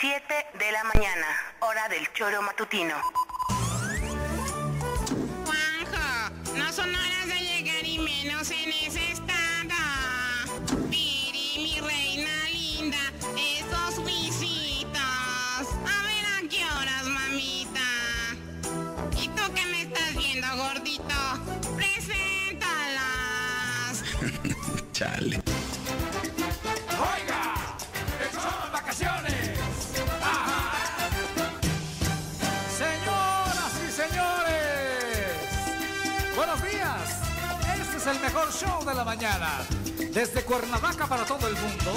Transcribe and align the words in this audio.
7 0.00 0.22
de 0.60 0.70
la 0.70 0.84
mañana, 0.84 1.26
hora 1.58 1.88
del 1.88 2.12
choro 2.12 2.40
matutino. 2.40 2.94
Juanjo, 5.44 6.30
no 6.56 6.72
son 6.72 6.94
horas 6.94 7.26
de 7.26 7.40
llegar 7.40 7.84
y 7.84 7.98
menos 7.98 8.48
en 8.52 8.70
ese 8.70 9.10
estado. 9.10 9.74
Piri, 10.88 11.54
mi 11.56 11.80
reina 11.80 12.30
linda, 12.52 12.98
esos 13.36 14.04
visitos. 14.04 15.02
A 15.02 16.02
ver 16.04 16.26
a 16.26 16.42
qué 16.48 16.64
horas, 16.64 17.04
mamita. 17.04 17.80
¿Y 19.20 19.28
tú 19.30 19.42
qué 19.52 19.64
me 19.66 19.82
estás 19.82 20.14
viendo, 20.16 20.46
gordito? 20.58 21.16
Preséntalas. 21.76 23.24
Chale. 24.92 25.47
El 38.10 38.20
mejor 38.20 38.50
show 38.52 38.84
de 38.84 38.94
la 38.94 39.04
mañana. 39.04 39.66
Desde 40.12 40.42
Cuernavaca 40.42 41.06
para 41.06 41.24
todo 41.24 41.46
el 41.46 41.54
mundo, 41.54 41.92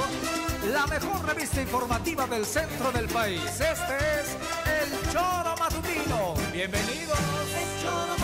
la 0.74 0.86
mejor 0.88 1.26
revista 1.26 1.62
informativa 1.62 2.28
del 2.28 2.46
centro 2.46 2.92
del 2.92 3.08
país. 3.08 3.42
Este 3.46 3.96
es 4.20 4.36
El 4.82 5.12
Choro 5.12 5.56
Matutino. 5.58 6.34
Bienvenidos. 6.52 7.18
El 7.56 7.82
Choro 7.82 8.21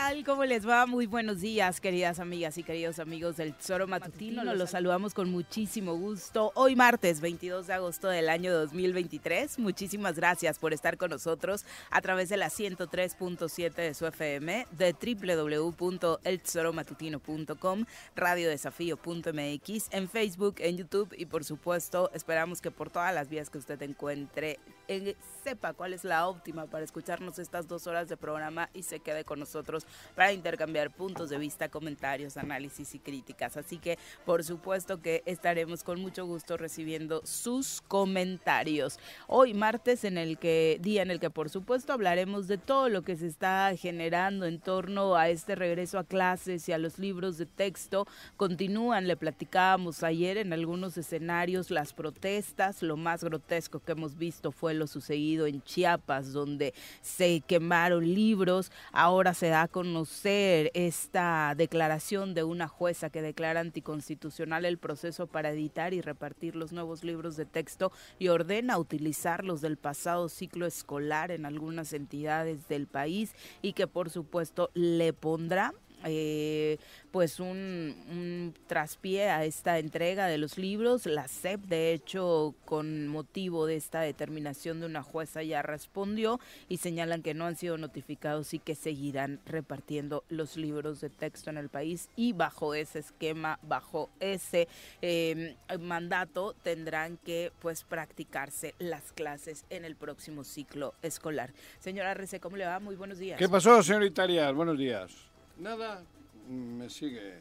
tal? 0.00 0.24
¿Cómo 0.24 0.46
les 0.46 0.66
va? 0.66 0.86
Muy 0.86 1.06
buenos 1.06 1.42
días, 1.42 1.78
queridas 1.80 2.20
amigas 2.20 2.56
y 2.56 2.62
queridos 2.62 2.98
amigos 2.98 3.36
del 3.36 3.52
Tesoro 3.54 3.86
Matutino. 3.86 4.42
Nos 4.44 4.56
los 4.56 4.70
saludamos 4.70 5.12
con 5.12 5.30
muchísimo 5.30 5.94
gusto. 5.94 6.52
Hoy 6.54 6.74
martes 6.74 7.20
22 7.20 7.66
de 7.66 7.74
agosto 7.74 8.08
del 8.08 8.30
año 8.30 8.50
2023. 8.52 9.58
Muchísimas 9.58 10.16
gracias 10.16 10.58
por 10.58 10.72
estar 10.72 10.96
con 10.96 11.10
nosotros 11.10 11.66
a 11.90 12.00
través 12.00 12.30
de 12.30 12.38
la 12.38 12.48
103.7 12.48 13.74
de 13.74 13.92
su 13.92 14.06
FM, 14.06 14.66
de 14.70 14.94
www.eltesoromatutino.com, 14.94 17.84
radiodesafío.mx, 18.16 19.88
en 19.90 20.08
Facebook, 20.08 20.54
en 20.60 20.78
YouTube 20.78 21.14
y 21.18 21.26
por 21.26 21.44
supuesto 21.44 22.10
esperamos 22.14 22.62
que 22.62 22.70
por 22.70 22.88
todas 22.88 23.14
las 23.14 23.28
vías 23.28 23.50
que 23.50 23.58
usted 23.58 23.82
encuentre 23.82 24.58
eh, 24.88 25.14
sepa 25.44 25.72
cuál 25.72 25.92
es 25.92 26.04
la 26.04 26.26
óptima 26.26 26.66
para 26.66 26.84
escucharnos 26.84 27.38
estas 27.38 27.68
dos 27.68 27.86
horas 27.86 28.08
de 28.08 28.16
programa 28.16 28.68
y 28.74 28.82
se 28.82 29.00
quede 29.00 29.24
con 29.24 29.38
nosotros 29.38 29.86
para 30.14 30.32
intercambiar 30.32 30.90
puntos 30.90 31.30
de 31.30 31.38
vista, 31.38 31.68
comentarios, 31.68 32.36
análisis 32.36 32.94
y 32.94 32.98
críticas. 32.98 33.56
Así 33.56 33.78
que 33.78 33.98
por 34.24 34.44
supuesto 34.44 35.00
que 35.00 35.22
estaremos 35.26 35.82
con 35.82 36.00
mucho 36.00 36.26
gusto 36.26 36.56
recibiendo 36.56 37.22
sus 37.24 37.80
comentarios. 37.82 38.98
Hoy 39.26 39.54
martes 39.54 40.04
en 40.04 40.18
el 40.18 40.38
que 40.38 40.78
día 40.80 41.02
en 41.02 41.10
el 41.10 41.20
que 41.20 41.30
por 41.30 41.50
supuesto 41.50 41.92
hablaremos 41.92 42.48
de 42.48 42.58
todo 42.58 42.88
lo 42.88 43.02
que 43.02 43.16
se 43.16 43.26
está 43.26 43.74
generando 43.76 44.46
en 44.46 44.60
torno 44.60 45.16
a 45.16 45.28
este 45.28 45.54
regreso 45.54 45.98
a 45.98 46.04
clases 46.04 46.68
y 46.68 46.72
a 46.72 46.78
los 46.78 46.98
libros 46.98 47.38
de 47.38 47.46
texto. 47.46 48.06
Continúan, 48.36 49.06
le 49.06 49.16
platicábamos 49.16 50.02
ayer 50.02 50.36
en 50.36 50.52
algunos 50.52 50.96
escenarios 50.96 51.70
las 51.70 51.92
protestas, 51.92 52.82
lo 52.82 52.96
más 52.96 53.24
grotesco 53.24 53.80
que 53.80 53.92
hemos 53.92 54.16
visto 54.16 54.52
fue 54.52 54.74
lo 54.74 54.86
sucedido 54.86 55.46
en 55.46 55.62
Chiapas 55.62 56.32
donde 56.32 56.74
se 57.00 57.40
quemaron 57.40 58.04
libros, 58.04 58.70
ahora 58.92 59.34
se 59.34 59.48
da 59.48 59.62
a 59.62 59.68
conocer 59.80 60.70
esta 60.74 61.54
declaración 61.56 62.34
de 62.34 62.44
una 62.44 62.68
jueza 62.68 63.08
que 63.08 63.22
declara 63.22 63.60
anticonstitucional 63.60 64.66
el 64.66 64.76
proceso 64.76 65.26
para 65.26 65.52
editar 65.52 65.94
y 65.94 66.02
repartir 66.02 66.54
los 66.54 66.70
nuevos 66.70 67.02
libros 67.02 67.34
de 67.38 67.46
texto 67.46 67.90
y 68.18 68.28
ordena 68.28 68.76
utilizarlos 68.76 69.62
del 69.62 69.78
pasado 69.78 70.28
ciclo 70.28 70.66
escolar 70.66 71.30
en 71.30 71.46
algunas 71.46 71.94
entidades 71.94 72.68
del 72.68 72.88
país 72.88 73.34
y 73.62 73.72
que 73.72 73.86
por 73.86 74.10
supuesto 74.10 74.68
le 74.74 75.14
pondrá 75.14 75.72
eh, 76.04 76.78
pues 77.10 77.40
un, 77.40 78.54
traspié 78.66 79.30
a 79.30 79.44
esta 79.44 79.78
entrega 79.78 80.26
de 80.26 80.38
los 80.38 80.58
libros. 80.58 81.06
La 81.06 81.28
SEP, 81.28 81.60
de 81.62 81.92
hecho, 81.92 82.54
con 82.64 83.08
motivo 83.08 83.66
de 83.66 83.76
esta 83.76 84.00
determinación 84.00 84.80
de 84.80 84.86
una 84.86 85.02
jueza, 85.02 85.42
ya 85.42 85.62
respondió 85.62 86.40
y 86.68 86.78
señalan 86.78 87.22
que 87.22 87.34
no 87.34 87.46
han 87.46 87.56
sido 87.56 87.78
notificados 87.78 88.54
y 88.54 88.58
que 88.58 88.74
seguirán 88.74 89.40
repartiendo 89.46 90.24
los 90.28 90.56
libros 90.56 91.00
de 91.00 91.10
texto 91.10 91.50
en 91.50 91.58
el 91.58 91.68
país 91.68 92.08
y 92.16 92.32
bajo 92.32 92.74
ese 92.74 93.00
esquema, 93.00 93.58
bajo 93.62 94.10
ese 94.20 94.68
eh, 95.02 95.56
mandato, 95.80 96.54
tendrán 96.62 97.16
que 97.18 97.52
pues 97.60 97.84
practicarse 97.84 98.74
las 98.78 99.12
clases 99.12 99.64
en 99.70 99.84
el 99.84 99.96
próximo 99.96 100.44
ciclo 100.44 100.94
escolar. 101.02 101.52
Señora 101.78 102.14
Rece, 102.14 102.40
¿cómo 102.40 102.56
le 102.56 102.66
va? 102.66 102.80
Muy 102.80 102.96
buenos 102.96 103.18
días. 103.18 103.38
¿Qué 103.38 103.48
pasó, 103.48 103.82
señorita 103.82 104.22
Arias? 104.22 104.54
Buenos 104.54 104.78
días. 104.78 105.29
Nada, 105.60 106.02
me 106.48 106.88
sigue, 106.88 107.34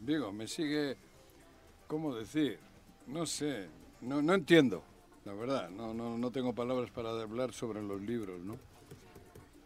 digo, 0.00 0.32
me 0.32 0.46
sigue, 0.46 0.96
¿cómo 1.86 2.14
decir? 2.14 2.58
No 3.06 3.26
sé, 3.26 3.68
no, 4.00 4.22
no 4.22 4.32
entiendo, 4.32 4.82
la 5.26 5.34
verdad, 5.34 5.68
no, 5.68 5.92
no, 5.92 6.16
no 6.16 6.30
tengo 6.30 6.54
palabras 6.54 6.90
para 6.90 7.10
hablar 7.10 7.52
sobre 7.52 7.82
los 7.82 8.00
libros, 8.00 8.40
¿no? 8.40 8.56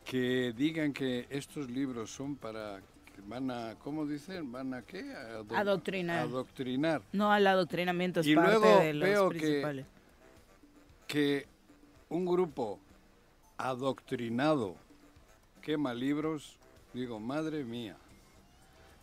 Que 0.05 0.53
digan 0.57 0.93
que 0.93 1.29
estos 1.31 1.71
libros 1.71 2.11
son 2.11 2.35
para, 2.35 2.81
que 3.15 3.21
van 3.25 3.53
a, 3.53 3.77
¿cómo 3.77 4.05
dicen? 4.05 4.51
¿Van 4.51 4.75
a 4.75 4.83
qué? 4.83 5.13
Ado 5.15 5.47
adoctrinar. 5.55 6.27
Adoctrinar. 6.27 7.03
No, 7.13 7.31
al 7.31 7.47
adoctrinamiento 7.47 8.19
es 8.19 8.27
y 8.27 8.35
parte 8.35 8.51
luego 8.51 8.79
de 8.81 8.95
los 8.95 9.09
veo 9.09 9.29
principales. 9.29 9.87
Que, 11.07 11.47
que 11.47 11.49
un 12.09 12.27
grupo 12.27 12.81
adoctrinado 13.59 14.75
quema 15.63 15.95
libros 15.95 16.59
digo, 16.97 17.21
madre 17.21 17.63
mía, 17.65 17.97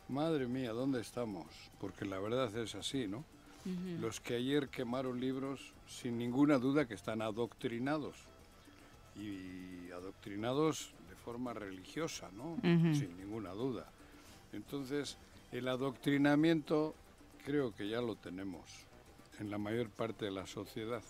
madre 0.10 0.48
mía, 0.48 0.72
¿dónde 0.74 1.00
estamos? 1.00 1.46
Porque 1.80 2.06
la 2.06 2.20
verdad 2.20 2.56
es 2.58 2.76
así, 2.76 3.08
¿no? 3.08 3.20
Uh 3.66 3.70
-huh. 3.70 4.00
Los 4.00 4.20
que 4.20 4.36
ayer 4.36 4.68
quemaron 4.70 5.20
libros, 5.20 5.74
sin 5.88 6.18
ninguna 6.18 6.58
duda 6.58 6.88
que 6.88 6.96
están 6.96 7.22
adoctrinados. 7.22 8.16
Y 9.16 9.92
adoctrinados 9.92 10.92
de 11.08 11.16
forma 11.16 11.54
religiosa, 11.54 12.30
¿no? 12.36 12.54
Uh 12.54 12.60
-huh. 12.62 13.00
Sin 13.00 13.16
ninguna 13.18 13.52
duda. 13.52 13.86
Entonces, 14.52 15.18
el 15.52 15.68
adoctrinamiento 15.68 16.96
creo 17.46 17.76
que 17.76 17.88
ya 17.88 18.02
lo 18.02 18.16
tenemos 18.16 18.68
en 19.40 19.52
la 19.52 19.58
mayor 19.58 19.90
parte 19.90 20.26
de 20.26 20.32
la 20.32 20.48
sociedad. 20.48 21.04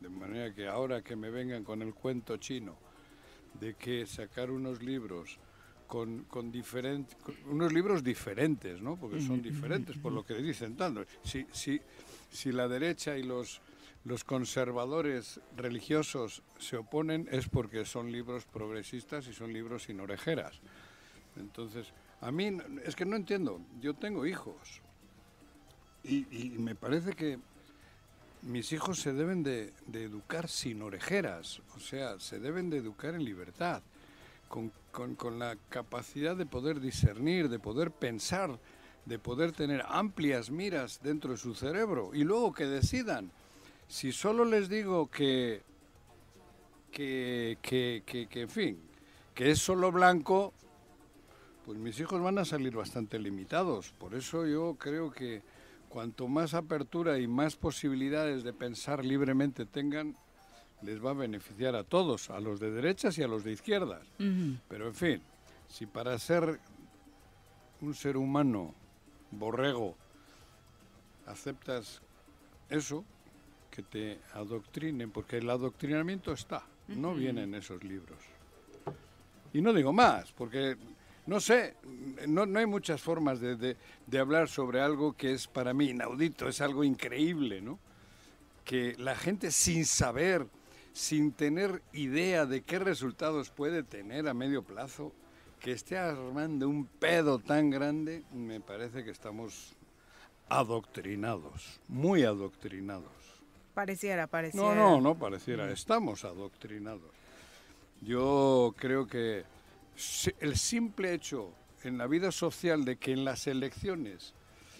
De 0.00 0.08
manera 0.08 0.54
que 0.54 0.66
ahora 0.68 1.02
que 1.02 1.16
me 1.16 1.30
vengan 1.30 1.64
con 1.64 1.82
el 1.82 1.94
cuento 1.94 2.36
chino 2.38 2.76
de 3.60 3.74
que 3.74 4.06
sacar 4.06 4.50
unos 4.50 4.82
libros 4.82 5.38
con, 5.86 6.24
con, 6.24 6.52
unos 7.46 7.72
libros 7.72 8.02
diferentes, 8.02 8.80
¿no? 8.80 8.96
Porque 8.96 9.20
son 9.20 9.42
diferentes 9.42 9.96
por 9.98 10.12
lo 10.12 10.24
que 10.24 10.34
dicen 10.34 10.76
tanto. 10.76 11.04
Si, 11.22 11.46
si, 11.52 11.80
si 12.30 12.52
la 12.52 12.68
derecha 12.68 13.16
y 13.16 13.22
los 13.22 13.60
los 14.04 14.22
conservadores 14.22 15.40
religiosos 15.56 16.42
se 16.58 16.76
oponen 16.76 17.26
es 17.30 17.48
porque 17.48 17.84
son 17.86 18.12
libros 18.12 18.44
progresistas 18.44 19.26
y 19.28 19.32
son 19.32 19.52
libros 19.52 19.84
sin 19.84 19.98
orejeras. 20.00 20.60
Entonces, 21.36 21.88
a 22.20 22.30
mí 22.30 22.56
es 22.84 22.94
que 22.94 23.06
no 23.06 23.16
entiendo, 23.16 23.60
yo 23.80 23.94
tengo 23.94 24.26
hijos 24.26 24.82
y, 26.04 26.26
me 26.58 26.74
parece 26.74 27.14
que 27.14 27.38
mis 28.42 28.72
hijos 28.72 29.00
se 29.00 29.14
deben 29.14 29.42
de, 29.42 29.72
educar 29.94 30.50
sin 30.50 30.82
orejeras, 30.82 31.62
o 31.74 31.80
sea, 31.80 32.20
se 32.20 32.38
deben 32.38 32.68
de 32.68 32.76
educar 32.76 33.14
en 33.14 33.24
libertad, 33.24 33.82
con, 34.48 34.72
con 35.16 35.38
la 35.38 35.56
capacidad 35.68 36.36
de 36.36 36.46
poder 36.46 36.80
discernir, 36.80 37.48
de 37.48 37.58
poder 37.58 37.90
pensar, 37.90 38.58
de 39.04 39.18
poder 39.18 39.52
tener 39.52 39.84
amplias 39.88 40.50
miras 40.50 41.00
dentro 41.02 41.32
de 41.32 41.36
su 41.36 41.54
cerebro 41.54 42.10
y 42.14 42.24
luego 42.24 42.52
que 42.52 42.66
decidan 42.66 43.30
si 43.88 44.12
solo 44.12 44.44
les 44.44 44.68
digo 44.68 45.10
que, 45.10 45.62
que, 46.90 47.58
que, 47.62 48.02
que, 48.06 48.40
en 48.40 48.48
fin, 48.48 48.80
que 49.34 49.50
es 49.50 49.58
solo 49.58 49.92
blanco, 49.92 50.52
pues 51.64 51.78
mis 51.78 51.98
hijos 52.00 52.20
van 52.20 52.38
a 52.38 52.44
salir 52.44 52.74
bastante 52.74 53.18
limitados. 53.18 53.92
Por 53.92 54.14
eso 54.14 54.46
yo 54.46 54.76
creo 54.78 55.10
que 55.10 55.42
cuanto 55.88 56.28
más 56.28 56.54
apertura 56.54 57.18
y 57.18 57.26
más 57.26 57.56
posibilidades 57.56 58.42
de 58.42 58.52
pensar 58.52 59.04
libremente 59.04 59.66
tengan, 59.66 60.16
les 60.82 61.02
va 61.04 61.10
a 61.10 61.14
beneficiar 61.14 61.74
a 61.76 61.84
todos, 61.84 62.30
a 62.30 62.40
los 62.40 62.60
de 62.60 62.70
derechas 62.70 63.16
y 63.18 63.22
a 63.22 63.28
los 63.28 63.44
de 63.44 63.52
izquierdas. 63.52 64.02
Pero 64.68 64.86
en 64.86 64.94
fin, 64.94 65.22
si 65.68 65.86
para 65.86 66.18
ser 66.18 66.60
un 67.80 67.94
ser 67.94 68.16
humano 68.16 68.74
borrego 69.30 69.96
aceptas 71.26 72.00
eso, 72.68 73.04
que 73.70 73.82
te 73.82 74.20
adoctrinen, 74.34 75.10
porque 75.10 75.38
el 75.38 75.50
adoctrinamiento 75.50 76.32
está, 76.32 76.64
no 76.88 77.14
viene 77.14 77.42
en 77.42 77.54
esos 77.54 77.82
libros. 77.82 78.18
Y 79.52 79.60
no 79.60 79.72
digo 79.72 79.92
más, 79.92 80.30
porque 80.32 80.76
no 81.26 81.40
sé, 81.40 81.74
no, 82.28 82.46
no 82.46 82.58
hay 82.58 82.66
muchas 82.66 83.00
formas 83.00 83.40
de, 83.40 83.56
de, 83.56 83.76
de, 84.06 84.18
hablar 84.18 84.48
sobre 84.48 84.80
algo 84.80 85.14
que 85.14 85.32
es 85.32 85.46
para 85.46 85.72
mí 85.72 85.90
inaudito, 85.90 86.48
es 86.48 86.60
algo 86.60 86.84
increíble, 86.84 87.60
¿no? 87.60 87.78
Que 88.64 88.94
la 88.98 89.16
gente 89.16 89.50
sin 89.50 89.86
saber, 89.86 90.46
sin 90.94 91.32
tener 91.32 91.82
idea 91.92 92.46
de 92.46 92.62
qué 92.62 92.78
resultados 92.78 93.50
puede 93.50 93.82
tener 93.82 94.28
a 94.28 94.32
medio 94.32 94.62
plazo, 94.62 95.12
que 95.58 95.72
esté 95.72 95.98
armando 95.98 96.68
un 96.68 96.86
pedo 96.86 97.40
tan 97.40 97.68
grande, 97.68 98.22
me 98.32 98.60
parece 98.60 99.04
que 99.04 99.10
estamos 99.10 99.74
adoctrinados, 100.48 101.80
muy 101.88 102.22
adoctrinados. 102.22 103.10
Pareciera, 103.74 104.28
pareciera. 104.28 104.74
No, 104.74 104.74
no, 104.74 105.00
no 105.00 105.18
pareciera. 105.18 105.68
Estamos 105.72 106.24
adoctrinados. 106.24 107.10
Yo 108.00 108.72
creo 108.78 109.08
que 109.08 109.44
el 110.38 110.56
simple 110.56 111.12
hecho 111.12 111.50
en 111.82 111.98
la 111.98 112.06
vida 112.06 112.30
social 112.30 112.84
de 112.84 112.96
que 112.96 113.12
en 113.12 113.24
las 113.24 113.48
elecciones 113.48 114.32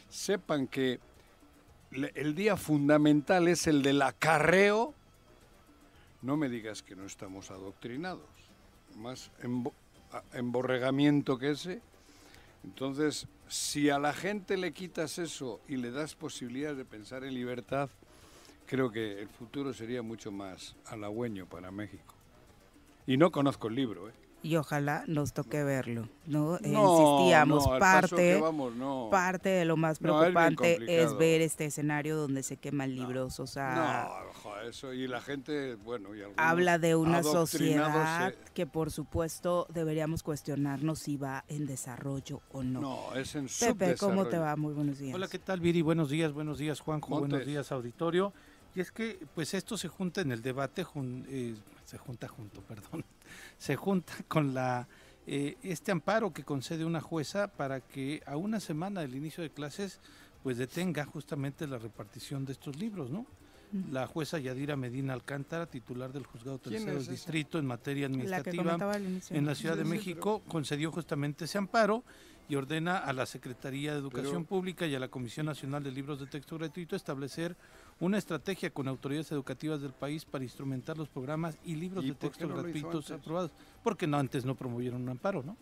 sepan 0.08 0.68
que 0.68 1.00
el 1.90 2.34
día 2.36 2.56
fundamental 2.56 3.48
es 3.48 3.66
el 3.66 3.82
del 3.82 4.00
acarreo, 4.02 4.94
no 6.24 6.38
me 6.38 6.48
digas 6.48 6.82
que 6.82 6.96
no 6.96 7.04
estamos 7.04 7.50
adoctrinados. 7.50 8.26
Más 8.96 9.30
emborregamiento 10.32 11.38
que 11.38 11.50
ese. 11.50 11.82
Entonces, 12.64 13.28
si 13.46 13.90
a 13.90 13.98
la 13.98 14.14
gente 14.14 14.56
le 14.56 14.72
quitas 14.72 15.18
eso 15.18 15.60
y 15.68 15.76
le 15.76 15.90
das 15.90 16.14
posibilidad 16.14 16.74
de 16.74 16.86
pensar 16.86 17.24
en 17.24 17.34
libertad, 17.34 17.90
creo 18.66 18.90
que 18.90 19.20
el 19.20 19.28
futuro 19.28 19.74
sería 19.74 20.00
mucho 20.00 20.32
más 20.32 20.74
halagüeño 20.86 21.46
para 21.46 21.70
México. 21.70 22.14
Y 23.06 23.18
no 23.18 23.30
conozco 23.30 23.68
el 23.68 23.74
libro, 23.74 24.08
¿eh? 24.08 24.23
Y 24.44 24.56
ojalá 24.56 25.04
nos 25.06 25.32
toque 25.32 25.64
verlo, 25.64 26.06
¿no? 26.26 26.58
Insistíamos, 26.62 27.66
parte, 27.66 28.42
parte 29.10 29.48
de 29.48 29.64
lo 29.64 29.78
más 29.78 29.98
preocupante 29.98 30.78
es, 30.86 31.16
ver 31.16 31.40
este 31.40 31.64
escenario 31.64 32.14
donde 32.18 32.42
se 32.42 32.58
queman 32.58 32.94
libros, 32.94 33.40
o 33.40 33.46
sea... 33.46 34.10
No, 34.44 34.60
eso, 34.60 34.92
y 34.92 35.06
la 35.06 35.22
gente, 35.22 35.76
bueno... 35.76 36.14
Y 36.14 36.20
habla 36.36 36.78
de 36.78 36.94
una 36.94 37.22
sociedad 37.22 38.34
que 38.52 38.66
por 38.66 38.90
supuesto 38.90 39.66
deberíamos 39.72 40.22
cuestionarnos 40.22 40.98
si 40.98 41.16
va 41.16 41.46
en 41.48 41.64
desarrollo 41.64 42.42
o 42.52 42.62
no. 42.62 42.82
No, 42.82 43.14
es 43.14 43.34
en 43.36 43.46
Pepe, 43.48 43.96
¿cómo 43.96 44.26
te 44.26 44.36
va? 44.36 44.56
Muy 44.56 44.74
buenos 44.74 44.98
días. 44.98 45.14
Hola, 45.14 45.26
¿qué 45.26 45.38
tal, 45.38 45.60
Viri? 45.60 45.80
Buenos 45.80 46.10
días, 46.10 46.34
buenos 46.34 46.58
días, 46.58 46.80
Juanjo, 46.80 47.18
buenos 47.18 47.46
días, 47.46 47.72
auditorio. 47.72 48.34
Y 48.74 48.80
es 48.80 48.92
que, 48.92 49.26
pues 49.34 49.54
esto 49.54 49.78
se 49.78 49.88
junta 49.88 50.20
en 50.20 50.32
el 50.32 50.42
debate, 50.42 50.84
eh, 51.28 51.54
se 51.86 51.96
junta 51.96 52.28
junto, 52.28 52.60
perdón, 52.68 53.06
se 53.58 53.76
junta 53.76 54.12
con 54.28 54.54
la 54.54 54.88
eh, 55.26 55.56
este 55.62 55.90
amparo 55.90 56.32
que 56.32 56.44
concede 56.44 56.84
una 56.84 57.00
jueza 57.00 57.48
para 57.48 57.80
que 57.80 58.22
a 58.26 58.36
una 58.36 58.60
semana 58.60 59.00
del 59.00 59.14
inicio 59.14 59.42
de 59.42 59.50
clases, 59.50 60.00
pues 60.42 60.58
detenga 60.58 61.06
justamente 61.06 61.66
la 61.66 61.78
repartición 61.78 62.44
de 62.44 62.52
estos 62.52 62.76
libros, 62.76 63.10
¿no? 63.10 63.26
La 63.90 64.06
jueza 64.06 64.38
Yadira 64.38 64.76
Medina 64.76 65.14
Alcántara, 65.14 65.66
titular 65.66 66.12
del 66.12 66.26
juzgado 66.26 66.58
tercero 66.58 66.94
del 66.94 67.08
distrito 67.08 67.58
en 67.58 67.66
materia 67.66 68.06
administrativa 68.06 68.78
en 69.30 69.46
la 69.46 69.54
Ciudad 69.56 69.76
de 69.76 69.84
México, 69.84 70.42
concedió 70.46 70.92
justamente 70.92 71.46
ese 71.46 71.58
amparo 71.58 72.04
y 72.48 72.54
ordena 72.54 72.98
a 72.98 73.12
la 73.12 73.26
Secretaría 73.26 73.92
de 73.92 73.98
Educación 73.98 74.44
Pública 74.44 74.86
y 74.86 74.94
a 74.94 75.00
la 75.00 75.08
Comisión 75.08 75.46
Nacional 75.46 75.82
de 75.82 75.90
Libros 75.90 76.20
de 76.20 76.26
Texto 76.26 76.56
Gratuito 76.56 76.94
establecer 76.94 77.56
una 78.00 78.18
estrategia 78.18 78.70
con 78.70 78.88
autoridades 78.88 79.30
educativas 79.32 79.80
del 79.80 79.92
país 79.92 80.24
para 80.24 80.44
instrumentar 80.44 80.98
los 80.98 81.08
programas 81.08 81.56
y 81.64 81.76
libros 81.76 82.04
de 82.04 82.14
texto 82.14 82.48
gratuitos 82.48 83.10
aprobados. 83.10 83.50
Porque 83.82 84.06
no 84.06 84.18
antes 84.18 84.44
no 84.44 84.54
promovieron 84.54 85.02
un 85.02 85.08
amparo, 85.10 85.42
¿no? 85.42 85.56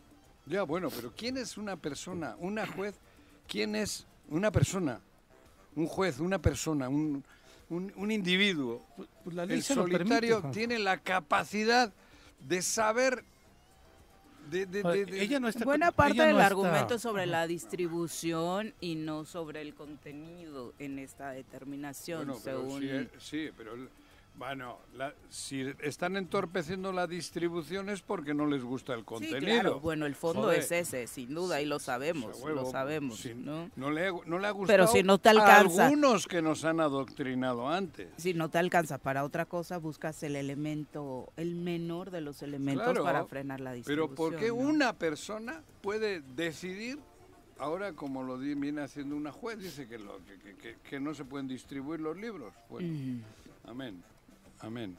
Ya, 0.47 0.63
bueno, 0.63 0.89
pero 0.91 1.13
¿quién 1.17 1.37
es 1.37 1.57
una 1.57 1.77
persona, 1.77 2.37
una 2.39 2.67
juez? 2.67 2.97
¿Quién 3.47 3.77
es 3.77 4.07
una 4.29 4.51
persona? 4.51 5.01
Un 5.77 5.87
juez, 5.87 6.19
una 6.19 6.41
persona, 6.41 6.89
un, 6.89 7.25
un, 7.69 8.11
individuo. 8.11 8.85
Pues, 8.97 9.09
pues 9.25 9.37
la 9.37 9.45
El 9.45 9.63
solitario 9.63 10.43
tiene 10.53 10.79
la 10.79 10.99
capacidad 10.99 11.93
de 12.41 12.61
saber 12.61 13.25
ella 14.51 15.41
no 15.41 15.49
está, 15.49 15.65
Buena 15.65 15.93
parte 15.93 16.23
del 16.23 16.41
argumento 16.41 16.99
sobre 16.99 17.27
la 17.27 17.47
distribución 17.47 18.75
y 18.81 18.95
no 18.95 19.25
sobre 19.25 19.63
el 19.63 19.75
contenido 19.75 20.75
en 20.79 20.99
esta 20.99 21.31
determinación, 21.31 22.39
según... 22.41 23.09
sí, 23.19 23.51
pero 23.57 23.77
bueno, 24.35 24.79
si 25.29 25.61
están 25.81 26.17
entorpeciendo 26.17 26.93
la 26.93 27.07
distribución 27.07 27.89
es 27.91 28.03
porque 28.03 28.35
no 28.35 28.47
les 28.47 28.65
gusta 28.65 28.95
el 28.95 29.05
contenido. 29.05 29.39
Sí, 29.39 29.47
claro. 29.47 29.81
Bueno, 29.81 30.07
el 30.07 30.15
fondo 30.15 30.51
es 30.51 30.73
ese, 30.73 31.07
sin 31.07 31.35
duda, 31.35 31.61
y 31.61 31.67
lo 31.67 31.79
sabemos, 31.79 32.41
lo 32.41 32.71
sabemos. 32.71 33.25
¿no? 33.37 33.71
No, 33.77 33.91
le, 33.91 34.11
no 34.27 34.39
le 34.39 34.47
ha 34.47 34.51
gustado 34.51 34.67
Pero 34.67 34.87
si 34.87 35.03
no 35.03 35.19
te 35.19 35.29
alcanza, 35.29 35.85
a 35.85 35.87
algunos 35.87 36.27
que 36.27 36.43
nos 36.43 36.65
han 36.65 36.81
adoctrinado 36.81 37.69
antes. 37.69 38.09
Si 38.17 38.35
no 38.35 38.49
te 38.49 38.59
alcanza 38.59 38.99
para 38.99 39.25
otra 39.25 39.45
cosa, 39.45 39.79
buscas 39.79 40.23
el 40.23 40.37
elemento, 40.37 41.33
el 41.37 41.55
menor 41.55 42.11
de 42.11 42.23
los 42.23 42.43
elementos 42.43 42.99
para 42.99 43.25
frenar 43.27 43.61
la 43.61 43.73
distribución. 43.73 44.09
Pero 44.09 44.15
¿por 44.17 44.37
qué 44.37 44.51
una 44.51 44.95
persona 44.95 45.63
puede 45.83 46.21
decidir 46.21 46.99
ahora 47.59 47.93
como 47.93 48.25
lo 48.25 48.39
viene 48.39 48.81
haciendo 48.81 49.15
una 49.15 49.31
juez, 49.31 49.59
dice 49.59 49.87
que, 49.87 49.99
lo, 49.99 50.19
que, 50.25 50.77
que, 50.83 51.01
no 51.01 51.15
se 51.15 51.25
pueden 51.25 51.47
distribuir 51.47 52.01
los 52.01 52.17
libros. 52.17 52.53
Bueno, 52.69 53.23
amén. 53.65 54.03
Amén. 54.63 54.97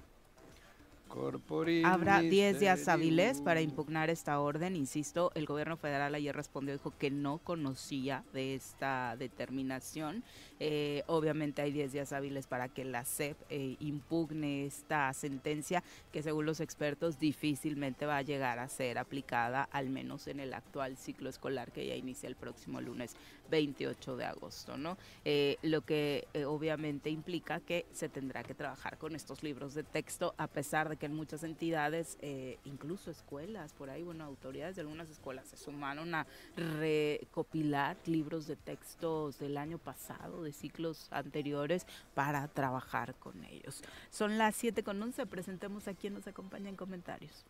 Habrá 1.85 2.21
10 2.21 2.59
días 2.59 2.87
hábiles 2.87 3.39
para 3.41 3.61
impugnar 3.61 4.09
esta 4.09 4.39
orden. 4.39 4.75
Insisto, 4.75 5.31
el 5.35 5.45
gobierno 5.45 5.77
federal 5.77 6.15
ayer 6.15 6.35
respondió, 6.35 6.73
dijo 6.73 6.91
que 6.97 7.11
no 7.11 7.37
conocía 7.37 8.23
de 8.33 8.55
esta 8.55 9.15
determinación. 9.17 10.23
Eh, 10.65 11.03
obviamente 11.07 11.61
hay 11.61 11.73
10 11.73 11.91
días 11.91 12.13
hábiles 12.13 12.47
para 12.47 12.69
que 12.69 12.85
la 12.85 13.03
SEP 13.03 13.35
eh, 13.49 13.75
impugne 13.81 14.65
esta 14.65 15.11
sentencia 15.11 15.83
que 16.13 16.23
según 16.23 16.45
los 16.45 16.61
expertos 16.61 17.19
difícilmente 17.19 18.05
va 18.05 18.15
a 18.15 18.21
llegar 18.21 18.59
a 18.59 18.69
ser 18.69 18.97
aplicada, 18.97 19.67
al 19.73 19.89
menos 19.89 20.25
en 20.27 20.39
el 20.39 20.53
actual 20.53 20.95
ciclo 20.95 21.29
escolar 21.29 21.73
que 21.73 21.85
ya 21.85 21.95
inicia 21.97 22.29
el 22.29 22.37
próximo 22.37 22.79
lunes 22.79 23.17
28 23.51 24.15
de 24.15 24.23
agosto. 24.23 24.77
¿no? 24.77 24.97
Eh, 25.25 25.57
lo 25.63 25.81
que 25.81 26.29
obviamente 26.47 27.09
implica 27.09 27.59
que 27.59 27.85
se 27.91 28.07
tendrá 28.07 28.41
que 28.43 28.53
trabajar 28.53 28.97
con 28.97 29.17
estos 29.17 29.43
libros 29.43 29.73
de 29.73 29.83
texto 29.83 30.33
a 30.37 30.47
pesar 30.47 30.87
de 30.87 30.95
que 30.95 31.07
en 31.07 31.13
muchas 31.13 31.43
entidades, 31.43 32.17
incluso 32.63 33.11
escuelas, 33.11 33.73
por 33.73 33.89
ahí, 33.89 34.01
bueno, 34.01 34.23
autoridades 34.23 34.77
de 34.77 34.81
algunas 34.81 35.09
escuelas 35.09 35.45
se 35.49 35.57
sumaron 35.57 36.15
a 36.15 36.25
recopilar 36.55 37.97
libros 38.05 38.47
de 38.47 38.55
textos 38.55 39.39
del 39.39 39.57
año 39.57 39.77
pasado, 39.77 40.41
de 40.41 40.52
ciclos 40.55 41.07
anteriores, 41.11 41.85
para 42.13 42.47
trabajar 42.47 43.15
con 43.15 43.43
ellos. 43.45 43.81
Son 44.09 44.37
las 44.37 44.55
7 44.55 44.83
con 44.83 45.01
11, 45.01 45.25
presentemos 45.25 45.87
a 45.87 45.93
quien 45.93 46.13
nos 46.13 46.27
acompaña 46.27 46.69
en 46.69 46.75
comentarios. 46.75 47.45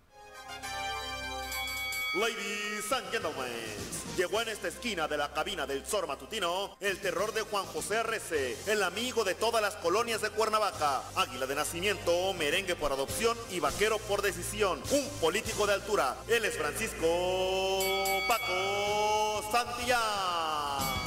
Ladies 2.16 2.92
and 2.92 3.10
gentlemen, 3.10 3.50
llegó 4.16 4.40
en 4.40 4.50
esta 4.50 4.68
esquina 4.68 5.08
de 5.08 5.18
la 5.18 5.34
cabina 5.34 5.66
del 5.66 5.84
Zor 5.84 6.06
Matutino 6.06 6.78
el 6.80 7.00
terror 7.00 7.34
de 7.34 7.42
Juan 7.42 7.66
José 7.66 7.98
Arrece, 7.98 8.56
el 8.68 8.84
amigo 8.84 9.24
de 9.24 9.34
todas 9.34 9.64
las 9.64 9.74
colonias 9.78 10.22
de 10.22 10.30
Cuernavaca, 10.30 11.02
águila 11.16 11.48
de 11.48 11.56
nacimiento, 11.56 12.34
merengue 12.36 12.76
por 12.76 12.92
adopción 12.92 13.36
y 13.50 13.60
vaquero 13.60 13.98
por 13.98 14.22
decisión, 14.22 14.80
un 14.92 15.10
político 15.20 15.66
de 15.66 15.74
altura. 15.74 16.16
Él 16.28 16.46
es 16.46 16.56
Francisco 16.56 17.08
Paco 18.28 19.44
Santillán. 19.52 21.03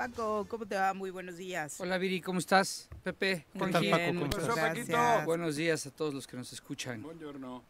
Paco, 0.00 0.46
¿cómo 0.48 0.64
te 0.64 0.76
va? 0.76 0.94
Muy 0.94 1.10
buenos 1.10 1.36
días. 1.36 1.78
Hola 1.78 1.98
Viri, 1.98 2.22
¿cómo 2.22 2.38
estás? 2.38 2.88
Pepe, 3.02 3.44
¿Qué 3.52 3.58
tal, 3.58 3.90
Paco? 3.90 4.06
¿Cómo 4.06 4.24
estás? 4.24 4.56
Gracias. 4.56 5.26
Buenos 5.26 5.56
días 5.56 5.84
a 5.84 5.90
todos 5.90 6.14
los 6.14 6.26
que 6.26 6.38
nos 6.38 6.50
escuchan. 6.54 7.02
Buongiorno. 7.02 7.62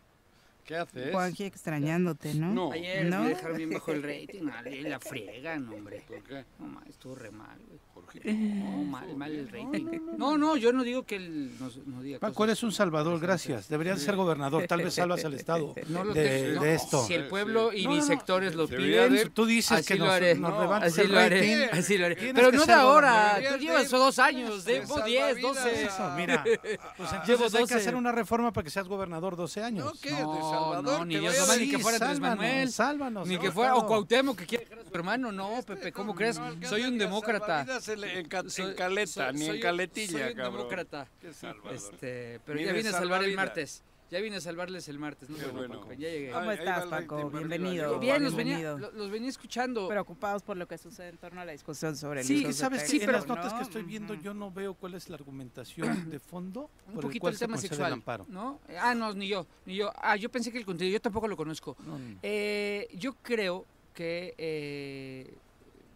¿Qué 0.64 0.76
haces? 0.76 1.10
Juanji 1.12 1.44
extrañándote, 1.44 2.34
¿no? 2.34 2.52
No. 2.52 2.72
Ayer 2.72 3.06
¿No? 3.06 3.22
me 3.22 3.28
dejaron 3.30 3.56
bien 3.56 3.70
bajo 3.70 3.92
el 3.92 4.02
rating, 4.02 4.44
vale, 4.46 4.82
la 4.82 5.00
friegan, 5.00 5.68
hombre. 5.68 6.04
¿Por 6.06 6.22
qué? 6.22 6.44
No, 6.58 6.66
ma, 6.66 6.82
estuvo 6.88 7.14
re 7.14 7.30
mal, 7.30 7.58
güey. 7.66 7.80
¿Por 7.92 8.06
qué? 8.06 8.32
No, 8.32 8.84
mal, 8.84 9.16
mal 9.16 9.32
el 9.32 9.48
rating. 9.48 9.86
No, 10.16 10.38
no, 10.38 10.56
yo 10.56 10.72
no 10.72 10.82
digo 10.84 11.04
que 11.04 11.16
él 11.16 11.52
no, 11.60 11.70
no 11.86 12.02
diga 12.02 12.18
Paco, 12.18 12.34
cosas. 12.34 12.48
eres 12.50 12.62
un 12.62 12.72
salvador, 12.72 13.18
gracias. 13.20 13.68
Deberías 13.68 14.00
ser 14.00 14.16
gobernador, 14.16 14.66
tal 14.66 14.82
vez 14.82 14.94
salvas 14.94 15.24
al 15.24 15.34
Estado 15.34 15.74
No 15.88 16.04
lo 16.04 16.14
de, 16.14 16.22
que- 16.24 16.52
no, 16.54 16.62
de 16.62 16.74
esto. 16.74 17.04
Si 17.04 17.14
el 17.14 17.26
pueblo 17.28 17.72
y 17.72 17.84
No, 17.84 17.90
no, 17.90 17.96
mis 17.96 18.08
no. 18.08 18.14
sectores 18.14 18.54
lo 18.54 18.68
piden, 18.68 19.12
de- 19.12 19.30
Tú 19.30 19.44
dices 19.46 19.72
así 19.78 19.88
que 19.88 19.96
lo 19.96 20.06
nos, 20.06 20.14
haré. 20.14 20.34
nos 20.34 20.82
así 20.82 21.00
el 21.02 21.12
lo 21.12 21.18
haré, 21.18 21.40
rating. 21.66 21.78
así 21.78 21.98
lo 21.98 22.06
haré. 22.06 22.16
Tienes 22.16 22.34
Pero 22.34 22.52
no 22.52 22.64
de 22.66 22.72
ahora, 22.72 23.38
tú 23.52 23.56
llevas 23.58 23.90
dos 23.90 24.18
años, 24.18 24.64
de 24.64 24.80
llevo 24.80 25.00
10, 25.02 25.40
12. 25.42 25.60
salvavidas. 25.60 25.94
Eso, 25.94 26.10
mira, 26.16 26.44
pues 26.96 27.12
entonces 27.12 27.54
hay 27.54 27.64
que 27.66 27.74
12. 27.74 27.74
hacer 27.74 27.94
una 27.96 28.12
reforma 28.12 28.52
para 28.52 28.64
que 28.64 28.70
seas 28.70 28.88
gobernador 28.88 29.36
12 29.36 29.62
años. 29.62 29.84
No, 29.84 29.92
Salvador. 30.50 30.82
no, 30.98 31.04
ni 31.04 31.14
que 31.14 31.20
Dios 31.20 31.48
de- 31.48 31.58
ni 31.60 31.70
que 31.70 31.78
fuera 31.78 31.96
Andrés 31.98 32.20
Manuel. 32.20 32.72
Sálvanos. 32.72 33.28
Ni 33.28 33.38
que 33.38 33.46
no, 33.46 33.52
fuera, 33.52 33.76
o. 33.76 33.86
Cuauhtémoc 33.86 34.36
que 34.38 34.46
quiere 34.46 34.64
dejar 34.64 34.78
a 34.80 34.84
su 34.88 34.94
hermano, 34.94 35.32
no, 35.32 35.62
Pepe, 35.66 35.92
¿cómo 35.92 36.14
crees? 36.14 36.38
No, 36.38 36.68
Soy 36.68 36.82
un 36.82 36.98
demócrata. 36.98 37.60
En, 37.62 38.74
caleta, 38.74 39.30
soy- 39.32 39.34
ni 39.38 39.46
en 39.48 39.60
caletilla, 39.60 40.12
Soy 40.12 40.22
un 40.22 40.34
cabrón. 40.36 40.52
demócrata. 40.56 41.08
Qué 41.20 41.32
Salvador. 41.32 41.74
Este, 41.74 42.40
pero 42.44 42.58
Ni 42.58 42.64
ya 42.64 42.72
vine 42.72 42.88
a 42.88 42.92
salvar 42.92 43.22
el 43.24 43.34
martes. 43.34 43.82
Ya 44.10 44.18
vine 44.20 44.38
a 44.38 44.40
salvarles 44.40 44.88
el 44.88 44.98
martes, 44.98 45.30
no 45.30 45.36
Qué 45.38 45.46
bueno. 45.46 45.86
ya 45.90 45.96
llegué. 46.08 46.32
¿Cómo 46.32 46.50
estás, 46.50 46.82
el 46.82 46.90
Paco? 46.90 47.30
Bienvenido. 47.30 48.00
Bien, 48.00 48.20
los 48.24 48.34
Bienvenido. 48.34 48.74
venía, 48.74 48.88
lo- 48.90 48.98
los 48.98 49.08
venía 49.10 49.28
escuchando. 49.28 49.86
Preocupados 49.86 50.42
por 50.42 50.56
lo 50.56 50.66
que 50.66 50.78
sucede 50.78 51.10
en 51.10 51.16
torno 51.18 51.40
a 51.40 51.44
la 51.44 51.52
discusión 51.52 51.96
sobre 51.96 52.24
Sí, 52.24 52.38
libros 52.38 52.56
de 52.56 52.60
sabes 52.60 52.92
en 52.92 52.98
pero 53.00 53.12
las 53.12 53.28
notas 53.28 53.52
¿no? 53.52 53.58
que 53.58 53.62
estoy 53.64 53.82
viendo 53.84 54.14
yo 54.14 54.34
no 54.34 54.50
veo 54.50 54.74
cuál 54.74 54.94
es 54.94 55.08
la 55.10 55.14
argumentación 55.14 56.10
de 56.10 56.18
fondo 56.18 56.70
un 56.88 56.94
por 56.94 57.04
el 57.04 57.08
poquito 57.08 57.20
cual 57.20 57.34
el 57.34 57.38
tema 57.38 57.56
sexual, 57.56 57.86
el 57.86 57.92
amparo. 57.92 58.26
¿no? 58.28 58.58
Ah, 58.80 58.96
no, 58.96 59.14
ni 59.14 59.28
yo, 59.28 59.46
ni 59.64 59.76
yo. 59.76 59.92
Ah, 59.94 60.16
yo 60.16 60.28
pensé 60.28 60.50
que 60.50 60.58
el 60.58 60.66
contenido, 60.66 60.94
yo 60.94 61.00
tampoco 61.00 61.28
lo 61.28 61.36
conozco. 61.36 61.76
No, 61.86 61.96
no. 61.96 62.18
Eh, 62.24 62.88
yo 62.94 63.14
creo 63.22 63.64
que, 63.94 64.34
eh, 64.38 65.32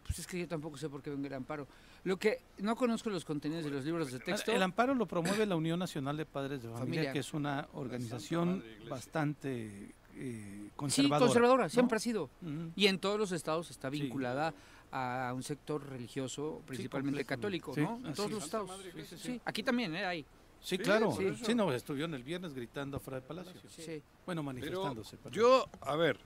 pues 0.05 0.21
es 0.21 0.27
que 0.29 0.39
yo 0.39 0.47
tampoco 0.47 0.77
sé 0.77 0.89
por 0.89 1.03
qué 1.03 1.11
venga 1.11 1.27
el 1.27 1.35
amparo. 1.35 1.67
Lo 2.05 2.19
que 2.19 2.43
no 2.59 2.77
conozco 2.77 3.09
los 3.11 3.25
contenidos 3.25 3.65
de 3.65 3.71
los 3.71 3.85
libros 3.85 4.13
de 4.13 4.19
texto. 4.21 4.53
El 4.53 4.63
amparo 4.63 4.95
lo 4.95 5.07
promueve 5.07 5.47
la 5.47 5.57
Unión 5.57 5.79
Nacional 5.79 6.17
de 6.19 6.27
Padres 6.27 6.63
de 6.63 6.69
Familia, 6.69 6.81
Familia. 6.87 7.13
que 7.13 7.19
es 7.21 7.33
una 7.33 7.67
organización 7.73 8.63
bastante 8.91 9.95
eh, 10.17 10.65
sí, 10.65 10.71
conservadora. 10.77 11.27
conservadora, 11.27 11.63
¿no? 11.65 11.69
siempre 11.71 11.97
ha 11.97 12.01
sido. 12.01 12.31
Y 12.77 12.87
en 12.87 12.99
todos 12.99 13.19
los 13.19 13.33
estados 13.33 13.71
está 13.71 13.91
Sí. 13.91 14.03
vinculada 14.03 14.55
a 14.93 15.33
un 15.35 15.43
sector 15.43 15.85
religioso, 15.89 16.63
principalmente 16.67 17.25
católico, 17.25 17.75
Sí, 17.75 17.81
¿no? 17.81 18.01
En 18.05 18.13
todos 18.15 18.31
los 18.31 18.45
estados. 18.45 18.71
Sí, 19.17 19.41
aquí 19.45 19.63
también, 19.63 19.95
¿eh? 19.97 20.05
Hay. 20.05 20.23
Sí, 20.61 20.77
Sí, 20.77 20.79
claro. 20.79 21.11
Sí, 21.43 21.55
no, 21.55 21.73
estuvieron 21.73 22.15
el 22.15 22.23
viernes 22.23 22.55
gritando 22.55 22.99
afuera 22.99 23.19
del 23.21 23.27
palacio. 23.27 23.55
Sí. 23.69 24.03
Bueno, 24.27 24.43
manifestándose. 24.43 25.17
yo, 25.33 25.69
a 25.81 25.97
ver, 25.97 26.19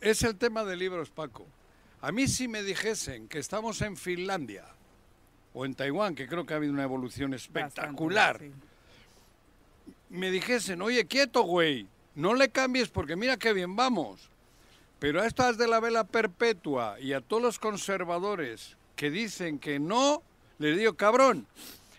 es 0.00 0.22
el 0.22 0.36
tema 0.36 0.62
de 0.64 0.76
libros, 0.76 1.10
Paco. 1.10 1.46
A 2.02 2.12
mí 2.12 2.28
si 2.28 2.46
me 2.48 2.62
dijesen 2.62 3.28
que 3.28 3.38
estamos 3.38 3.80
en 3.82 3.96
Finlandia 3.96 4.64
o 5.58 5.64
en 5.64 5.74
Taiwán, 5.74 6.14
que 6.14 6.28
creo 6.28 6.44
que 6.44 6.52
ha 6.52 6.58
habido 6.58 6.74
una 6.74 6.82
evolución 6.82 7.32
espectacular, 7.32 8.34
Bastante, 8.34 8.54
sí. 8.54 9.94
me 10.10 10.30
dijesen, 10.30 10.82
oye, 10.82 11.06
quieto, 11.06 11.42
güey, 11.44 11.86
no 12.14 12.34
le 12.34 12.50
cambies 12.50 12.88
porque 12.90 13.16
mira 13.16 13.38
qué 13.38 13.54
bien 13.54 13.74
vamos. 13.74 14.28
Pero 14.98 15.22
a 15.22 15.26
estas 15.26 15.56
de 15.56 15.66
la 15.66 15.80
vela 15.80 16.04
perpetua 16.04 17.00
y 17.00 17.14
a 17.14 17.22
todos 17.22 17.42
los 17.42 17.58
conservadores 17.58 18.76
que 18.96 19.10
dicen 19.10 19.58
que 19.58 19.78
no, 19.78 20.22
les 20.58 20.76
digo, 20.76 20.94
cabrón, 20.94 21.46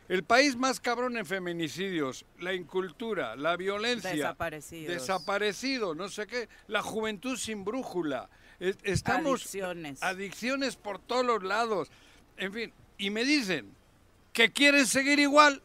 el 0.07 0.23
país 0.23 0.55
más 0.55 0.79
cabrón 0.79 1.17
en 1.17 1.25
feminicidios, 1.25 2.25
la 2.39 2.53
incultura, 2.53 3.35
la 3.35 3.55
violencia, 3.57 4.11
Desaparecidos. 4.11 4.93
desaparecido, 4.93 5.95
no 5.95 6.09
sé 6.09 6.27
qué, 6.27 6.47
la 6.67 6.83
juventud 6.83 7.37
sin 7.37 7.65
brújula. 7.65 8.29
Es- 8.59 8.77
Estamos 8.83 9.41
Adicciones. 9.41 10.03
adicciones 10.03 10.75
por 10.75 10.99
todos 10.99 11.25
los 11.25 11.41
lados. 11.43 11.89
En 12.37 12.53
fin, 12.53 12.73
y 12.97 13.09
me 13.09 13.23
dicen 13.23 13.71
que 14.33 14.51
quieren 14.51 14.85
seguir 14.85 15.19
igual. 15.19 15.61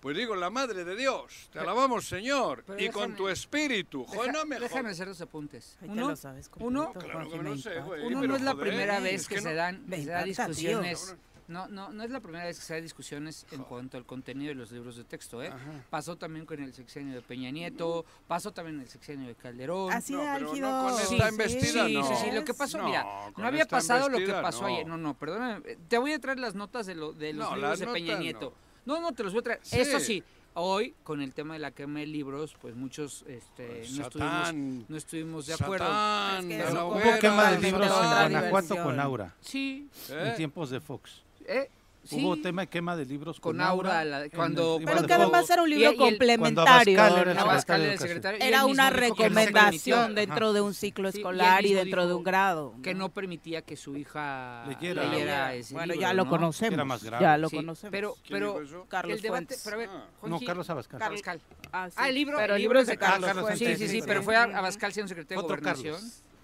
Pues 0.00 0.16
digo, 0.16 0.34
la 0.34 0.48
madre 0.48 0.84
de 0.84 0.96
Dios, 0.96 1.50
te 1.52 1.58
alabamos, 1.58 2.06
Señor, 2.08 2.64
pero 2.66 2.82
y 2.82 2.88
con 2.88 3.14
tu 3.14 3.28
espíritu. 3.28 4.06
Joder, 4.06 4.32
no 4.32 4.46
me 4.46 4.58
déjame 4.58 4.88
hacer 4.88 5.08
dos 5.08 5.20
apuntes. 5.20 5.76
Uno, 5.82 6.08
lo 6.08 6.16
sabes 6.16 6.50
uno, 6.58 6.94
Claro 6.94 7.28
que 7.30 7.36
no 7.38 7.56
sé, 7.58 7.72
encanta. 7.72 7.86
güey. 7.86 8.06
Uno 8.06 8.20
pero 8.20 8.28
no 8.32 8.36
es 8.36 8.42
la 8.42 8.52
joder, 8.52 8.66
primera 8.66 9.00
vez 9.00 9.20
es 9.20 9.28
que, 9.28 9.34
que 9.34 9.40
se 9.42 9.52
dan, 9.54 9.84
se 9.90 10.06
da 10.06 10.24
discusiones. 10.24 11.16
No, 11.50 11.66
no, 11.68 11.90
no 11.92 12.04
es 12.04 12.10
la 12.10 12.20
primera 12.20 12.44
vez 12.44 12.58
que 12.60 12.64
se 12.64 12.74
da 12.74 12.80
discusiones 12.80 13.44
en 13.50 13.64
cuanto 13.64 13.96
al 13.96 14.06
contenido 14.06 14.50
de 14.50 14.54
los 14.54 14.70
libros 14.70 14.96
de 14.96 15.02
texto, 15.04 15.42
¿eh? 15.42 15.52
Pasó 15.90 16.16
también 16.16 16.46
con 16.46 16.62
el 16.62 16.72
sexenio 16.72 17.12
de 17.14 17.22
Peña 17.22 17.50
Nieto, 17.50 18.04
pasó 18.28 18.52
también 18.52 18.76
en 18.76 18.82
el 18.82 18.88
sexenio 18.88 19.26
de 19.26 19.34
Calderón. 19.34 19.92
Así 19.92 20.12
No, 20.12 20.20
de 20.22 20.28
pero 20.38 20.54
no 20.54 20.82
con 20.88 20.96
Sí, 20.96 21.14
esta 21.16 21.24
sí, 21.28 21.28
embestida, 21.34 21.86
sí, 21.86 21.94
no. 21.94 22.04
sí, 22.08 22.14
sí, 22.24 22.30
lo 22.30 22.44
que 22.44 22.54
pasó, 22.54 22.78
No, 22.78 22.84
mira, 22.84 23.04
no 23.36 23.46
había 23.46 23.66
pasado 23.66 24.08
lo 24.08 24.18
que 24.18 24.32
pasó 24.32 24.62
no. 24.62 24.66
ayer. 24.68 24.86
No, 24.86 24.96
no, 24.96 25.14
perdóname, 25.14 25.60
eh, 25.68 25.78
te 25.88 25.98
voy 25.98 26.12
a 26.12 26.20
traer 26.20 26.38
las 26.38 26.54
notas 26.54 26.86
de, 26.86 26.94
lo, 26.94 27.12
de 27.12 27.32
los 27.32 27.48
No, 27.50 27.56
libros 27.56 27.78
de 27.80 27.86
Peña 27.88 28.16
Nieto. 28.18 28.54
no. 28.86 28.94
No, 28.94 29.00
no, 29.00 29.12
te 29.12 29.22
los 29.24 29.32
voy 29.32 29.40
a 29.40 29.42
traer. 29.42 29.60
Sí. 29.62 29.78
Eso 29.78 29.98
sí, 30.00 30.22
hoy 30.54 30.94
con 31.02 31.20
el 31.20 31.34
tema 31.34 31.54
de 31.54 31.60
la 31.60 31.70
quema 31.72 31.98
de 32.00 32.06
libros, 32.06 32.56
pues 32.62 32.74
muchos 32.76 33.24
este, 33.28 33.66
Pues, 33.66 33.90
no, 33.98 34.04
Satán. 34.04 34.44
estuvimos, 34.46 34.90
no 34.90 34.96
estuvimos 34.96 35.46
de 35.46 35.54
acuerdo. 35.54 35.84
Satán, 35.86 36.50
Es 36.52 36.58
que 36.58 36.64
de 36.68 36.72
la 36.74 36.84
Hubo 36.84 37.18
quema 37.20 37.50
de 37.52 37.58
libros 37.60 37.86
en 37.90 38.30
Guanajuato 38.30 38.82
con 38.84 39.00
Aura, 39.00 39.34
Sí, 39.40 39.88
¿Eh? 40.10 40.28
en 40.30 40.36
tiempos 40.36 40.70
de 40.70 40.80
Fox. 40.80 41.22
Eh, 41.50 41.68
sí. 42.04 42.24
Hubo 42.24 42.36
tema 42.38 42.62
de 42.62 42.68
quema 42.68 42.96
de 42.96 43.04
libros 43.04 43.38
con, 43.40 43.52
Con 43.52 43.60
Aura, 43.60 44.04
la- 44.04 44.28
cuando- 44.30 44.78
el- 44.78 44.84
Pero 44.86 45.00
que 45.02 45.06
de 45.08 45.14
además 45.14 45.50
era 45.50 45.62
un 45.62 45.68
Y- 45.68 45.74
libro 45.74 45.92
y 45.92 45.96
complementario. 45.96 46.94
era 46.94 47.10
el 47.10 47.16
secretario 47.36 47.84
era 47.84 47.92
el 47.92 47.98
secretario. 47.98 48.38
y 48.38 48.42
él 48.42 48.48
Era 48.48 48.64
una 48.64 48.88
recomendación 48.90 50.14
dentro 50.14 50.52
de 50.52 50.60
un 50.60 50.74
ciclo 50.74 51.10
Sí, 51.12 51.18
y 51.18 51.20
escolar 51.20 51.60
y, 51.60 51.68
mismo 51.68 51.78
dentro 51.84 52.06
de 52.08 52.14
un 52.14 52.24
grado. 52.24 52.74
que 52.82 52.94
no 52.94 53.10
permitía 53.10 53.62
que 53.62 53.76
su 53.76 53.96
hija 53.96 54.64
Leyera. 54.66 55.04
leyera 55.04 55.54
ese 55.54 55.74
bueno, 55.74 55.92
libro, 55.92 56.00
ya 56.08 56.14
lo 56.14 56.24
¿no? 56.24 56.30
conocemos. 56.30 56.72
Era 56.74 56.84
más 56.84 57.02
grave. 57.04 57.22
Ya 57.22 57.36
lo 57.38 57.48
Sí, 57.48 57.56
conocemos. 57.56 57.90
Pero, 57.92 58.14
¿Quién 58.26 58.38
pero 58.40 58.86
Carlos 58.88 59.16
el 59.16 59.22
debate, 59.22 59.56
pero 59.62 59.76
a 59.76 59.78
ver, 59.78 59.88
Ah. 59.92 60.04
No, 60.26 60.40
Carlos 60.40 60.70
Abascal. 60.70 61.02
Abascal. 61.02 61.40
Ah, 61.72 61.88
sí. 61.90 61.96
Ah, 61.98 62.08
el 62.08 62.14
libro, 62.14 62.36
Pero 62.38 62.54
el 62.54 62.62
libros 62.62 62.80
libro 62.82 62.86
de 62.86 62.92
de 62.92 62.98
Carlos 62.98 63.26
Carlos. 63.32 63.58
Sí, 63.58 63.76
sí, 63.76 63.88
sí, 63.88 64.02
pero 64.06 64.22
fue 64.22 64.36
Abascal 64.36 64.92
siendo 64.92 65.08
secretario 65.08 65.42
de 65.42 65.46
Gobernación. 65.46 66.00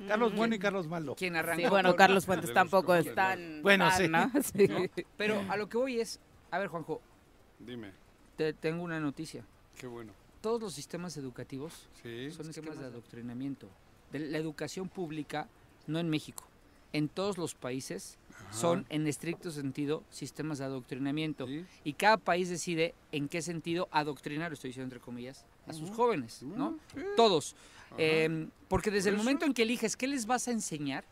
Carlos. 0.06 0.34
Bueno 0.34 0.54
y 0.54 0.58
Carlos 0.58 0.86
malo. 0.88 1.14
Quien 1.14 1.36
arrancó. 1.36 1.62
Sí, 1.62 1.68
bueno, 1.68 1.96
Carlos 1.96 2.26
Fuentes 2.26 2.52
tampoco 2.52 2.94
es 2.94 3.14
tan. 3.14 3.62
Bueno, 3.62 3.90
sí. 3.90 4.08
¿no? 4.08 4.30
Sí. 4.42 4.68
¿no? 4.68 4.78
Pero 5.16 5.42
a 5.48 5.56
lo 5.56 5.68
que 5.68 5.76
voy 5.78 6.00
es, 6.00 6.20
a 6.50 6.58
ver, 6.58 6.68
Juanjo, 6.68 7.00
Dime, 7.58 7.92
te 8.36 8.52
tengo 8.52 8.82
una 8.82 9.00
noticia. 9.00 9.44
qué 9.78 9.86
bueno. 9.86 10.12
Todos 10.40 10.60
los 10.60 10.74
sistemas 10.74 11.16
educativos 11.16 11.88
Sí. 12.02 12.30
son 12.30 12.48
esquemas 12.50 12.78
de 12.78 12.84
adoctrinamiento. 12.86 13.68
De 14.12 14.20
la 14.20 14.38
educación 14.38 14.88
pública, 14.88 15.48
no 15.88 15.98
en 15.98 16.08
México, 16.08 16.44
en 16.92 17.08
todos 17.08 17.36
los 17.38 17.54
países 17.54 18.18
son 18.52 18.86
en 18.90 19.06
estricto 19.08 19.50
sentido 19.50 20.04
sistemas 20.10 20.58
de 20.58 20.66
adoctrinamiento. 20.66 21.46
Sí. 21.48 21.64
Y 21.82 21.94
cada 21.94 22.16
país 22.18 22.48
decide 22.48 22.94
en 23.10 23.28
qué 23.28 23.42
sentido 23.42 23.88
adoctrinar, 23.90 24.52
estoy 24.52 24.68
diciendo 24.68 24.94
entre 24.94 25.00
comillas, 25.04 25.44
a 25.66 25.72
sus 25.72 25.90
jóvenes, 25.90 26.42
¿no? 26.42 26.78
Todos. 27.16 27.56
Eh, 27.98 28.48
porque 28.68 28.90
desde 28.90 29.10
el 29.10 29.16
Por 29.16 29.24
momento 29.24 29.44
en 29.46 29.54
que 29.54 29.62
eliges 29.62 29.96
qué 29.96 30.06
les 30.06 30.26
vas 30.26 30.48
a 30.48 30.50
enseñar, 30.52 31.04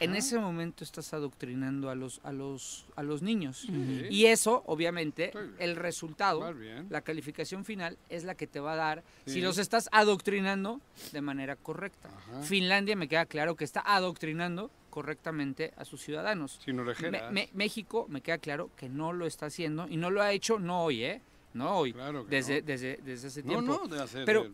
en 0.00 0.16
ese 0.16 0.38
momento 0.38 0.82
estás 0.82 1.12
adoctrinando 1.12 1.90
a 1.90 1.94
los, 1.94 2.18
a 2.24 2.32
los, 2.32 2.86
a 2.96 3.02
los 3.02 3.20
niños. 3.20 3.64
Sí. 3.66 4.06
Y 4.08 4.24
eso, 4.26 4.62
obviamente, 4.66 5.30
el 5.58 5.76
resultado, 5.76 6.54
la 6.88 7.02
calificación 7.02 7.66
final, 7.66 7.98
es 8.08 8.24
la 8.24 8.34
que 8.34 8.46
te 8.46 8.60
va 8.60 8.72
a 8.72 8.76
dar 8.76 9.02
si 9.26 9.42
los 9.42 9.58
estás 9.58 9.90
adoctrinando 9.92 10.80
de 11.12 11.20
manera 11.20 11.56
correcta. 11.56 12.08
Ajá. 12.08 12.42
Finlandia 12.44 12.96
me 12.96 13.08
queda 13.08 13.26
claro 13.26 13.56
que 13.56 13.64
está 13.64 13.80
adoctrinando 13.84 14.70
correctamente 14.88 15.74
a 15.76 15.84
sus 15.84 16.00
ciudadanos. 16.00 16.58
Me- 17.10 17.30
me- 17.30 17.50
México 17.52 18.06
me 18.08 18.22
queda 18.22 18.38
claro 18.38 18.70
que 18.78 18.88
no 18.88 19.12
lo 19.12 19.26
está 19.26 19.46
haciendo 19.46 19.86
y 19.86 19.98
no 19.98 20.08
lo 20.10 20.22
ha 20.22 20.32
hecho 20.32 20.58
no 20.58 20.82
hoy, 20.84 21.04
¿eh? 21.04 21.20
No 21.52 21.76
hoy, 21.76 21.92
Claro 21.92 22.24
que 22.24 22.36
desde, 22.36 22.60
no. 22.62 22.66
desde, 22.66 23.00
desde 23.04 23.28
hace 23.28 23.42
No, 23.42 23.48
tiempo. 23.50 23.80
no, 23.86 23.94
de 23.96 24.02
hacer. 24.02 24.24
Pero- 24.24 24.48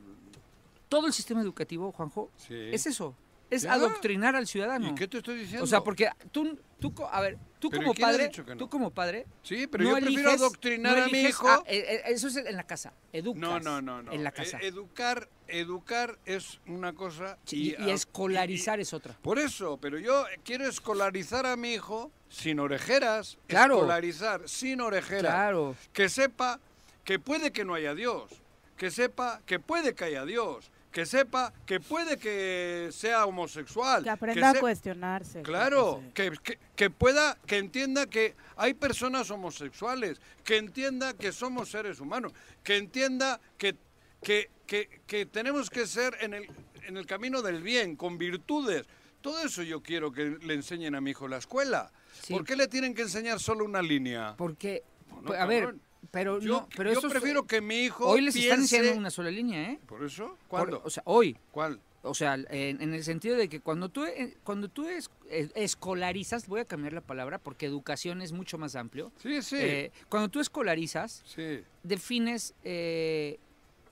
Todo 0.90 1.06
el 1.06 1.12
sistema 1.14 1.40
educativo, 1.40 1.90
Juanjo, 1.92 2.30
Sí. 2.36 2.54
es 2.72 2.84
eso, 2.84 3.14
es 3.48 3.62
Ya. 3.62 3.72
adoctrinar 3.74 4.36
al 4.36 4.46
ciudadano. 4.46 4.88
¿Y 4.90 4.94
qué 4.94 5.08
te 5.08 5.18
estoy 5.18 5.38
diciendo? 5.38 5.64
O 5.64 5.66
sea, 5.66 5.80
porque 5.82 6.10
tú, 6.32 6.58
tú, 6.80 6.92
a 7.10 7.20
ver, 7.20 7.38
tú 7.60 7.70
¿Pero 7.70 7.82
como 7.84 7.94
padre, 7.94 8.30
no? 8.46 8.56
tú 8.56 8.68
como 8.68 8.90
padre, 8.90 9.26
Sí, 9.42 9.66
pero 9.68 9.84
no 9.84 9.90
yo 9.90 10.04
prefiero 10.04 10.30
adoctrinar 10.32 10.98
no 10.98 11.04
a 11.04 11.06
mi 11.08 11.20
hijo. 11.22 11.48
eh, 11.66 11.78
eh, 11.88 12.02
eso 12.06 12.26
es 12.28 12.36
en 12.36 12.56
la 12.56 12.64
casa, 12.64 12.92
educas. 13.12 13.40
No, 13.40 13.60
no, 13.60 13.80
no, 13.80 14.02
no. 14.02 14.12
En 14.12 14.24
la 14.24 14.30
E- 14.30 14.32
casa. 14.32 14.58
educar, 14.60 15.28
educar 15.46 16.18
es 16.26 16.60
una 16.66 16.92
cosa 16.92 17.38
Sí, 17.44 17.76
y, 17.78 17.90
a- 17.90 17.94
escolarizar 17.94 18.80
es 18.80 18.92
otra. 18.92 19.16
Por 19.22 19.38
eso, 19.38 19.78
pero 19.80 19.96
yo 19.98 20.24
quiero 20.44 20.66
escolarizar 20.66 21.46
a 21.46 21.56
mi 21.56 21.74
hijo 21.74 22.10
sin 22.28 22.58
orejeras. 22.60 23.38
Claro. 23.46 23.76
Escolarizar 23.76 24.48
sin 24.48 24.80
orejeras. 24.80 25.32
Claro. 25.32 25.76
Que 25.92 26.08
sepa 26.08 26.58
que 27.04 27.18
puede 27.20 27.52
que 27.52 27.64
no 27.64 27.74
haya 27.74 27.94
Dios. 27.94 28.30
Que 28.76 28.90
sepa 28.90 29.42
que 29.44 29.58
puede 29.58 29.94
que 29.94 30.04
haya 30.04 30.24
Dios. 30.24 30.70
Que 30.90 31.06
sepa 31.06 31.52
que 31.66 31.78
puede 31.78 32.18
que 32.18 32.88
sea 32.92 33.24
homosexual. 33.26 34.02
Que 34.02 34.10
aprenda 34.10 34.50
a 34.50 34.54
se- 34.54 34.60
cuestionarse. 34.60 35.42
Claro, 35.42 36.02
que, 36.14 36.32
que- 36.42 36.58
que 36.74 36.90
pueda, 36.90 37.38
que 37.46 37.58
entienda 37.58 38.06
que 38.06 38.34
hay 38.56 38.74
personas 38.74 39.30
homosexuales, 39.30 40.20
que 40.42 40.56
entienda 40.56 41.14
que 41.14 41.30
somos 41.30 41.70
seres 41.70 42.00
humanos, 42.00 42.32
que 42.64 42.76
entienda 42.76 43.40
que, 43.56 43.76
que, 44.22 44.50
que- 44.66 45.00
que 45.06 45.26
tenemos 45.26 45.70
que 45.70 45.86
ser 45.86 46.16
en 46.20 46.34
el, 46.34 46.48
en 46.86 46.96
el 46.96 47.06
camino 47.06 47.40
del 47.40 47.62
bien, 47.62 47.94
con 47.94 48.18
virtudes. 48.18 48.84
Todo 49.20 49.40
eso 49.44 49.62
yo 49.62 49.82
quiero 49.82 50.10
que 50.10 50.38
le 50.42 50.54
enseñen 50.54 50.94
a 50.96 51.00
mi 51.00 51.10
hijo 51.12 51.26
en 51.26 51.32
la 51.32 51.36
escuela. 51.38 51.92
Sí. 52.20 52.32
¿Por 52.32 52.44
qué 52.44 52.56
le 52.56 52.66
tienen 52.66 52.94
que 52.94 53.02
enseñar 53.02 53.38
solo 53.38 53.64
una 53.64 53.80
línea? 53.82 54.34
Porque, 54.36 54.82
No, 55.08 55.22
pues, 55.22 55.38
a 55.38 55.46
ver. 55.46 55.74
Pero 56.10 56.40
Yo, 56.40 56.52
no, 56.62 56.68
pero 56.76 56.92
yo 56.92 56.98
eso 56.98 57.06
es- 57.08 57.12
prefiero 57.12 57.46
que 57.46 57.60
mi 57.60 57.80
hijo 57.84 58.06
hoy 58.06 58.20
les 58.22 58.34
están 58.36 58.60
enseñando 58.60 58.98
una 58.98 59.10
sola 59.10 59.30
línea, 59.30 59.70
¿eh? 59.70 59.78
¿Por 59.86 60.04
eso? 60.04 60.28
Por- 60.28 60.60
¿Cuándo? 60.60 60.82
o 60.84 60.90
sea, 60.90 61.02
hoy. 61.06 61.36
¿Cuál? 61.52 61.80
O 62.02 62.14
sea, 62.14 62.34
en, 62.34 62.80
en 62.80 62.94
el 62.94 63.04
sentido 63.04 63.36
de 63.36 63.48
que 63.50 63.60
cuando 63.60 63.90
tú, 63.90 64.04
eh, 64.06 64.34
cuando 64.42 64.68
tú 64.68 64.88
es- 64.88 65.10
eh, 65.28 65.50
escolarizas, 65.54 66.46
voy 66.48 66.60
a 66.60 66.64
cambiar 66.64 66.94
la 66.94 67.02
palabra 67.02 67.38
porque 67.38 67.66
educación 67.66 68.22
es 68.22 68.32
mucho 68.32 68.56
más 68.56 68.74
amplio. 68.74 69.12
Sí, 69.22 69.42
sí. 69.42 69.56
Eh, 69.58 69.92
cuando 70.08 70.30
tú 70.30 70.40
escolarizas, 70.40 71.22
sí. 71.26 71.60
defines 71.82 72.54
eh, 72.64 73.38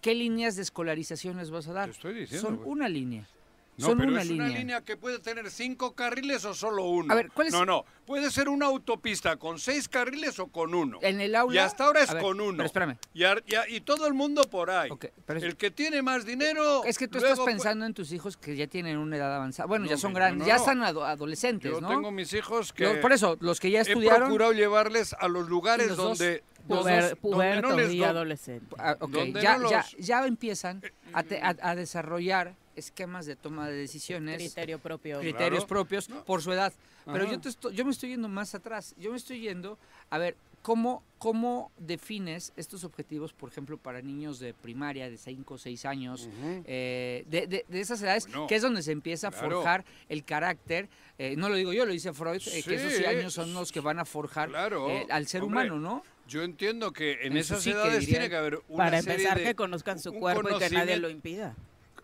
qué 0.00 0.14
líneas 0.14 0.56
de 0.56 0.62
escolarización 0.62 1.36
les 1.36 1.50
vas 1.50 1.68
a 1.68 1.72
dar. 1.74 1.84
Te 1.90 1.96
estoy 1.96 2.14
diciendo, 2.14 2.48
Son 2.48 2.60
una 2.64 2.88
línea. 2.88 3.28
No, 3.78 3.86
Son 3.86 3.98
pero 3.98 4.10
una 4.10 4.22
es 4.22 4.28
línea. 4.28 4.46
una 4.46 4.58
línea 4.58 4.80
que 4.84 4.96
puede 4.96 5.20
tener 5.20 5.50
cinco 5.52 5.94
carriles 5.94 6.44
o 6.44 6.52
solo 6.52 6.84
uno. 6.84 7.12
A 7.12 7.16
ver, 7.16 7.30
¿cuál 7.32 7.46
es- 7.46 7.52
No, 7.52 7.64
no. 7.64 7.84
Puede 8.04 8.30
ser 8.30 8.48
una 8.48 8.66
autopista 8.66 9.36
con 9.36 9.58
seis 9.60 9.88
carriles 9.88 10.38
o 10.40 10.48
con 10.48 10.74
uno. 10.74 10.98
En 11.00 11.20
el 11.20 11.34
aula. 11.36 11.54
Y 11.54 11.58
hasta 11.58 11.84
ahora 11.84 12.02
es 12.02 12.12
ver, 12.12 12.20
con 12.22 12.40
uno. 12.40 12.56
Pero 12.56 12.66
espérame. 12.66 12.96
Y, 13.14 13.20
y 13.22 13.24
a- 13.54 13.68
y 13.68 13.80
todo 13.82 14.06
el 14.08 14.14
mundo 14.14 14.42
por 14.50 14.70
ahí. 14.70 14.90
pero 15.24 15.38
es- 15.38 15.44
el 15.44 15.56
que 15.56 15.70
tiene 15.70 16.02
más 16.02 16.26
dinero. 16.26 16.82
Es 16.84 16.98
que 16.98 17.06
tú 17.06 17.18
luego 17.18 17.34
estás 17.34 17.46
pensando 17.46 17.86
en 17.86 17.94
tus 17.94 18.10
hijos 18.12 18.36
que 18.36 18.56
ya 18.56 18.66
tienen 18.66 18.98
una 18.98 19.16
edad 19.16 19.34
avanzada. 19.36 19.66
Bueno, 19.68 19.84
No, 19.84 19.90
ya 19.90 19.96
son 19.96 20.12
grandes, 20.12 20.40
no, 20.40 20.46
ya 20.46 20.56
están 20.56 20.82
ado- 20.82 21.04
adolescentes, 21.04 21.70
Yo 21.70 21.80
¿no? 21.80 21.88
tengo 21.88 22.10
mis 22.10 22.32
hijos 22.32 22.72
que. 22.72 22.82
Yo- 22.84 23.00
por 23.00 23.12
eso, 23.12 23.36
los 23.40 23.60
que 23.60 23.70
ya 23.70 23.78
He 23.78 23.82
estudiaron. 23.82 24.22
procurado 24.22 24.52
llevarles 24.54 25.14
a 25.18 25.28
los 25.28 25.48
lugares 25.48 25.88
los 25.88 25.96
donde. 25.96 26.42
los 26.68 26.84
dos- 26.84 26.84
donde 26.84 27.16
Puberto 27.16 27.68
no 27.76 27.90
y 27.90 28.02
adolescente. 28.02 28.74
Ah, 28.78 28.96
ok, 29.00 29.10
donde 29.10 29.40
ya, 29.40 29.56
no 29.58 29.70
ya, 29.70 29.76
los- 29.78 29.96
ya 29.98 30.26
empiezan 30.26 30.82
a, 31.14 31.22
te- 31.22 31.40
a- 31.40 31.56
a 31.62 31.74
desarrollar 31.74 32.54
esquemas 32.78 33.26
de 33.26 33.36
toma 33.36 33.68
de 33.68 33.76
decisiones. 33.76 34.36
Criterio 34.38 34.78
propio. 34.78 35.20
Criterios 35.20 35.64
Claro. 35.64 35.66
propios 35.66 36.08
por 36.26 36.42
su 36.42 36.52
edad. 36.52 36.72
Pero 37.06 37.24
yo, 37.30 37.40
te 37.40 37.48
estoy- 37.48 37.74
yo 37.74 37.84
me 37.84 37.90
estoy 37.90 38.10
yendo 38.10 38.28
más 38.28 38.54
atrás. 38.54 38.94
Yo 38.98 39.10
me 39.10 39.16
estoy 39.16 39.40
yendo 39.40 39.78
a 40.10 40.18
ver 40.18 40.36
cómo, 40.60 41.02
cómo 41.18 41.70
defines 41.78 42.52
estos 42.56 42.84
objetivos, 42.84 43.32
por 43.32 43.48
ejemplo, 43.48 43.78
para 43.78 44.02
niños 44.02 44.38
de 44.40 44.52
primaria 44.52 45.08
de 45.08 45.16
5 45.16 45.54
o 45.54 45.58
6 45.58 45.84
años, 45.86 46.28
eh, 46.66 47.24
de, 47.28 47.46
de- 47.46 47.64
de 47.66 47.80
esas 47.80 48.02
edades, 48.02 48.26
Bueno, 48.26 48.46
que 48.46 48.56
es 48.56 48.62
donde 48.62 48.82
se 48.82 48.92
empieza 48.92 49.28
a 49.28 49.32
forjar 49.32 49.84
el 50.08 50.24
carácter. 50.24 50.88
eh, 51.20 51.34
no 51.36 51.48
lo 51.48 51.56
digo 51.56 51.72
yo, 51.72 51.84
lo 51.86 51.92
dice 51.92 52.12
Freud, 52.12 52.40
eh, 52.52 52.62
que 52.62 52.74
esos 52.76 53.04
años 53.06 53.32
son 53.32 53.52
los 53.54 53.72
que 53.72 53.80
van 53.80 53.98
a 53.98 54.04
forjar 54.04 54.50
Claro, 54.50 54.88
eh, 54.90 55.06
al 55.10 55.26
ser 55.26 55.42
hombre, 55.42 55.60
humano, 55.70 55.80
¿no? 55.80 56.02
Yo 56.28 56.42
entiendo 56.42 56.92
que 56.92 57.18
en, 57.22 57.32
su 57.32 57.38
esas 57.38 57.66
edades 57.66 58.00
diría. 58.00 58.08
tiene 58.18 58.28
que 58.28 58.36
haber 58.36 58.60
una 58.68 58.84
Para 58.84 59.00
serie 59.02 59.14
empezar, 59.16 59.38
de- 59.38 59.44
que 59.44 59.54
conozcan 59.54 59.98
su 59.98 60.10
un 60.12 60.20
cuerpo 60.20 60.48
y 60.54 60.58
que 60.58 60.70
nadie 60.70 60.96
lo 60.98 61.08
impida. 61.10 61.56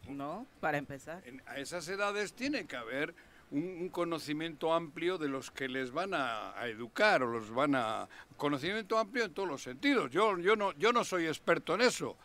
¿No? 0.08 0.46
Para 0.60 0.78
empezar. 0.78 1.22
En- 1.26 1.42
a 1.46 1.58
esas 1.58 1.88
edades 1.88 2.32
tiene 2.34 2.66
que 2.66 2.76
haber 2.76 3.14
un, 3.50 3.62
un 3.82 3.88
conocimiento 3.88 4.72
amplio 4.74 5.18
de 5.18 5.28
los 5.28 5.50
que 5.50 5.68
les 5.68 5.90
van 5.92 6.14
a, 6.14 6.58
a 6.58 6.68
educar 6.68 7.22
o 7.22 7.26
los 7.30 7.50
van 7.50 7.74
a 7.74 8.08
conocimiento 8.36 8.98
amplio 8.98 9.24
en 9.24 9.32
todos 9.34 9.48
los 9.48 9.62
sentidos. 9.62 10.10
Yo 10.10 10.38
yo 10.38 10.56
no 10.56 10.72
yo 10.72 10.92
no 10.92 11.04
soy 11.04 11.26
experto 11.26 11.74
en 11.74 11.82
eso, 11.82 12.16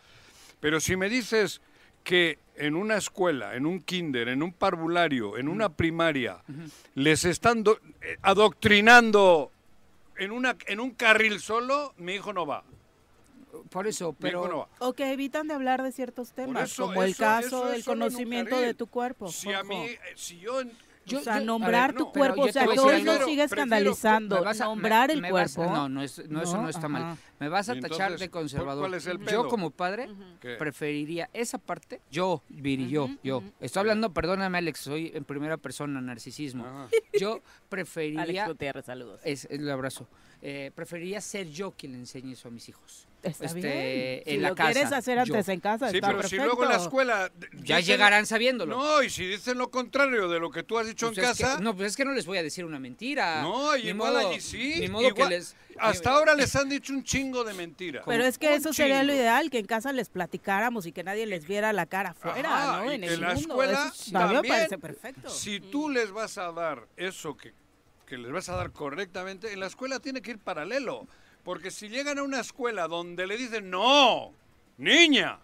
pero 0.59 0.79
si 0.79 0.95
me 0.95 1.09
dices 1.09 1.61
que 2.03 2.39
en 2.55 2.75
una 2.75 2.95
escuela, 2.97 3.55
en 3.55 3.65
un 3.65 3.81
kinder, 3.81 4.29
en 4.29 4.41
un 4.41 4.53
parvulario, 4.53 5.37
en 5.37 5.47
una 5.49 5.69
primaria, 5.69 6.41
les 6.95 7.25
están 7.25 7.63
do- 7.63 7.79
eh, 8.01 8.17
adoctrinando 8.21 9.51
en 10.17 10.31
una 10.31 10.55
en 10.67 10.79
un 10.79 10.91
carril 10.91 11.39
solo, 11.39 11.93
mi 11.97 12.13
hijo 12.15 12.33
no 12.33 12.45
va. 12.45 12.63
Por 13.69 13.87
eso, 13.87 14.13
pero... 14.19 14.47
no 14.47 14.57
va. 14.59 14.67
O 14.79 14.93
que 14.93 15.11
evitan 15.11 15.47
de 15.47 15.53
hablar 15.53 15.83
de 15.83 15.91
ciertos 15.91 16.31
temas, 16.33 16.71
eso- 16.71 16.87
como 16.87 17.03
el 17.03 17.11
eso- 17.11 17.19
caso 17.23 17.47
eso 17.47 17.65
del 17.67 17.83
conocimiento 17.83 18.59
de 18.59 18.73
tu 18.73 18.87
cuerpo. 18.87 19.27
Si 19.29 19.51
a 19.53 19.63
mí, 19.63 19.75
eh, 19.85 19.99
si 20.15 20.39
yo 20.39 20.61
en- 20.61 20.71
o 21.11 21.21
sea, 21.21 21.39
yo- 21.39 21.45
nombrar 21.45 21.91
ver, 21.93 21.97
tu 21.97 22.05
no, 22.05 22.11
cuerpo, 22.11 22.35
yo 22.43 22.49
o 22.49 22.51
sea, 22.51 22.65
todo 22.65 22.91
eso 22.91 23.01
sigue 23.01 23.15
Prefiero- 23.15 23.43
escandalizando. 23.45 24.35
me 24.37 24.41
vas 24.45 24.61
a- 24.61 24.65
nombrar 24.65 25.07
me- 25.07 25.13
el 25.15 25.21
me 25.21 25.31
vas 25.31 25.53
a- 25.53 25.55
cuerpo. 25.55 25.73
no, 25.73 25.89
no, 25.89 26.03
es- 26.03 26.29
no, 26.29 26.41
eso 26.41 26.61
no 26.61 26.69
está 26.69 26.87
mal. 26.87 27.17
Me 27.39 27.49
vas 27.49 27.67
a 27.69 27.79
tachar 27.79 28.11
de 28.11 28.29
¿cuál- 28.29 28.41
conservador. 28.43 28.81
cuál 28.83 28.93
es 28.93 29.07
el 29.07 29.17
Yo 29.25 29.47
como 29.47 29.71
padre 29.71 30.07
¿Qué? 30.39 30.55
preferiría 30.55 31.29
esa 31.33 31.57
parte, 31.57 32.01
yo, 32.11 32.43
Viri, 32.49 32.89
yo, 32.89 33.09
yo. 33.23 33.41
Estoy 33.59 33.79
hablando, 33.81 34.13
perdóname 34.13 34.57
Alex, 34.59 34.79
soy 34.81 35.11
en 35.15 35.23
primera 35.25 35.57
persona, 35.57 35.99
narcisismo. 36.01 36.87
Yo 37.19 37.39
preferiría... 37.69 38.21
Alex 38.43 38.47
Gutiérrez, 38.47 38.85
saludos. 38.85 39.21
Es, 39.23 39.45
el 39.49 39.67
abrazo. 39.69 40.07
Eh, 40.41 40.71
preferiría 40.73 41.19
ser 41.19 41.49
yo 41.49 41.71
quien 41.71 41.91
le 41.91 41.97
enseñe 41.97 42.31
eso 42.31 42.47
a 42.47 42.51
mis 42.51 42.69
hijos. 42.69 43.05
Está 43.21 43.47
Este, 43.47 43.59
bien. 43.59 44.23
Si 44.25 44.31
en 44.35 44.41
la 44.41 44.49
lo 44.49 44.55
casa, 44.55 44.71
quieres 44.71 44.91
hacer 44.93 45.19
antes 45.19 45.45
yo. 45.47 45.51
en 45.51 45.59
casa, 45.59 45.89
Sí, 45.89 45.97
está 45.97 46.07
pero 46.07 46.19
perfecto. 46.21 46.41
si 46.43 46.47
luego 46.47 46.63
en 46.63 46.69
la 46.69 46.77
escuela... 46.77 47.31
Ya 47.61 47.75
dicen- 47.75 47.85
llegarán 47.85 48.25
sabiéndolo. 48.25 48.77
No, 48.77 49.03
y 49.03 49.09
si 49.09 49.27
dicen 49.27 49.57
lo 49.57 49.69
contrario 49.69 50.29
de 50.29 50.39
lo 50.39 50.49
que 50.49 50.63
tú 50.63 50.77
has 50.77 50.87
dicho 50.87 51.07
Pues 51.07 51.17
en 51.17 51.23
que- 51.25 51.27
casa... 51.27 51.59
no, 51.59 51.75
pues 51.75 51.89
es 51.89 51.97
que 51.97 52.05
no 52.05 52.13
les 52.13 52.25
voy 52.25 52.37
a 52.37 52.43
decir 52.43 52.63
una 52.63 52.79
mentira. 52.79 53.41
No, 53.41 53.75
y 53.75 53.83
Ni 53.83 53.89
igual 53.89 54.13
modo- 54.13 54.29
allí 54.29 54.39
sí. 54.39 54.75
Ni 54.79 54.87
modo 54.87 55.09
igual- 55.09 55.27
que 55.27 55.35
les... 55.35 55.55
Hasta 55.77 56.11
ahora 56.11 56.35
les 56.35 56.55
han 56.55 56.69
dicho 56.69 56.93
un 56.93 57.03
chingo 57.03 57.43
de 57.43 57.53
mentiras. 57.53 58.03
Pero 58.05 58.23
es 58.23 58.37
que 58.37 58.55
eso 58.55 58.71
sería 58.71 59.03
lo 59.03 59.13
ideal, 59.13 59.49
que 59.49 59.59
en 59.59 59.65
casa 59.65 59.91
les 59.91 60.07
platicáramos 60.07 60.85
y 60.85 60.93
que 60.93 61.03
nadie 61.03 61.25
les 61.25 61.45
viera 61.45 61.73
la 61.73 61.85
cara 61.85 62.11
afuera, 62.11 62.77
¿no? 62.83 62.91
En 62.91 63.03
el 63.03 63.13
en 63.15 63.21
la 63.21 63.33
mundo. 63.33 63.41
escuela 63.61 63.91
Eso 63.93 64.05
mí 64.05 64.13
me 64.13 64.19
también, 64.19 64.53
parece 64.55 64.77
perfecto. 64.77 65.29
Si 65.29 65.59
tú 65.59 65.89
les 65.89 66.11
vas 66.11 66.37
a 66.37 66.51
dar 66.53 66.85
eso 66.97 67.35
que, 67.35 67.53
que 68.09 68.17
les 68.17 68.31
vas 68.31 68.49
a 68.49 68.55
dar 68.55 68.71
correctamente, 68.71 69.53
en 69.53 69.59
la 69.59 69.67
escuela 69.67 69.99
tiene 69.99 70.21
que 70.21 70.31
ir 70.31 70.39
paralelo. 70.39 71.07
Porque 71.43 71.71
si 71.71 71.87
llegan 71.87 72.17
a 72.17 72.23
una 72.23 72.41
escuela 72.41 72.87
donde 72.87 73.25
le 73.27 73.37
dicen, 73.37 73.69
no, 73.69 74.33
niña, 74.77 75.39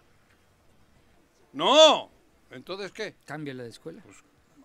no, 1.52 2.10
entonces 2.50 2.92
¿qué? 2.92 3.14
Cámbiala 3.24 3.62
de 3.62 3.70
escuela. 3.70 4.02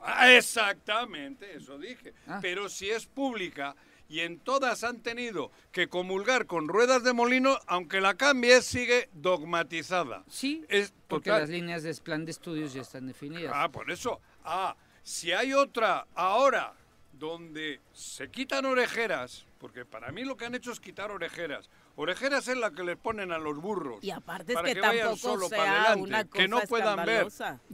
Ah, 0.02 0.32
exactamente, 0.34 1.56
eso 1.56 1.78
dije. 1.78 2.14
Ah. 2.28 2.40
Pero 2.42 2.68
si 2.70 2.90
es 2.90 3.06
pública 3.06 3.76
y 4.10 4.22
en 4.22 4.40
todas 4.40 4.84
han 4.84 5.02
tenido 5.02 5.52
que 5.72 5.88
comulgar 5.88 6.48
con 6.48 6.68
ruedas 6.68 7.04
de 7.04 7.14
molino, 7.14 7.60
aunque 7.68 8.02
la 8.02 8.16
cambies, 8.16 8.66
sigue 8.66 9.10
dogmatizada. 9.14 10.24
Sí, 10.28 10.66
Es 10.68 10.92
porque 11.08 11.30
total. 11.30 11.42
las 11.44 11.50
líneas 11.50 11.84
de 11.84 11.94
plan 11.96 12.26
de 12.26 12.32
estudios 12.32 12.74
ya 12.74 12.82
están 12.82 13.08
definidas. 13.08 13.54
Ah, 13.56 13.70
por 13.70 13.90
eso. 13.92 14.20
Ah, 14.44 14.76
si 15.04 15.32
hay 15.32 15.54
otra 15.54 16.08
ahora 16.16 16.74
donde 17.22 17.80
se 17.94 18.32
quitan 18.32 18.66
orejeras, 18.66 19.46
porque 19.60 19.86
para 19.86 20.12
mí 20.12 20.24
lo 20.26 20.36
que 20.36 20.46
han 20.46 20.56
hecho 20.56 20.72
es 20.72 20.80
quitar 20.80 21.12
orejeras. 21.12 21.70
Orejeras 21.96 22.48
es 22.48 22.58
la 22.58 22.72
que 22.72 22.84
les 22.84 22.98
ponen 22.98 23.32
a 23.32 23.38
los 23.38 23.62
burros. 23.62 24.04
Y 24.04 24.10
aparte 24.10 24.54
es 24.54 24.56
para 24.56 24.74
que, 24.74 24.82
vayan 24.82 25.10
tampoco 25.10 25.18
solo 25.18 25.48
sea 25.48 25.58
para 25.60 25.72
adelante, 25.84 26.02
una 26.02 26.26
cosa 26.26 26.42
que 26.42 26.48
no 26.48 26.62
puedan 26.62 27.06
ver. 27.06 27.28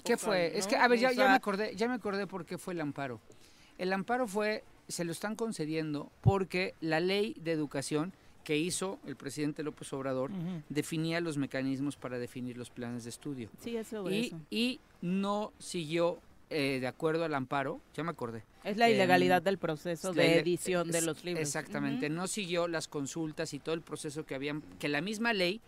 ¿Qué 0.04 0.16
O 0.16 0.18
sea, 0.18 0.18
fue? 0.18 0.58
Es 0.58 0.68
que, 0.68 0.76
a 0.76 0.86
ver, 0.90 1.00
ya, 1.00 1.14
ya 1.14 1.30
me 1.30 1.36
acordé, 1.36 1.74
ya 1.78 1.88
me 1.88 1.94
acordé 1.94 2.28
por 2.28 2.46
qué 2.46 2.58
fue 2.58 2.74
el 2.74 2.82
amparo. 2.82 3.22
El 3.78 3.94
amparo 3.94 4.28
fue, 4.28 4.66
se 4.90 5.06
lo 5.06 5.14
están 5.14 5.38
concediendo 5.38 6.12
porque 6.20 6.76
la 6.82 7.00
ley 7.00 7.34
de 7.40 7.54
educación 7.54 8.12
que 8.44 8.58
hizo 8.58 9.00
el 9.06 9.16
presidente 9.16 9.64
López 9.64 9.92
Obrador 9.94 10.30
definía 10.68 11.22
los 11.22 11.38
mecanismos 11.38 11.96
para 11.96 12.20
definir 12.20 12.58
los 12.58 12.70
planes 12.70 13.06
de 13.06 13.12
estudio. 13.12 13.50
Sí, 13.62 13.78
es 13.78 13.88
sobre 13.88 14.14
Y, 14.14 14.26
eso. 14.28 14.42
y 14.50 14.80
no 15.02 15.54
siguió 15.58 16.20
eh, 16.50 16.80
de 16.80 16.88
acuerdo 16.88 17.26
al 17.26 17.34
amparo, 17.34 17.82
ya 17.94 18.04
me 18.04 18.12
acordé. 18.12 18.44
Es 18.64 18.78
la 18.78 18.88
Em, 18.90 18.96
ilegalidad 18.96 19.42
del 19.42 19.58
proceso 19.58 20.14
de 20.14 20.40
edición 20.40 20.90
de 20.92 21.02
los 21.02 21.24
libros. 21.24 21.42
Exactamente, 21.42 22.10
no 22.10 22.28
siguió 22.28 22.68
las 22.68 22.88
consultas 22.88 23.54
y 23.54 23.60
todo 23.60 23.76
el 23.76 23.82
proceso 23.82 24.26
que 24.26 24.36
habían, 24.36 24.62
que 24.80 24.88
la 24.88 25.02
misma 25.02 25.34
ley 25.34 25.60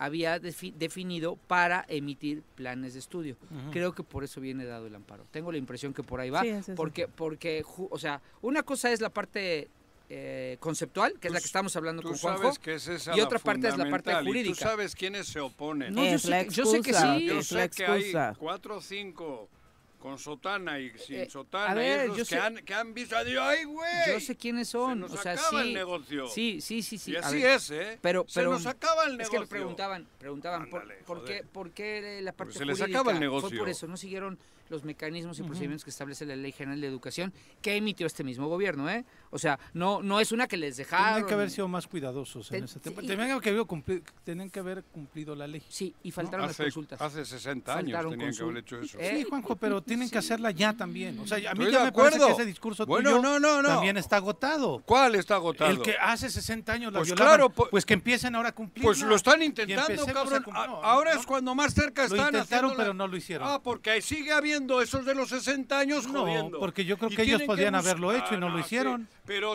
había 0.00 0.40
defi- 0.40 0.72
definido 0.74 1.34
para 1.48 1.84
emitir 1.88 2.42
planes 2.54 2.92
de 2.92 3.00
estudio. 3.00 3.36
Creo 3.72 3.92
que 3.92 4.04
por 4.04 4.22
eso 4.22 4.40
viene 4.40 4.64
dado 4.64 4.86
el 4.86 4.94
amparo. 4.94 5.24
Tengo 5.32 5.50
la 5.50 5.58
impresión 5.58 5.92
que 5.92 6.04
por 6.04 6.20
ahí 6.20 6.30
va, 6.30 6.42
Sí, 6.42 6.48
es 6.50 6.68
eso. 6.68 6.74
porque, 6.76 7.08
porque, 7.08 7.64
o 7.90 7.98
sea, 7.98 8.20
una 8.40 8.62
cosa 8.62 8.92
es 8.92 9.00
la 9.00 9.10
parte 9.10 9.68
eh, 10.10 10.56
conceptual, 10.60 11.18
que 11.20 11.26
es 11.28 11.34
la 11.34 11.38
que 11.40 11.44
estamos 11.46 11.76
hablando 11.76 12.00
Tú 12.00 12.08
con 12.10 12.16
Juanjo, 12.18 12.42
sabes 12.44 12.58
que 12.60 12.74
es 12.76 12.88
esa 12.88 13.14
y 13.14 13.20
otra 13.20 13.38
parte 13.40 13.68
es 13.68 13.76
la 13.76 13.90
parte 13.90 14.10
fundamental, 14.12 14.24
y 14.24 14.26
jurídica. 14.28 14.54
tú 14.54 14.60
sabes 14.70 14.94
quiénes 14.94 15.26
se 15.26 15.38
oponen. 15.40 15.92
No, 15.92 16.02
yo 16.02 16.18
sé 16.18 16.30
la 16.30 16.44
que- 16.44 16.50
yo 16.50 16.64
sé 16.64 16.80
que 16.80 16.90
excusa, 16.90 17.14
sí. 17.18 17.26
Yo 17.26 17.38
es 17.40 17.46
sé 17.48 17.54
la 17.56 17.68
que 17.68 17.84
hay 17.86 18.12
cuatro 18.38 18.76
o 18.78 18.80
cinco 18.80 19.50
con 19.98 20.18
sotana 20.18 20.78
y 20.78 20.90
sin 20.98 21.16
Eh, 21.20 21.28
sotana. 21.30 21.72
a 21.72 21.74
ver, 21.74 22.00
esos 22.06 22.16
yo 22.16 22.22
que, 22.24 22.28
sé- 22.30 22.38
han, 22.38 22.56
que 22.64 22.74
han 22.74 22.94
visto, 22.94 23.24
digo, 23.24 23.42
¡ay, 23.42 23.64
güey! 23.64 23.90
Yo 24.12 24.20
sé 24.20 24.36
quiénes 24.36 24.68
son. 24.68 24.94
Se 24.94 25.00
nos 25.00 25.12
o 25.12 25.16
sea, 25.22 25.32
acaba 25.32 25.50
sí, 25.50 25.56
el 25.68 25.74
negocio. 25.74 26.28
Sí, 26.28 26.60
sí, 26.60 26.82
sí, 26.82 26.98
sí. 26.98 27.12
Y 27.12 27.16
así 27.16 27.36
ver, 27.42 27.46
es, 27.56 27.70
¿eh? 27.70 27.98
Pero, 28.00 28.24
Se 28.28 28.40
pero 28.40 28.52
nos 28.52 28.66
acaba 28.66 29.04
el 29.04 29.12
Es 29.12 29.18
negocio. 29.18 29.40
que 29.40 29.46
preguntaban, 29.48 30.06
preguntaban 30.18 30.70
por, 30.70 30.86
por 31.04 31.24
qué, 31.24 31.42
por 31.44 31.70
qué 31.72 32.20
la 32.22 32.32
parte 32.32 32.54
se 32.54 32.64
les 32.64 32.78
jurídica 32.78 32.98
acaba 33.00 33.12
el 33.12 33.18
Fue 33.18 33.26
negocio. 33.26 33.58
por 33.58 33.68
eso, 33.68 33.86
no 33.86 33.96
siguieron 33.96 34.38
los 34.70 34.84
mecanismos 34.84 35.38
y 35.38 35.42
procedimientos 35.42 35.84
que 35.84 35.90
establece 35.90 36.26
la 36.26 36.36
Ley 36.36 36.52
General 36.52 36.80
de 36.80 36.86
Educación 36.86 37.32
que 37.62 37.76
emitió 37.76 38.06
este 38.06 38.24
mismo 38.24 38.48
gobierno, 38.48 38.88
¿eh? 38.90 39.04
O 39.30 39.38
sea, 39.38 39.58
no, 39.74 40.02
no 40.02 40.20
es 40.20 40.32
una 40.32 40.46
que 40.46 40.56
les 40.56 40.76
dejaron. 40.76 41.06
Tenían 41.08 41.26
que 41.26 41.34
haber 41.34 41.50
sido 41.50 41.68
más 41.68 41.86
cuidadosos 41.86 42.50
en 42.50 42.56
Ten- 42.58 42.64
ese 42.64 42.80
tiempo. 42.80 43.00
sí. 43.00 43.06
Tenían 43.06 43.40
que, 43.40 43.50
haber 43.50 43.62
cumpli- 43.62 44.02
tenían 44.24 44.50
que 44.50 44.60
haber 44.60 44.84
cumplido 44.84 45.34
la 45.34 45.46
ley. 45.46 45.62
Sí, 45.68 45.94
y 46.02 46.10
faltaron 46.10 46.42
las 46.46 46.52
hace, 46.52 46.64
consultas. 46.64 47.00
Hace 47.00 47.24
60 47.24 47.72
años 47.72 47.92
Faltaron 47.92 48.10
tenían 48.12 48.34
que 48.34 48.42
haber 48.42 48.56
hecho 48.58 48.80
eso. 48.80 48.98
Eh, 48.98 49.16
Sí, 49.18 49.24
Juanjo, 49.28 49.56
pero 49.56 49.82
tienen 49.82 50.08
que 50.10 50.18
hacerla 50.18 50.50
ya 50.50 50.72
también. 50.74 51.18
O 51.18 51.26
sea, 51.26 51.36
a 51.38 51.54
mí 51.54 51.64
Estoy 51.64 51.72
ya 51.72 51.84
me 51.84 51.92
parece 51.92 52.16
que 52.18 52.22
acuerdo. 52.24 52.28
ese 52.40 52.44
discurso 52.46 52.86
Bueno, 52.86 53.10
tuyo 53.10 53.22
no, 53.22 53.38
no, 53.40 53.62
no. 53.62 53.68
también 53.68 53.96
está 53.96 54.16
agotado. 54.16 54.82
¿Cuál 54.84 55.14
está 55.14 55.36
agotado? 55.36 55.70
El 55.70 55.82
que 55.82 55.96
hace 56.00 56.30
60 56.30 56.72
años 56.72 56.92
la 56.92 56.98
Pues 57.00 57.08
violaban, 57.08 57.28
claro, 57.36 57.50
po- 57.50 57.68
pues 57.70 57.84
que 57.86 57.94
empiecen 57.94 58.34
ahora 58.34 58.50
a 58.50 58.52
cumplir. 58.54 58.84
Pues 58.84 59.00
lo 59.02 59.14
están 59.14 59.42
intentando, 59.42 60.06
cabrón. 60.06 60.44
A- 60.54 60.64
ahora 60.82 61.14
no, 61.14 61.20
es 61.20 61.26
cuando 61.26 61.54
más 61.54 61.74
cerca 61.74 62.02
Lo 62.02 62.14
están 62.14 62.18
intentaron, 62.34 62.42
haciéndola. 62.70 62.76
pero 62.76 62.94
no 62.94 63.06
lo 63.06 63.16
hicieron. 63.16 63.48
Ah, 63.48 63.60
porque 63.62 64.00
sigue 64.02 64.32
habiendo 64.32 64.57
esos 64.82 65.04
de 65.04 65.14
los 65.14 65.28
60 65.28 65.78
años 65.78 66.06
No, 66.08 66.26
porque 66.58 66.84
yo 66.84 66.96
creo 66.98 67.10
que 67.10 67.22
ellos 67.22 67.42
podían 67.42 67.74
haberlo 67.74 68.12
hecho 68.12 68.32
y 68.32 68.36
Ah, 68.36 68.40
no 68.40 68.48
lo 68.50 68.58
sí, 68.58 68.64
hicieron. 68.66 69.08
pero 69.24 69.54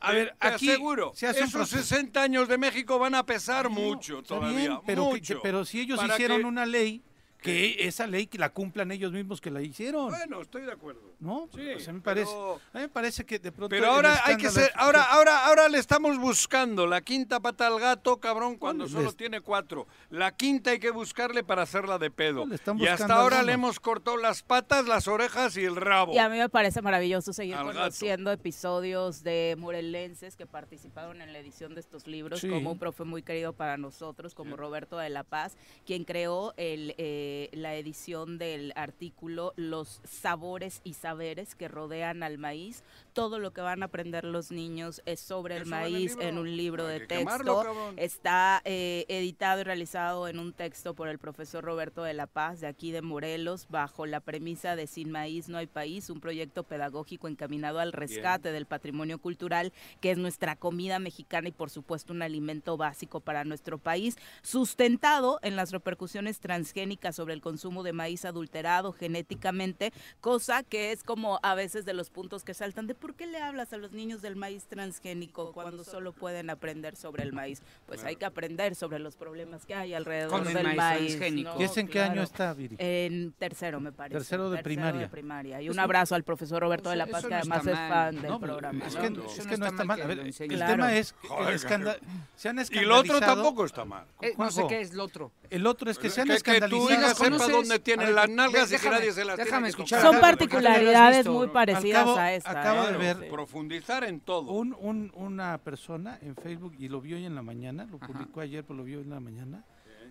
A 0.00 0.08
te- 0.10 0.14
ver, 0.14 0.36
te 0.40 0.48
aquí 0.48 0.70
aseguro, 0.70 1.12
se 1.14 1.26
hace 1.26 1.40
esos 1.40 1.52
proceso. 1.52 1.82
60 1.82 2.22
años 2.22 2.48
de 2.48 2.58
México 2.58 2.98
van 2.98 3.14
a 3.14 3.24
pesar 3.24 3.64
No, 3.64 3.70
mucho 3.70 4.22
todavía, 4.22 4.56
bien, 4.56 4.78
pero, 4.86 5.10
que- 5.12 5.36
pero 5.42 5.64
si 5.64 5.80
ellos 5.80 6.00
hicieron 6.04 6.40
que- 6.40 6.46
una 6.46 6.66
ley, 6.66 7.02
que 7.42 7.86
esa 7.86 8.06
ley 8.06 8.26
que 8.26 8.38
la 8.38 8.50
cumplan 8.50 8.90
ellos 8.92 9.12
mismos 9.12 9.40
que 9.40 9.50
la 9.50 9.62
hicieron. 9.62 10.08
Bueno, 10.10 10.40
estoy 10.42 10.62
de 10.62 10.72
acuerdo. 10.72 11.00
¿No? 11.20 11.48
Sí, 11.54 11.68
O 11.76 11.80
sea, 11.80 11.92
me 11.92 12.00
parece, 12.00 12.30
pero- 12.32 12.54
a 12.72 12.76
mí 12.78 12.80
me 12.82 12.88
parece 12.88 13.26
que 13.26 13.38
de 13.38 13.52
pronto 13.52 13.68
Pero 13.70 13.86
ahora 13.90 14.20
hay 14.24 14.36
que 14.38 14.48
ser, 14.50 14.70
ahora, 14.74 15.02
ahora, 15.02 15.46
ahora 15.46 15.68
le 15.68 15.78
estamos 15.78 16.18
buscando 16.18 16.86
la 16.86 17.02
quinta 17.02 17.40
pata 17.40 17.66
al 17.66 17.78
gato, 17.78 18.18
cabrón, 18.18 18.56
cuando 18.56 18.84
les- 18.84 18.92
solo 18.92 19.12
tiene 19.12 19.40
cuatro. 19.42 19.86
La 20.08 20.34
quinta 20.34 20.70
hay 20.70 20.78
que 20.78 20.90
buscarle 20.90 21.44
para 21.44 21.62
hacerla 21.62 21.98
de 21.98 22.10
pedo. 22.10 22.46
Y 22.78 22.86
hasta 22.86 23.12
ahora 23.14 23.42
le 23.42 23.52
hemos 23.52 23.80
cortado 23.80 24.16
las 24.16 24.42
patas, 24.42 24.86
las 24.86 25.08
orejas 25.08 25.56
y 25.58 25.64
el 25.64 25.76
rabo. 25.76 26.14
Y 26.14 26.18
a 26.18 26.28
mí 26.30 26.38
me 26.38 26.48
parece 26.48 26.80
maravilloso 26.80 27.32
seguir 27.34 27.54
Al 27.56 27.66
gato. 27.66 27.78
conociendo 27.78 28.32
episodios 28.32 29.22
de 29.22 29.56
morelenses 29.58 30.36
que 30.36 30.46
participaron 30.46 31.20
en 31.20 31.32
la 31.32 31.38
edición 31.38 31.74
de 31.74 31.80
estos 31.80 32.06
libros, 32.06 32.40
Sí. 32.40 32.48
como 32.48 32.72
un 32.72 32.78
profe 32.78 33.04
muy 33.04 33.22
querido 33.22 33.52
para 33.52 33.76
nosotros, 33.76 34.34
como 34.34 34.56
Roberto 34.56 34.96
de 34.96 35.10
la 35.10 35.22
Paz, 35.24 35.56
quien 35.84 36.04
creó 36.04 36.54
el, 36.56 36.94
eh, 36.98 37.29
la 37.52 37.74
edición 37.74 38.38
del 38.38 38.72
artículo 38.76 39.52
Los 39.56 40.00
sabores 40.04 40.80
y 40.84 40.94
saberes 40.94 41.54
que 41.54 41.68
rodean 41.68 42.22
al 42.22 42.38
maíz. 42.38 42.82
Todo 43.12 43.38
lo 43.38 43.52
que 43.52 43.60
van 43.60 43.82
a 43.82 43.86
aprender 43.86 44.24
los 44.24 44.50
niños 44.50 45.02
es 45.04 45.20
sobre 45.20 45.56
el 45.56 45.62
en 45.62 45.68
maíz 45.68 46.16
en 46.20 46.38
un 46.38 46.56
libro 46.56 46.86
Hay 46.86 47.00
de 47.00 47.06
quemarlo, 47.06 47.62
texto. 47.62 47.92
Está 47.96 48.62
eh, 48.64 49.04
editado 49.08 49.60
y 49.60 49.64
realizado 49.64 50.28
en 50.28 50.38
un 50.38 50.52
texto 50.52 50.94
por 50.94 51.08
el 51.08 51.18
profesor 51.18 51.64
Roberto 51.64 52.02
de 52.02 52.14
la 52.14 52.26
Paz 52.26 52.60
de 52.60 52.66
aquí 52.66 52.92
de 52.92 53.02
Morelos, 53.02 53.66
bajo 53.68 54.06
la 54.06 54.20
premisa 54.20 54.76
de 54.76 54.86
Sin 54.86 55.10
maíz 55.10 55.48
no 55.48 55.58
hay 55.58 55.66
país, 55.66 56.10
un 56.10 56.20
proyecto 56.20 56.64
pedagógico 56.64 57.28
encaminado 57.28 57.80
al 57.80 57.92
rescate 57.92 58.52
del 58.52 58.66
patrimonio 58.66 59.18
cultural, 59.18 59.72
que 60.00 60.12
es 60.12 60.18
nuestra 60.18 60.56
comida 60.56 60.98
mexicana 60.98 61.48
y 61.48 61.52
por 61.52 61.70
supuesto 61.70 62.12
un 62.12 62.22
alimento 62.22 62.76
básico 62.76 63.20
para 63.20 63.44
nuestro 63.44 63.78
país, 63.78 64.16
sustentado 64.42 65.38
en 65.42 65.56
las 65.56 65.72
repercusiones 65.72 66.40
transgénicas 66.40 67.16
sobre 67.16 67.34
el 67.34 67.40
consumo 67.40 67.82
de 67.82 67.92
maíz 67.92 68.24
adulterado 68.24 68.92
genéticamente, 68.92 69.92
cosa 70.20 70.62
que 70.62 70.92
es 70.92 71.02
como 71.02 71.40
a 71.42 71.54
veces 71.54 71.84
de 71.84 71.94
los 71.94 72.10
puntos 72.10 72.44
que 72.44 72.54
saltan 72.54 72.86
de 72.86 72.94
por 72.94 73.09
qué 73.14 73.26
le 73.26 73.38
hablas 73.42 73.72
a 73.72 73.76
los 73.76 73.92
niños 73.92 74.22
del 74.22 74.36
maíz 74.36 74.64
transgénico 74.64 75.52
cuando 75.52 75.84
solo 75.84 76.12
pueden 76.12 76.50
aprender 76.50 76.96
sobre 76.96 77.22
el 77.22 77.32
maíz. 77.32 77.62
Pues 77.86 78.04
hay 78.04 78.16
que 78.16 78.24
aprender 78.24 78.74
sobre 78.74 78.98
los 78.98 79.16
problemas 79.16 79.64
que 79.66 79.74
hay 79.74 79.94
alrededor 79.94 80.30
Con 80.30 80.46
el 80.48 80.54
del 80.54 80.64
maíz 80.64 80.76
maíz. 80.76 81.06
transgénico. 81.16 81.50
¿no? 81.54 81.60
¿Y 81.60 81.64
ese 81.64 81.80
en 81.80 81.86
qué 81.86 81.92
Claro. 81.94 82.12
año 82.12 82.22
está, 82.22 82.52
Viri? 82.54 82.76
En 82.78 83.32
tercero, 83.32 83.80
me 83.80 83.92
parece. 83.92 84.18
Tercero 84.18 84.50
de 84.50 84.62
primaria. 84.62 85.08
primaria. 85.08 85.60
Y 85.62 85.68
un 85.70 85.78
abrazo 85.78 86.14
al 86.14 86.22
profesor 86.24 86.60
Roberto 86.62 86.90
de 86.90 86.96
la 86.96 87.06
Paz, 87.06 87.22
no 87.24 87.28
que 87.28 87.34
además 87.36 87.58
está 87.66 87.70
es 87.70 87.88
fan 87.88 88.14
del 88.22 88.30
No, 88.30 88.40
programa. 88.40 88.84
es 88.86 88.94
¿no? 88.94 89.00
que, 89.00 89.06
es 89.06 89.12
no 89.12 89.22
que 89.22 89.56
no 89.58 89.66
está 89.66 89.66
está 89.68 89.84
mal 89.84 89.96
que 89.96 90.02
A 90.02 90.06
ver, 90.06 90.18
el. 90.20 90.34
Claro. 90.34 90.72
tema 90.72 90.94
es 90.96 91.12
que 91.12 91.28
Joder, 91.28 91.48
el 91.48 91.54
escanda- 91.54 91.96
se 92.36 92.48
han 92.48 92.58
Y 92.70 92.80
lo 92.80 92.98
otro 92.98 93.20
tampoco 93.20 93.64
está 93.64 93.84
mal. 93.84 94.04
Eh, 94.20 94.34
no 94.38 94.50
sé 94.50 94.64
qué 94.68 94.80
es 94.80 94.94
lo 94.94 95.04
otro. 95.04 95.32
El 95.50 95.66
otro 95.66 95.90
es 95.90 95.98
que 95.98 96.10
se 96.10 96.20
han 96.20 96.28
que, 96.28 96.34
que 96.34 96.40
tu 96.40 96.50
escandalizado. 96.50 96.90
hija 96.92 97.00
las 97.00 97.18
sepa 97.18 97.48
dónde 97.48 97.78
tiene 97.80 98.10
las 98.12 98.28
de- 98.28 98.34
nalgas 98.34 98.68
y 98.68 98.70
que 98.70 98.78
déjame- 98.78 98.90
nadie 98.98 99.12
se 99.12 99.24
las 99.24 99.36
déjame 99.36 99.50
tiene 99.50 99.64
que 99.64 99.68
escuchar. 99.70 100.02
Son 100.02 100.20
particularidades 100.20 101.26
muy 101.26 101.48
parecidas 101.48 102.06
a 102.16 102.32
esta. 102.32 102.50
Ver- 102.98 103.18
Sí. 103.20 103.26
Profundizar 103.30 104.04
en 104.04 104.20
todo. 104.20 104.52
Un, 104.52 104.74
un- 104.78 105.12
una 105.14 105.58
persona 105.58 106.18
en 106.22 106.34
Facebook, 106.36 106.74
y 106.78 106.88
lo 106.88 107.00
vio 107.00 107.16
hoy 107.16 107.24
en 107.24 107.34
la 107.34 107.42
mañana, 107.42 107.86
lo 107.90 107.96
Ajá. 107.96 108.06
publicó 108.06 108.40
ayer, 108.40 108.64
pero 108.64 108.76
lo 108.78 108.84
vio 108.84 108.98
hoy 108.98 109.04
en 109.04 109.10
la 109.10 109.20
mañana, 109.20 109.64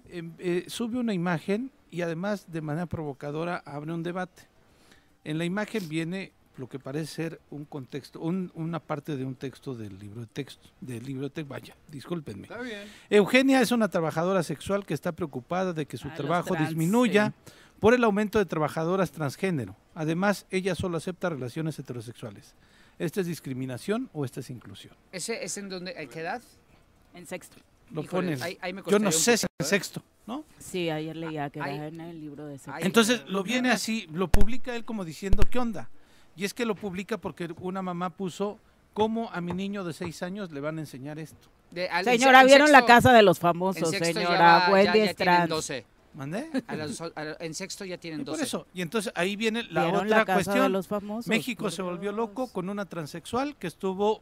em, 0.10 0.32
eh, 0.40 0.66
sube 0.68 0.98
una 0.98 1.14
imagen 1.14 1.72
y 1.92 2.02
además 2.02 2.46
de 2.52 2.62
manera 2.62 2.86
provocadora 2.86 3.58
abre 3.66 3.94
un 3.94 4.04
debate. 4.04 4.44
En 5.24 5.38
la 5.38 5.46
imagen 5.46 5.88
viene 5.90 6.32
lo 6.58 6.68
que 6.68 6.78
parece 6.80 7.06
ser 7.14 7.42
un 7.52 7.64
contexto, 7.66 8.20
un- 8.20 8.52
una 8.54 8.80
parte 8.80 9.16
de 9.16 9.24
un 9.24 9.36
texto 9.36 9.76
del 9.76 9.98
libro 9.98 10.22
de 10.22 10.28
texto, 10.28 10.68
del 10.82 11.06
libro 11.06 11.24
de 11.24 11.30
texto, 11.30 11.50
vaya, 11.50 11.76
discúlpenme. 11.90 12.44
Está 12.44 12.62
bien. 12.62 12.82
Eugenia 13.10 13.62
es 13.62 13.72
una 13.72 13.88
trabajadora 13.88 14.44
sexual 14.44 14.86
que 14.86 14.94
está 14.94 15.14
preocupada 15.14 15.72
de 15.72 15.86
que 15.86 15.96
su 15.98 16.10
Ah, 16.10 16.16
trabajo 16.16 16.54
trans, 16.54 16.68
disminuya 16.70 17.34
por 17.80 17.94
el 17.94 18.04
aumento 18.04 18.40
de 18.40 18.46
trabajadoras 18.46 19.12
transgénero. 19.12 19.74
Además, 19.96 20.46
ella 20.52 20.76
solo 20.76 20.98
acepta 20.98 21.30
relaciones 21.30 21.80
heterosexuales. 21.80 22.54
¿Esta 23.00 23.22
es 23.22 23.28
discriminación 23.28 24.10
o 24.14 24.26
esta 24.26 24.42
es 24.42 24.50
inclusión? 24.50 24.94
¿Ese 25.12 25.44
es 25.44 25.58
en 25.58 25.70
donde, 25.70 25.92
¿a 25.98 26.06
qué 26.06 26.20
edad? 26.20 26.42
En 27.14 27.26
sexto. 27.26 27.58
Lo 27.92 28.04
Híjole, 28.04 28.28
ponen. 28.34 28.44
ahí- 28.44 28.58
ahí 28.62 28.74
me 28.74 28.84
Yo 28.86 29.00
no 29.00 29.12
sé 29.12 29.38
si 29.38 29.46
en 29.46 29.66
¿eh? 29.66 29.68
sexto, 29.68 30.04
¿no? 30.28 30.44
Sí, 30.60 30.90
ayer 30.92 31.16
leía 31.16 31.50
que 31.50 31.60
era 31.60 31.88
en 31.88 32.00
el 32.02 32.20
libro 32.22 32.46
de 32.46 32.60
sexto. 32.60 32.86
Entonces 32.86 33.24
lo 33.28 33.42
viene 33.42 33.72
así, 33.72 34.08
lo 34.14 34.28
publica 34.28 34.76
él 34.76 34.86
como 34.86 35.06
diciendo, 35.06 35.44
¿qué 35.50 35.58
onda? 35.58 35.90
Y 36.36 36.46
es 36.46 36.54
que 36.54 36.66
lo 36.66 36.76
publica 36.76 37.18
porque 37.18 37.50
una 37.60 37.82
mamá 37.82 38.12
puso, 38.12 38.60
¿cómo 38.94 39.30
a 39.32 39.42
mi 39.42 39.54
niño 39.54 39.84
de 39.84 39.94
seis 39.94 40.22
años 40.22 40.52
le 40.52 40.60
van 40.60 40.78
a 40.78 40.82
enseñar 40.82 41.18
esto? 41.18 41.48
De- 41.72 41.90
al- 41.90 42.06
Señora, 42.06 42.44
¿vieron 42.44 42.72
la 42.72 42.86
casa 42.86 43.12
de 43.14 43.24
los 43.24 43.40
famosos, 43.40 43.92
ya 43.92 44.00
señora? 44.06 44.38
va- 44.40 44.60
ya- 44.68 44.72
Wendy 44.72 45.00
ya 45.00 45.06
Strand. 45.12 45.50
12. 45.50 45.86
¿Mandé? 46.14 46.50
A 46.68 46.76
los- 46.76 47.02
a 47.02 47.12
en 47.40 47.54
sexto 47.54 47.86
ya 47.86 47.98
tienen 47.98 48.26
12. 48.26 48.38
por 48.38 48.46
eso, 48.46 48.68
y 48.74 48.82
entonces 48.82 49.12
ahí 49.16 49.36
viene 49.36 49.64
la 49.64 49.84
¿Vieron 49.84 50.06
otra 50.06 50.18
la 50.20 50.26
casa 50.26 50.40
de 50.40 50.44
cuestión. 50.46 50.72
los 50.72 50.88
famosos? 50.88 51.28
México 51.28 51.70
se 51.70 51.82
volvió 51.82 52.12
loco 52.12 52.48
con 52.52 52.68
una 52.70 52.86
transexual 52.86 53.56
que 53.58 53.68
estuvo 53.68 54.22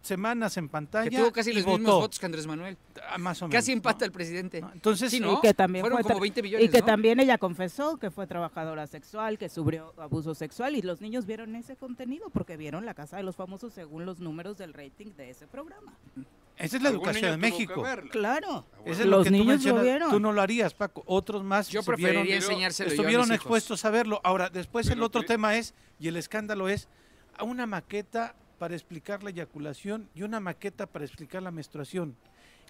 semanas 0.00 0.56
en 0.58 0.68
pantalla 0.68 1.08
Que 1.08 1.16
tuvo 1.16 1.32
casi 1.32 1.50
y 1.50 1.54
los 1.54 1.64
votó. 1.64 1.78
mismos 1.78 1.94
votos 1.94 2.18
que 2.18 2.26
Andrés 2.26 2.46
Manuel. 2.46 2.76
Ah, 3.08 3.16
más 3.16 3.40
o 3.40 3.46
menos. 3.48 3.58
Casi 3.58 3.72
empata 3.72 4.00
¿no? 4.00 4.04
el 4.04 4.12
presidente. 4.12 4.60
¿No? 4.60 4.70
Entonces, 4.72 5.10
Sí. 5.10 5.16
Y 5.24 5.40
que 5.40 5.54
también 5.54 5.82
Fueron 5.82 5.96
fue 6.00 6.02
como 6.04 6.18
tra- 6.18 6.20
20 6.22 6.42
millones, 6.42 6.66
Y 6.66 6.70
que 6.70 6.80
¿no? 6.80 6.84
también 6.84 7.20
ella 7.20 7.38
confesó 7.38 7.96
que 7.96 8.10
fue 8.10 8.26
trabajadora 8.26 8.86
sexual, 8.86 9.38
que 9.38 9.48
sufrió 9.48 9.94
abuso 9.96 10.34
sexual 10.34 10.76
y 10.76 10.82
los 10.82 11.00
niños 11.00 11.24
vieron 11.24 11.56
ese 11.56 11.74
contenido 11.76 12.28
porque 12.30 12.58
vieron 12.58 12.84
la 12.84 12.92
casa 12.92 13.16
de 13.16 13.22
los 13.22 13.34
famosos 13.34 13.72
según 13.72 14.04
los 14.04 14.20
números 14.20 14.58
del 14.58 14.74
rating 14.74 15.06
de 15.16 15.30
ese 15.30 15.46
programa. 15.46 15.94
Esa 16.58 16.76
es 16.76 16.82
la 16.82 16.88
educación 16.90 17.30
de 17.32 17.36
México. 17.36 17.84
Claro. 18.10 18.64
Eso 18.84 19.00
es 19.02 19.06
Los 19.06 19.18
lo 19.18 19.24
que 19.24 19.30
tú 19.30 19.32
niños 19.32 19.46
lo 19.46 19.52
mencionas. 19.52 19.82
vieron. 19.82 20.10
Tú 20.10 20.20
no 20.20 20.32
lo 20.32 20.40
harías, 20.42 20.74
Paco. 20.74 21.02
Otros 21.06 21.42
más 21.42 21.68
Yo 21.68 21.82
preferiría 21.82 22.22
vieron- 22.22 22.42
enseñárselo 22.42 22.88
yo 22.88 22.92
a 22.92 22.94
estuvieron 22.94 23.32
expuestos 23.32 23.84
a 23.84 23.90
verlo. 23.90 24.20
Ahora, 24.24 24.50
después 24.50 24.88
el 24.88 25.02
otro 25.02 25.22
que- 25.22 25.28
tema 25.28 25.56
es, 25.56 25.74
y 25.98 26.08
el 26.08 26.16
escándalo 26.16 26.68
es, 26.68 26.88
a 27.36 27.44
una 27.44 27.66
maqueta 27.66 28.34
para 28.58 28.74
explicar 28.74 29.22
la 29.22 29.30
eyaculación 29.30 30.08
y 30.14 30.22
una 30.22 30.38
maqueta 30.40 30.86
para 30.86 31.04
explicar 31.04 31.42
la 31.42 31.50
menstruación. 31.50 32.14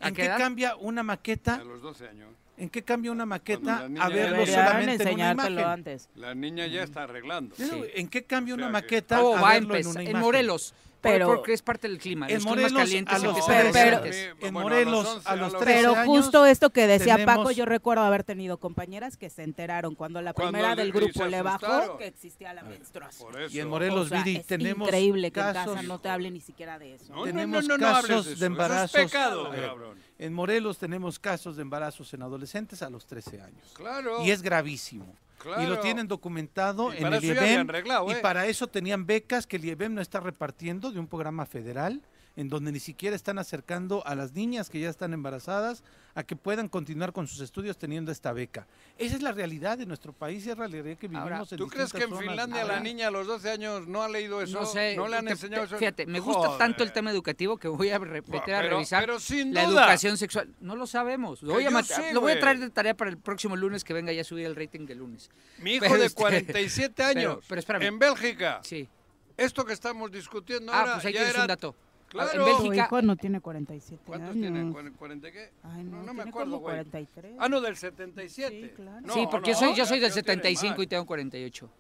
¿A 0.01 0.09
¿En 0.09 0.15
qué 0.15 0.25
edad? 0.25 0.39
cambia 0.39 0.77
una 0.77 1.03
maqueta? 1.03 1.57
A 1.57 1.65
los 1.65 1.83
12 1.83 2.09
años. 2.09 2.31
¿En 2.57 2.71
qué 2.71 2.83
cambia 2.83 3.11
una 3.13 3.27
maqueta 3.27 3.61
Cuando 3.79 3.83
la 3.83 3.89
niña 3.89 4.05
a 4.05 4.09
ya 4.09 4.15
verlo 4.15 4.47
solamente 4.47 5.03
en 5.09 5.15
una 5.15 5.33
imagen? 5.33 5.59
antes. 5.59 6.09
La 6.15 6.35
niña 6.35 6.67
ya 6.69 6.83
está 6.85 7.03
arreglando. 7.03 7.55
¿En 7.95 8.09
qué 8.09 8.25
cambia 8.25 8.55
O 8.55 8.57
una 8.57 8.67
sea 8.67 8.69
que- 8.69 8.73
maqueta 8.85 9.23
Oh, 9.23 9.37
a 9.37 9.41
va 9.41 9.51
a 9.51 9.55
verlo 9.55 9.75
en? 9.77 10.17
Morelos. 10.19 10.73
Pero- 11.13 11.27
porque 11.29 11.53
es 11.53 11.63
parte 11.63 11.89
del 11.89 11.99
clima. 11.99 12.27
En 12.29 12.35
los 12.37 12.45
Morelos, 12.45 12.73
calientes 12.73 13.15
a 13.15 13.19
los 13.19 13.37
desde 13.37 13.73
pero- 13.73 13.97
antes. 13.99 14.17
En 14.17 14.39
Bueno, 14.39 14.47
a 14.47 14.51
los 14.51 14.63
Morelos, 14.63 15.07
11, 15.07 15.29
a 15.29 15.37
los 15.37 15.49
a 15.49 15.53
los 15.53 15.63
13 15.63 15.81
Pero 15.81 15.95
años, 15.97 16.07
justo 16.07 16.47
esto 16.47 16.71
que 16.71 16.87
decía 16.87 17.15
tenemos- 17.17 17.37
Paco, 17.37 17.51
yo 17.51 17.65
recuerdo 17.65 18.03
haber 18.05 18.25
tenido 18.25 18.59
compañeras 18.59 19.17
que 19.17 19.31
se 19.31 19.43
enteraron 19.43 19.95
cuando 19.95 20.21
la 20.23 20.33
Cuando 20.33 20.53
primera 20.53 20.75
del 20.77 20.93
grupo 20.93 21.25
le 21.27 21.43
bajó 21.43 21.99
que 21.99 22.07
existía 22.07 22.53
la 22.55 22.63
menstruación. 22.63 23.31
Por 23.33 23.41
eso. 23.43 23.57
Y 23.57 23.61
en 23.61 23.69
Morelos, 23.69 24.07
O 24.07 24.09
sea, 24.09 24.23
Viri, 24.23 24.37
es 24.39 24.47
tenemos 24.47 24.89
increíble 24.89 25.31
que 25.31 25.41
en 25.41 25.47
casos, 25.53 25.75
casa 25.75 25.83
no 25.87 25.99
te 26.01 26.09
hable 26.09 26.31
ni 26.31 26.41
siquiera 26.41 26.79
de 26.79 26.95
eso. 26.95 27.15
No, 27.15 27.25
tenemos 27.25 27.67
no, 27.69 27.79
no, 27.79 27.85
casos 27.85 28.09
de 28.09 28.15
de. 28.15 28.21
Eso 28.21 28.31
es 28.33 28.43
embarazos. 28.43 29.01
pecado, 29.03 29.51
cabrón. 29.51 29.99
En 30.19 30.33
Morelos 30.33 30.79
tenemos 30.79 31.19
casos 31.19 31.57
de 31.57 31.63
embarazos 31.63 32.15
en 32.15 32.23
adolescentes 32.23 32.83
a 32.83 32.91
los 32.91 33.07
13 33.07 33.41
años. 33.41 33.73
Claro. 33.75 34.25
Y 34.25 34.31
es 34.31 34.43
gravísimo. 34.43 35.15
Y 35.63 35.67
lo 35.67 35.81
tienen 35.81 36.09
documentado 36.09 36.93
Y 36.93 36.99
en 36.99 37.07
el 37.13 37.15
habían 37.15 37.69
arreglado, 37.69 38.11
Y 38.11 38.15
¿eh? 38.15 38.17
para 38.23 38.47
eso 38.47 38.67
tenían 38.67 39.07
becas 39.07 39.47
que 39.47 39.57
el 39.57 39.65
IEBEM 39.65 39.95
no 39.95 40.01
está 40.01 40.21
repartiendo 40.21 40.91
de 40.91 40.99
un 40.99 41.07
programa 41.07 41.47
federal. 41.47 42.03
En 42.37 42.49
donde 42.49 42.73
ni 42.73 42.81
siquiera 42.81 43.15
están 43.15 43.39
acercando 43.39 44.05
a 44.07 44.15
las 44.15 44.33
niñas 44.33 44.69
que 44.69 44.81
ya 44.81 44.89
están 44.91 45.13
embarazadas 45.13 45.85
a 46.17 46.23
que 46.25 46.35
puedan 46.37 46.69
continuar 46.69 47.13
con 47.13 47.27
sus 47.29 47.41
estudios 47.41 47.77
teniendo 47.79 48.11
esta 48.13 48.33
beca. 48.33 48.67
Esa 48.99 49.17
es 49.17 49.23
la 49.23 49.33
realidad 49.33 49.79
de 49.79 49.87
nuestro 49.87 50.13
país 50.13 50.45
y 50.47 50.51
es 50.51 50.59
la 50.59 50.67
realidad 50.67 50.97
que 50.99 51.07
vivimos 51.09 51.23
Ahora, 51.23 51.45
en 51.51 51.57
¿Tú 51.59 51.69
crees 51.69 51.93
que 51.93 52.03
en 52.05 52.17
Finlandia 52.17 52.63
zonas. 52.63 52.77
la 52.77 52.81
niña 52.81 53.09
a 53.09 53.11
los 53.11 53.27
12 53.27 53.51
años 53.51 53.87
no 53.87 54.03
ha 54.03 54.09
leído 54.09 54.43
eso? 54.43 54.61
No 54.61 54.67
sé, 54.67 54.97
¿No 54.97 55.07
le 55.09 55.17
han 55.17 55.27
te- 55.27 55.33
enseñado 55.33 55.63
te- 55.63 55.67
eso? 55.69 55.79
Fíjate, 55.79 56.07
me 56.07 56.21
gusta 56.21 56.59
tanto 56.59 56.83
el 56.83 56.93
tema 56.93 57.11
educativo 57.11 57.57
que 57.57 57.69
voy 57.69 57.91
a 57.91 57.99
repetir 57.99 58.55
a 58.55 58.61
Pero- 58.61 58.77
revisar 58.77 59.01
pero 59.05 59.21
sin 59.21 59.55
la 59.55 59.65
duda. 59.67 59.83
educación 59.83 60.17
sexual. 60.17 60.55
No 60.61 60.75
lo 60.77 60.87
sabemos. 60.87 61.43
Lo 61.43 61.55
voy, 61.55 61.63
a 61.63 61.67
yo 61.67 61.71
mat- 61.73 61.85
sé, 61.87 62.13
lo 62.13 62.21
voy 62.21 62.33
a 62.33 62.41
traer 62.41 62.59
de 62.59 62.71
tarea 62.71 62.97
para 62.97 63.11
el 63.11 63.19
próximo 63.19 63.55
lunes 63.57 63.85
que 63.85 63.93
venga 63.95 64.13
ya 64.13 64.23
a 64.23 64.25
subir 64.25 64.47
el 64.47 64.57
rating 64.57 64.87
del 64.87 64.99
lunes. 64.99 65.31
Mi 65.59 65.75
hijo 65.75 65.85
Pero 65.87 65.99
de 65.99 66.07
este- 66.07 66.21
47 66.21 67.03
años, 67.03 67.45
Pero, 67.49 67.63
en 67.81 67.99
Bélgica. 67.99 68.61
Sí. 68.65 68.89
Esto 69.37 69.65
que 69.65 69.73
estamos 69.73 70.13
discutiendo 70.13 70.73
Ah, 70.73 70.81
ahora 70.81 70.93
pues 70.95 71.07
ahí 71.07 71.13
ya 71.15 71.29
era... 71.29 71.41
un 71.43 71.47
dato. 71.49 71.75
Claro. 72.15 72.31
En 72.33 72.45
Bélgica- 72.45 72.89
Tu 72.89 72.95
hijo 72.97 73.03
no 73.03 73.17
tiene 73.17 73.41
47 73.41 74.03
¿Cuántos 74.07 74.31
años. 74.31 74.41
tiene? 74.41 74.73
¿Cuaren- 74.73 74.97
¿40 74.97 75.33
qué? 75.33 75.51
Ay, 75.65 75.83
no, 75.83 75.97
no, 75.97 76.03
no 76.05 76.15
me 76.15 76.23
tiene 76.23 76.31
acuerdo, 76.31 76.59
güey. 76.59 76.75
43. 76.77 77.35
Ah, 77.41 77.49
no, 77.49 77.61
del 77.61 77.77
77. 77.77 78.51
Sí, 78.69 78.73
claro. 78.77 79.01
No, 79.01 79.15
sí, 79.15 79.27
porque 79.29 79.51
no, 79.51 79.55
yo 79.57 79.59
soy, 79.67 79.75
yo 79.75 79.85
soy 79.85 79.99
del 79.99 80.11
ya 80.11 80.15
tiene 80.23 80.43
75 80.43 80.83
y 80.83 80.87
tengo 80.87 81.07
48. 81.07 81.71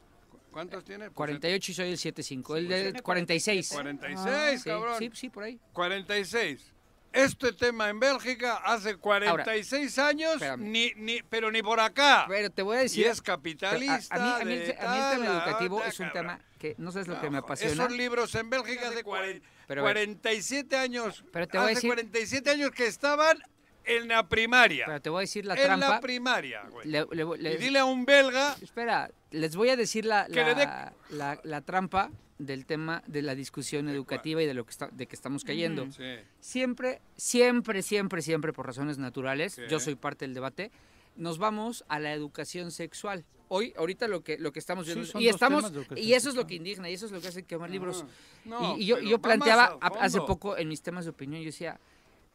¿Cuántos 0.50 0.84
tiene? 0.84 1.04
Pues 1.06 1.14
48 1.16 1.70
y 1.70 1.74
soy 1.74 1.88
del 1.88 1.98
75. 1.98 2.56
el 2.56 2.66
pues 2.66 2.92
de 2.94 3.02
46. 3.02 3.72
46, 3.72 4.62
Sí, 4.62 4.68
cabrón. 4.68 4.98
Sí, 4.98 5.10
sí, 5.14 5.28
por 5.30 5.44
ahí. 5.44 5.58
46. 5.72 6.72
Este 7.14 7.52
tema 7.52 7.88
en 7.88 8.00
Bélgica 8.00 8.56
hace 8.64 8.96
46 8.96 9.98
años, 9.98 10.32
espérame. 10.34 10.60
ni, 10.70 10.92
ni, 10.96 11.22
pero 11.22 11.50
ni 11.50 11.62
por 11.62 11.78
acá. 11.80 12.24
Pero 12.28 12.50
te 12.50 12.62
voy 12.62 12.76
a 12.76 12.80
decir. 12.80 13.04
Y 13.06 13.08
es 13.08 13.22
capitalista. 13.22 14.14
A, 14.14 14.18
a 14.18 14.20
mí, 14.20 14.42
a 14.42 14.44
mí 14.44 14.52
el, 14.54 14.66
de 14.66 14.76
a 14.78 14.90
mí 14.90 14.98
el 14.98 15.10
tema 15.20 15.26
tal, 15.26 15.36
educativo 15.48 15.84
es 15.84 16.00
un 16.00 16.06
cabrón. 16.06 16.22
tema 16.36 16.40
que 16.58 16.74
no 16.78 16.90
sabes 16.92 17.08
lo 17.08 17.20
que 17.20 17.30
me 17.30 17.38
apasiona. 17.38 17.84
Esos 17.84 17.92
libros 17.96 18.34
en 18.34 18.50
Bélgica 18.50 18.88
hace 18.88 19.04
cuaren- 19.04 19.42
Pero 19.68 19.82
a 19.82 19.84
ver. 19.84 19.94
47 19.94 20.76
años. 20.76 21.24
Pero 21.32 21.46
te 21.46 21.56
voy 21.58 21.64
a 21.68 21.70
hace 21.70 21.74
decir- 21.76 21.88
47 21.90 22.50
años 22.50 22.70
que 22.72 22.86
estaban 22.86 23.38
en 23.84 24.08
la 24.08 24.28
primaria. 24.28 24.86
Pero 24.86 25.00
te 25.00 25.10
voy 25.10 25.18
a 25.18 25.20
decir 25.22 25.44
la 25.46 25.54
en 25.54 25.62
trampa. 25.64 25.88
la 25.88 26.00
primaria, 26.00 26.62
güey. 26.70 26.88
Le- 26.88 27.06
le- 27.12 27.36
le- 27.38 27.54
y 27.54 27.56
dile 27.56 27.78
a 27.78 27.84
un 27.84 28.04
belga 28.04 28.56
Espera, 28.62 29.10
les 29.30 29.56
voy 29.56 29.68
a 29.70 29.76
decir 29.76 30.04
la, 30.04 30.26
la, 30.28 31.60
trampa 31.62 32.10
del 32.38 32.66
tema 32.66 33.02
de 33.06 33.22
la 33.22 33.34
discusión 33.34 33.88
educativa 33.88 34.42
y 34.42 34.46
de 34.46 34.54
lo 34.54 34.64
que 34.64 34.70
está, 34.70 34.88
de 34.92 35.06
que 35.06 35.14
estamos 35.14 35.44
cayendo. 35.44 35.90
Sí. 35.92 36.02
Siempre, 36.40 37.00
siempre, 37.16 37.82
siempre, 37.82 38.22
siempre 38.22 38.52
por 38.52 38.66
razones 38.66 38.98
naturales, 38.98 39.56
¿Qué? 39.56 39.68
yo 39.68 39.78
soy 39.80 39.94
parte 39.94 40.24
del 40.24 40.34
debate, 40.34 40.70
nos 41.16 41.38
vamos 41.38 41.84
a 41.88 42.00
la 42.00 42.12
educación 42.12 42.70
sexual. 42.72 43.24
Hoy, 43.48 43.72
ahorita 43.76 44.08
lo 44.08 44.24
que, 44.24 44.36
lo 44.38 44.52
que 44.52 44.58
estamos 44.58 44.86
Sí, 44.86 44.92
viendo, 44.94 45.06
son 45.12 45.22
y 45.22 45.28
estamos, 45.28 45.60
temas 45.60 45.72
de 45.72 45.78
educación 45.80 46.08
y 46.08 46.12
eso 46.14 46.28
es 46.30 46.34
lo 46.34 46.46
que 46.46 46.54
indigna, 46.54 46.90
y 46.90 46.94
eso 46.94 47.06
es 47.06 47.12
lo 47.12 47.20
que 47.20 47.28
hace 47.28 47.44
quemar 47.44 47.70
libros. 47.70 48.04
No, 48.44 48.76
y, 48.76 48.82
y 48.82 48.86
yo, 48.86 48.98
y 48.98 49.10
yo 49.10 49.16
va 49.18 49.22
planteaba 49.22 49.78
hace 50.00 50.18
poco 50.22 50.56
en 50.56 50.66
mis 50.68 50.82
temas 50.82 51.04
de 51.04 51.10
opinión, 51.12 51.40
yo 51.40 51.46
decía, 51.46 51.78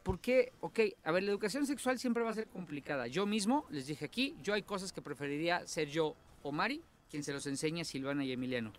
¿por 0.02 0.18
qué? 0.20 0.52
Ok, 0.60 0.80
a 1.04 1.12
ver, 1.12 1.22
la 1.22 1.30
educación 1.30 1.66
sexual 1.66 1.98
siempre 1.98 2.22
va 2.22 2.30
a 2.30 2.34
ser 2.34 2.46
complicada. 2.46 3.06
Yo 3.06 3.26
mismo, 3.26 3.66
les 3.70 3.86
dije 3.86 4.04
aquí, 4.04 4.34
yo 4.42 4.54
hay 4.54 4.62
cosas 4.62 4.92
que 4.92 5.02
preferiría 5.02 5.66
ser 5.66 5.88
yo 5.88 6.14
o 6.42 6.52
Mari, 6.52 6.82
quien 7.10 7.22
se 7.24 7.32
los 7.32 7.46
enseña, 7.46 7.84
Silvana 7.84 8.24
y 8.24 8.32
Emiliano. 8.32 8.72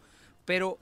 Pero, 0.46 0.78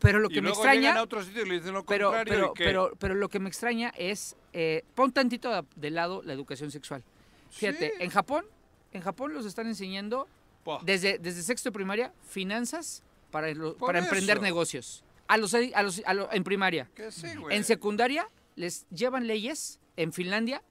pero 0.00 0.18
lo 0.18 0.30
Y 0.30 0.34
que 0.34 0.42
me 0.42 0.48
extraña... 0.50 0.80
llegan 0.80 0.96
a 0.98 1.02
otro 1.02 1.22
sitio 1.22 1.42
y 1.44 1.48
le 1.48 1.54
dicen 1.54 1.72
lo 1.74 1.84
Pero, 1.84 2.08
contrario. 2.10 2.52
pero, 2.56 2.88
pero, 2.88 2.96
pero 2.98 3.14
lo 3.14 3.28
que 3.28 3.38
me 3.38 3.48
extraña 3.48 3.92
es, 3.96 4.36
eh, 4.52 4.82
pon 4.94 5.12
tantito 5.12 5.50
de, 5.50 5.62
de 5.76 5.90
lado 5.90 6.22
la 6.24 6.32
educación 6.32 6.70
sexual. 6.70 7.02
Fíjate, 7.50 7.92
Sí. 7.96 8.02
en 8.02 8.10
Japón, 8.10 8.44
en 8.92 9.02
Japón 9.02 9.32
los 9.34 9.46
están 9.46 9.66
enseñando 9.68 10.26
desde, 10.82 11.18
desde 11.18 11.42
sexto 11.42 11.68
de 11.68 11.72
primaria 11.72 12.12
finanzas 12.28 13.02
para, 13.30 13.52
lo- 13.54 13.76
para 13.76 14.00
emprender 14.00 14.40
negocios. 14.42 15.04
A 15.28 15.36
los, 15.36 15.54
a 15.54 15.82
los, 15.82 16.02
a 16.04 16.14
lo- 16.14 16.32
en 16.32 16.42
primaria. 16.42 16.88
Que 16.94 17.12
sí, 17.12 17.28
güey. 17.36 17.56
En 17.56 17.62
secundaria 17.64 18.28
les 18.60 18.86
llevan 18.90 19.26
leyes 19.26 19.80
en 19.96 20.12
Finlandia 20.12 20.62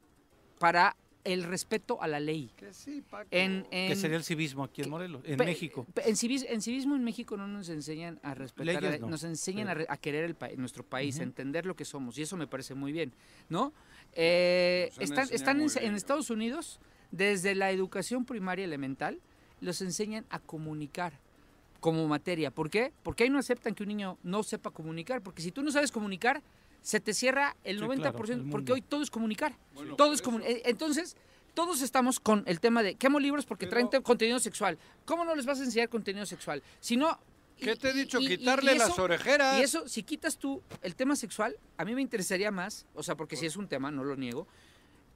para 0.60 0.96
el 1.26 1.44
respeto 1.44 2.02
a 2.02 2.08
la 2.08 2.20
ley. 2.20 2.52
Que 2.56 2.74
sí, 2.74 3.02
Paco. 3.02 3.28
En, 3.32 3.66
Que 3.70 3.96
sería 3.96 4.16
el 4.18 4.24
civismo 4.24 4.64
aquí 4.64 4.82
en 4.84 4.90
Morelos, 4.90 5.22
en 5.26 5.38
Pe- 5.38 5.46
México. 5.46 5.86
pe- 5.94 6.08
En, 6.10 6.16
civis- 6.16 6.46
en 6.48 6.62
civismo 6.62 6.96
en 6.96 7.04
México 7.04 7.36
no 7.36 7.48
nos 7.48 7.68
enseñan 7.70 8.20
a 8.24 8.34
respetar, 8.34 8.78
a 8.78 8.80
Leyes 8.82 9.00
la- 9.02 9.06
no, 9.06 9.10
nos 9.12 9.24
enseñan 9.24 9.68
a, 9.68 9.76
a 9.90 9.98
querer 9.98 10.24
el 10.24 10.36
pa- 10.36 10.50
nuestro 10.56 10.84
país, 10.84 11.20
a 11.20 11.24
entender 11.24 11.66
lo 11.66 11.76
que 11.76 11.84
somos, 11.86 12.18
y 12.18 12.22
eso 12.22 12.38
me 12.38 12.48
parece 12.48 12.74
muy 12.74 12.92
bien, 12.94 13.12
¿no? 13.50 13.74
Eh, 14.14 14.92
están 15.00 15.60
en, 15.62 15.68
bien. 15.68 15.96
Estados 15.96 16.30
Unidos, 16.30 16.80
desde 17.12 17.54
la 17.54 17.70
educación 17.72 18.24
primaria 18.26 18.66
elemental, 18.66 19.20
los 19.62 19.82
enseñan 19.82 20.26
a 20.30 20.40
comunicar 20.40 21.20
como 21.80 22.08
materia. 22.08 22.50
¿Por 22.52 22.70
qué? 22.70 22.92
Porque 23.04 23.24
ahí 23.26 23.30
no 23.30 23.40
aceptan 23.40 23.76
que 23.76 23.84
un 23.84 23.90
niño 23.90 24.18
no 24.24 24.42
sepa 24.44 24.72
comunicar, 24.72 25.22
porque 25.22 25.42
si 25.42 25.52
tú 25.52 25.64
no 25.64 25.72
sabes 25.72 25.92
comunicar, 25.92 26.42
se 26.82 27.00
te 27.00 27.14
cierra 27.14 27.56
el 27.64 27.80
Sí, 27.80 27.86
90%, 27.86 28.02
claro, 28.12 28.34
el 28.34 28.50
porque 28.50 28.72
hoy 28.74 28.82
todo 28.82 29.02
es 29.04 29.10
comunicar. 29.12 29.56
Bueno, 29.74 29.96
todo 29.96 30.14
es 30.14 30.22
eh, 30.44 30.62
Entonces, 30.66 31.16
todos 31.54 31.82
estamos 31.82 32.20
con 32.20 32.44
el 32.48 32.60
tema 32.60 32.84
de 32.84 32.96
quemo 32.96 33.20
libros 33.20 33.46
porque 33.46 33.66
Pero- 33.66 33.72
traen 33.72 33.90
te- 33.90 34.02
contenido 34.02 34.40
sexual. 34.40 34.78
¿Cómo 35.06 35.26
no 35.26 35.36
les 35.36 35.46
vas 35.46 35.60
a 35.60 35.64
enseñar 35.64 35.90
contenido 35.90 36.26
sexual? 36.26 36.64
Si 36.80 36.96
no... 36.98 37.20
¿Qué 37.58 37.76
te 37.76 37.90
he 37.90 37.94
dicho? 37.94 38.22
y- 38.22 38.28
Quitarle 38.38 38.74
y 38.76 38.78
las 38.78 38.92
eso- 38.92 39.04
orejeras. 39.04 39.60
Y 39.60 39.64
eso, 39.64 39.86
si 39.90 40.04
quitas 40.04 40.38
tú 40.38 40.62
el 40.82 40.96
tema 40.96 41.18
sexual, 41.18 41.58
a 41.78 41.84
mí 41.84 41.94
me 41.94 42.02
interesaría 42.02 42.52
más, 42.52 42.86
o 42.96 43.04
sea, 43.04 43.16
porque 43.16 43.36
si 43.36 43.46
es 43.46 43.58
un 43.58 43.68
tema, 43.68 43.92
no 43.92 44.06
lo 44.06 44.16
niego, 44.16 44.48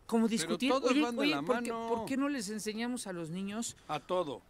como 0.05 0.27
discutir, 0.27 0.69
todos 0.69 0.91
oye, 0.91 1.01
van 1.01 1.15
de 1.15 1.21
oye, 1.21 1.31
la 1.31 1.41
¿por, 1.41 1.63
qué, 1.63 1.71
mano. 1.71 1.87
por 1.87 2.05
qué 2.05 2.17
no 2.17 2.27
les 2.27 2.49
enseñamos 2.49 3.07
a 3.07 3.13
los 3.13 3.29
niños 3.29 3.77
A 3.87 4.01
todo. 4.01 4.41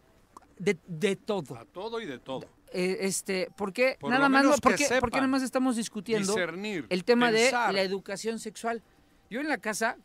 De, 0.58 0.76
de 0.86 1.16
todo? 1.16 1.56
A 1.56 1.64
todo 1.64 2.00
y 2.00 2.06
de 2.06 2.18
todo. 2.18 2.46
Eh, 2.72 2.98
este, 3.02 3.48
¿por 3.56 3.72
qué 3.72 3.96
Por 4.00 4.10
nada 4.10 4.28
más, 4.28 4.60
por 4.60 4.74
que 4.74 4.84
qué, 4.84 4.88
por 4.88 4.88
qué 4.88 4.94
sepan 4.94 5.10
nada 5.12 5.26
más 5.28 5.42
estamos 5.42 5.76
discutiendo 5.76 6.32
Discernir. 6.32 6.86
el 6.88 7.04
tema 7.04 7.30
pensar. 7.30 7.68
de 7.68 7.72
la 7.74 7.82
educación 7.82 8.38
sexual? 8.38 8.82
Yo 9.30 9.40
en 9.40 9.48
la 9.48 9.58
casa, 9.58 9.96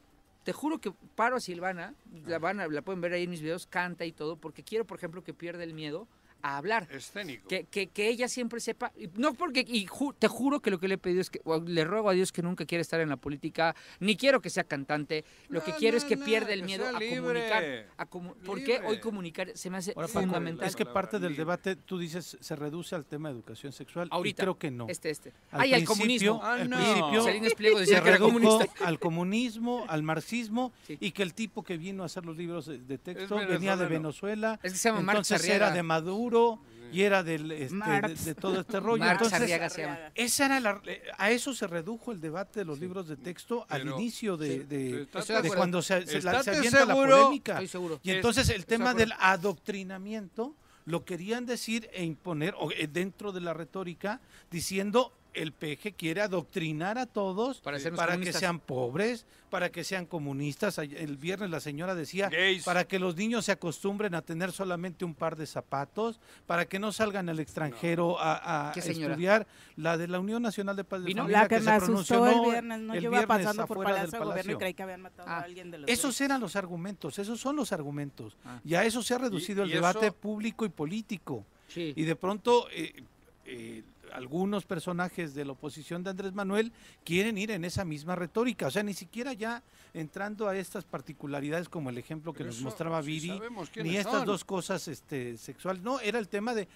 te 0.44 0.54
juro 0.54 0.80
que 0.80 0.92
paro 1.16 1.36
a 1.38 1.40
Silvana, 1.40 1.96
la, 2.26 2.38
van 2.40 2.60
a- 2.60 2.68
la 2.68 2.82
pueden 2.84 3.02
ver 3.02 3.14
ahí 3.14 3.24
en 3.24 3.30
mis 3.32 3.42
videos, 3.42 3.66
canta 3.68 4.06
y 4.06 4.12
todo, 4.12 4.36
porque 4.38 4.64
quiero, 4.64 4.86
por 4.86 4.98
ejemplo, 4.98 5.24
que 5.24 5.34
pierda 5.34 5.64
el 5.64 5.74
miedo 5.74 6.08
a 6.42 6.58
hablar. 6.58 6.88
Escénico. 6.92 7.48
Que, 7.48 7.66
que, 7.66 7.88
que 7.88 8.08
ella 8.10 8.28
siempre 8.28 8.60
sepa, 8.60 8.92
y 8.98 9.08
no 9.16 9.34
porque, 9.34 9.66
y 9.68 9.86
ju- 9.88 10.16
te 10.18 10.28
juro 10.28 10.60
que 10.62 10.72
lo 10.72 10.80
que 10.80 10.88
le 10.88 10.96
he 10.96 10.98
pedido 10.98 11.22
es 11.22 11.30
que, 11.30 11.42
le 11.66 11.84
ruego 11.86 12.10
a 12.10 12.14
Dios 12.14 12.32
que 12.32 12.42
nunca 12.42 12.66
quiera 12.66 12.82
estar 12.82 13.00
en 13.00 13.10
la 13.10 13.18
política, 13.18 13.76
ni 14.00 14.16
quiero 14.16 14.42
que 14.42 14.50
sea 14.50 14.64
cantante, 14.64 15.26
lo 15.50 15.64
que 15.64 15.74
quiero 15.74 15.96
no, 15.96 15.98
es 16.00 16.06
que 16.06 16.16
no, 16.16 16.26
pierda 16.26 16.54
el 16.54 16.62
que 16.62 16.66
miedo 16.66 16.88
a 16.88 16.92
libre, 17.00 17.18
comunicar. 17.18 17.64
A 17.98 18.10
comu- 18.10 18.36
porque 18.46 18.80
hoy 18.86 19.00
comunicar 19.00 19.52
se 19.56 19.70
me 19.70 19.78
hace 19.78 19.94
Ahora, 19.96 20.08
Paco, 20.08 20.20
fundamental. 20.22 20.68
es 20.68 20.76
que 20.76 20.86
parte 20.86 21.20
del 21.20 21.36
debate, 21.36 21.76
tú 21.76 21.98
dices, 21.98 22.38
se 22.40 22.56
reduce 22.56 22.96
al 22.96 23.06
tema 23.06 23.30
de 23.30 23.36
educación 23.36 23.72
sexual. 23.74 24.08
y 24.12 24.16
Ahorita. 24.16 24.44
creo 24.44 24.58
que 24.58 24.72
no. 24.72 24.88
Este, 24.88 25.10
este. 25.10 25.34
Al 25.52 25.62
Ay, 25.62 25.74
al 25.74 25.84
comunismo. 25.84 26.40
Ah, 26.44 26.54
al 26.54 26.70
no. 26.70 26.78
principio 26.78 27.24
Salinas 27.24 27.54
Pliego 27.56 27.78
se 27.78 27.82
decía 27.86 28.02
que 28.02 28.10
era 28.10 28.20
comunista. 28.20 28.66
al 28.86 29.00
comunismo, 29.00 29.86
al 29.88 30.04
marxismo 30.04 30.72
Sí. 30.88 30.98
y 31.00 31.12
que 31.12 31.24
el 31.24 31.34
tipo 31.34 31.64
que 31.64 31.78
vino 31.78 32.04
a 32.04 32.06
hacer 32.06 32.26
los 32.26 32.38
libros 32.38 32.66
de, 32.66 32.78
de 32.80 32.98
texto 32.98 33.36
venía 33.36 33.76
de 33.76 33.86
Venezuela. 33.88 34.60
Es 34.64 34.74
que 34.74 34.78
se 34.80 34.90
llama 34.90 35.02
Marx 35.02 35.32
entonces 35.32 35.50
era 35.50 35.72
de 35.72 35.84
Maduro 35.84 36.29
y 36.92 37.04
era 37.04 37.22
del, 37.22 37.52
este, 37.52 37.76
de, 38.26 38.34
todo 38.36 38.62
este 38.62 38.80
rollo. 38.80 39.04
Marx 39.04 39.22
entonces, 39.32 39.52
esa 40.16 40.46
era 40.48 40.60
la- 40.60 40.82
eh, 40.88 41.04
a 41.20 41.30
eso 41.30 41.54
se 41.54 41.68
redujo 41.68 42.12
el 42.12 42.20
debate 42.20 42.62
de 42.62 42.66
los 42.66 42.80
libros 42.80 43.08
de 43.08 43.16
texto 43.16 43.66
al 43.70 43.84
Pero- 43.84 44.00
inicio 44.00 44.38
de, 44.38 44.50
sí, 44.52 44.58
de- 44.64 45.02
estate- 45.04 45.20
Estoy 45.20 45.22
de 45.22 45.34
de 45.34 45.38
acuerdo. 45.48 45.56
cuando 45.58 45.82
se, 45.84 46.06
se 46.08 46.22
la- 46.24 46.42
se 46.42 46.50
avienta 46.50 46.86
la 46.86 46.94
polémica. 46.96 47.52
Estoy 47.54 47.68
seguro. 47.68 48.00
Y 48.02 48.10
Es- 48.10 48.16
entonces 48.16 48.50
el 48.50 48.62
estoy 48.62 48.78
tema 48.78 48.94
de 48.94 49.00
del 49.02 49.14
adoctrinamiento 49.20 50.56
lo 50.86 51.06
querían 51.06 51.46
decir 51.46 51.88
e 51.94 52.04
imponer 52.04 52.56
o, 52.58 52.72
eh, 52.72 52.88
dentro 52.92 53.32
de 53.32 53.42
la 53.42 53.54
retórica 53.54 54.20
diciendo 54.50 55.14
el 55.34 55.52
peje 55.52 55.94
quiere 55.94 56.22
adoctrinar 56.22 56.98
a 56.98 57.06
todos 57.06 57.60
Para 57.60 57.78
que 57.78 58.34
sean 58.34 58.60
pobres, 58.60 59.26
para 59.50 59.70
que 59.70 59.84
sean 59.84 60.06
comunistas. 60.06 60.78
El 60.78 61.18
viernes 61.18 61.50
la 61.50 61.60
señora 61.60 61.96
decía 61.96 62.30
Gays. 62.30 62.64
para 62.64 62.86
que 62.86 63.00
los 63.00 63.16
niños 63.16 63.46
se 63.46 63.52
acostumbren 63.52 64.16
a 64.16 64.22
tener 64.22 64.52
solamente 64.52 65.06
un 65.06 65.14
par 65.16 65.36
de 65.36 65.46
zapatos, 65.46 66.20
para 66.46 66.66
que 66.66 66.80
no 66.80 66.92
salgan 66.92 67.30
al 67.30 67.40
extranjero 67.40 68.18
a, 68.20 68.72
estudiar 68.76 69.48
la 69.76 69.98
de 69.98 70.08
la 70.08 70.20
Unión 70.20 70.42
Nacional 70.42 70.76
de 70.76 70.84
Padres 70.84 71.06
de 71.06 71.08
¿Vino? 71.10 71.24
Familia 71.24 71.42
La 71.42 71.48
que, 71.48 71.60
se 71.60 71.66
me 71.66 71.72
asustó 71.72 71.86
pronunció, 72.24 72.26
el 72.46 72.50
viernes, 72.52 72.80
no, 72.80 72.94
el 72.94 73.02
yo 73.02 73.10
iba 73.10 73.20
viernes 73.20 73.28
pasando 73.46 73.68
por 73.68 73.78
del 73.78 73.86
Palacio 73.86 74.24
Gobierno 74.24 74.52
y 74.52 74.56
creí 74.58 74.74
que 74.74 74.84
habían 74.84 75.02
matado 75.02 75.30
Ah. 75.30 75.38
a 75.40 75.42
alguien 75.44 75.72
de 75.72 75.78
los 75.80 75.90
Esos 75.90 76.20
eran 76.22 76.42
los 76.42 76.56
argumentos, 76.56 77.20
esos 77.20 77.40
son 77.40 77.56
los 77.56 77.72
argumentos. 77.72 78.38
Ah. 78.46 78.60
Y 78.64 78.76
a 78.76 78.84
eso 78.84 79.02
se 79.04 79.14
ha 79.14 79.18
reducido 79.18 79.64
el 79.64 79.70
y 79.70 79.74
debate 79.74 80.08
eso- 80.08 80.16
público 80.16 80.66
y 80.66 80.70
político. 80.70 81.46
Sí. 81.68 81.94
Y 81.96 82.04
de 82.04 82.16
pronto 82.16 82.68
eh, 82.72 83.04
eh, 83.46 83.84
algunos 84.14 84.66
personajes 84.66 85.34
de 85.34 85.46
la 85.46 85.52
oposición 85.54 86.04
de 86.04 86.10
Andrés 86.10 86.34
Manuel 86.34 86.72
quieren 87.04 87.38
ir 87.38 87.52
en 87.52 87.66
esa 87.66 87.86
misma 87.86 88.16
retórica. 88.16 88.68
O 88.68 88.72
sea, 88.72 88.84
ni 88.84 88.94
siquiera 88.94 89.34
ya 89.34 89.64
entrando 89.94 90.48
a 90.48 90.56
estas 90.58 90.86
particularidades 90.86 91.70
como 91.70 91.90
el 91.90 91.98
ejemplo 91.98 92.34
que 92.34 92.40
Pero 92.40 92.48
nos 92.48 92.56
eso, 92.58 92.66
mostraba 92.66 93.02
Viri, 93.02 93.40
ni 93.84 93.98
estas 93.98 94.14
son. 94.14 94.26
dos 94.26 94.44
cosas 94.46 94.88
este, 94.88 95.38
sexuales. 95.38 95.82
No, 95.84 96.00
era 96.00 96.20
el 96.20 96.28
tema 96.28 96.54
de 96.54 96.68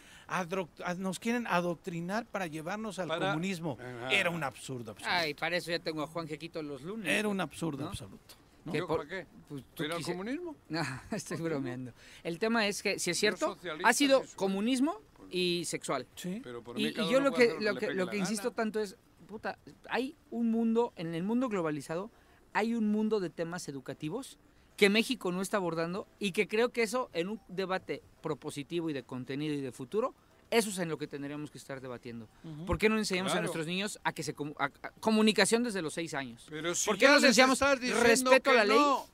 nos 0.97 1.19
quieren 1.19 1.45
adoctrinar 1.47 2.25
para 2.25 2.47
llevarnos 2.47 2.99
al 2.99 3.07
Para- 3.07 3.27
comunismo. 3.31 3.77
Ajá. 3.79 4.11
Era 4.11 4.29
un 4.29 4.43
absurdo 4.43 4.91
absoluto. 4.91 5.15
Ay, 5.15 5.33
para 5.33 5.57
eso 5.57 5.71
ya 5.71 5.79
tengo 5.79 6.01
a 6.03 6.07
Juan 6.07 6.27
Jequito 6.27 6.61
los 6.63 6.81
lunes. 6.81 7.07
Era 7.07 7.27
un 7.27 7.39
absurdo 7.41 7.83
¿no? 7.83 7.89
absoluto. 7.89 8.35
¿no? 8.65 8.71
Que 8.71 8.77
¿Yo 8.79 8.87
por- 8.87 9.05
para 9.05 9.09
qué? 9.09 9.27
pues, 9.49 9.63
¿Pero 9.75 9.93
al 9.95 9.99
quise- 9.99 10.11
comunismo? 10.13 10.55
No, 10.69 10.81
estoy 11.11 11.37
bromeando. 11.37 11.91
El 12.23 12.39
tema 12.39 12.65
es 12.67 12.81
que, 12.81 12.97
si 12.97 13.11
es 13.11 13.17
cierto, 13.19 13.57
ha 13.83 13.93
sido 13.93 14.23
comunismo 14.35 14.99
y 15.31 15.63
sexual. 15.65 16.07
Sí. 16.15 16.39
Pero 16.43 16.63
por 16.63 16.79
Y, 16.79 16.85
mí 16.85 16.89
y 16.89 17.11
yo 17.11 17.19
lo 17.19 17.31
que, 17.33 17.55
lo 17.59 17.75
que, 17.75 17.93
lo 17.93 18.07
que 18.09 18.17
insisto 18.17 18.49
gana. 18.49 18.55
tanto 18.55 18.79
es, 18.79 18.95
puta, 19.27 19.57
hay 19.89 20.15
un 20.31 20.51
mundo, 20.51 20.93
en 20.95 21.13
el 21.15 21.23
mundo 21.23 21.49
globalizado, 21.49 22.09
hay 22.53 22.73
un 22.75 22.87
mundo 22.91 23.19
de 23.19 23.29
temas 23.29 23.67
educativos 23.67 24.37
que 24.77 24.89
México 24.89 25.31
no 25.31 25.41
está 25.41 25.57
abordando 25.57 26.07
y 26.19 26.31
que 26.31 26.47
creo 26.47 26.69
que 26.69 26.83
eso 26.83 27.09
en 27.13 27.29
un 27.29 27.39
debate 27.47 28.01
propositivo 28.21 28.89
y 28.89 28.93
de 28.93 29.03
contenido 29.03 29.53
y 29.53 29.61
de 29.61 29.71
futuro, 29.71 30.13
eso 30.51 30.69
es 30.69 30.77
en 30.77 30.89
lo 30.89 30.97
que 30.99 31.07
tendríamos 31.07 31.49
que 31.49 31.57
estar 31.57 31.81
debatiendo. 31.81 32.27
¿Por 32.67 32.77
qué 32.77 32.89
no 32.89 32.97
enseñamos 32.97 33.31
a 33.31 33.35
Claro. 33.35 33.45
nuestros 33.45 33.65
niños 33.65 33.99
a 34.03 34.13
que 34.13 34.21
se 34.23 34.35
a- 34.59 34.65
a- 34.65 34.89
comunicación 34.99 35.63
desde 35.63 35.81
los 35.81 35.93
seis 35.95 36.13
años? 36.13 36.45
Pero 36.49 36.75
si 36.75 36.85
¿Por 36.87 36.97
qué 36.97 37.07
no 37.07 37.15
les 37.15 37.23
enseñamos 37.23 37.59
respeto 37.59 38.51
a 38.51 38.53
que 38.53 38.57
la 38.57 38.65
ley? 38.65 38.77
no. 38.77 39.05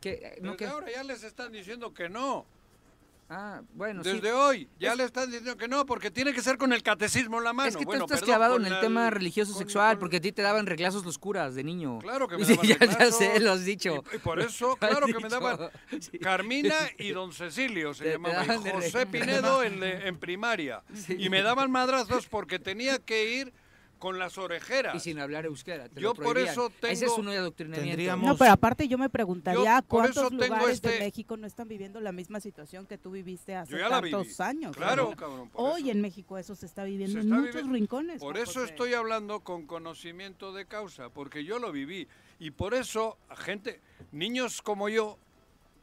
Que, 0.00 0.10
eh, 0.10 0.38
no, 0.42 0.56
que- 0.56 0.66
ahora 0.66 0.90
ya 0.92 1.02
les 1.02 1.22
están 1.24 1.52
diciendo 1.52 1.92
que 1.92 2.08
no. 2.08 2.46
Ah, 3.28 3.60
bueno, 3.74 4.04
sí. 4.04 4.12
Desde 4.12 4.32
hoy 4.32 4.68
ya 4.78 4.94
le 4.94 5.02
están 5.02 5.26
diciendo 5.26 5.56
que 5.56 5.66
no, 5.66 5.84
porque 5.84 6.10
tiene 6.12 6.32
que 6.32 6.40
ser 6.42 6.58
con 6.58 6.72
el 6.72 6.82
catecismo 6.84 7.38
en 7.38 7.44
la 7.44 7.52
mano. 7.52 7.68
Es 7.68 7.76
que 7.76 7.84
Bueno, 7.84 8.06
tú 8.06 8.14
estás 8.14 8.20
perdón, 8.20 8.34
clavado 8.36 8.56
en 8.56 8.66
el 8.66 8.80
tema 8.80 9.10
religioso 9.10 9.52
con- 9.52 9.58
sexual, 9.58 9.94
con- 9.94 10.00
porque 10.00 10.18
a 10.18 10.20
ti 10.20 10.30
te 10.30 10.42
daban 10.42 10.66
reglazos 10.66 11.04
los 11.04 11.18
curas 11.18 11.54
de 11.56 11.64
niño. 11.64 11.98
Claro 11.98 12.28
que 12.28 12.36
me 12.38 12.44
daban 12.46 12.66
ya, 12.66 12.78
ya 12.78 13.10
sé, 13.10 13.40
lo 13.40 13.52
has 13.52 13.64
dicho. 13.64 14.04
Y, 14.12 14.16
y 14.16 14.18
por 14.20 14.38
eso, 14.38 14.76
claro 14.80 15.06
que 15.06 15.18
me 15.18 15.28
daban 15.28 15.58
Carmina 16.20 16.76
y 16.98 17.10
Don 17.10 17.32
Cecilio, 17.32 17.94
se 17.94 18.04
Te- 18.04 18.10
te 18.10 18.16
llamaba, 18.16 18.44
y 18.44 18.46
daban 18.46 18.62
de 18.62 18.70
José 18.72 19.06
Pinedo 19.06 19.62
en, 19.62 19.82
en 19.82 20.18
primaria. 20.18 20.82
Sí. 20.94 21.16
Y 21.18 21.28
me 21.28 21.42
daban 21.42 21.70
madrazos 21.70 22.26
porque 22.28 22.58
tenía 22.58 22.98
que 22.98 23.32
ir 23.40 23.52
con 23.98 24.18
las 24.18 24.36
orejeras. 24.38 24.94
Y 24.94 25.00
sin 25.00 25.18
hablar 25.18 25.46
euskera. 25.46 25.88
te 25.88 26.00
Yo 26.00 26.08
lo 26.08 26.14
por 26.14 26.36
eso 26.38 26.70
Ese 26.82 26.92
es 26.92 27.00
tengo- 27.00 27.16
un 27.16 27.28
adoctrinamiento. 27.28 27.90
Tendríamos- 27.96 28.26
No, 28.26 28.36
pero 28.36 28.52
aparte 28.52 28.86
yo 28.88 28.98
me 28.98 29.08
preguntaría 29.08 29.78
Yo 29.80 29.86
cuántos 29.88 30.28
tengo 30.28 30.44
lugares 30.44 30.82
de 30.82 30.88
este- 30.90 30.98
México 31.04 31.36
no 31.36 31.46
están 31.46 31.66
viviendo 31.68 32.00
la 32.00 32.12
misma 32.12 32.40
situación 32.40 32.86
que 32.86 32.98
tú 32.98 33.10
viviste 33.10 33.54
hace 33.56 33.72
Yo 33.72 33.78
ya 33.78 33.88
la 33.88 34.00
tantos 34.02 34.22
viví. 34.26 34.34
años. 34.38 34.76
Claro, 34.76 35.10
¿no? 35.10 35.16
cabrón, 35.16 35.48
por 35.48 35.60
Hoy 35.72 35.90
en 35.90 36.00
México 36.00 36.36
eso 36.38 36.54
se 36.54 36.66
está 36.66 36.84
viviendo 36.84 37.20
Se 37.20 37.26
en 37.26 37.30
muchos 37.32 37.68
rincones. 37.68 38.20
Por 38.20 38.36
eso 38.36 38.60
José. 38.60 38.66
estoy 38.72 38.94
hablando 38.94 39.40
con 39.40 39.66
conocimiento 39.66 40.52
de 40.52 40.66
causa, 40.66 41.08
porque 41.08 41.44
yo 41.44 41.58
lo 41.58 41.72
viví. 41.72 42.06
Y 42.38 42.50
por 42.50 42.74
eso, 42.74 43.16
gente, 43.36 43.80
niños 44.12 44.60
como 44.60 44.88
yo, 44.90 45.16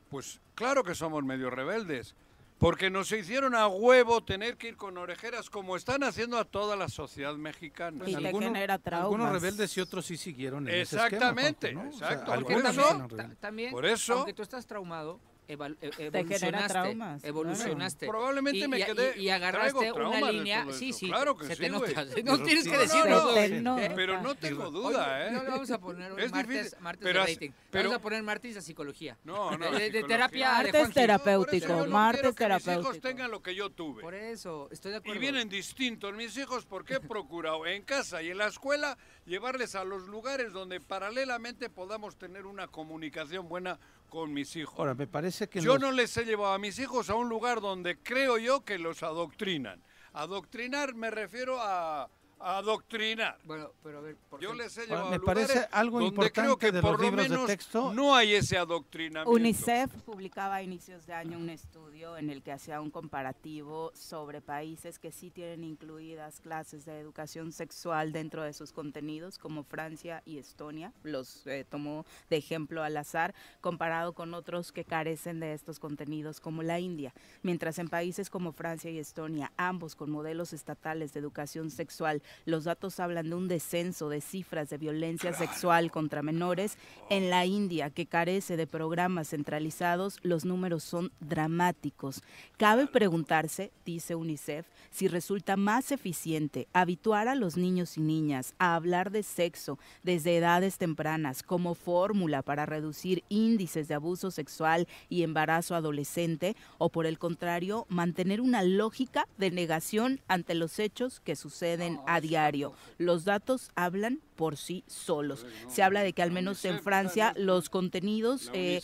pues 0.09 0.39
claro 0.53 0.83
que 0.83 0.93
somos 0.93 1.23
medio 1.23 1.49
rebeldes. 1.49 2.15
Porque 2.57 2.89
nos 2.89 3.11
hicieron 3.11 3.55
a 3.55 3.67
huevo 3.67 4.23
tener 4.23 4.55
que 4.57 4.69
ir 4.69 4.77
con 4.77 4.97
orejeras 4.97 5.49
como 5.49 5.75
están 5.75 6.03
haciendo 6.03 6.37
a 6.37 6.45
toda 6.45 6.75
la 6.77 6.87
sociedad 6.87 7.35
mexicana. 7.35 8.07
Y 8.07 8.15
algunos- 8.15 8.49
genera 8.49 8.77
traumas. 8.79 9.05
Algunos 9.05 9.31
rebeldes 9.33 9.75
y 9.77 9.81
otros 9.81 10.05
sí 10.05 10.15
siguieron 10.17 10.67
en 10.69 10.75
ese 10.75 10.95
Exactamente, 10.95 11.67
esquema, 11.67 11.81
Juanjo, 11.81 11.99
¿no? 11.99 12.05
O 12.05 12.09
sea, 12.09 12.33
algunos. 12.33 13.37
También, 13.39 13.71
Por 13.71 13.85
eso- 13.85 14.13
aunque 14.13 14.33
tú 14.33 14.43
estás 14.43 14.65
traumado, 14.65 15.19
eval- 15.47 15.77
e- 15.81 15.91
evolucionaste. 15.99 16.67
traumas, 16.69 17.21
claro. 17.21 17.27
evolucionaste. 17.27 18.07
Probablemente 18.07 18.59
y, 18.59 18.67
me 18.67 18.85
quedé- 18.85 19.13
Y, 19.17 19.21
y 19.23 19.29
agarraste 19.29 19.91
una 19.91 20.27
de 20.27 20.33
línea. 20.33 20.65
Sí, 20.71 20.93
sí. 20.93 21.07
Claro 21.07 21.35
que 21.37 21.45
se 21.47 21.55
sí, 21.55 21.61
te 21.63 21.69
nota. 21.69 22.05
No 22.23 22.39
tienes 22.43 22.63
que 22.65 22.71
No, 22.71 22.75
no, 22.77 22.81
decirlo. 22.81 23.09
no. 23.23 23.33
Se 23.33 23.49
nota. 23.61 23.95
Pero 23.95 24.21
no 24.21 24.35
tengo 24.35 24.63
Oye, 24.67 24.71
duda, 24.71 25.27
¿eh? 25.27 25.31
No 25.31 25.43
vamos 25.43 25.71
a 25.71 25.77
poner 25.79 26.19
Es 26.19 26.31
martes, 26.31 26.75
martes 26.79 27.03
pero 27.03 27.21
de 27.25 27.33
rating. 27.33 27.51
pero- 27.71 27.89
vamos 27.89 27.99
a 27.99 28.01
poner 28.01 28.23
martes 28.23 28.55
de 28.55 28.61
psicología. 28.61 29.17
No, 29.23 29.57
no, 29.57 29.71
De, 29.71 29.89
de 29.89 30.03
terapia 30.03 30.49
de 30.49 30.63
Martes 30.63 30.85
Gil. 30.85 30.93
terapéutico, 30.93 31.65
eso 31.65 31.85
no 31.85 31.91
martes 31.91 32.21
que 32.21 32.27
mis 32.27 32.35
terapéutico. 32.35 32.81
hijos 32.81 33.01
tengan 33.01 33.31
lo 33.31 33.41
que 33.41 33.55
yo 33.55 33.69
tuve. 33.69 34.01
Por 34.01 34.13
eso, 34.15 34.69
estoy 34.71 34.91
de 34.91 34.97
acuerdo. 34.97 35.15
Y 35.17 35.19
vienen 35.19 35.49
distintos 35.49 36.13
mis 36.13 36.37
hijos 36.37 36.65
porque 36.65 36.95
he 36.95 36.99
procurado 36.99 37.65
en 37.67 37.83
casa 37.83 38.21
y 38.21 38.29
en 38.29 38.37
la 38.37 38.47
escuela 38.47 38.97
llevarles 39.25 39.75
a 39.75 39.83
los 39.83 40.07
lugares 40.07 40.51
donde 40.53 40.79
paralelamente 40.79 41.69
podamos 41.69 42.17
tener 42.17 42.45
una 42.45 42.67
comunicación 42.67 43.47
buena 43.49 43.79
con 44.13 44.31
mis 44.31 44.55
hijos. 44.55 44.77
Ahora, 44.77 44.93
me 44.93 45.07
parece 45.07 45.49
que 45.49 45.59
Yo 45.59 45.73
los- 45.73 45.81
no 45.81 45.91
les 45.91 46.15
he 46.17 46.23
llevado 46.23 46.53
a 46.53 46.59
mis 46.59 46.77
hijos 46.77 47.09
a 47.09 47.15
un 47.15 47.27
lugar 47.29 47.61
donde 47.61 47.97
creo 47.97 48.37
yo 48.37 48.63
que 48.63 48.77
los 48.77 49.01
adoctrinan. 49.01 49.81
Adoctrinar 50.13 50.93
me 50.93 51.09
refiero 51.09 51.59
a, 51.59 52.03
a 52.03 52.09
adoctrinar. 52.43 53.37
Bueno, 53.45 53.71
pero 53.81 53.99
a 53.99 54.01
ver, 54.01 54.15
por 54.29 54.39
Yo 54.41 54.53
les 54.53 54.77
he 54.77 54.85
llevado 54.85 55.09
me 55.09 55.15
a 55.15 55.19
lugares 55.19 55.47
parece 55.47 55.67
algo 55.71 55.99
donde 55.99 56.11
creo 56.13 56.25
importante 56.25 56.65
que 56.65 56.71
de 56.71 56.81
los 56.81 56.91
por 56.91 56.99
lo 56.99 57.05
libros 57.05 57.23
de 57.23 57.29
menos 57.29 57.47
texto. 57.47 57.93
no 57.93 58.15
hay 58.15 58.33
ese 58.35 58.57
adoctrinamiento. 58.57 59.31
UNICEF 59.31 59.91
publicaba 60.03 60.55
a 60.55 60.61
inicios 60.63 61.05
de 61.05 61.13
año 61.13 61.37
un 61.37 61.49
estudio 61.49 62.17
en 62.17 62.29
el 62.29 62.43
que 62.43 62.51
hacía 62.51 62.81
un 62.81 62.91
comparativo 62.91 63.91
sobre 63.93 64.41
países 64.41 64.99
que 64.99 65.11
sí 65.11 65.31
tienen 65.31 65.63
incluidas 65.63 66.39
clases 66.39 66.85
de 66.85 66.99
educación 66.99 67.51
sexual 67.51 68.11
dentro 68.11 68.43
de 68.43 68.53
sus 68.53 68.71
contenidos, 68.71 69.37
como 69.37 69.63
Francia 69.63 70.21
y 70.25 70.37
Estonia. 70.37 70.93
Los 71.03 71.45
eh, 71.47 71.65
tomó 71.69 72.05
de 72.29 72.37
ejemplo 72.37 72.83
al 72.83 72.97
azar, 72.97 73.33
comparado 73.61 74.13
con 74.13 74.33
otros 74.33 74.71
que 74.71 74.85
carecen 74.85 75.39
de 75.39 75.53
estos 75.53 75.79
contenidos, 75.79 76.39
como 76.39 76.63
la 76.63 76.79
India. 76.79 77.13
Mientras 77.41 77.79
en 77.79 77.89
países 77.89 78.29
como 78.29 78.51
Francia 78.51 78.91
y 78.91 78.97
Estonia, 78.97 79.51
ambos 79.57 79.95
con 79.95 80.11
modelos 80.11 80.53
estatales 80.53 81.13
de 81.13 81.19
educación 81.19 81.71
sexual, 81.71 82.21
los 82.45 82.63
datos 82.63 82.99
hablan 82.99 83.29
de 83.29 83.35
un 83.35 83.47
descenso 83.47 84.09
de 84.09 84.21
cifras 84.21 84.69
de 84.69 84.77
violencia 84.77 85.33
sexual 85.33 85.91
contra 85.91 86.21
menores, 86.21 86.77
en 87.09 87.29
la 87.29 87.45
India, 87.45 87.89
que 87.89 88.05
carece 88.05 88.57
de 88.57 88.67
programas 88.67 89.29
centralizados, 89.29 90.19
los 90.23 90.45
números 90.45 90.83
son 90.83 91.11
dramáticos. 91.19 92.21
Cabe 92.57 92.87
preguntarse, 92.87 93.71
dice 93.85 94.15
UNICEF, 94.15 94.65
si 94.91 95.07
resulta 95.07 95.57
más 95.57 95.91
eficiente 95.91 96.67
habituar 96.73 97.27
a 97.27 97.35
los 97.35 97.57
niños 97.57 97.97
y 97.97 98.01
niñas 98.01 98.53
a 98.59 98.75
hablar 98.75 99.11
de 99.11 99.23
sexo 99.23 99.79
desde 100.03 100.37
edades 100.37 100.77
tempranas 100.77 101.43
como 101.43 101.75
fórmula 101.75 102.41
para 102.41 102.65
reducir 102.65 103.23
índices 103.29 103.87
de 103.87 103.95
abuso 103.95 104.31
sexual 104.31 104.87
y 105.09 105.23
embarazo 105.23 105.75
adolescente, 105.75 106.55
o 106.77 106.89
por 106.89 107.05
el 107.05 107.19
contrario, 107.19 107.85
mantener 107.89 108.41
una 108.41 108.63
lógica 108.63 109.27
de 109.37 109.51
negación 109.51 110.21
ante 110.27 110.55
los 110.55 110.79
hechos 110.79 111.19
que 111.19 111.35
suceden 111.35 111.99
a 112.07 112.19
diario. 112.23 112.73
Los 112.97 113.23
datos 113.25 113.69
hablan 113.75 114.19
por 114.35 114.57
sí 114.57 114.83
solos. 114.87 115.45
Se 115.67 115.83
habla 115.83 116.01
de 116.01 116.13
que 116.13 116.23
al 116.23 116.31
menos 116.31 116.65
en 116.65 116.79
Francia 116.81 117.33
los 117.37 117.69
contenidos 117.69 118.49
eh, 118.53 118.81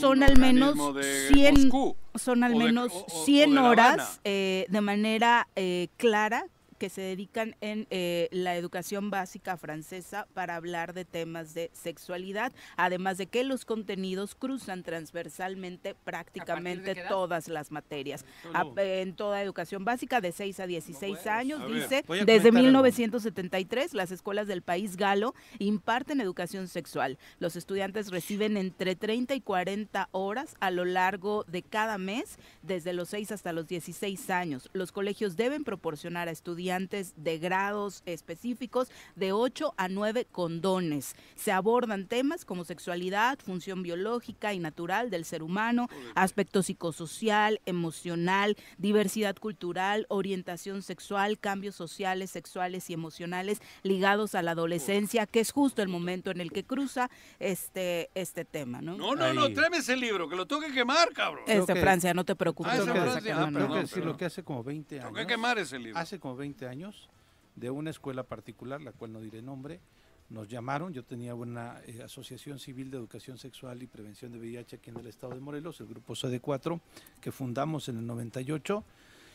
son 0.00 0.22
al 0.22 0.38
menos 0.38 0.68
organismo 0.78 0.92
de 0.92 1.28
100 1.32 1.54
Moscú. 1.64 1.96
son 2.14 2.44
al 2.44 2.54
menos 2.54 2.92
o- 2.92 2.98
o- 2.98 3.06
o 3.06 3.24
100 3.24 3.50
de 3.50 3.54
La 3.56 3.60
Habana. 3.62 3.92
horas 3.94 4.20
eh, 4.24 4.66
de 4.68 4.80
manera 4.80 5.48
eh, 5.56 5.88
clara 5.96 6.46
que 6.76 6.88
se 6.88 7.00
dedican 7.00 7.56
en 7.60 7.86
eh, 7.90 8.28
la 8.32 8.56
educación 8.56 9.10
básica 9.10 9.56
francesa 9.56 10.26
para 10.34 10.56
hablar 10.56 10.92
de 10.94 11.04
temas 11.04 11.54
de 11.54 11.70
sexualidad, 11.72 12.52
además 12.76 13.18
de 13.18 13.26
que 13.26 13.44
los 13.44 13.64
contenidos 13.64 14.34
cruzan 14.34 14.82
transversalmente 14.82 15.94
prácticamente 15.94 16.94
todas 17.08 17.48
las 17.48 17.70
materias. 17.70 18.24
A- 18.54 18.64
en 18.76 19.14
toda 19.14 19.42
educación 19.42 19.84
básica 19.84 20.20
de 20.20 20.32
6 20.32 20.60
a 20.60 20.66
16 20.66 21.26
años, 21.26 21.60
A 21.60 21.66
ver, 21.66 21.74
dice, 21.74 21.96
a 21.98 22.00
desde 22.24 22.24
comentar 22.24 22.46
algo. 22.46 22.62
1973 22.62 23.94
las 23.94 24.10
escuelas 24.10 24.46
del 24.46 24.62
país 24.62 24.96
galo 24.96 25.34
imparten 25.58 26.20
educación 26.20 26.68
sexual. 26.68 27.18
Los 27.38 27.56
estudiantes 27.56 28.10
reciben 28.10 28.56
entre 28.56 28.96
30 28.96 29.34
y 29.34 29.40
40 29.40 30.08
horas 30.12 30.54
a 30.60 30.70
lo 30.70 30.84
largo 30.84 31.44
de 31.44 31.62
cada 31.62 31.98
mes, 31.98 32.38
desde 32.62 32.92
los 32.92 33.08
6 33.10 33.32
hasta 33.32 33.52
los 33.52 33.66
16 33.66 34.30
años. 34.30 34.68
Los 34.72 34.92
colegios 34.92 35.36
deben 35.36 35.64
proporcionar 35.64 36.28
a 36.28 36.32
estudiantes 36.32 36.65
de 36.70 37.38
grados 37.38 38.02
específicos 38.06 38.88
de 39.14 39.32
8 39.32 39.74
a 39.76 39.88
9 39.88 40.26
condones. 40.32 41.14
Se 41.36 41.52
abordan 41.52 42.06
temas 42.08 42.44
como 42.44 42.64
sexualidad, 42.64 43.38
función 43.38 43.82
biológica 43.82 44.52
y 44.52 44.58
natural 44.58 45.10
del 45.10 45.24
ser 45.24 45.42
humano, 45.44 45.88
aspecto 46.16 46.62
psicosocial, 46.62 47.60
emocional, 47.66 48.56
diversidad 48.78 49.36
cultural, 49.36 50.06
orientación 50.08 50.82
sexual, 50.82 51.38
cambios 51.38 51.76
sociales, 51.76 52.30
sexuales 52.30 52.90
y 52.90 52.94
emocionales 52.94 53.60
ligados 53.82 54.34
a 54.34 54.42
la 54.42 54.50
adolescencia, 54.52 55.26
que 55.26 55.40
es 55.40 55.52
justo 55.52 55.82
el 55.82 55.88
momento 55.88 56.30
en 56.32 56.40
el 56.40 56.50
que 56.50 56.64
cruza 56.64 57.10
este, 57.38 58.10
este 58.14 58.44
tema, 58.44 58.80
¿no? 58.82 58.96
No, 58.96 59.14
no, 59.14 59.32
no, 59.32 59.52
tráeme 59.52 59.78
ese 59.78 59.96
libro, 59.96 60.28
que 60.28 60.34
lo 60.36 60.46
tengo 60.46 60.62
que 60.62 60.72
quemar, 60.72 61.12
cabrón. 61.12 61.44
Es 61.46 61.60
de 61.60 61.64
Creo 61.64 61.76
que- 61.76 61.80
Francia, 61.82 62.12
no 62.14 62.24
te 62.24 62.34
preocupes. 62.34 62.72
Ah, 62.72 62.76
Tengo 62.78 62.90
a 62.90 62.94
Francia, 62.94 63.18
ah, 63.18 63.22
tengo 63.22 63.44
que 63.46 63.50
nota. 63.52 63.66
perdón, 63.66 63.80
decir 63.82 64.04
lo 64.04 64.16
que 64.16 64.24
hace 64.24 64.42
como 64.42 64.64
20 64.64 64.96
Tengo 64.96 65.08
años. 65.08 65.20
que 65.20 65.26
quemar 65.26 65.58
ese 65.58 65.78
libro. 65.78 65.98
Hace 65.98 66.18
como 66.18 66.36
20 66.36 66.55
años, 66.64 67.10
de 67.56 67.70
una 67.70 67.90
escuela 67.90 68.22
particular, 68.22 68.80
la 68.80 68.92
cual 68.92 69.12
no 69.12 69.20
diré 69.20 69.42
nombre, 69.42 69.80
nos 70.28 70.48
llamaron, 70.48 70.92
yo 70.92 71.04
tenía 71.04 71.34
una 71.34 71.80
eh, 71.86 72.02
asociación 72.02 72.58
civil 72.58 72.90
de 72.90 72.96
educación 72.96 73.38
sexual 73.38 73.82
y 73.82 73.86
prevención 73.86 74.32
de 74.32 74.38
VIH 74.38 74.76
aquí 74.76 74.90
en 74.90 74.96
el 74.96 75.06
estado 75.06 75.34
de 75.34 75.40
Morelos, 75.40 75.80
el 75.80 75.86
grupo 75.86 76.14
CD4, 76.14 76.80
que 77.20 77.30
fundamos 77.30 77.88
en 77.88 77.98
el 77.98 78.06
98, 78.06 78.84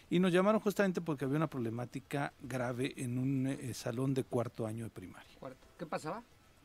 y 0.09 0.19
nos 0.19 0.33
llamaron 0.33 0.59
justamente 0.59 0.99
porque 0.99 1.25
había 1.25 1.37
una 1.37 1.47
problemática 1.47 2.33
grave 2.41 2.93
en 2.97 3.17
un 3.17 3.47
eh, 3.47 3.73
salón 3.73 4.13
de 4.13 4.23
cuarto 4.23 4.65
año 4.65 4.85
de 4.85 4.89
primaria. 4.89 5.31
¿Qué 5.77 5.85
pasaba? 5.85 6.23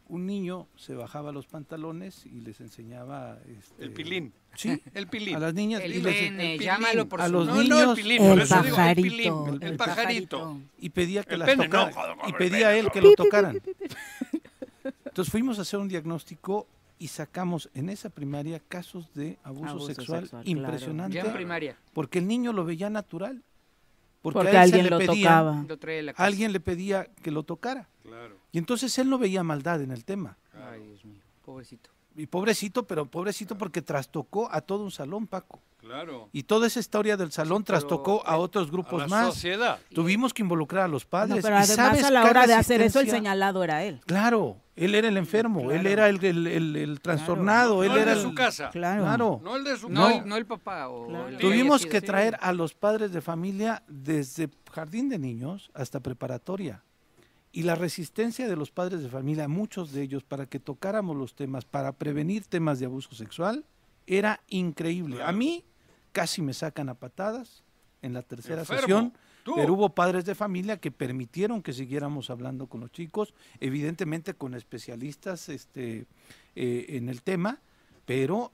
Un 0.08 0.24
niño 0.26 0.68
se 0.76 0.94
bajaba 0.94 1.32
los 1.32 1.46
pantalones 1.48 2.26
y 2.26 2.40
les 2.40 2.60
enseñaba... 2.60 3.38
este, 3.58 3.82
El 3.84 3.92
pilín. 3.92 4.32
Sí, 4.54 4.80
El 4.94 5.08
pilín. 5.08 5.34
a 5.34 5.40
las 5.40 5.52
niñas 5.54 5.82
El 5.82 5.94
y 5.96 6.00
les- 6.02 6.14
pene, 6.14 6.54
el 6.54 6.60
llámalo 6.60 6.92
pilín. 6.92 7.08
por 7.08 7.20
A 7.22 7.26
su 7.26 7.32
los 7.32 7.46
no, 7.48 7.54
nombre. 7.56 7.68
no, 7.68 7.74
el 7.80 7.86
niños- 7.86 7.96
pilín, 7.96 8.22
El 8.22 8.38
digo 8.38 8.48
pajarito, 8.48 9.02
pilín, 9.02 9.62
el, 9.62 9.76
pajarito. 9.76 10.60
y 10.78 10.90
pedía 10.90 11.24
que 11.24 11.34
El 11.34 11.40
las 11.40 11.48
pene, 11.48 11.68
no, 11.68 11.88
tocara- 11.88 11.92
joder, 11.92 12.16
y 12.28 12.32
pedía 12.34 12.68
a 12.68 12.76
él 12.76 12.90
que 12.92 13.00
lo 13.00 13.12
tocaran. 13.14 13.60
Entonces 15.04 15.30
fuimos 15.32 15.58
a 15.58 15.62
hacer 15.62 15.80
un 15.80 15.88
diagnóstico 15.88 16.66
y 16.98 17.08
sacamos 17.08 17.68
en 17.74 17.88
esa 17.88 18.08
primaria 18.10 18.60
casos 18.60 19.12
de 19.14 19.38
abuso, 19.42 19.66
Abuso 19.70 19.86
sexual, 19.88 20.20
sexual, 20.22 20.44
claro. 20.44 20.58
impresionante, 20.60 21.16
Ya 21.16 21.24
en 21.24 21.32
primaria. 21.32 21.76
porque 21.92 22.18
el 22.20 22.26
niño 22.28 22.52
lo 22.52 22.64
veía 22.64 22.88
natural. 22.90 23.42
Porque, 24.32 24.38
Porque 24.40 24.56
a 24.56 24.64
él 24.64 24.70
se 24.70 24.74
alguien 24.76 24.84
le 24.84 24.90
lo 24.90 24.98
pedía- 24.98 25.28
tocaba. 25.28 25.64
Lo 25.68 25.78
trae 25.78 25.96
de 25.96 26.02
la 26.02 26.12
casa. 26.14 26.24
Alguien 26.24 26.52
le 26.52 26.58
pedía 26.58 27.04
que 27.22 27.30
lo 27.30 27.44
tocara. 27.44 27.88
Claro. 28.02 28.36
Y 28.50 28.58
entonces 28.58 28.98
él 28.98 29.08
no 29.08 29.18
veía 29.18 29.44
maldad 29.44 29.80
en 29.82 29.92
el 29.92 30.04
tema. 30.04 30.36
Ay, 30.68 30.80
Dios 30.84 31.04
mío, 31.04 31.22
pobrecito. 31.44 31.90
Y 32.16 32.26
pobrecito, 32.26 32.88
pero 32.88 33.06
pobrecito 33.06 33.56
porque 33.56 33.82
trastocó 33.82 34.48
a 34.50 34.62
todo 34.62 34.82
un 34.82 34.90
salón, 34.90 35.28
Paco. 35.28 35.60
Claro. 35.86 36.28
Y 36.32 36.42
toda 36.42 36.66
esa 36.66 36.80
historia 36.80 37.16
del 37.16 37.32
salón 37.32 37.62
pero 37.64 37.78
trastocó 37.78 38.22
a 38.26 38.36
otros 38.36 38.70
grupos 38.70 39.02
a 39.02 39.06
la 39.06 39.08
más. 39.08 39.26
sociedad. 39.34 39.78
Tuvimos 39.94 40.34
que 40.34 40.42
involucrar 40.42 40.84
a 40.84 40.88
los 40.88 41.04
padres. 41.06 41.36
No, 41.36 41.42
pero 41.42 41.54
¿Y 41.54 41.58
además 41.58 41.76
sabes 41.76 42.04
a 42.04 42.10
la 42.10 42.24
hora 42.24 42.46
de 42.46 42.54
hacer 42.54 42.82
eso 42.82 43.00
el 43.00 43.08
señalado 43.08 43.62
era 43.64 43.84
él. 43.84 44.00
Claro, 44.06 44.56
él 44.74 44.94
era 44.94 45.08
el 45.08 45.16
enfermo, 45.16 45.70
él 45.70 45.86
era 45.86 46.08
el, 46.08 46.22
el- 46.24 46.46
el- 46.46 46.76
el 46.76 47.00
trastornado, 47.00 47.76
No 47.76 47.84
él 47.84 47.92
el 47.92 47.98
era 47.98 48.10
de 48.14 48.16
el- 48.20 48.22
su 48.22 48.34
casa. 48.34 48.70
Claro. 48.70 49.02
Claro. 49.02 49.40
No 49.42 49.56
el 49.56 49.64
de 49.64 49.76
su 49.76 49.88
No, 49.88 50.06
casa. 50.08 50.24
no 50.26 50.36
el 50.36 50.46
papá 50.46 50.88
o 50.88 51.06
Claro. 51.08 51.28
el 51.28 51.38
Tuvimos 51.38 51.86
que 51.86 52.00
traer 52.00 52.36
a 52.40 52.52
los 52.52 52.74
padres 52.74 53.12
de 53.12 53.20
familia 53.20 53.82
desde 53.88 54.50
jardín 54.72 55.08
de 55.08 55.18
niños 55.18 55.70
hasta 55.74 56.00
preparatoria. 56.00 56.82
Y 57.52 57.62
la 57.62 57.74
resistencia 57.74 58.48
de 58.48 58.56
los 58.56 58.70
padres 58.70 59.02
de 59.02 59.08
familia, 59.08 59.48
muchos 59.48 59.92
de 59.92 60.02
ellos, 60.02 60.24
para 60.24 60.44
que 60.44 60.60
tocáramos 60.60 61.16
los 61.16 61.34
temas, 61.34 61.64
para 61.64 61.92
prevenir 61.92 62.44
temas 62.44 62.78
de 62.80 62.84
abuso 62.84 63.14
sexual, 63.14 63.64
era 64.06 64.40
increíble. 64.48 65.22
A 65.22 65.32
mí 65.32 65.64
casi 66.16 66.40
me 66.40 66.54
sacan 66.54 66.88
a 66.88 66.94
patadas 66.94 67.62
en 68.00 68.14
la 68.14 68.22
tercera 68.22 68.60
Enfermo. 68.60 68.80
sesión, 68.80 69.12
Tú. 69.44 69.52
pero 69.54 69.74
hubo 69.74 69.94
padres 69.94 70.24
de 70.24 70.34
familia 70.34 70.78
que 70.78 70.90
permitieron 70.90 71.62
que 71.62 71.74
siguiéramos 71.74 72.30
hablando 72.30 72.68
con 72.68 72.80
los 72.80 72.90
chicos, 72.90 73.34
evidentemente 73.60 74.32
con 74.32 74.54
especialistas 74.54 75.50
este, 75.50 76.06
eh, 76.54 76.86
en 76.88 77.10
el 77.10 77.20
tema, 77.20 77.60
pero 78.06 78.50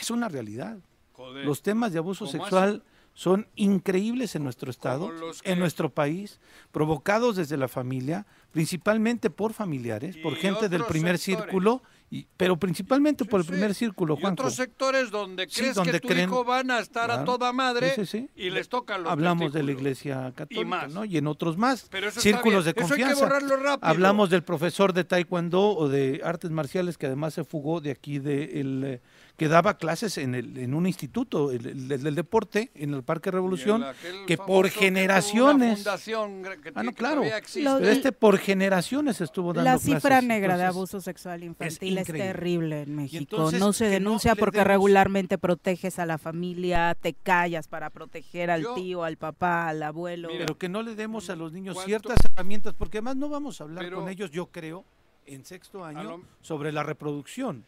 es 0.00 0.10
una 0.12 0.28
realidad. 0.28 0.78
Joder. 1.14 1.44
Los 1.44 1.62
temas 1.62 1.92
de 1.92 1.98
abuso 1.98 2.26
¿Cómo 2.26 2.32
sexual 2.38 2.84
son 3.12 3.48
increíbles 3.56 4.36
en 4.36 4.44
nuestro 4.44 4.70
estado, 4.70 5.10
que- 5.42 5.50
en 5.52 5.58
nuestro 5.58 5.90
país, 5.92 6.38
provocados 6.70 7.34
desde 7.36 7.56
la 7.56 7.66
familia, 7.66 8.24
principalmente 8.52 9.30
por 9.30 9.52
familiares, 9.52 10.16
por 10.18 10.36
gente 10.36 10.68
del 10.68 10.84
primer 10.84 11.18
sectores. 11.18 11.44
círculo, 11.50 11.82
y, 12.12 12.26
pero 12.36 12.56
principalmente 12.58 13.24
por 13.24 13.38
el 13.40 13.46
Sí, 13.46 13.52
primer 13.52 13.72
círculo, 13.74 14.14
Y 14.18 14.20
Juanjo. 14.20 14.42
otros 14.42 14.54
sectores 14.56 15.10
donde 15.12 15.46
Sí, 15.48 15.60
crees 15.60 15.76
donde 15.76 15.92
que 15.92 16.00
tu 16.00 16.08
creen- 16.08 16.24
hijo 16.28 16.42
van 16.44 16.70
a 16.72 16.80
estar 16.80 17.08
a 17.10 17.24
toda 17.24 17.52
madre 17.52 17.94
Sí, 17.94 18.04
sí, 18.04 18.18
sí. 18.18 18.30
y 18.34 18.50
les 18.50 18.68
tocan 18.68 19.04
los 19.04 19.12
Hablamos 19.12 19.52
de 19.52 19.62
la 19.62 19.70
iglesia 19.72 20.32
católica, 20.34 20.66
más. 20.66 20.92
¿no? 20.92 21.04
Y 21.04 21.16
en 21.18 21.26
otros 21.28 21.56
más. 21.56 21.86
Pero 21.90 22.08
eso 22.08 22.20
Círculos 22.20 22.64
de 22.64 22.72
Eso 22.72 22.80
hay 22.80 22.86
que 22.88 22.88
confianza. 22.88 23.24
borrarlo 23.24 23.56
rápido. 23.56 23.88
Hablamos 23.88 24.28
del 24.30 24.42
profesor 24.42 24.92
de 24.92 25.04
taekwondo 25.04 25.76
o 25.76 25.88
de 25.88 26.20
artes 26.24 26.50
marciales 26.50 26.98
que 26.98 27.06
además 27.06 27.34
se 27.34 27.44
fugó 27.44 27.80
de 27.80 27.92
aquí 27.92 28.18
de 28.18 28.60
el, 28.60 28.82
eh, 28.84 29.00
que 29.40 29.48
daba 29.48 29.78
clases 29.78 30.18
en 30.18 30.34
el 30.34 30.58
en 30.58 30.74
un 30.74 30.86
instituto 30.86 31.50
el, 31.50 31.64
el- 31.64 31.90
el 31.92 32.02
del 32.02 32.14
deporte 32.14 32.70
en 32.74 32.92
el 32.92 33.02
Parque 33.02 33.30
Revolución 33.30 33.82
el 34.04 34.26
que 34.26 34.36
por 34.36 34.68
generaciones 34.68 35.82
que 35.82 36.72
Ah, 36.74 36.82
no, 36.82 36.92
claro. 36.92 37.22
pero 37.54 37.78
este 37.88 38.12
por 38.12 38.36
generaciones 38.36 39.22
estuvo 39.22 39.54
dando 39.54 39.70
La 39.70 39.78
cifra 39.78 40.00
clases. 40.18 40.28
negra 40.28 40.58
de 40.58 40.64
abuso 40.64 41.00
sexual 41.00 41.42
infantil 41.42 41.96
es, 41.96 42.06
terrible 42.06 42.82
en 42.82 42.94
México. 42.94 43.18
entonces, 43.18 43.58
no 43.60 43.72
se 43.72 43.84
no 43.86 43.90
denuncia 43.92 44.34
porque 44.34 44.58
demos- 44.58 44.66
regularmente 44.68 45.38
proteges 45.38 45.98
a 45.98 46.04
la 46.04 46.18
familia, 46.18 46.94
te 47.00 47.14
callas 47.14 47.66
para 47.66 47.88
proteger 47.88 48.50
al 48.50 48.60
Yo- 48.62 48.74
tío, 48.74 49.04
al 49.04 49.16
papá, 49.16 49.68
al 49.68 49.82
abuelo. 49.82 50.28
Mira, 50.28 50.40
pero 50.44 50.58
que 50.58 50.68
no 50.68 50.82
le 50.82 50.94
demos 50.96 51.30
a 51.30 51.36
los 51.36 51.50
niños 51.50 51.76
¿Cuánto- 51.76 51.86
ciertas 51.88 52.18
herramientas 52.30 52.74
porque 52.76 52.98
además 52.98 53.16
no 53.16 53.30
vamos 53.30 53.58
a 53.62 53.64
hablar 53.64 53.84
Pero- 53.84 54.00
con 54.00 54.10
ellos 54.10 54.30
yo 54.30 54.46
creo 54.52 54.84
en 55.24 55.46
sexto 55.46 55.82
año 55.82 56.02
lo- 56.02 56.22
sobre 56.42 56.72
la 56.72 56.82
reproducción 56.82 57.64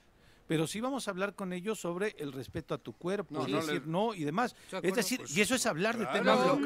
pero 0.53 0.67
sí 0.67 0.83
vamos 0.83 1.09
a 1.09 1.13
hablar 1.13 1.35
con 1.35 1.55
ellos 1.55 1.81
sobre 1.81 2.15
el 2.19 2.31
respeto 2.31 2.75
a 2.75 2.79
tu 2.79 2.93
cuerpo, 2.93 3.33
No, 3.37 3.49
no 3.49 3.57
decir, 3.65 3.87
no 3.87 4.13
y 4.15 4.23
demás. 4.25 4.55
Es 4.83 4.95
decir, 4.95 5.21
pues, 5.21 5.35
y 5.35 5.41
eso 5.41 5.55
es 5.55 5.65
hablar 5.65 5.97
de 5.97 6.05
claro, 6.05 6.19
temas 6.19 6.37
de 6.37 6.43
Hablo- 6.45 6.53
con 6.53 6.61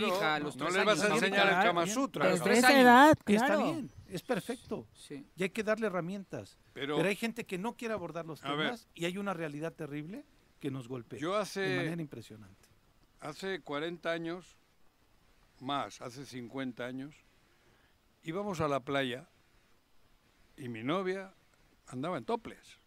mi 0.00 0.06
hija 0.06 0.38
los 0.38 0.56
no 0.56 0.64
tres 0.66 0.76
le 0.76 0.84
vas 0.84 1.00
a 1.00 1.06
años. 1.06 1.22
enseñar 1.22 1.46
el 1.48 1.54
Kama. 1.66 1.86
Sutra. 1.88 2.28
Desde 2.28 2.44
¿no? 2.46 2.52
Esa 2.52 2.68
años. 2.68 2.80
edad, 2.82 3.08
Está 3.10 3.24
claro. 3.46 3.64
bien, 3.64 3.90
es 4.08 4.22
perfecto. 4.22 4.86
Sí. 4.94 5.26
Y 5.36 5.42
hay 5.42 5.50
que 5.50 5.64
darle 5.64 5.88
herramientas. 5.88 6.56
Pero- 6.72 6.96
Pero, 6.98 7.08
hay 7.08 7.16
gente 7.16 7.44
que 7.44 7.58
no 7.58 7.74
quiere 7.76 7.94
abordar 7.94 8.24
los 8.26 8.40
temas 8.40 8.86
y 8.94 9.06
hay 9.06 9.18
una 9.18 9.34
realidad 9.34 9.72
terrible 9.72 10.24
que 10.60 10.70
nos 10.70 10.86
golpea 10.86 11.18
Yo 11.18 11.34
hace- 11.36 11.62
de 11.62 11.76
manera 11.78 12.00
impresionante. 12.00 12.68
Hace 13.18 13.60
40 13.60 14.12
años, 14.12 14.56
más, 15.58 16.00
hace 16.00 16.24
50 16.26 16.84
años, 16.86 17.16
íbamos 18.22 18.60
a 18.60 18.68
la 18.68 18.78
playa 18.80 19.26
y 20.56 20.68
mi 20.68 20.84
novia 20.84 21.32
andaba 21.88 22.18
en 22.18 22.24
toples. 22.24 22.78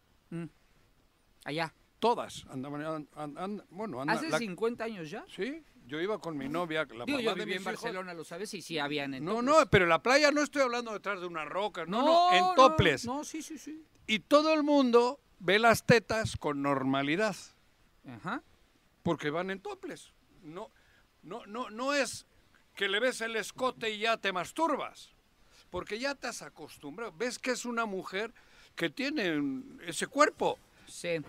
Allá. 1.44 1.74
Todas 1.98 2.46
andaban, 2.50 2.82
an- 2.82 3.08
an- 3.14 3.38
an- 3.38 3.64
bueno, 3.70 4.00
anda- 4.00 4.14
¿Hace 4.14 4.28
la- 4.30 4.38
50 4.38 4.84
años 4.84 5.10
ya? 5.10 5.24
Sí, 5.34 5.62
yo 5.86 6.00
iba 6.00 6.18
con 6.18 6.36
mi 6.36 6.48
novia, 6.48 6.86
la 6.94 7.04
Digo, 7.04 7.18
mamá 7.18 7.22
yo 7.30 7.34
viví 7.34 7.54
en. 7.54 7.64
Barcelona, 7.64 8.14
¿lo 8.14 8.24
sabes? 8.24 8.54
Y 8.54 8.62
sí 8.62 8.78
habían 8.78 9.12
en 9.14 9.24
No, 9.24 9.32
toples. 9.36 9.46
no, 9.50 9.66
pero 9.70 9.84
en 9.84 9.90
la 9.90 10.02
playa 10.02 10.30
no 10.30 10.42
estoy 10.42 10.62
hablando 10.62 10.92
detrás 10.92 11.20
de 11.20 11.26
una 11.26 11.44
roca, 11.44 11.84
no, 11.86 12.02
no, 12.04 12.32
en 12.32 12.54
toples. 12.56 13.04
No, 13.04 13.22
sí, 13.24 13.42
sí, 13.42 13.58
sí. 13.58 13.84
Y 14.06 14.20
todo 14.20 14.54
el 14.54 14.62
mundo 14.62 15.20
ve 15.40 15.58
las 15.58 15.84
tetas 15.84 16.36
con 16.38 16.62
normalidad, 16.62 17.36
Ajá. 18.08 18.42
porque 19.02 19.28
van 19.30 19.50
en 19.50 19.60
toples. 19.60 20.12
No, 20.42 20.70
no, 21.22 21.44
no, 21.46 21.68
no 21.68 21.92
es 21.92 22.24
que 22.74 22.88
le 22.88 22.98
ves 22.98 23.20
el 23.20 23.36
escote 23.36 23.90
y 23.90 23.98
ya 23.98 24.16
te 24.16 24.32
masturbas, 24.32 25.10
porque 25.68 25.98
ya 25.98 26.14
te 26.14 26.28
has 26.28 26.40
acostumbrado. 26.40 27.12
Ves 27.12 27.38
que 27.38 27.50
es 27.50 27.66
una 27.66 27.84
mujer 27.84 28.32
que 28.74 28.88
tiene 28.88 29.38
ese 29.86 30.06
cuerpo. 30.06 30.58
Sí. 30.90 31.20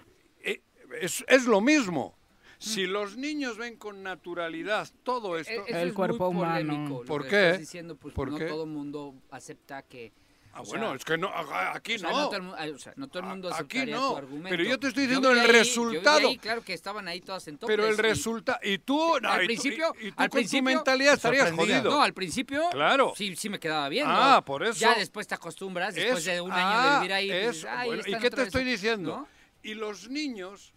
Eh, 0.44 0.62
Es, 1.00 1.24
es 1.28 1.46
lo 1.46 1.62
mismo. 1.62 2.18
Si 2.60 2.86
los 2.86 3.16
niños 3.18 3.58
ven 3.58 3.76
con 3.78 4.04
naturalidad 4.04 4.88
todo 5.04 5.38
esto, 5.38 5.52
E- 5.52 5.64
eso 5.68 5.78
El 5.80 5.88
es 5.90 5.94
cuerpo 5.94 6.32
muy 6.32 6.44
humano. 6.44 6.68
polémico, 6.74 7.04
¿Por 7.06 7.28
qué? 7.28 7.46
estás 7.48 7.60
diciendo, 7.62 7.96
pues 7.96 8.14
¿Por 8.14 8.30
no 8.32 8.38
qué? 8.38 8.46
todo 8.46 8.66
el 8.66 8.70
mundo 8.70 9.16
acepta 9.32 9.82
que... 9.84 10.12
Ah, 10.54 10.62
bueno, 10.68 10.88
sea, 10.88 10.96
es 10.98 11.06
que 11.06 11.18
no, 11.18 11.30
a- 11.30 11.74
aquí 11.76 11.96
o 11.96 12.00
sea, 12.00 12.10
no. 12.12 12.28
todo 12.30 12.36
el 12.36 12.42
o 12.76 12.78
sea, 12.78 12.94
no 12.98 13.08
todo 13.08 13.20
el 13.24 13.30
mundo 13.30 13.48
A- 13.48 13.52
aquí 13.54 13.78
aceptaría 13.80 13.96
no, 13.96 14.12
tu 14.12 14.18
argumento. 14.18 14.50
pero 14.50 14.64
yo 14.70 14.78
te 14.78 14.88
estoy 14.90 15.04
diciendo 15.04 15.32
el 15.32 15.40
ahí- 15.40 15.46
yo 15.48 15.52
resultado. 15.54 16.28
ahí, 16.28 16.38
claro 16.38 16.62
que 16.62 16.74
estaban 16.74 17.08
ahí 17.08 17.22
todas 17.22 17.48
en 17.48 17.58
Pero 17.68 17.88
el 17.88 17.98
resultado, 17.98 18.60
y 18.62 18.78
tú, 18.80 19.18
no, 19.22 19.30
al 19.32 19.44
y 19.44 19.46
principio, 19.48 19.96
y, 20.02 20.08
y 20.08 20.12
tú 20.12 20.16
al 20.22 20.30
con 20.30 20.38
principio, 20.38 20.70
tu 20.72 20.76
mentalidad 20.76 21.14
estarías 21.14 21.52
jodido. 21.54 21.90
No, 21.90 22.02
al 22.02 22.14
principio 22.14 22.64
Claro. 22.70 23.14
sí, 23.16 23.34
sí 23.38 23.48
me 23.50 23.60
quedaba 23.62 23.88
bien. 23.88 24.06
Ah, 24.08 24.34
¿no? 24.36 24.46
por 24.46 24.64
eso. 24.64 24.78
Ya 24.80 24.94
después 24.96 25.26
te 25.26 25.34
acostumbras, 25.36 25.96
después 25.96 26.20
Es- 26.20 26.26
de 26.26 26.42
un 26.42 26.52
año 26.52 26.64
ah, 26.70 26.94
de 26.94 27.00
vivir 27.00 27.14
ahí. 27.14 27.30
pues, 27.30 27.58
eso, 27.58 27.68
ay, 27.72 27.88
bueno, 27.88 28.04
¿Y 28.06 28.16
qué 28.20 28.30
te 28.30 28.44
estoy 28.44 28.66
diciendo? 28.66 29.26
Y 29.64 29.74
los 29.76 30.10
niños 30.10 30.74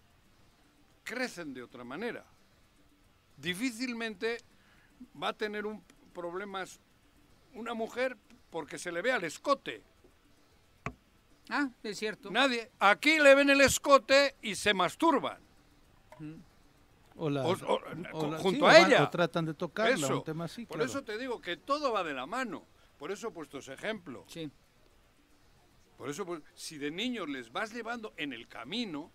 crecen 1.05 1.55
de 1.55 1.63
otra 1.63 1.85
manera. 1.85 2.25
Difícilmente 3.37 4.39
va 5.21 5.29
a 5.29 5.33
tener 5.33 5.67
un 5.67 5.83
problemas 6.13 6.79
una 7.55 7.75
mujer 7.75 8.17
porque 8.51 8.79
se 8.79 8.93
le 8.93 9.03
ve 9.03 9.11
al 9.13 9.25
escote. 9.25 9.83
Ah, 11.51 11.69
es 11.83 11.99
cierto. 11.99 12.31
Nadie. 12.31 12.71
Aquí 12.79 13.19
le 13.19 13.35
ven 13.35 13.51
el 13.51 13.61
escote 13.61 14.37
y 14.43 14.55
se 14.55 14.73
masturban. 14.73 15.39
O 17.17 17.29
la- 17.31 17.45
O- 17.45 17.53
o- 17.53 17.81
o 18.13 18.31
la- 18.31 18.39
junto 18.39 18.71
sí, 18.71 18.77
a 18.77 18.87
ella. 18.87 19.03
o 19.05 19.11
tratan 19.11 19.45
de 19.45 19.55
tocarla, 19.55 20.07
Eso. 20.07 20.19
un 20.19 20.25
tema 20.25 20.45
así, 20.45 20.67
Por 20.67 20.77
claro. 20.79 20.91
eso 20.91 21.03
te 21.03 21.19
digo 21.19 21.41
que 21.41 21.57
todo 21.57 21.93
va 21.93 22.03
de 22.03 22.15
la 22.15 22.27
mano. 22.27 22.65
Por 22.99 23.11
eso 23.13 23.29
he 23.29 23.31
puesto 23.31 23.59
ese 23.59 23.75
ejemplo. 23.75 24.25
Sí. 24.29 24.51
Por 25.97 26.09
eso, 26.11 26.27
pues, 26.27 26.43
si 26.55 26.79
de 26.79 26.91
niños 26.91 27.29
les 27.29 27.53
vas 27.53 27.73
llevando 27.73 28.13
en 28.17 28.33
el 28.33 28.47
camino, 28.49 29.11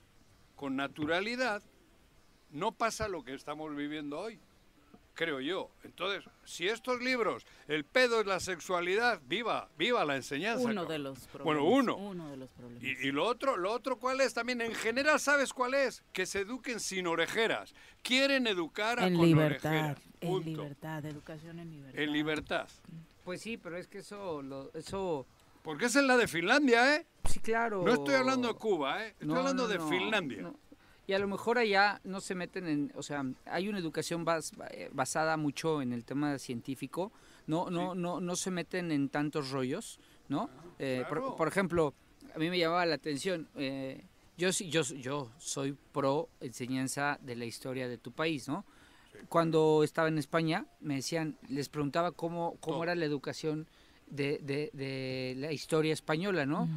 con 0.56 0.76
naturalidad, 0.76 1.62
no 2.52 2.72
pasa 2.72 3.08
lo 3.08 3.24
que 3.24 3.34
estamos 3.34 3.76
viviendo 3.76 4.20
hoy, 4.20 4.40
creo 5.14 5.40
yo. 5.40 5.70
Entonces, 5.84 6.24
si 6.46 6.68
estos 6.68 7.02
libros, 7.02 7.46
el 7.68 7.84
pedo 7.86 8.22
es 8.22 8.26
la 8.28 8.40
sexualidad, 8.40 9.22
viva, 9.26 9.70
viva 9.78 10.04
la 10.06 10.16
enseñanza. 10.16 10.64
Uno 10.64 10.82
cabrón. 10.82 10.88
de 10.90 11.00
los 11.00 11.20
problemas. 11.28 11.44
Bueno, 11.46 11.64
uno. 11.66 11.96
Uno 11.98 12.30
de 12.30 12.38
los 12.38 12.50
problemas. 12.52 12.84
Y, 12.84 13.08
y 13.08 13.12
lo 13.12 13.26
otro, 13.26 13.56
lo 13.58 13.72
otro, 13.72 13.98
¿cuál 14.00 14.22
es? 14.22 14.34
También, 14.34 14.62
en 14.62 14.74
general, 14.74 15.20
¿sabes 15.20 15.54
cuál 15.54 15.74
es? 15.74 16.04
Que 16.14 16.26
se 16.26 16.40
eduquen 16.40 16.80
sin 16.80 17.08
orejeras. 17.08 17.74
Quieren 18.02 18.48
educar 18.48 19.00
a 19.00 19.08
en 19.08 19.16
con 19.18 19.26
libertad, 19.26 19.72
orejeras. 19.72 20.02
en 20.22 20.30
Punto. 20.30 20.50
libertad, 20.50 21.06
educación 21.06 21.60
en 21.60 21.72
libertad. 21.72 22.02
En 22.02 22.12
libertad. 22.14 22.68
Pues 23.26 23.42
sí, 23.42 23.58
pero 23.58 23.78
es 23.78 23.88
que 23.88 24.00
eso, 24.00 24.42
lo- 24.42 24.74
eso, 24.74 25.28
Porque 25.70 25.86
esa 25.86 26.00
es 26.00 26.06
la 26.08 26.18
de 26.18 26.28
Finlandia, 26.28 26.96
¿eh? 26.96 27.06
sí, 27.26 27.40
claro. 27.40 27.84
No 27.84 27.94
estoy 27.94 28.16
hablando 28.16 28.48
de 28.48 28.56
Cuba, 28.56 29.06
¿eh? 29.06 29.10
Estoy 29.10 29.28
No, 29.28 29.36
hablando 29.36 29.64
no, 29.64 29.70
de 29.70 29.78
no, 29.78 29.88
Finlandia. 29.88 30.52
Y 31.06 31.14
a 31.14 31.20
lo 31.20 31.28
mejor 31.28 31.60
allá 31.60 32.02
no 32.04 32.22
se 32.22 32.34
meten 32.34 32.68
en, 32.68 32.92
o 32.96 33.04
sea, 33.04 33.24
hay 33.46 33.70
una 33.70 33.78
educación 33.78 34.26
bas- 34.26 34.52
eh, 34.72 34.90
basada 34.92 35.38
mucho 35.38 35.84
en 35.84 35.94
el 35.94 36.06
tema 36.06 36.40
científico, 36.40 37.12
no, 37.46 37.70
no, 37.70 37.94
no, 37.94 38.20
no 38.20 38.36
se 38.36 38.50
meten 38.50 38.92
en 38.92 39.10
tantos 39.10 39.52
rollos, 39.52 40.00
¿no? 40.28 40.50
Eh, 40.80 41.06
por- 41.08 41.20
claro. 41.20 41.36
por, 41.36 41.48
ejemplo, 41.48 41.94
a 42.34 42.40
mí 42.40 42.50
me 42.50 42.58
llamaba 42.58 42.84
la 42.88 42.96
atención, 42.96 43.48
eh, 43.56 44.04
yo, 44.40 44.52
sí- 44.52 44.72
yo, 44.72 44.82
yo 44.82 45.30
soy 45.38 45.78
pro 45.92 46.30
enseñanza 46.42 47.20
de 47.22 47.36
la 47.36 47.46
historia 47.46 47.88
de 47.88 48.00
tu 48.00 48.12
país, 48.12 48.48
¿no? 48.48 48.66
Cuando 49.28 49.84
estaba 49.84 50.08
en 50.08 50.18
España, 50.18 50.66
me 50.80 50.96
decían, 50.96 51.38
les 51.48 51.70
preguntaba 51.70 52.12
cómo, 52.12 52.56
cómo 52.60 52.78
Todo. 52.78 52.84
era 52.86 52.96
la 52.96 53.06
educación 53.06 53.68
de, 54.10 54.40
de- 54.40 54.70
de 54.74 55.36
la 55.38 55.52
historia 55.52 55.94
española, 55.94 56.46
¿no? 56.46 56.68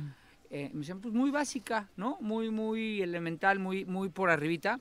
Eh, 0.51 0.71
me 0.75 0.81
decían, 0.81 1.01
pues 1.01 1.15
muy 1.15 1.31
básica, 1.31 1.89
¿no? 1.97 2.19
Muy, 2.21 2.51
muy 2.51 3.01
elemental, 3.01 3.59
muy, 3.59 3.85
muy 3.87 4.11
por 4.11 4.29
arribita. 4.31 4.81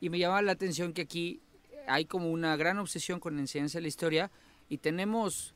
Y 0.00 0.10
me 0.10 0.18
llamaba 0.18 0.42
la 0.42 0.52
atención 0.52 0.92
que 0.92 1.02
aquí 1.02 1.40
hay 1.86 2.04
como 2.06 2.30
una 2.30 2.56
gran 2.56 2.78
obsesión 2.78 3.20
con 3.20 3.34
la 3.36 3.40
enseñanza 3.40 3.78
de 3.78 3.82
la 3.82 3.88
historia 3.88 4.30
y 4.68 4.78
tenemos 4.78 5.54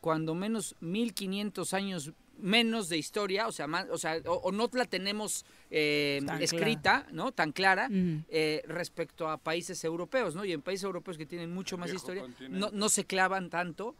cuando 0.00 0.34
menos 0.34 0.76
1500 0.80 1.74
años 1.74 2.12
menos 2.38 2.88
de 2.88 2.96
historia, 2.96 3.46
o 3.48 3.52
sea, 3.52 3.66
o, 3.90 3.98
sea 3.98 4.16
o, 4.24 4.50
no 4.50 4.70
la 4.72 4.86
tenemos 4.86 5.44
eh, 5.70 6.20
escrita, 6.40 7.06
¿no? 7.12 7.32
Tan 7.32 7.52
clara 7.52 7.86
eh, 8.30 8.62
respecto 8.66 9.28
a 9.28 9.36
países 9.36 9.84
europeos, 9.84 10.34
¿no? 10.34 10.46
Y 10.46 10.52
en 10.52 10.62
países 10.62 10.84
europeos 10.84 11.18
que 11.18 11.26
tienen 11.26 11.52
mucho 11.52 11.76
más 11.76 11.90
historia, 11.96 12.22
no, 12.48 12.70
no, 12.72 12.88
se 12.88 13.04
clavan 13.04 13.50
tanto 13.50 13.94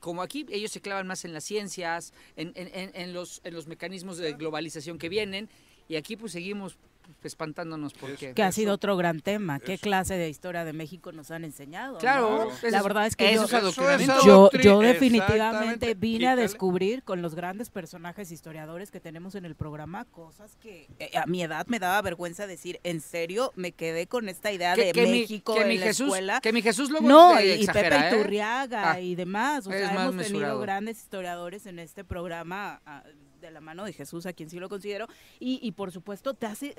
como 0.00 0.22
aquí, 0.22 0.46
ellos 0.50 0.70
se 0.70 0.80
clavan 0.80 1.06
más 1.06 1.24
en 1.24 1.32
las 1.32 1.44
ciencias, 1.44 2.12
en, 2.36 2.52
en, 2.54 2.90
en, 2.94 3.12
los, 3.12 3.40
en 3.44 3.54
los 3.54 3.66
mecanismos 3.66 4.18
de 4.18 4.32
globalización 4.32 4.98
que 4.98 5.08
vienen, 5.08 5.48
y 5.88 5.96
aquí 5.96 6.16
pues 6.16 6.32
seguimos 6.32 6.76
espantándonos 7.22 7.94
porque... 7.94 8.34
Que 8.34 8.42
ha 8.42 8.52
sido 8.52 8.74
otro 8.74 8.96
gran 8.96 9.20
tema. 9.20 9.60
¿Qué 9.60 9.78
clase 9.78 10.14
de 10.14 10.28
historia 10.28 10.64
de 10.64 10.72
México 10.72 11.12
nos 11.12 11.30
han 11.30 11.44
enseñado? 11.44 11.98
Claro. 11.98 12.50
La 12.62 12.82
verdad 12.82 13.06
es 13.06 13.16
que 13.16 13.34
yo, 14.24 14.50
yo, 14.50 14.80
definitivamente 14.80 15.94
vine 15.94 16.28
a 16.28 16.36
descubrir 16.36 17.02
con 17.02 17.22
los 17.22 17.34
grandes 17.34 17.70
personajes 17.70 18.30
historiadores 18.30 18.90
que 18.90 19.00
tenemos 19.00 19.34
en 19.34 19.44
el 19.44 19.54
programa 19.54 20.04
cosas 20.06 20.56
que 20.56 20.88
eh, 20.98 21.16
a 21.16 21.26
mi 21.26 21.42
edad 21.42 21.66
me 21.66 21.78
daba 21.78 22.00
vergüenza 22.02 22.46
decir, 22.46 22.80
en 22.82 23.00
serio, 23.00 23.52
me 23.56 23.72
quedé 23.72 24.06
con 24.06 24.28
esta 24.28 24.52
idea 24.52 24.76
de 24.76 24.92
México 24.94 25.54
que 25.54 25.62
en 25.62 25.68
mi 25.68 25.78
la 25.78 25.86
Jesús, 25.86 26.06
escuela. 26.06 26.40
Que 26.40 26.52
mi 26.52 26.62
Jesús 26.62 26.90
luego 26.90 27.06
No, 27.06 27.40
y, 27.40 27.66
Pepe 27.66 27.94
¿eh? 27.94 28.08
Iturriaga 28.08 28.92
ah, 28.92 29.00
y 29.00 29.14
demás. 29.14 29.66
O 29.66 29.70
sea, 29.70 29.92
hemos 29.92 30.26
tenido 30.26 30.58
grandes 30.60 30.98
historiadores 30.98 31.66
en 31.66 31.78
este 31.78 32.04
programa. 32.04 32.80
Ah, 32.86 33.02
de 33.40 33.50
la 33.50 33.60
mano 33.60 33.84
de 33.84 33.92
Jesús, 33.92 34.26
a 34.26 34.32
quien 34.32 34.50
sí 34.50 34.58
lo 34.58 34.68
considero, 34.68 35.08
y, 35.38 35.72
por 35.72 35.92
supuesto 35.92 36.34
te 36.34 36.46
hace 36.46 36.74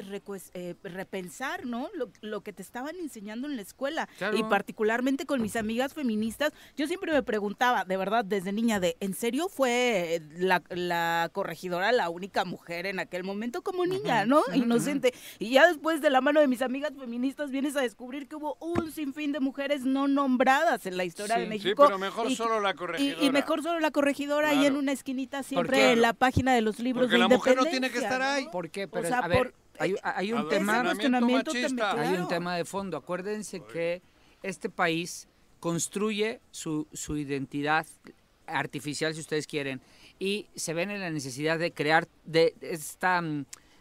eh, 0.53 0.75
repensar, 0.83 1.65
¿no? 1.65 1.89
Lo, 2.21 2.41
que 2.41 2.53
te 2.53 2.61
estaban 2.61 2.95
enseñando 2.97 3.47
en 3.47 3.55
la 3.55 3.61
escuela, 3.61 4.07
y 4.33 4.43
particularmente 4.43 5.25
con 5.25 5.41
mis 5.41 5.55
amigas 5.55 5.93
feministas, 5.93 6.53
yo 6.75 6.87
siempre 6.87 7.11
me 7.11 7.23
preguntaba, 7.23 7.85
de 7.85 7.97
verdad, 7.97 8.25
desde 8.25 8.51
niña, 8.51 8.79
de, 8.79 8.97
¿en 8.99 9.13
serio 9.13 9.49
fue 9.49 10.21
la, 10.37 11.29
corregidora 11.33 11.91
la 11.91 12.09
única 12.09 12.45
mujer 12.45 12.85
en 12.85 12.99
aquel 12.99 13.23
momento 13.23 13.61
como 13.61 13.85
niña, 13.85 14.25
¿no? 14.25 14.41
Inocente. 14.53 15.13
Y 15.39 15.51
ya 15.51 15.67
después 15.67 16.01
de 16.01 16.09
la 16.09 16.21
mano 16.21 16.39
de 16.39 16.47
mis 16.47 16.61
amigas 16.61 16.91
feministas 16.97 17.51
vienes 17.51 17.75
a 17.75 17.81
descubrir 17.81 18.27
que 18.27 18.35
hubo 18.35 18.57
un 18.59 18.91
sinfín 18.91 19.31
de 19.31 19.39
mujeres 19.39 19.83
no 19.83 20.07
nombradas 20.07 20.85
en 20.85 20.97
la 20.97 21.03
historia 21.03 21.37
de 21.37 21.47
México. 21.47 21.83
Sí, 21.83 21.87
pero 21.87 21.99
mejor 21.99 22.33
solo 22.35 22.59
la 22.59 22.73
corregidora. 22.73 23.23
Y, 23.23 23.31
mejor 23.31 23.63
solo 23.63 23.79
la 23.79 23.91
corregidora 23.91 24.53
y 24.53 24.65
en 24.65 24.75
una 24.75 24.91
esquinita 24.91 25.43
siempre 25.43 25.91
en 25.91 26.01
la 26.01 26.13
página 26.13 26.46
de 26.53 26.61
los 26.61 26.79
libros 26.79 27.05
Porque 27.05 27.17
la 27.17 27.27
mujer 27.27 27.55
no 27.55 27.65
tiene 27.65 27.89
que 27.89 27.99
estar 27.99 28.21
ahí. 28.21 28.47
¿Por 28.51 28.69
qué? 28.69 28.87
Pero, 28.87 29.13
a 29.15 29.27
ver, 29.27 29.53
hay, 29.79 29.95
hay, 30.01 30.33
un 30.33 30.47
tema, 30.49 30.81
hay 30.81 32.13
un 32.17 32.27
tema 32.27 32.55
de 32.55 32.65
fondo. 32.65 32.97
Acuérdense 32.97 33.61
que 33.61 34.01
este 34.43 34.69
país 34.69 35.27
construye 35.59 36.39
su, 36.51 36.87
su 36.93 37.17
identidad 37.17 37.85
artificial, 38.45 39.13
si 39.13 39.21
ustedes 39.21 39.47
quieren, 39.47 39.81
y 40.19 40.47
se 40.55 40.73
ven 40.73 40.91
en 40.91 41.01
la 41.01 41.09
necesidad 41.09 41.59
de 41.59 41.71
crear 41.71 42.07
de 42.25 42.55
esta, 42.61 43.21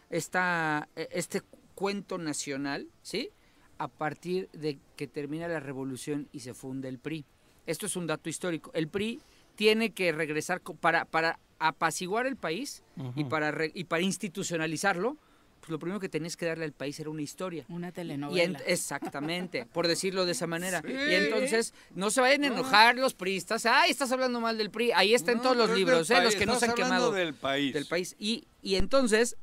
esta, 0.09 0.89
este 0.95 1.41
cuento 1.73 2.17
nacional, 2.17 2.87
¿sí? 3.01 3.29
A 3.77 3.87
partir 3.87 4.49
de 4.51 4.79
que 4.95 5.07
termina 5.07 5.47
la 5.47 5.59
revolución 5.59 6.27
y 6.31 6.41
se 6.41 6.53
funde 6.53 6.89
el 6.89 6.99
PRI. 6.99 7.25
Esto 7.65 7.85
es 7.85 7.95
un 7.95 8.07
dato 8.07 8.29
histórico. 8.29 8.71
El 8.73 8.87
PRI 8.87 9.21
tiene 9.55 9.91
que 9.91 10.11
regresar 10.11 10.61
para, 10.61 11.05
para 11.05 11.39
apaciguar 11.59 12.27
el 12.27 12.35
país 12.35 12.83
y, 13.15 13.23
para 13.25 13.53
y 13.73 13.83
para 13.85 14.03
institucionalizarlo, 14.03 15.17
pues 15.59 15.69
lo 15.69 15.79
primero 15.79 15.99
que 15.99 16.09
tenías 16.09 16.37
que 16.37 16.45
darle 16.45 16.65
al 16.65 16.71
país 16.71 16.99
era 16.99 17.09
una 17.09 17.21
historia. 17.21 17.65
Una 17.67 17.91
telenovela. 17.91 18.59
exactamente, 18.65 19.65
por 19.65 19.87
decirlo 19.87 20.25
de 20.25 20.31
esa 20.31 20.47
manera. 20.55 20.81
Y 20.87 21.13
entonces, 21.13 21.73
no 21.93 22.09
se 22.09 22.21
vayan 22.21 22.43
a 22.45 22.47
enojar 22.47 22.95
los 22.95 23.13
priistas. 23.13 23.65
Ay, 23.65 23.91
estás 23.91 24.11
hablando 24.11 24.39
mal 24.39 24.57
del 24.57 24.71
PRI. 24.71 24.91
Ahí 24.93 25.13
está 25.13 25.31
en 25.31 25.41
todos 25.41 25.57
los 25.57 25.69
libros, 25.71 26.09
¿eh? 26.09 26.23
los 26.23 26.35
que 26.35 26.45
no 26.45 26.57
se 26.57 26.65
han 26.65 26.73
quemado. 26.73 27.11
del 27.11 27.33
país. 27.33 27.73
Del 27.73 27.85
país. 27.85 28.15
Y, 28.17 28.47
y 28.61 28.75
entonces 28.75 29.35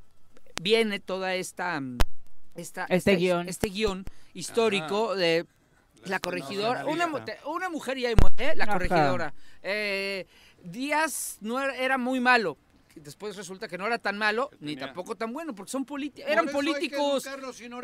viene 0.63 1.01
toda 1.01 1.35
esta... 1.35 1.83
esta 2.55 2.87
este 2.87 3.17
guion. 3.17 3.49
Este 3.49 3.69
guion 3.69 4.05
histórico 4.33 5.15
de 5.15 5.47
la 6.07 6.19
corregidora, 6.19 6.87
una, 6.87 7.07
una 7.47 7.69
mujer 7.71 7.99
ya 7.99 8.11
muere, 8.21 8.57
la 8.57 8.67
corregidora. 8.67 9.35
Eh, 9.63 10.27
Díaz 10.65 11.39
no 11.41 11.61
era, 11.61 11.99
muy 11.99 12.21
malo, 12.21 12.57
después 12.95 13.37
resulta 13.37 13.69
que 13.69 13.77
no 13.77 13.87
era 13.87 13.99
tan 13.99 14.17
malo 14.17 14.51
ni 14.61 14.77
tampoco 14.77 15.17
tan 15.17 15.33
bueno 15.33 15.55
porque 15.55 15.71
son 15.71 15.85
políticos 15.85 16.31
eran 16.31 16.47
políticos. 16.49 17.27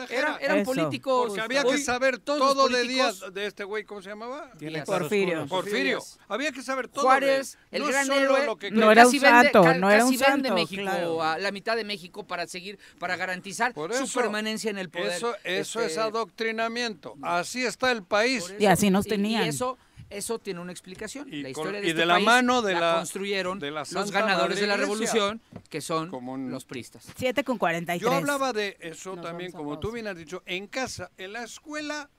eran, 0.08 0.36
eran 0.40 0.64
políticos. 0.64 1.28
Porque 1.28 1.40
había 1.40 1.64
que 1.64 1.78
saber 1.78 2.18
todo 2.18 2.68
de 2.68 2.82
Díaz 2.84 3.20
de 3.32 3.46
este 3.46 3.64
güey 3.64 3.84
cómo 3.84 4.02
se 4.02 4.10
llamaba 4.10 4.50
Porfirio. 4.86 5.46
Porfirio. 5.46 6.00
Había 6.28 6.52
que 6.52 6.62
saber 6.62 6.88
todo 6.88 7.04
Juárez 7.04 7.58
el 7.70 7.84
gran 7.84 8.10
héroe 8.10 8.46
no 8.70 8.90
era 8.90 9.06
un 9.06 9.20
santo 9.20 9.74
no 9.74 9.90
era 9.90 10.04
un 10.04 10.16
santo 10.16 10.54
México 10.54 11.22
a 11.22 11.38
la 11.38 11.52
mitad 11.52 11.76
de 11.76 11.84
México 11.84 12.26
para 12.26 12.46
seguir 12.46 12.78
para 12.98 13.16
garantizar 13.16 13.74
su 13.74 14.12
permanencia 14.18 14.70
en 14.70 14.78
el 14.78 14.88
poder. 14.90 15.12
eso 15.12 15.34
eso 15.44 15.80
es 15.80 15.88
este, 15.88 16.00
adoctrinamiento. 16.00 17.16
Así 17.22 17.64
está 17.64 17.92
el 17.92 18.04
país. 18.04 18.54
y 18.58 18.66
así 18.66 18.90
nos 18.90 19.06
tenían 19.06 19.44
y 19.44 19.48
eso 19.48 19.76
eso 20.10 20.38
tiene 20.38 20.60
una 20.60 20.72
explicación. 20.72 21.32
Y, 21.32 21.42
la 21.42 21.50
historia 21.50 21.80
de, 21.80 21.88
este 21.88 22.04
la 22.04 22.18
mano 22.18 22.62
de 22.62 22.74
la, 22.74 22.96
construyeron 22.96 23.60
los 23.60 24.10
ganadores 24.10 24.60
de 24.60 24.66
la 24.66 24.76
revolución, 24.76 25.40
que 25.68 25.80
son 25.80 26.10
los 26.50 26.64
pristas. 26.64 27.06
7 27.16 27.44
con 27.44 27.58
43. 27.58 28.02
Yo 28.02 28.14
hablaba 28.14 28.52
de 28.52 28.76
eso 28.80 29.16
también, 29.16 29.52
como 29.52 29.78
tú 29.78 29.92
bien 29.92 30.08
has 30.08 30.16
dicho, 30.16 30.42
en 30.46 30.66
casa, 30.66 31.10
en 31.16 31.32
la 31.32 31.44
escuela 31.44 32.10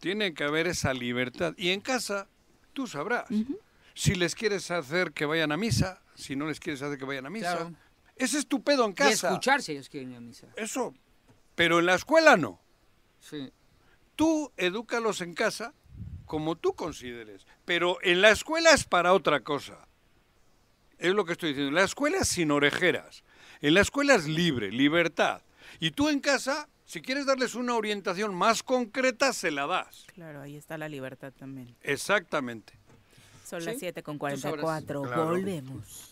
tiene 0.00 0.34
que 0.34 0.44
haber 0.44 0.66
esa 0.66 0.92
libertad. 0.94 1.54
Y 1.56 1.70
en 1.70 1.80
casa, 1.80 2.28
tú 2.72 2.86
sabrás. 2.86 3.26
Si 3.94 4.14
les 4.14 4.34
quieres 4.34 4.70
hacer 4.70 5.12
que 5.12 5.26
vayan 5.26 5.52
a 5.52 5.56
misa, 5.56 6.02
si 6.14 6.34
no 6.34 6.46
les 6.46 6.58
quieres 6.58 6.82
hacer 6.82 6.98
que 6.98 7.04
vayan 7.04 7.26
a 7.26 7.30
misa. 7.30 7.70
Ese 8.16 8.38
es 8.38 8.46
tu 8.46 8.62
pedo 8.62 8.84
en 8.84 8.92
casa. 8.92 9.10
Y 9.10 9.12
escuchar 9.12 9.62
si 9.62 9.72
ellos 9.72 9.88
quieren 9.88 10.12
ir 10.12 10.16
a 10.16 10.20
misa. 10.20 10.48
Eso. 10.56 10.94
Pero 11.54 11.78
en 11.78 11.86
la 11.86 11.94
escuela 11.94 12.36
no. 12.36 12.60
Sí. 13.20 13.52
Tú 14.16 14.52
edúcalos 14.56 15.20
en 15.20 15.34
casa 15.34 15.74
como 16.32 16.56
tú 16.56 16.72
consideres. 16.72 17.46
Pero 17.66 17.98
en 18.00 18.22
la 18.22 18.30
escuela 18.30 18.70
es 18.70 18.84
para 18.84 19.12
otra 19.12 19.40
cosa. 19.40 19.86
Es 20.96 21.12
lo 21.12 21.26
que 21.26 21.32
estoy 21.32 21.50
diciendo. 21.50 21.72
La 21.72 21.84
escuela 21.84 22.20
es 22.20 22.28
sin 22.28 22.50
orejeras. 22.50 23.22
En 23.60 23.74
la 23.74 23.82
escuela 23.82 24.14
es 24.14 24.26
libre, 24.26 24.72
libertad. 24.72 25.42
Y 25.78 25.90
tú 25.90 26.08
en 26.08 26.20
casa, 26.20 26.70
si 26.86 27.02
quieres 27.02 27.26
darles 27.26 27.54
una 27.54 27.74
orientación 27.74 28.34
más 28.34 28.62
concreta, 28.62 29.34
se 29.34 29.50
la 29.50 29.66
das. 29.66 30.06
Claro, 30.14 30.40
ahí 30.40 30.56
está 30.56 30.78
la 30.78 30.88
libertad 30.88 31.34
también. 31.38 31.76
Exactamente. 31.82 32.72
Son 33.44 33.62
las 33.62 33.78
7 33.78 34.02
con 34.02 34.16
44. 34.16 35.02
Volvemos. 35.02 36.11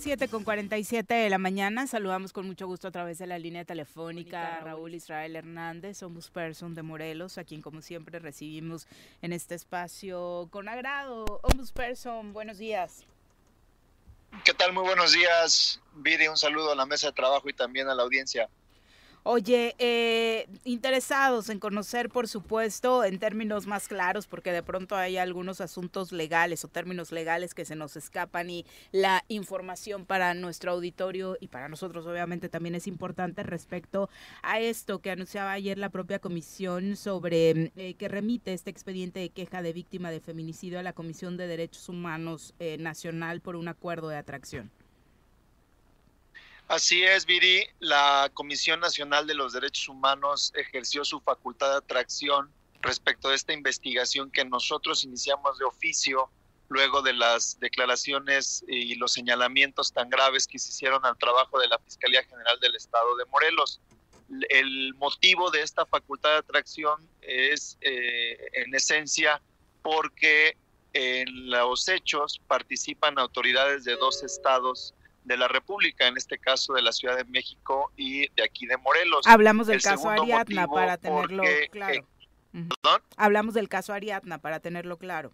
Las 0.00 0.04
7 0.04 0.28
con 0.28 0.44
47 0.44 1.12
de 1.12 1.28
la 1.28 1.36
mañana. 1.36 1.86
Saludamos 1.86 2.32
con 2.32 2.46
mucho 2.46 2.66
gusto 2.66 2.88
a 2.88 2.90
través 2.90 3.18
de 3.18 3.26
la 3.26 3.38
línea 3.38 3.66
telefónica 3.66 4.56
a 4.56 4.60
Raúl 4.60 4.94
Israel 4.94 5.36
Hernández, 5.36 6.02
Ombudsperson 6.02 6.74
de 6.74 6.80
Morelos, 6.80 7.36
a 7.36 7.44
quien 7.44 7.60
como 7.60 7.82
siempre 7.82 8.18
recibimos 8.18 8.86
en 9.20 9.34
este 9.34 9.56
espacio 9.56 10.48
con 10.50 10.70
agrado. 10.70 11.26
Ombudsperson, 11.42 12.32
buenos 12.32 12.56
días. 12.56 13.04
¿Qué 14.42 14.54
tal? 14.54 14.72
Muy 14.72 14.84
buenos 14.84 15.12
días, 15.12 15.82
Viri. 15.96 16.28
Un 16.28 16.38
saludo 16.38 16.72
a 16.72 16.74
la 16.74 16.86
mesa 16.86 17.08
de 17.08 17.12
trabajo 17.12 17.50
y 17.50 17.52
también 17.52 17.90
a 17.90 17.94
la 17.94 18.02
audiencia. 18.02 18.48
Oye, 19.22 19.74
eh, 19.78 20.48
interesados 20.64 21.50
en 21.50 21.58
conocer, 21.58 22.08
por 22.08 22.26
supuesto, 22.26 23.04
en 23.04 23.18
términos 23.18 23.66
más 23.66 23.86
claros, 23.86 24.26
porque 24.26 24.50
de 24.50 24.62
pronto 24.62 24.96
hay 24.96 25.18
algunos 25.18 25.60
asuntos 25.60 26.10
legales 26.10 26.64
o 26.64 26.68
términos 26.68 27.12
legales 27.12 27.52
que 27.52 27.66
se 27.66 27.76
nos 27.76 27.96
escapan 27.96 28.48
y 28.48 28.64
la 28.92 29.22
información 29.28 30.06
para 30.06 30.32
nuestro 30.32 30.72
auditorio 30.72 31.36
y 31.38 31.48
para 31.48 31.68
nosotros 31.68 32.06
obviamente 32.06 32.48
también 32.48 32.74
es 32.74 32.86
importante 32.86 33.42
respecto 33.42 34.08
a 34.42 34.58
esto 34.58 35.00
que 35.00 35.10
anunciaba 35.10 35.52
ayer 35.52 35.76
la 35.76 35.90
propia 35.90 36.18
comisión 36.18 36.96
sobre 36.96 37.72
eh, 37.76 37.94
que 37.98 38.08
remite 38.08 38.54
este 38.54 38.70
expediente 38.70 39.20
de 39.20 39.28
queja 39.28 39.60
de 39.60 39.74
víctima 39.74 40.10
de 40.10 40.20
feminicidio 40.20 40.78
a 40.78 40.82
la 40.82 40.94
Comisión 40.94 41.36
de 41.36 41.46
Derechos 41.46 41.90
Humanos 41.90 42.54
eh, 42.58 42.78
Nacional 42.78 43.42
por 43.42 43.56
un 43.56 43.68
acuerdo 43.68 44.08
de 44.08 44.16
atracción. 44.16 44.70
Así 46.70 47.02
es, 47.02 47.26
Viri. 47.26 47.66
La 47.80 48.30
Comisión 48.32 48.78
Nacional 48.78 49.26
de 49.26 49.34
los 49.34 49.52
Derechos 49.52 49.88
Humanos 49.88 50.52
ejerció 50.54 51.04
su 51.04 51.20
facultad 51.20 51.72
de 51.72 51.78
atracción 51.78 52.48
respecto 52.80 53.28
de 53.28 53.34
esta 53.34 53.52
investigación 53.52 54.30
que 54.30 54.44
nosotros 54.44 55.02
iniciamos 55.02 55.58
de 55.58 55.64
oficio 55.64 56.30
luego 56.68 57.02
de 57.02 57.12
las 57.12 57.58
declaraciones 57.58 58.64
y 58.68 58.94
los 58.94 59.12
señalamientos 59.12 59.92
tan 59.92 60.08
graves 60.08 60.46
que 60.46 60.60
se 60.60 60.68
hicieron 60.68 61.04
al 61.04 61.18
trabajo 61.18 61.58
de 61.58 61.66
la 61.66 61.80
Fiscalía 61.80 62.22
General 62.22 62.60
del 62.60 62.76
Estado 62.76 63.16
de 63.16 63.24
Morelos. 63.24 63.80
El 64.48 64.94
motivo 64.94 65.50
de 65.50 65.62
esta 65.62 65.84
facultad 65.86 66.30
de 66.30 66.36
atracción 66.36 67.04
es, 67.20 67.78
eh, 67.80 68.38
en 68.52 68.72
esencia, 68.76 69.42
porque 69.82 70.56
en 70.92 71.50
los 71.50 71.88
hechos 71.88 72.40
participan 72.46 73.18
autoridades 73.18 73.82
de 73.82 73.96
dos 73.96 74.22
estados 74.22 74.94
de 75.24 75.36
la 75.36 75.48
República, 75.48 76.06
en 76.06 76.16
este 76.16 76.38
caso 76.38 76.72
de 76.72 76.82
la 76.82 76.92
Ciudad 76.92 77.16
de 77.16 77.24
México 77.24 77.92
y 77.96 78.28
de 78.34 78.42
aquí 78.44 78.66
de 78.66 78.76
Morelos. 78.78 79.26
Hablamos 79.26 79.66
del 79.66 79.82
caso 79.82 80.08
Ariadna 80.08 80.66
para 80.66 80.96
tenerlo 80.96 81.42
claro. 81.70 82.06
Hablamos 83.16 83.54
del 83.54 83.68
caso 83.68 83.92
Ariadna 83.92 84.38
para 84.38 84.60
tenerlo 84.60 84.98
claro. 84.98 85.32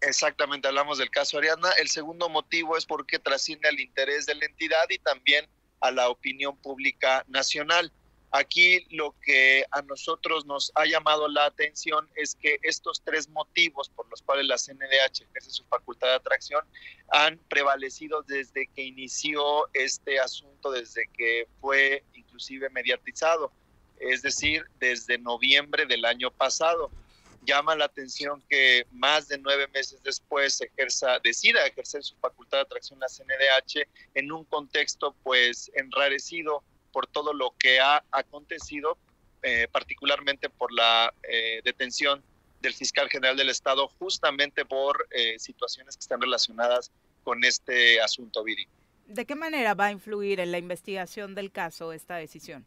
Exactamente, 0.00 0.66
hablamos 0.66 0.98
del 0.98 1.10
caso 1.10 1.38
Ariadna. 1.38 1.70
El 1.72 1.88
segundo 1.88 2.28
motivo 2.28 2.76
es 2.76 2.86
porque 2.86 3.18
trasciende 3.18 3.68
al 3.68 3.78
interés 3.78 4.26
de 4.26 4.34
la 4.34 4.46
entidad 4.46 4.84
y 4.88 4.98
también 4.98 5.46
a 5.80 5.90
la 5.90 6.08
opinión 6.08 6.56
pública 6.56 7.24
nacional. 7.28 7.92
Aquí 8.34 8.86
lo 8.88 9.14
que 9.20 9.62
a 9.70 9.82
nosotros 9.82 10.46
nos 10.46 10.72
ha 10.74 10.86
llamado 10.86 11.28
la 11.28 11.44
atención 11.44 12.08
es 12.14 12.34
que 12.34 12.58
estos 12.62 13.02
tres 13.04 13.28
motivos 13.28 13.90
por 13.90 14.08
los 14.08 14.22
cuales 14.22 14.46
la 14.46 14.56
CNDH 14.56 15.24
ejerce 15.28 15.50
su 15.50 15.64
facultad 15.64 16.08
de 16.08 16.14
atracción 16.14 16.64
han 17.10 17.36
prevalecido 17.50 18.22
desde 18.22 18.68
que 18.68 18.84
inició 18.84 19.68
este 19.74 20.18
asunto, 20.18 20.70
desde 20.70 21.10
que 21.14 21.46
fue 21.60 22.04
inclusive 22.14 22.70
mediatizado, 22.70 23.52
es 24.00 24.22
decir, 24.22 24.64
desde 24.80 25.18
noviembre 25.18 25.84
del 25.84 26.06
año 26.06 26.30
pasado. 26.30 26.90
Llama 27.44 27.76
la 27.76 27.84
atención 27.84 28.42
que 28.48 28.86
más 28.92 29.28
de 29.28 29.36
nueve 29.36 29.68
meses 29.74 30.02
después 30.02 30.58
ejerza, 30.62 31.18
decida 31.22 31.66
ejercer 31.66 32.02
su 32.02 32.16
facultad 32.16 32.58
de 32.58 32.62
atracción 32.62 32.98
la 32.98 33.08
CNDH 33.08 33.86
en 34.14 34.32
un 34.32 34.44
contexto 34.44 35.14
pues 35.22 35.70
enrarecido 35.74 36.62
por 36.92 37.06
todo 37.06 37.32
lo 37.32 37.54
que 37.58 37.80
ha 37.80 38.04
acontecido, 38.10 38.98
eh, 39.42 39.66
particularmente 39.72 40.48
por 40.50 40.72
la 40.72 41.12
eh, 41.22 41.60
detención 41.64 42.22
del 42.60 42.74
fiscal 42.74 43.08
general 43.08 43.36
del 43.36 43.48
Estado, 43.48 43.88
justamente 43.98 44.64
por 44.64 45.08
eh, 45.10 45.38
situaciones 45.38 45.96
que 45.96 46.00
están 46.00 46.20
relacionadas 46.20 46.92
con 47.24 47.42
este 47.44 48.00
asunto, 48.00 48.44
Viri. 48.44 48.68
¿De 49.06 49.26
qué 49.26 49.34
manera 49.34 49.74
va 49.74 49.86
a 49.86 49.90
influir 49.90 50.38
en 50.38 50.52
la 50.52 50.58
investigación 50.58 51.34
del 51.34 51.50
caso 51.50 51.92
esta 51.92 52.16
decisión? 52.16 52.64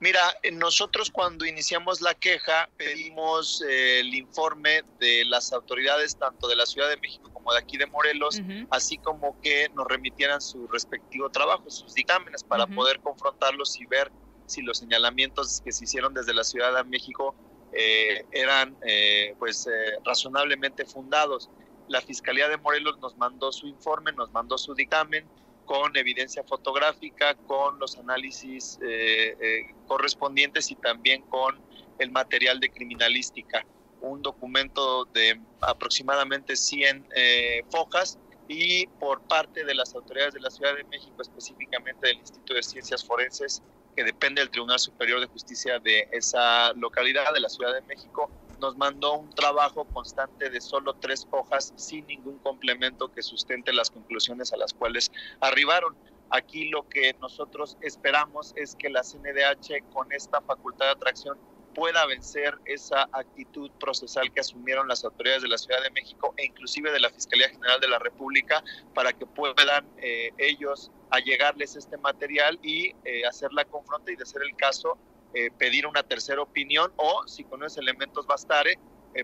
Mira, 0.00 0.34
nosotros 0.54 1.10
cuando 1.10 1.44
iniciamos 1.44 2.00
la 2.00 2.14
queja 2.14 2.68
pedimos 2.76 3.62
el 3.62 4.12
informe 4.14 4.82
de 4.98 5.24
las 5.26 5.52
autoridades 5.52 6.16
tanto 6.16 6.48
de 6.48 6.56
la 6.56 6.66
Ciudad 6.66 6.88
de 6.88 6.96
México 6.96 7.30
como 7.48 7.54
de 7.54 7.60
aquí 7.60 7.78
de 7.78 7.86
Morelos, 7.86 8.42
así 8.70 8.98
como 8.98 9.40
que 9.40 9.68
nos 9.74 9.86
remitieran 9.86 10.40
su 10.40 10.66
respectivo 10.68 11.30
trabajo, 11.30 11.70
sus 11.70 11.94
dictámenes, 11.94 12.44
para 12.44 12.66
poder 12.66 13.00
confrontarlos 13.00 13.80
y 13.80 13.86
ver 13.86 14.10
si 14.46 14.62
los 14.62 14.78
señalamientos 14.78 15.62
que 15.64 15.72
se 15.72 15.84
hicieron 15.84 16.12
desde 16.12 16.34
la 16.34 16.44
Ciudad 16.44 16.74
de 16.74 16.84
México 16.84 17.34
eh, 17.72 18.24
eran 18.32 18.76
eh, 18.86 19.34
pues 19.38 19.66
eh, 19.66 19.70
razonablemente 20.04 20.84
fundados. 20.84 21.48
La 21.88 22.00
Fiscalía 22.02 22.48
de 22.48 22.58
Morelos 22.58 22.98
nos 22.98 23.16
mandó 23.16 23.50
su 23.52 23.66
informe, 23.66 24.12
nos 24.12 24.30
mandó 24.32 24.58
su 24.58 24.74
dictamen, 24.74 25.26
con 25.64 25.94
evidencia 25.96 26.42
fotográfica, 26.44 27.34
con 27.46 27.78
los 27.78 27.98
análisis 27.98 28.78
eh, 28.82 29.36
eh, 29.40 29.74
correspondientes 29.86 30.70
y 30.70 30.74
también 30.76 31.22
con 31.22 31.60
el 31.98 32.10
material 32.10 32.58
de 32.58 32.70
criminalística. 32.70 33.64
Un 34.00 34.22
documento 34.22 35.04
de 35.06 35.40
aproximadamente 35.60 36.56
100 36.56 37.06
eh, 37.14 37.62
fojas 37.70 38.18
y 38.48 38.86
por 38.98 39.20
parte 39.22 39.64
de 39.64 39.74
las 39.74 39.94
autoridades 39.94 40.34
de 40.34 40.40
la 40.40 40.50
Ciudad 40.50 40.74
de 40.74 40.84
México, 40.84 41.20
específicamente 41.20 42.06
del 42.06 42.18
Instituto 42.18 42.54
de 42.54 42.62
Ciencias 42.62 43.04
Forenses, 43.04 43.62
que 43.94 44.04
depende 44.04 44.40
del 44.40 44.50
Tribunal 44.50 44.78
Superior 44.78 45.20
de 45.20 45.26
Justicia 45.26 45.78
de 45.80 46.08
esa 46.12 46.72
localidad 46.74 47.32
de 47.34 47.40
la 47.40 47.48
Ciudad 47.48 47.74
de 47.74 47.82
México, 47.82 48.30
nos 48.60 48.76
mandó 48.76 49.14
un 49.14 49.30
trabajo 49.30 49.84
constante 49.86 50.50
de 50.50 50.60
solo 50.60 50.94
tres 50.94 51.26
hojas 51.30 51.72
sin 51.76 52.06
ningún 52.06 52.38
complemento 52.38 53.12
que 53.12 53.22
sustente 53.22 53.72
las 53.72 53.90
conclusiones 53.90 54.52
a 54.52 54.56
las 54.56 54.72
cuales 54.72 55.10
arribaron. 55.40 55.96
Aquí 56.30 56.68
lo 56.68 56.88
que 56.88 57.14
nosotros 57.20 57.76
esperamos 57.80 58.52
es 58.56 58.76
que 58.76 58.90
la 58.90 59.02
CNDH 59.02 59.88
con 59.92 60.12
esta 60.12 60.40
facultad 60.42 60.86
de 60.86 60.92
atracción 60.92 61.38
pueda 61.78 62.04
vencer 62.06 62.58
esa 62.64 63.08
actitud 63.12 63.70
procesal 63.78 64.32
que 64.32 64.40
asumieron 64.40 64.88
las 64.88 65.04
autoridades 65.04 65.42
de 65.42 65.48
la 65.48 65.58
Ciudad 65.58 65.80
de 65.80 65.90
México 65.92 66.34
e 66.36 66.46
inclusive 66.46 66.90
de 66.90 66.98
la 66.98 67.08
Fiscalía 67.08 67.48
General 67.48 67.80
de 67.80 67.86
la 67.86 68.00
República 68.00 68.64
para 68.94 69.12
que 69.12 69.24
puedan 69.26 69.86
eh, 69.98 70.32
ellos 70.38 70.90
allegarles 71.10 71.76
este 71.76 71.96
material 71.98 72.58
y 72.64 72.96
eh, 73.04 73.24
hacer 73.28 73.52
la 73.52 73.64
confronta 73.64 74.10
y 74.10 74.16
de 74.16 74.26
ser 74.26 74.42
el 74.42 74.56
caso 74.56 74.98
eh, 75.34 75.50
pedir 75.56 75.86
una 75.86 76.02
tercera 76.02 76.42
opinión 76.42 76.92
o, 76.96 77.22
si 77.28 77.44
con 77.44 77.62
esos 77.62 77.78
elementos 77.78 78.26
bastare, 78.26 78.78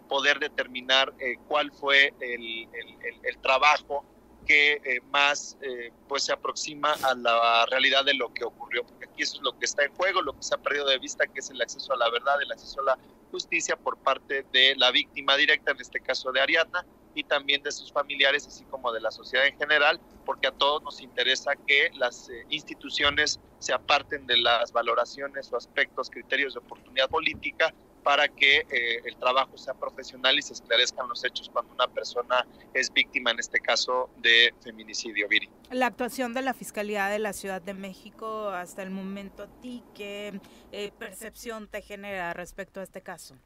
poder 0.08 0.40
determinar 0.40 1.12
cuál 1.46 1.70
fue 1.70 2.12
el, 2.18 2.68
el, 3.22 3.38
trabajo 3.38 4.04
que 4.44 5.00
más 5.10 5.56
pues 6.08 6.24
se 6.24 6.32
aproxima 6.32 6.92
a 7.02 7.14
la 7.14 7.66
realidad 7.66 8.04
de 8.04 8.14
lo 8.14 8.32
que 8.32 8.44
ocurrió, 8.44 8.84
porque 8.84 9.06
aquí 9.06 9.22
eso 9.22 9.36
es 9.36 9.42
lo 9.42 9.58
que 9.58 9.64
está 9.64 9.84
en 9.84 9.94
juego, 9.94 10.22
lo 10.22 10.34
que 10.34 10.42
se 10.42 10.54
ha 10.54 10.58
perdido 10.58 10.86
de 10.86 10.98
vista, 10.98 11.26
que 11.26 11.40
es 11.40 11.50
el 11.50 11.60
acceso 11.60 11.92
a 11.92 11.96
la 11.96 12.10
verdad, 12.10 12.40
el 12.42 12.52
acceso 12.52 12.80
a 12.80 12.84
la 12.84 12.98
justicia 13.30 13.76
por 13.76 13.96
parte 13.98 14.44
de 14.52 14.74
la 14.76 14.90
víctima 14.90 15.36
directa, 15.36 15.72
en 15.72 15.80
este 15.80 16.00
caso 16.00 16.30
de 16.30 16.40
Ariadna, 16.40 16.84
y 17.14 17.24
también 17.24 17.62
de 17.62 17.72
sus 17.72 17.92
familiares, 17.92 18.46
así 18.46 18.64
como 18.64 18.92
de 18.92 19.00
la 19.00 19.10
sociedad 19.10 19.46
en 19.46 19.56
general, 19.56 20.00
porque 20.24 20.48
a 20.48 20.52
todos 20.52 20.82
nos 20.82 21.00
interesa 21.00 21.52
que 21.66 21.90
las 21.94 22.28
eh, 22.28 22.44
instituciones 22.50 23.40
se 23.58 23.72
aparten 23.72 24.26
de 24.26 24.36
las 24.36 24.72
valoraciones 24.72 25.52
o 25.52 25.56
aspectos, 25.56 26.10
criterios 26.10 26.54
de 26.54 26.60
oportunidad 26.60 27.08
política 27.08 27.72
para 28.04 28.28
que 28.28 28.58
eh, 28.58 29.00
el 29.04 29.16
trabajo 29.16 29.56
sea 29.56 29.74
profesional 29.74 30.38
y 30.38 30.42
se 30.42 30.52
esclarezcan 30.52 31.08
los 31.08 31.24
hechos 31.24 31.48
cuando 31.48 31.72
una 31.72 31.88
persona 31.88 32.46
es 32.74 32.92
víctima, 32.92 33.30
en 33.30 33.40
este 33.40 33.58
caso, 33.58 34.10
de 34.18 34.54
feminicidio, 34.62 35.26
Viri. 35.26 35.48
La 35.70 35.86
actuación 35.86 36.34
de 36.34 36.42
la 36.42 36.54
Fiscalía 36.54 37.06
de 37.06 37.18
la 37.18 37.32
Ciudad 37.32 37.62
de 37.62 37.74
México 37.74 38.50
hasta 38.50 38.82
el 38.82 38.90
momento, 38.90 39.44
¿a 39.44 39.60
ti 39.60 39.82
qué 39.94 40.38
eh, 40.70 40.92
percepción 40.98 41.66
te 41.66 41.80
genera 41.80 42.34
respecto 42.34 42.80
a 42.80 42.82
este 42.82 43.00
caso? 43.00 43.36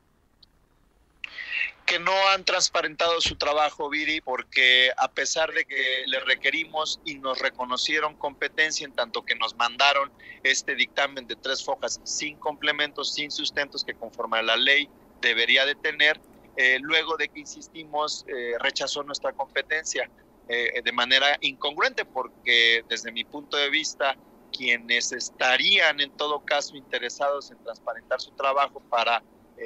Que 1.89 1.99
no 1.99 2.13
han 2.29 2.45
transparentado 2.45 3.19
su 3.23 3.37
trabajo, 3.37 3.89
Viri, 3.89 4.21
porque 4.21 4.91
a 4.99 5.11
pesar 5.11 5.55
de 5.55 5.65
que 5.65 6.05
le 6.07 6.21
requerimos 6.21 7.01
y 7.03 7.15
nos 7.15 7.39
reconocieron 7.39 8.15
competencia 8.15 8.85
en 8.85 8.93
tanto 8.93 9.25
que 9.25 9.35
nos 9.35 9.57
mandaron 9.57 10.13
este 10.43 10.75
dictamen 10.75 11.27
de 11.27 11.37
tres 11.37 11.65
fojas 11.65 11.99
sin 12.05 12.37
complementos, 12.37 13.15
sin 13.15 13.31
sustentos 13.31 13.85
que 13.85 13.95
conforme 13.95 14.37
a 14.37 14.43
la 14.43 14.59
ley 14.59 14.87
debería 15.23 15.65
de 15.65 15.77
tener, 15.77 16.21
eh, 16.57 16.79
luego 16.79 17.17
de 17.17 17.31
que 17.31 17.41
insistimos, 17.41 18.23
eh, 18.29 18.53
rechazó 18.59 19.03
nuestra 19.03 19.33
competencia 19.33 20.11
eh, 20.47 20.83
de 20.85 20.93
manera 20.93 21.39
incongruente, 21.41 22.05
porque 22.05 22.85
desde 22.87 23.13
mi 23.13 23.25
punto 23.25 23.57
de 23.57 23.71
vista, 23.71 24.15
quienes 24.53 25.13
estarían 25.13 26.01
en 26.01 26.11
todo 26.19 26.41
caso 26.41 26.77
interesados 26.77 27.51
en 27.51 27.63
transparentar 27.63 28.21
su 28.21 28.31
trabajo 28.33 28.81
para 28.91 29.23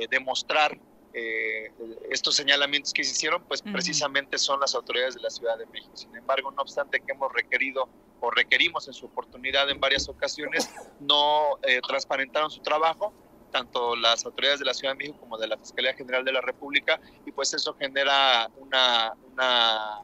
demostrar 0.08 0.78
eh, 1.14 1.70
estos 2.10 2.34
señalamientos 2.34 2.92
que 2.92 3.04
se 3.04 3.12
hicieron, 3.12 3.42
pues 3.44 3.62
precisamente 3.62 4.38
son 4.38 4.60
las 4.60 4.74
autoridades 4.74 5.14
de 5.14 5.20
la 5.20 5.30
Ciudad 5.30 5.58
de 5.58 5.66
México. 5.66 5.94
Sin 5.94 6.14
embargo, 6.16 6.50
no 6.50 6.62
obstante 6.62 7.00
que 7.00 7.12
hemos 7.12 7.32
requerido 7.32 7.88
o 8.20 8.30
requerimos 8.30 8.86
en 8.88 8.94
su 8.94 9.06
oportunidad 9.06 9.68
en 9.68 9.80
varias 9.80 10.08
ocasiones, 10.08 10.70
no 11.00 11.58
eh, 11.62 11.80
transparentaron 11.86 12.50
su 12.50 12.60
trabajo, 12.60 13.12
tanto 13.50 13.96
las 13.96 14.24
autoridades 14.24 14.60
de 14.60 14.64
la 14.64 14.74
Ciudad 14.74 14.94
de 14.94 14.98
México 14.98 15.18
como 15.20 15.36
de 15.36 15.48
la 15.48 15.58
Fiscalía 15.58 15.92
General 15.94 16.24
de 16.24 16.32
la 16.32 16.40
República, 16.40 17.00
y 17.26 17.32
pues 17.32 17.52
eso 17.52 17.74
genera 17.74 18.48
una, 18.56 19.12
una 19.32 19.98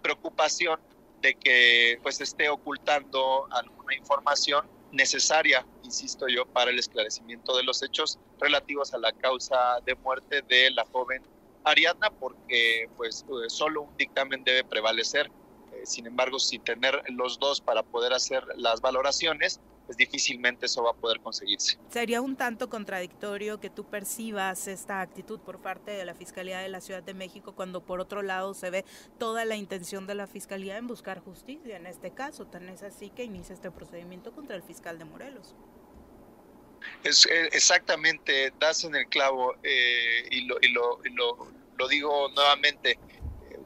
preocupación 0.00 0.78
de 1.20 1.34
que 1.34 1.98
pues 2.02 2.20
esté 2.20 2.48
ocultando 2.48 3.46
alguna 3.50 3.94
información 3.94 4.66
necesaria, 4.92 5.66
insisto 5.82 6.28
yo, 6.28 6.46
para 6.46 6.70
el 6.70 6.78
esclarecimiento 6.78 7.56
de 7.56 7.64
los 7.64 7.82
hechos 7.82 8.18
relativos 8.38 8.94
a 8.94 8.98
la 8.98 9.12
causa 9.12 9.80
de 9.84 9.94
muerte 9.96 10.42
de 10.42 10.70
la 10.70 10.84
joven 10.92 11.22
Ariadna, 11.64 12.10
porque 12.10 12.88
pues 12.96 13.24
eh, 13.28 13.48
solo 13.48 13.82
un 13.82 13.96
dictamen 13.96 14.44
debe 14.44 14.64
prevalecer. 14.64 15.30
Eh, 15.72 15.82
sin 15.84 16.06
embargo, 16.06 16.38
sin 16.38 16.62
tener 16.62 17.02
los 17.08 17.38
dos 17.38 17.60
para 17.60 17.82
poder 17.82 18.12
hacer 18.12 18.44
las 18.56 18.80
valoraciones, 18.80 19.60
pues 19.92 19.98
difícilmente 19.98 20.64
eso 20.64 20.82
va 20.82 20.92
a 20.92 20.94
poder 20.94 21.20
conseguirse. 21.20 21.76
Sería 21.90 22.22
un 22.22 22.34
tanto 22.34 22.70
contradictorio 22.70 23.60
que 23.60 23.68
tú 23.68 23.84
percibas 23.84 24.66
esta 24.66 25.02
actitud 25.02 25.38
por 25.40 25.60
parte 25.60 25.90
de 25.90 26.04
la 26.06 26.14
Fiscalía 26.14 26.60
de 26.60 26.70
la 26.70 26.80
Ciudad 26.80 27.02
de 27.02 27.12
México 27.12 27.54
cuando 27.54 27.84
por 27.84 28.00
otro 28.00 28.22
lado 28.22 28.54
se 28.54 28.70
ve 28.70 28.86
toda 29.18 29.44
la 29.44 29.56
intención 29.56 30.06
de 30.06 30.14
la 30.14 30.26
Fiscalía 30.26 30.78
en 30.78 30.86
buscar 30.86 31.20
justicia 31.20 31.76
en 31.76 31.86
este 31.86 32.10
caso. 32.10 32.46
Tan 32.46 32.70
es 32.70 32.82
así 32.82 33.10
que 33.10 33.24
inicia 33.24 33.52
este 33.52 33.70
procedimiento 33.70 34.32
contra 34.32 34.56
el 34.56 34.62
fiscal 34.62 34.98
de 34.98 35.04
Morelos. 35.04 35.54
Es, 37.04 37.26
eh, 37.26 37.50
exactamente, 37.52 38.50
das 38.58 38.84
en 38.84 38.94
el 38.94 39.06
clavo 39.08 39.54
eh, 39.62 40.26
y, 40.30 40.46
lo, 40.46 40.56
y, 40.62 40.68
lo, 40.68 41.00
y 41.04 41.10
lo, 41.10 41.52
lo 41.76 41.88
digo 41.88 42.30
nuevamente 42.30 42.98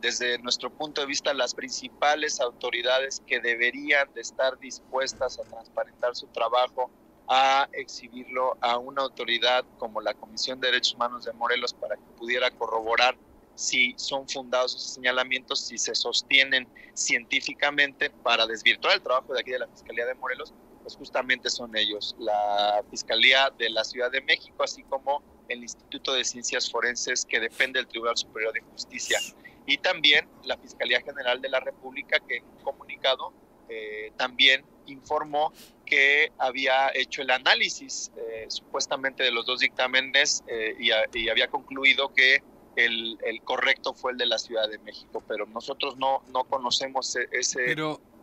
desde 0.01 0.39
nuestro 0.39 0.71
punto 0.71 1.01
de 1.01 1.07
vista, 1.07 1.33
las 1.35 1.55
principales 1.55 2.41
autoridades 2.41 3.23
que 3.27 3.41
deberían 3.41 4.13
de 4.15 4.21
estar 4.21 4.59
dispuestas 4.59 5.39
a 5.39 5.43
transparentar 5.45 6.15
su 6.15 6.27
trabajo, 6.29 6.91
a 7.29 7.69
exhibirlo 7.73 8.57
a 8.61 8.79
una 8.79 9.03
autoridad 9.03 9.65
como 9.79 10.01
la 10.01 10.15
Comisión 10.15 10.61
de 10.61 10.69
Derechos 10.69 10.95
Humanos 10.95 11.25
de 11.25 11.33
Morelos 11.33 11.75
para 11.75 11.97
que 11.97 12.03
pudiera 12.17 12.51
corroborar 12.51 13.17
si 13.55 13.95
son 13.97 14.29
fundados 14.29 14.77
esos 14.77 14.95
señalamientos, 14.95 15.61
si 15.61 15.79
se 15.79 15.95
sostienen 15.95 16.69
científicamente 16.95 18.11
para 18.11 18.47
desvirtuar 18.47 18.95
el 18.95 19.03
trabajo 19.03 19.33
de 19.33 19.41
aquí 19.41 19.51
de 19.51 19.61
la 19.61 19.69
Fiscalía 19.69 20.07
de 20.07 20.15
Morelos, 20.15 20.53
pues 20.83 20.95
justamente 20.95 21.51
son 21.51 21.77
ellos, 21.77 22.15
la 22.19 22.85
Fiscalía 22.91 23.51
de 23.59 23.71
la 23.71 23.83
Ciudad 23.83 24.11
de 24.11 24.21
México, 24.21 24.63
así 24.63 24.85
como 24.85 25.23
el 25.49 25.63
Instituto 25.63 26.13
de 26.13 26.25
Ciencias 26.25 26.71
Forenses 26.71 27.25
que 27.25 27.41
depende 27.41 27.79
del 27.79 27.89
Tribunal 27.89 28.17
Superior 28.17 28.53
de 28.53 28.61
Justicia 28.61 29.19
y 29.67 29.79
también 29.79 30.29
la 30.45 30.57
Fiscalía 30.57 31.01
General 31.01 31.41
de 31.41 31.49
la 31.49 31.61
República 31.61 32.21
que 32.21 32.37
en 32.37 32.45
un 32.45 32.63
comunicado 32.63 33.33
eh, 33.69 34.13
también 34.17 34.65
informó 34.87 35.53
que 35.85 36.33
había 36.39 36.91
hecho 36.95 37.23
el 37.23 37.31
análisis 37.31 38.13
eh, 38.17 38.47
supuestamente 38.49 39.25
de 39.25 39.33
los 39.33 39.45
dos 39.45 39.61
dictámenes 39.61 40.45
eh, 40.47 40.77
y, 40.79 41.29
había 41.29 41.49
concluido 41.49 42.13
que 42.15 42.43
el, 42.77 43.19
correcto 43.43 43.95
fue 43.95 44.13
el 44.13 44.19
de 44.19 44.27
la 44.27 44.39
Ciudad 44.39 44.69
de 44.69 44.79
México, 44.79 45.23
pero 45.27 45.47
nosotros 45.47 45.97
no, 45.97 46.23
no 46.29 46.45
conocemos 46.45 47.17
e, 47.17 47.29
ese, 47.33 47.75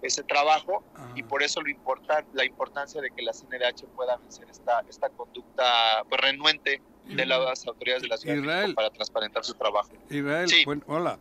ese 0.04 0.24
trabajo 0.24 0.84
y 1.16 1.24
por 1.24 1.42
eso 1.42 1.62
lo 1.62 1.70
importa, 1.70 2.24
la 2.34 2.46
importancia 2.46 3.02
de 3.02 3.10
que 3.12 3.22
la 3.22 3.32
CNDH 3.32 3.88
pueda 3.96 4.18
vencer 4.18 4.48
esta, 4.50 4.82
esta 4.90 5.10
conducta 5.10 6.04
pues, 6.10 6.22
renuente 6.22 6.82
de 7.06 7.26
las 7.26 7.66
autoridades 7.66 8.04
de 8.04 8.10
la 8.10 8.18
Ciudad 8.18 8.36
de 8.36 8.42
México 8.42 8.76
para 8.76 8.90
transparentar 8.90 9.44
su 9.44 9.54
trabajo. 9.56 9.92
Israel, 10.10 10.50
hola. 10.88 11.20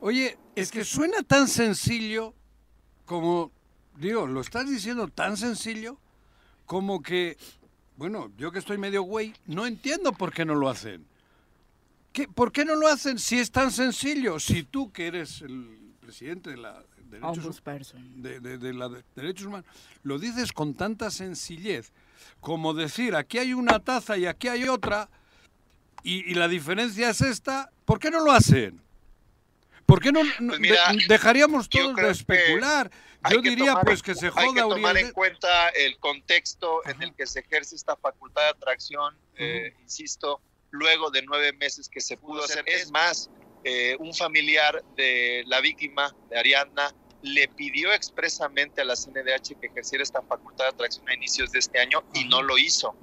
Oye, 0.00 0.38
es 0.54 0.70
que 0.70 0.84
suena 0.84 1.22
tan 1.22 1.48
sencillo 1.48 2.34
como, 3.04 3.50
digo, 3.96 4.26
lo 4.26 4.40
estás 4.40 4.68
diciendo 4.68 5.08
tan 5.08 5.36
sencillo 5.36 5.98
como 6.66 7.02
que, 7.02 7.36
bueno, 7.96 8.30
yo 8.36 8.52
que 8.52 8.58
estoy 8.58 8.78
medio 8.78 9.02
güey, 9.02 9.34
no 9.46 9.66
entiendo 9.66 10.12
por 10.12 10.32
qué 10.32 10.44
no 10.44 10.54
lo 10.54 10.68
hacen. 10.68 11.06
¿Qué, 12.12 12.28
¿Por 12.28 12.52
qué 12.52 12.64
no 12.64 12.76
lo 12.76 12.88
hacen 12.88 13.18
si 13.18 13.38
es 13.38 13.50
tan 13.50 13.70
sencillo? 13.70 14.40
Si 14.40 14.64
tú 14.64 14.92
que 14.92 15.06
eres 15.06 15.42
el 15.42 15.94
presidente 16.00 16.50
de 16.50 16.56
la 16.56 16.84
derechos, 17.10 17.62
de, 18.16 18.40
de, 18.40 18.58
de, 18.58 18.72
la 18.72 18.88
de 18.88 19.04
derechos 19.14 19.46
humanos, 19.46 19.66
lo 20.02 20.18
dices 20.18 20.52
con 20.52 20.74
tanta 20.74 21.10
sencillez 21.10 21.92
como 22.40 22.74
decir, 22.74 23.14
aquí 23.14 23.38
hay 23.38 23.52
una 23.52 23.80
taza 23.80 24.16
y 24.16 24.26
aquí 24.26 24.48
hay 24.48 24.68
otra, 24.68 25.08
y, 26.02 26.30
y 26.30 26.34
la 26.34 26.48
diferencia 26.48 27.10
es 27.10 27.20
esta, 27.20 27.70
¿por 27.84 27.98
qué 27.98 28.10
no 28.10 28.24
lo 28.24 28.32
hacen? 28.32 28.80
¿Por 29.86 30.00
qué 30.00 30.12
no 30.12 30.20
pues 30.38 31.08
dejaríamos 31.08 31.68
todos 31.68 31.96
de 31.96 32.10
especular? 32.10 32.90
Yo 33.28 33.42
diría 33.42 33.74
pues 33.82 34.02
que 34.02 34.14
se 34.14 34.30
joda 34.30 34.44
Hay 34.44 34.54
que 34.54 34.60
tomar 34.60 34.96
en 34.96 35.10
cuenta 35.10 35.68
el 35.70 35.98
contexto 35.98 36.86
en 36.86 37.02
el 37.02 37.14
que 37.14 37.26
se 37.26 37.40
ejerce 37.40 37.74
esta 37.74 37.96
facultad 37.96 38.42
de 38.42 38.48
atracción, 38.50 39.16
eh, 39.34 39.74
insisto, 39.82 40.40
luego 40.70 41.10
de 41.10 41.22
nueve 41.22 41.52
meses 41.54 41.88
que 41.88 42.00
se 42.00 42.16
pudo 42.16 42.44
hacer. 42.44 42.62
Es 42.66 42.90
más, 42.92 43.30
eh, 43.64 43.96
un 43.98 44.14
familiar 44.14 44.82
de 44.96 45.42
la 45.46 45.60
víctima, 45.60 46.14
de 46.30 46.38
Ariadna, 46.38 46.94
le 47.22 47.48
pidió 47.48 47.92
expresamente 47.92 48.80
a 48.80 48.84
la 48.84 48.94
CNDH 48.94 49.58
que 49.60 49.66
ejerciera 49.66 50.02
esta 50.02 50.22
facultad 50.22 50.64
de 50.64 50.70
atracción 50.70 51.08
a 51.08 51.14
inicios 51.14 51.52
de 51.52 51.58
este 51.58 51.78
año 51.78 52.02
y 52.14 52.24
no 52.24 52.42
lo 52.42 52.56
hizo. 52.58 52.94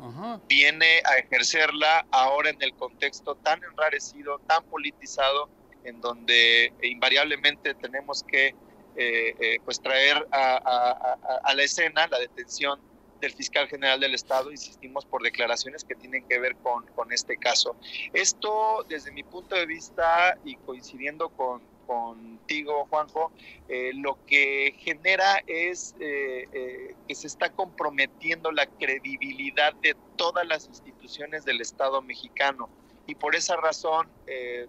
Viene 0.47 1.01
a 1.05 1.17
ejercerla 1.17 2.07
ahora 2.11 2.49
en 2.49 2.61
el 2.61 2.73
contexto 2.73 3.35
tan 3.35 3.63
enrarecido, 3.63 4.39
tan 4.47 4.63
politizado, 4.65 5.49
en 5.83 6.01
donde 6.01 6.73
invariablemente 6.81 7.73
tenemos 7.75 8.23
que 8.23 8.55
eh, 8.95 9.35
eh, 9.39 9.59
pues 9.63 9.79
traer 9.79 10.27
a, 10.31 11.53
la 11.55 11.63
escena 11.63 12.07
la 12.07 12.19
detención 12.19 12.79
del 13.21 13.31
fiscal 13.33 13.67
general 13.67 13.99
del 13.99 14.13
Estado, 14.13 14.51
insistimos 14.51 15.05
por 15.05 15.23
declaraciones 15.23 15.83
que 15.83 15.95
tienen 15.95 16.27
que 16.27 16.39
ver 16.39 16.55
con, 16.57 16.85
con 16.87 17.11
este 17.11 17.37
caso. 17.37 17.75
Esto, 18.13 18.85
desde 18.89 19.11
mi 19.11 19.23
punto 19.23 19.55
de 19.55 19.65
vista 19.65 20.37
y 20.43 20.55
coincidiendo 20.57 21.29
con, 21.29 21.61
contigo, 21.87 22.85
Juanjo, 22.89 23.31
eh, 23.67 23.91
lo 23.95 24.19
que 24.27 24.75
genera 24.77 25.41
es 25.47 25.95
eh, 25.99 26.47
eh, 26.51 26.95
que 27.07 27.15
se 27.15 27.27
está 27.27 27.49
comprometiendo 27.51 28.51
la 28.51 28.67
credibilidad 28.67 29.73
de 29.75 29.95
todas 30.17 30.45
las 30.45 30.67
instituciones 30.67 31.45
del 31.45 31.61
Estado 31.61 32.01
mexicano. 32.01 32.69
Y 33.07 33.15
por 33.15 33.35
esa 33.35 33.55
razón, 33.55 34.09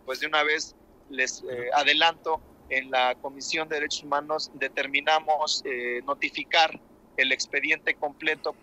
pues 0.04 0.20
de 0.20 0.28
una 0.28 0.44
vez 0.44 0.76
les 1.10 1.44
adelanto, 1.74 2.40
en 2.70 2.90
la 2.90 3.16
Comisión 3.16 3.68
de 3.68 3.76
Derechos 3.76 4.04
Humanos 4.04 4.52
determinamos 4.54 5.64
notificar 6.04 6.78
el 7.16 7.32
expediente 7.32 7.94
completo, 7.94 8.54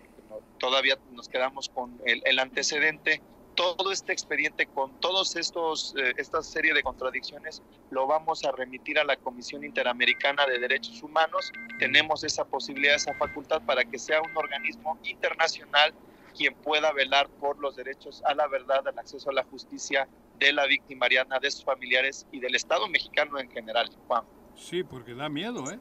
todavía 0.58 0.96
nos 1.12 1.28
quedamos 1.28 1.68
con 1.68 2.00
el 2.06 2.38
antecedente, 2.38 3.20
todo 3.56 3.90
este 3.90 4.12
expediente 4.12 4.66
con 4.66 5.00
todos 5.00 5.34
estos 5.34 5.94
eh, 5.96 6.12
esta 6.18 6.42
serie 6.42 6.74
de 6.74 6.82
contradicciones 6.82 7.62
lo 7.90 8.06
vamos 8.06 8.44
a 8.44 8.52
remitir 8.52 8.98
a 8.98 9.04
la 9.04 9.16
Comisión 9.16 9.64
Interamericana 9.64 10.46
de 10.46 10.58
Derechos 10.58 11.02
Humanos. 11.02 11.50
Tenemos 11.78 12.22
esa 12.22 12.44
posibilidad, 12.44 12.94
esa 12.94 13.14
facultad 13.14 13.62
para 13.62 13.84
que 13.84 13.98
sea 13.98 14.20
un 14.20 14.36
organismo 14.36 14.98
internacional 15.02 15.94
quien 16.36 16.54
pueda 16.54 16.92
velar 16.92 17.28
por 17.28 17.58
los 17.58 17.76
derechos 17.76 18.22
a 18.26 18.34
la 18.34 18.46
verdad, 18.46 18.86
al 18.86 18.98
acceso 18.98 19.30
a 19.30 19.32
la 19.32 19.44
justicia 19.44 20.06
de 20.38 20.52
la 20.52 20.66
víctima 20.66 21.06
Ariana, 21.06 21.38
de 21.38 21.50
sus 21.50 21.64
familiares 21.64 22.26
y 22.30 22.40
del 22.40 22.54
Estado 22.54 22.86
mexicano 22.88 23.38
en 23.38 23.50
general, 23.50 23.90
Juan. 24.06 24.24
Sí, 24.54 24.84
porque 24.84 25.14
da 25.14 25.30
miedo, 25.30 25.70
¿eh? 25.70 25.80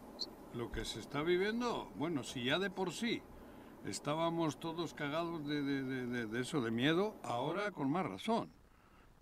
Lo 0.54 0.72
que 0.72 0.86
se 0.86 1.02
está 1.02 1.22
viviendo, 1.22 1.92
bueno, 1.96 2.24
si 2.24 2.46
ya 2.46 2.58
de 2.58 2.70
por 2.70 2.94
sí 2.94 3.22
estábamos 3.88 4.60
todos 4.60 4.94
cagados 4.94 5.46
de, 5.48 5.62
de, 5.62 6.28
de, 6.28 6.42
eso, 6.42 6.62
de 6.62 6.72
miedo, 6.72 7.16
ahora 7.24 7.72
con 7.72 7.90
más 7.90 8.06
razón, 8.06 8.50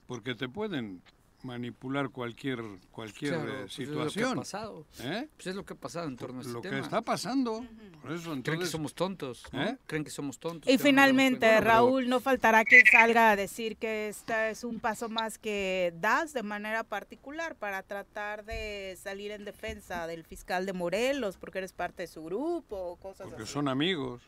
porque 0.08 0.36
te 0.36 0.50
pueden 0.50 1.02
manipular 1.44 2.10
cualquier 2.10 2.62
cualquier 2.92 3.34
eh, 3.34 3.70
situación. 3.70 3.76
Pues 3.76 3.86
es 3.86 3.90
lo 3.90 4.12
que 4.12 4.24
ha 4.24 4.36
pasado. 4.36 4.86
¿Eh? 5.00 5.28
Pues 5.36 5.48
es 5.48 5.56
lo 5.56 5.66
que 5.66 5.74
ha 5.74 5.78
pasado 5.78 6.08
en 6.08 6.18
torno 6.18 6.42
a 6.42 6.44
Lo 6.44 6.62
que 6.62 6.80
está 6.80 7.02
pasando. 7.02 7.66
Por 8.02 8.12
eso, 8.12 8.36
Creen 8.44 8.60
que 8.60 8.66
somos 8.66 8.94
tontos, 8.94 9.44
¿Eh? 9.54 9.78
Creen 9.86 10.04
que 10.04 10.10
somos 10.10 10.40
tontos. 10.40 10.72
Y 10.72 10.78
finalmente, 10.78 11.60
Raúl, 11.62 12.10
no 12.10 12.20
faltará 12.20 12.66
que 12.66 12.84
salga 12.90 13.32
a 13.32 13.36
decir 13.36 13.78
que 13.78 14.10
este 14.10 14.52
es 14.52 14.64
un 14.64 14.80
paso 14.80 15.10
más 15.10 15.38
que 15.38 15.94
das 16.00 16.34
de 16.34 16.44
manera 16.44 16.84
particular 16.84 17.56
para 17.56 17.84
tratar 17.84 18.46
de 18.46 18.98
salir 19.02 19.32
en 19.32 19.46
defensa 19.46 20.08
del 20.08 20.24
fiscal 20.24 20.66
de 20.66 20.74
Morelos, 20.74 21.38
porque 21.38 21.60
eres 21.60 21.74
parte 21.74 22.04
de 22.04 22.08
su 22.08 22.24
grupo 22.24 22.76
o 22.76 22.96
cosas 22.96 23.28
porque 23.28 23.46
son 23.46 23.68
amigos. 23.68 24.22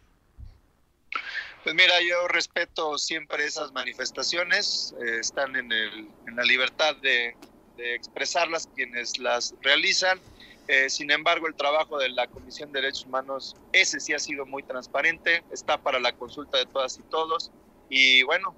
Pues 1.65 1.73
mira, 1.73 1.95
yo 2.07 2.27
respeto 2.27 2.95
siempre 2.99 3.43
esas 3.43 3.71
manifestaciones, 3.71 4.93
eh, 5.03 5.17
están 5.19 5.55
en, 5.55 5.71
el, 5.71 6.07
en, 6.27 6.35
la 6.35 6.43
libertad 6.43 6.95
de, 6.97 7.35
expresarlas 7.75 8.69
quienes 8.75 9.17
las 9.17 9.55
realizan. 9.61 10.19
Eh, 10.67 10.91
sin 10.91 11.09
embargo, 11.09 11.47
el 11.47 11.55
trabajo 11.55 11.97
de 11.97 12.09
la 12.09 12.27
Comisión 12.27 12.71
de 12.71 12.81
Derechos 12.81 13.07
Humanos, 13.07 13.55
ese 13.73 13.99
sí 13.99 14.13
ha 14.13 14.19
sido 14.19 14.45
muy 14.45 14.61
transparente, 14.61 15.43
está 15.51 15.79
para 15.79 15.99
la 15.99 16.13
consulta 16.13 16.59
de 16.59 16.67
todas 16.67 16.99
y 16.99 17.01
todos. 17.09 17.49
Y 17.89 18.21
bueno, 18.21 18.55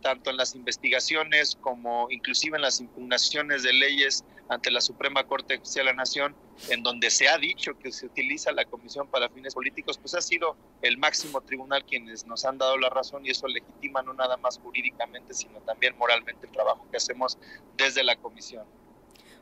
tanto 0.00 0.30
en 0.30 0.38
las 0.38 0.54
investigaciones 0.54 1.54
como 1.60 2.10
inclusive 2.10 2.56
en 2.56 2.62
las 2.62 2.80
impugnaciones 2.80 3.62
de 3.62 3.74
leyes 3.74 4.24
ante 4.48 4.70
la 4.70 4.80
Suprema 4.80 5.24
Corte 5.24 5.54
de 5.54 5.58
Justicia 5.60 5.82
de 5.82 5.86
la 5.86 5.94
Nación, 5.94 6.34
en 6.70 6.82
donde 6.82 7.10
se 7.10 7.28
ha 7.28 7.38
dicho 7.38 7.78
que 7.78 7.92
se 7.92 8.06
utiliza 8.06 8.50
la 8.52 8.64
Comisión 8.64 9.08
para 9.08 9.28
fines 9.28 9.54
políticos, 9.54 9.98
pues 9.98 10.14
ha 10.14 10.22
sido 10.22 10.56
el 10.82 10.98
máximo 10.98 11.40
tribunal 11.40 11.84
quienes 11.84 12.26
nos 12.26 12.44
han 12.44 12.58
dado 12.58 12.78
la 12.78 12.88
razón 12.88 13.26
y 13.26 13.30
eso 13.30 13.46
legitima 13.46 14.02
no 14.02 14.14
nada 14.14 14.36
más 14.36 14.58
jurídicamente, 14.58 15.34
sino 15.34 15.60
también 15.60 15.96
moralmente 15.98 16.46
el 16.46 16.52
trabajo 16.52 16.86
que 16.90 16.96
hacemos 16.96 17.38
desde 17.76 18.02
la 18.02 18.16
Comisión. 18.16 18.64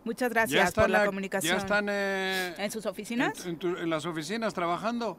Muchas 0.05 0.31
gracias 0.31 0.73
por 0.73 0.89
la, 0.89 1.05
comunicación. 1.05 1.57
¿Ya 1.57 1.59
están 1.59 1.87
eh, 1.89 2.55
en 2.59 2.71
sus 2.71 2.87
oficinas? 2.87 3.45
en 3.45 3.91
las 3.91 4.07
oficinas 4.07 4.55
trabajando? 4.55 5.19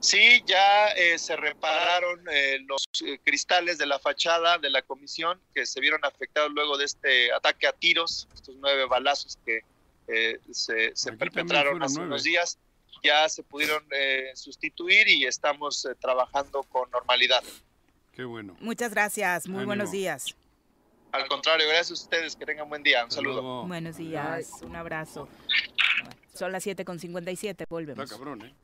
Sí, 0.00 0.42
ya 0.46 0.88
eh, 0.88 1.18
se 1.18 1.36
repararon 1.36 2.24
eh, 2.32 2.58
los 2.66 2.88
eh, 3.04 3.18
cristales 3.22 3.76
de 3.76 3.84
la 3.86 3.98
fachada 3.98 4.56
de 4.58 4.70
la 4.70 4.80
comisión 4.82 5.38
que 5.54 5.66
se 5.66 5.78
vieron 5.80 6.02
afectados 6.04 6.50
luego 6.52 6.78
de 6.78 6.86
este 6.86 7.32
ataque 7.32 7.66
a 7.66 7.72
tiros, 7.72 8.26
estos 8.34 8.56
nueve 8.56 8.86
balazos 8.86 9.38
que 9.44 9.60
se, 10.50 10.90
se 10.96 11.12
perpetraron 11.12 11.80
hace 11.82 12.00
unos 12.00 12.24
días. 12.24 12.58
ya 13.04 13.28
se 13.28 13.42
pudieron 13.42 13.84
eh, 13.92 14.30
sustituir 14.34 15.06
y 15.08 15.24
estamos 15.24 15.84
eh, 15.84 15.94
trabajando 16.00 16.62
con 16.64 16.90
normalidad. 16.90 17.42
Qué 18.12 18.24
bueno. 18.24 18.56
Muchas 18.60 18.92
gracias, 18.92 19.46
muy 19.46 19.58
Ánimo. 19.58 19.68
buenos 19.68 19.92
días. 19.92 20.34
Al 21.12 21.26
contrario, 21.28 21.66
gracias 21.68 21.90
a 22.00 22.02
ustedes, 22.04 22.36
que 22.36 22.46
tengan 22.46 22.68
buen 22.68 22.82
día. 22.82 23.04
Un 23.04 23.10
saludo. 23.10 23.66
Buenos 23.66 23.96
días, 23.96 24.50
un 24.62 24.76
abrazo. 24.76 25.28
Son 26.34 26.52
las 26.52 26.62
7 26.62 26.84
con 26.84 26.98
57, 26.98 27.66
volvemos. 27.68 28.02
Está 28.04 28.16
cabrón, 28.16 28.42
¿eh? 28.42 28.54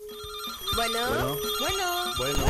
Bueno, 0.76 0.98
bueno, 1.60 2.14
Bueno. 2.18 2.44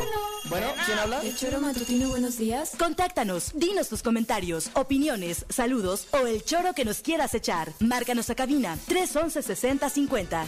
Bueno, 0.49 0.67
¿quién 0.85 0.99
habla? 0.99 1.21
El 1.23 1.37
choro 1.37 1.61
matutino, 1.61 2.09
buenos 2.09 2.37
días. 2.39 2.73
Contáctanos, 2.79 3.51
dinos 3.55 3.89
tus 3.89 4.03
comentarios, 4.03 4.71
opiniones, 4.75 5.45
saludos 5.49 6.07
o 6.13 6.27
el 6.27 6.45
choro 6.45 6.73
que 6.73 6.85
nos 6.85 7.01
quieras 7.01 7.35
echar. 7.35 7.73
Márcanos 7.81 8.31
a 8.31 8.35
cabina 8.37 8.79
311 8.87 9.43
6050. 9.43 10.47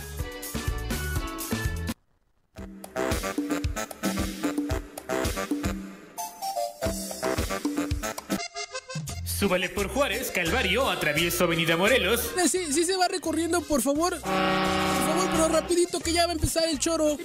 Súbale 9.24 9.68
por 9.68 9.88
Juárez, 9.88 10.30
Calvario, 10.32 10.90
atravieso 10.90 11.44
Avenida 11.44 11.76
Morelos. 11.76 12.32
Eh, 12.36 12.48
Sí, 12.48 12.72
sí 12.72 12.84
se 12.84 12.96
va 12.96 13.06
recorriendo, 13.08 13.60
por 13.60 13.82
favor. 13.82 14.18
Pero 14.20 14.97
rapidito 15.46 16.00
que 16.00 16.12
ya 16.12 16.26
va 16.26 16.32
a 16.32 16.34
empezar 16.34 16.64
el 16.68 16.78
choro. 16.78 17.16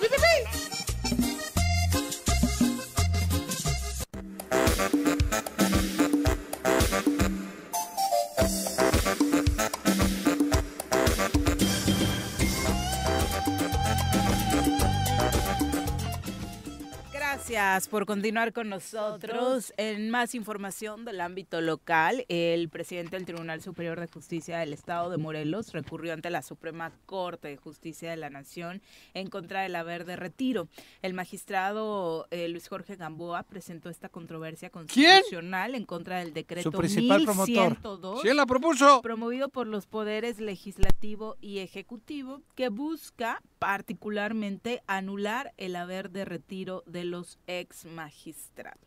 Gracias 17.64 17.88
por 17.88 18.06
continuar 18.06 18.52
con 18.52 18.68
nosotros. 18.68 19.74
En 19.78 20.10
más 20.10 20.36
información 20.36 21.06
del 21.06 21.22
ámbito 21.22 21.62
local, 21.62 22.26
el 22.28 22.68
presidente 22.68 23.16
del 23.16 23.26
Tribunal 23.26 23.62
Superior 23.62 24.02
de 24.02 24.08
Justicia 24.08 24.58
del 24.58 24.74
Estado 24.74 25.10
de 25.10 25.18
Morelos 25.18 25.72
recurrió 25.72 26.12
ante 26.12 26.30
la 26.30 26.42
Suprema 26.42 26.92
Corte 27.06 27.48
de 27.48 27.56
Justicia 27.56 28.10
de 28.10 28.18
la 28.18 28.30
Nación 28.30 28.82
en 29.14 29.28
contra 29.28 29.62
del 29.62 29.78
haber 29.78 30.04
de 30.04 30.18
retiro. 30.18 30.68
El 31.02 31.14
magistrado 31.14 32.28
eh, 32.32 32.50
Luis 32.50 32.68
Jorge 32.68 32.98
Gamboa 32.98 33.44
presentó 33.44 33.90
esta 33.90 34.10
controversia 34.10 34.70
constitucional 34.70 35.74
en 35.74 35.86
contra 35.86 36.20
del 36.20 36.34
decreto 36.34 36.70
Su 36.70 36.78
principal 36.78 37.24
promotor. 37.24 37.70
1102 37.70 38.22
¿Quién 38.24 38.36
la 38.36 38.46
propuso? 38.46 39.02
promovido 39.02 39.48
por 39.48 39.68
los 39.68 39.88
poderes 39.88 40.42
legislativo 40.42 41.38
y 41.40 41.60
ejecutivo 41.60 42.42
que 42.56 42.68
busca 42.68 43.42
particularmente 43.58 44.84
anular 44.86 45.54
el 45.56 45.78
haber 45.78 46.12
de 46.12 46.26
retiro 46.26 46.84
de 46.86 47.06
los 47.06 47.40
ex 47.60 47.86
magistrados. 47.86 48.80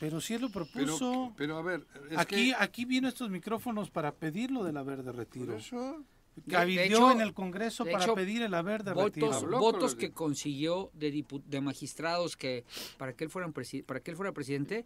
Pero 0.00 0.20
si 0.20 0.34
él 0.34 0.42
lo 0.42 0.50
propuso. 0.50 1.32
pero 1.36 1.56
a 1.56 1.62
ver, 1.62 1.86
es 2.10 2.18
aquí, 2.18 2.50
que... 2.50 2.54
aquí 2.58 2.84
vino 2.84 3.08
estos 3.08 3.30
micrófonos 3.30 3.90
para 3.90 4.12
pedirlo 4.12 4.64
del 4.64 4.76
haber 4.76 5.02
de 5.02 5.12
retiro. 5.12 5.46
Por 5.52 5.56
eso... 5.56 6.04
Cabildeó 6.48 6.84
hecho- 6.84 7.10
en 7.12 7.20
el 7.20 7.32
Congreso 7.32 7.84
de 7.84 7.92
para 7.92 8.02
hecho, 8.04 8.14
pedir 8.16 8.42
el 8.42 8.52
haber 8.54 8.82
de 8.82 8.92
votos, 8.92 9.40
retiro. 9.42 9.58
votos 9.60 9.94
que 9.94 10.10
consiguió 10.10 10.90
de, 10.92 11.24
de 11.46 11.60
magistrados 11.60 12.36
que 12.36 12.64
para 12.98 13.12
que 13.14 13.22
él 13.22 13.30
presi- 13.54 13.84
para 13.84 14.00
que 14.00 14.10
él 14.10 14.16
fuera 14.16 14.32
presidente 14.32 14.84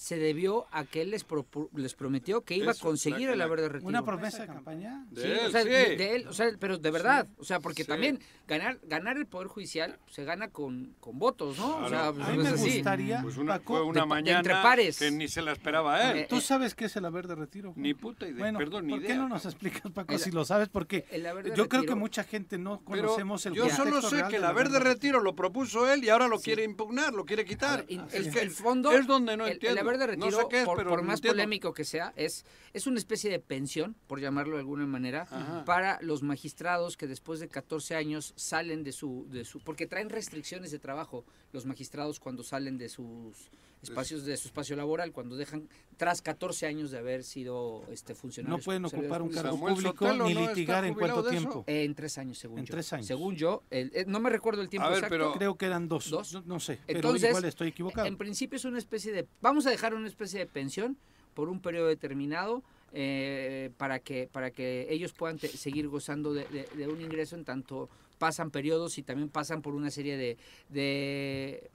se 0.00 0.16
debió 0.16 0.66
a 0.70 0.84
que 0.84 1.02
él 1.02 1.10
les, 1.10 1.26
propu- 1.26 1.68
les 1.74 1.92
prometió 1.94 2.42
que 2.42 2.54
iba 2.54 2.70
Eso, 2.70 2.84
a 2.86 2.88
conseguir 2.88 3.26
la- 3.26 3.34
el 3.34 3.40
haber 3.42 3.60
de 3.62 3.68
retiro. 3.68 3.88
¿Una 3.88 4.04
promesa 4.04 4.42
de 4.42 4.46
campaña? 4.46 5.04
De 5.10 5.22
Sí, 5.22 5.26
él, 5.28 5.40
o 5.46 5.50
sea, 5.50 5.62
sí. 5.64 5.68
de, 5.68 5.96
de 5.96 6.14
él, 6.14 6.28
o 6.28 6.32
sea, 6.32 6.46
pero 6.60 6.78
de 6.78 6.90
verdad, 6.92 7.26
o 7.36 7.44
sea, 7.44 7.58
porque 7.58 7.82
Sí. 7.82 7.88
también 7.88 8.20
ganar 8.46 8.78
ganar 8.84 9.16
el 9.16 9.26
poder 9.26 9.48
judicial 9.48 9.98
se 10.08 10.22
gana 10.24 10.50
con, 10.50 10.94
con 11.00 11.18
votos, 11.18 11.58
¿no? 11.58 11.78
O 11.78 11.88
sea, 11.88 12.12
Claro. 12.12 12.14
pues, 12.14 12.28
A 12.28 12.30
mí 12.30 12.36
no 12.36 12.42
es 12.44 12.48
me 12.52 12.54
así. 12.60 12.74
gustaría, 12.76 13.22
Pues 13.22 13.36
una, 13.38 13.54
Paco, 13.58 13.72
fue 13.74 13.82
una 13.82 13.92
de- 13.94 14.00
de 14.00 14.06
mañana 14.06 14.38
entre 14.38 14.52
pares. 14.54 14.98
que 15.00 15.10
ni 15.10 15.26
se 15.26 15.42
la 15.42 15.50
esperaba 15.50 16.12
él. 16.12 16.18
Eh, 16.18 16.26
¿Tú 16.30 16.40
sabes 16.40 16.76
qué 16.76 16.84
es 16.84 16.94
el 16.94 17.04
haber 17.04 17.26
de 17.26 17.34
retiro? 17.34 17.72
Juan? 17.72 17.82
ni 17.82 17.92
puta 17.94 18.28
idea, 18.28 18.38
Bueno, 18.38 18.58
perdón, 18.60 18.86
ni 18.86 18.92
¿por 18.92 19.02
qué 19.02 19.16
no 19.16 19.28
nos 19.28 19.46
explicas, 19.46 19.82
Paco, 19.92 20.12
El- 20.14 20.20
si 20.20 20.30
lo 20.30 20.44
sabes? 20.44 20.68
Porque 20.68 21.06
el 21.10 21.26
haber 21.26 21.50
de 21.50 21.56
yo 21.56 21.68
creo 21.68 21.82
que 21.84 21.96
mucha 21.96 22.22
gente 22.22 22.56
no 22.56 22.78
conocemos 22.84 23.44
el 23.46 23.54
yo 23.54 23.68
solo 23.68 24.00
sé 24.00 24.22
que 24.30 24.36
el 24.36 24.44
haber 24.44 24.68
de 24.68 24.78
retiro 24.78 25.20
lo 25.20 25.34
propuso 25.34 25.92
él 25.92 26.04
y 26.04 26.08
ahora 26.08 26.28
lo 26.28 26.38
quiere 26.38 26.62
impugnar, 26.62 27.12
lo 27.14 27.24
quiere 27.24 27.44
quitar. 27.44 27.84
El, 27.88 28.02
Es 28.12 28.26
el- 28.26 28.32
que 28.32 28.42
el 28.42 28.52
fondo 28.52 28.92
es 28.92 29.08
donde 29.08 29.36
no 29.36 29.44
entiendo. 29.44 29.87
Haber 29.88 29.98
de 29.98 30.16
No 30.16 30.26
retiro, 30.26 30.42
sé 30.42 30.46
qué 30.50 30.60
es, 30.60 30.64
por, 30.64 30.76
pero 30.78 30.90
por 30.90 31.02
no 31.02 31.08
más 31.08 31.20
polémico 31.20 31.72
que 31.72 31.84
sea, 31.84 32.12
es, 32.16 32.44
es 32.72 32.86
una 32.86 32.98
especie 32.98 33.30
de 33.30 33.38
pensión, 33.38 33.96
por 34.06 34.20
llamarlo 34.20 34.56
de 34.56 34.60
alguna 34.60 34.86
manera, 34.86 35.22
Ajá. 35.30 35.64
para 35.64 35.98
los 36.02 36.22
magistrados 36.22 36.96
que 36.96 37.06
después 37.06 37.40
de 37.40 37.48
14 37.48 37.94
años 37.94 38.32
salen 38.36 38.84
de 38.84 38.92
su, 38.92 39.26
de 39.30 39.44
su... 39.44 39.60
Porque 39.60 39.86
traen 39.86 40.10
restricciones 40.10 40.70
de 40.70 40.78
trabajo 40.78 41.24
los 41.52 41.66
magistrados 41.66 42.20
cuando 42.20 42.42
salen 42.42 42.78
de 42.78 42.88
sus 42.88 43.50
espacios 43.82 44.24
de 44.24 44.36
su 44.36 44.48
espacio 44.48 44.74
laboral, 44.76 45.12
cuando 45.12 45.36
dejan 45.36 45.68
tras 45.96 46.20
14 46.22 46.66
años 46.66 46.90
de 46.90 46.98
haber 46.98 47.24
sido 47.24 47.84
este 47.90 48.14
funcionarios. 48.14 48.58
No 48.60 48.64
pueden 48.64 48.84
ocupar 48.84 49.22
un 49.22 49.30
cargo 49.30 49.52
Samuel 49.52 49.74
público 49.74 50.04
Sotelo 50.06 50.26
ni 50.26 50.34
no 50.34 50.48
litigar 50.48 50.84
en 50.84 50.94
jubilado 50.94 51.22
cuánto 51.22 51.30
tiempo. 51.30 51.64
Eh, 51.66 51.84
en 51.84 51.94
tres 51.94 52.18
años, 52.18 52.38
según 52.38 52.58
En 52.60 52.64
yo. 52.66 52.72
tres 52.72 52.92
años. 52.92 53.06
Según 53.06 53.36
yo, 53.36 53.62
el- 53.70 53.90
eh, 53.94 54.04
no 54.06 54.20
me 54.20 54.30
recuerdo 54.30 54.62
el 54.62 54.68
tiempo 54.68 54.86
A 54.86 54.90
ver, 54.90 54.98
exacto. 54.98 55.14
pero- 55.14 55.32
Creo 55.32 55.56
que 55.56 55.66
eran 55.66 55.88
dos. 55.88 56.10
Dos. 56.10 56.32
No, 56.34 56.42
no 56.46 56.60
sé, 56.60 56.78
pero 56.86 56.98
Entonces, 56.98 57.28
igual 57.30 57.44
estoy 57.44 57.68
equivocado. 57.68 58.06
En 58.06 58.16
principio 58.16 58.56
es 58.56 58.64
una 58.64 58.78
especie 58.78 59.12
de, 59.12 59.26
vamos 59.40 59.66
a 59.66 59.70
dejar 59.70 59.94
una 59.94 60.06
especie 60.08 60.38
de 60.40 60.46
pensión 60.46 60.96
por 61.34 61.48
un 61.48 61.60
periodo 61.60 61.86
determinado 61.88 62.62
eh, 62.92 63.70
para 63.76 63.98
que 64.00 64.28
para 64.32 64.50
que 64.50 64.86
ellos 64.90 65.12
puedan 65.12 65.38
te- 65.38 65.48
seguir 65.48 65.88
gozando 65.88 66.32
de, 66.32 66.44
de- 66.46 66.68
de 66.74 66.88
un 66.88 67.00
ingreso 67.02 67.36
en 67.36 67.44
tanto 67.44 67.88
pasan 68.18 68.50
periodos 68.50 68.96
y 68.98 69.02
también 69.02 69.28
pasan 69.28 69.60
por 69.62 69.74
una 69.74 69.90
serie 69.90 70.16
de, 70.16 70.36
de 70.70 71.70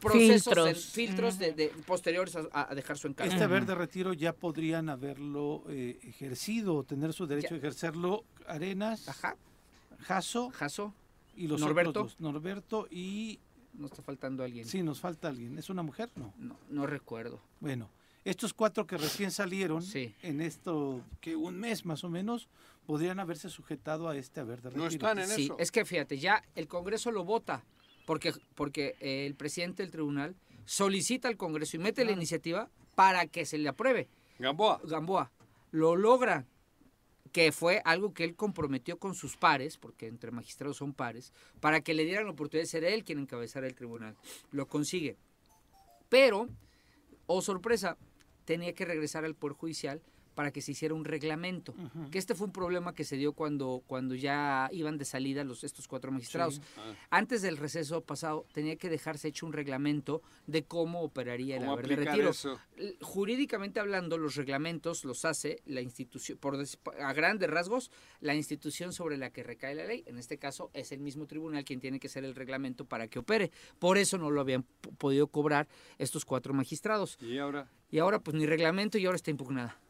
procesos, 0.00 0.86
Filtros. 0.92 1.38
de, 1.38 1.52
de- 1.52 1.68
posteriores 1.86 2.36
a, 2.36 2.70
a 2.70 2.74
dejar 2.74 2.98
su 2.98 3.08
encargo. 3.08 3.32
Este 3.32 3.44
haber 3.44 3.66
de 3.66 3.74
retiro 3.74 4.12
ya 4.12 4.32
podrían 4.32 4.88
haberlo 4.88 5.64
eh, 5.68 5.98
ejercido, 6.02 6.82
tener 6.84 7.12
su 7.12 7.26
derecho 7.26 7.54
a 7.54 7.58
ejercerlo 7.58 8.24
Arenas, 8.46 9.08
Ajá, 9.08 9.36
Jaso 10.00 10.50
Jaso, 10.50 10.94
y 11.36 11.46
los 11.48 11.60
Norberto. 11.60 11.90
otros 11.90 12.12
dos. 12.12 12.20
Norberto 12.20 12.86
y... 12.90 13.38
no 13.74 13.86
está 13.86 14.02
faltando 14.02 14.42
alguien. 14.44 14.64
Sí, 14.66 14.82
nos 14.82 15.00
falta 15.00 15.28
alguien. 15.28 15.58
¿Es 15.58 15.68
una 15.70 15.82
mujer? 15.82 16.10
No. 16.16 16.32
No, 16.38 16.56
no 16.70 16.86
recuerdo. 16.86 17.40
Bueno, 17.60 17.90
estos 18.24 18.52
cuatro 18.54 18.86
que 18.86 18.96
recién 18.96 19.30
salieron 19.30 19.82
Sí. 19.82 20.14
en 20.22 20.40
esto, 20.40 21.00
que 21.20 21.36
un 21.36 21.58
mes 21.58 21.84
más 21.84 22.02
o 22.04 22.08
menos, 22.08 22.48
podrían 22.86 23.18
haberse 23.20 23.50
sujetado 23.50 24.08
a 24.08 24.16
este 24.16 24.40
haber 24.40 24.62
de 24.62 24.70
retiro. 24.70 24.84
No 24.84 24.88
están 24.90 25.18
en 25.18 25.28
Sí, 25.28 25.44
eso. 25.46 25.56
es 25.58 25.70
que 25.72 25.84
fíjate, 25.84 26.18
ya 26.18 26.42
el 26.54 26.68
Congreso 26.68 27.10
lo 27.10 27.24
vota, 27.24 27.64
porque, 28.06 28.32
porque 28.54 28.96
eh, 29.00 29.26
el 29.26 29.34
presidente 29.34 29.82
del 29.82 29.92
tribunal 29.92 30.34
solicita 30.64 31.28
al 31.28 31.36
Congreso 31.36 31.76
y 31.76 31.80
mete 31.80 32.06
la 32.06 32.12
iniciativa 32.12 32.70
para 32.94 33.26
que 33.26 33.44
se 33.44 33.58
le 33.58 33.68
apruebe. 33.68 34.08
Gamboa. 34.38 34.80
Gamboa 34.84 35.30
lo 35.76 35.94
logra, 35.94 36.46
que 37.32 37.52
fue 37.52 37.82
algo 37.84 38.14
que 38.14 38.24
él 38.24 38.34
comprometió 38.34 38.98
con 38.98 39.14
sus 39.14 39.36
pares, 39.36 39.76
porque 39.76 40.06
entre 40.06 40.30
magistrados 40.30 40.78
son 40.78 40.94
pares, 40.94 41.32
para 41.60 41.82
que 41.82 41.92
le 41.92 42.04
dieran 42.04 42.24
la 42.24 42.30
oportunidad 42.30 42.62
de 42.62 42.70
ser 42.70 42.84
él 42.84 43.04
quien 43.04 43.18
encabezara 43.18 43.66
el 43.66 43.74
tribunal. 43.74 44.16
Lo 44.52 44.66
consigue. 44.68 45.18
Pero, 46.08 46.48
oh 47.26 47.42
sorpresa, 47.42 47.98
tenía 48.46 48.72
que 48.72 48.86
regresar 48.86 49.24
al 49.26 49.34
Poder 49.34 49.56
Judicial 49.56 50.00
para 50.36 50.52
que 50.52 50.60
se 50.60 50.72
hiciera 50.72 50.94
un 50.94 51.06
reglamento. 51.06 51.74
Que 52.12 52.18
este 52.18 52.34
fue 52.34 52.46
un 52.46 52.52
problema 52.52 52.94
que 52.94 53.04
se 53.04 53.16
dio 53.16 53.32
cuando, 53.32 53.82
cuando 53.86 54.14
ya 54.14 54.68
iban 54.70 54.98
de 54.98 55.06
salida 55.06 55.44
los, 55.44 55.64
estos 55.64 55.88
cuatro 55.88 56.12
magistrados. 56.12 56.56
Sí. 56.56 56.60
Ah. 56.76 56.92
Antes 57.08 57.40
del 57.40 57.56
receso 57.56 58.02
pasado 58.02 58.46
tenía 58.52 58.76
que 58.76 58.90
dejarse 58.90 59.28
hecho 59.28 59.46
un 59.46 59.54
reglamento 59.54 60.20
de 60.46 60.62
cómo 60.64 61.00
operaría 61.00 61.56
el 61.56 61.62
¿Cómo 61.62 61.72
haber 61.72 61.88
de 61.88 61.96
retiro. 61.96 62.30
eso? 62.30 62.60
Jurídicamente 63.00 63.80
hablando, 63.80 64.18
los 64.18 64.36
reglamentos 64.36 65.06
los 65.06 65.24
hace 65.24 65.62
la 65.64 65.80
institución, 65.80 66.36
por 66.36 66.62
a 67.00 67.12
grandes 67.14 67.48
rasgos, 67.48 67.90
la 68.20 68.34
institución 68.34 68.92
sobre 68.92 69.16
la 69.16 69.30
que 69.30 69.42
recae 69.42 69.74
la 69.74 69.86
ley. 69.86 70.04
En 70.06 70.18
este 70.18 70.36
caso 70.36 70.70
es 70.74 70.92
el 70.92 71.00
mismo 71.00 71.26
tribunal 71.26 71.64
quien 71.64 71.80
tiene 71.80 71.98
que 71.98 72.08
hacer 72.08 72.26
el 72.26 72.34
reglamento 72.34 72.84
para 72.84 73.08
que 73.08 73.18
opere. 73.18 73.50
Por 73.78 73.96
eso 73.96 74.18
no 74.18 74.30
lo 74.30 74.42
habían 74.42 74.64
podido 74.98 75.28
cobrar 75.28 75.66
estos 75.96 76.26
cuatro 76.26 76.52
magistrados. 76.52 77.16
Y 77.22 77.38
ahora 77.38 77.70
Y 77.90 78.00
ahora 78.00 78.18
pues 78.18 78.36
ni 78.36 78.44
reglamento 78.44 78.98
y 78.98 79.06
ahora 79.06 79.16
está 79.16 79.30
impugnada. 79.30 79.80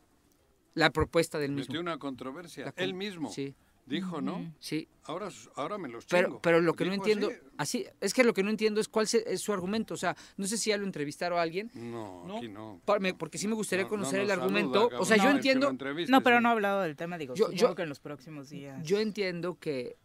La 0.76 0.90
propuesta 0.90 1.38
del 1.40 1.50
mismo. 1.52 1.72
metió 1.72 1.80
una 1.80 1.98
controversia. 1.98 2.70
Con- 2.70 2.84
Él 2.84 2.94
mismo 2.94 3.32
Sí. 3.32 3.54
dijo, 3.86 4.20
¿no? 4.20 4.52
Sí. 4.60 4.86
Ahora, 5.04 5.28
ahora 5.54 5.78
me 5.78 5.88
los 5.88 6.04
Pero, 6.06 6.28
chingo. 6.28 6.42
pero 6.42 6.60
lo 6.60 6.74
que 6.74 6.84
no 6.84 6.92
entiendo, 6.92 7.28
así. 7.56 7.86
así, 7.86 7.86
es 8.00 8.12
que 8.14 8.24
lo 8.24 8.34
que 8.34 8.42
no 8.42 8.50
entiendo 8.50 8.80
es 8.80 8.86
cuál 8.88 9.06
se- 9.08 9.24
es 9.32 9.40
su 9.40 9.52
argumento. 9.52 9.94
O 9.94 9.96
sea, 9.96 10.14
no 10.36 10.46
sé 10.46 10.58
si 10.58 10.70
ya 10.70 10.76
lo 10.76 10.84
entrevistaron 10.84 11.38
a 11.38 11.42
alguien. 11.42 11.70
No, 11.74 12.36
aquí 12.36 12.48
no. 12.48 12.80
Porque 13.18 13.38
sí 13.38 13.48
me 13.48 13.54
gustaría 13.54 13.84
No, 13.84 13.88
conocer 13.88 14.18
no 14.18 14.24
el 14.24 14.30
argumento. 14.30 14.80
saluda, 14.90 15.00
o 15.00 15.04
sea, 15.06 15.16
yo 15.16 15.30
entiendo. 15.30 15.72
No, 16.08 16.20
pero 16.22 16.40
no 16.40 16.48
ha 16.50 16.52
hablado 16.52 16.82
del 16.82 16.94
tema, 16.94 17.16
digo, 17.18 17.34
Yo- 17.34 17.50
yo- 17.52 17.74
que 17.74 17.82
en 17.82 17.88
los 17.88 18.00
próximos 18.00 18.50
días. 18.50 18.82
Yo 18.84 18.98
entiendo 19.00 19.56
que 19.58 19.96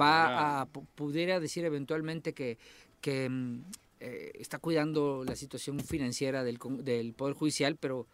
va 0.00 0.60
a, 0.60 0.66
pu- 0.72 0.86
pudiera 0.94 1.40
decir 1.40 1.64
eventualmente 1.64 2.32
que, 2.32 2.58
que 3.00 3.28
mm, 3.28 3.64
eh, 3.98 4.30
está 4.34 4.58
cuidando 4.60 5.24
la 5.26 5.34
situación 5.34 5.80
financiera 5.80 6.44
del, 6.44 6.58
con- 6.60 6.84
del 6.84 7.12
Poder 7.14 7.34
Judicial, 7.34 7.76
pero 7.76 8.06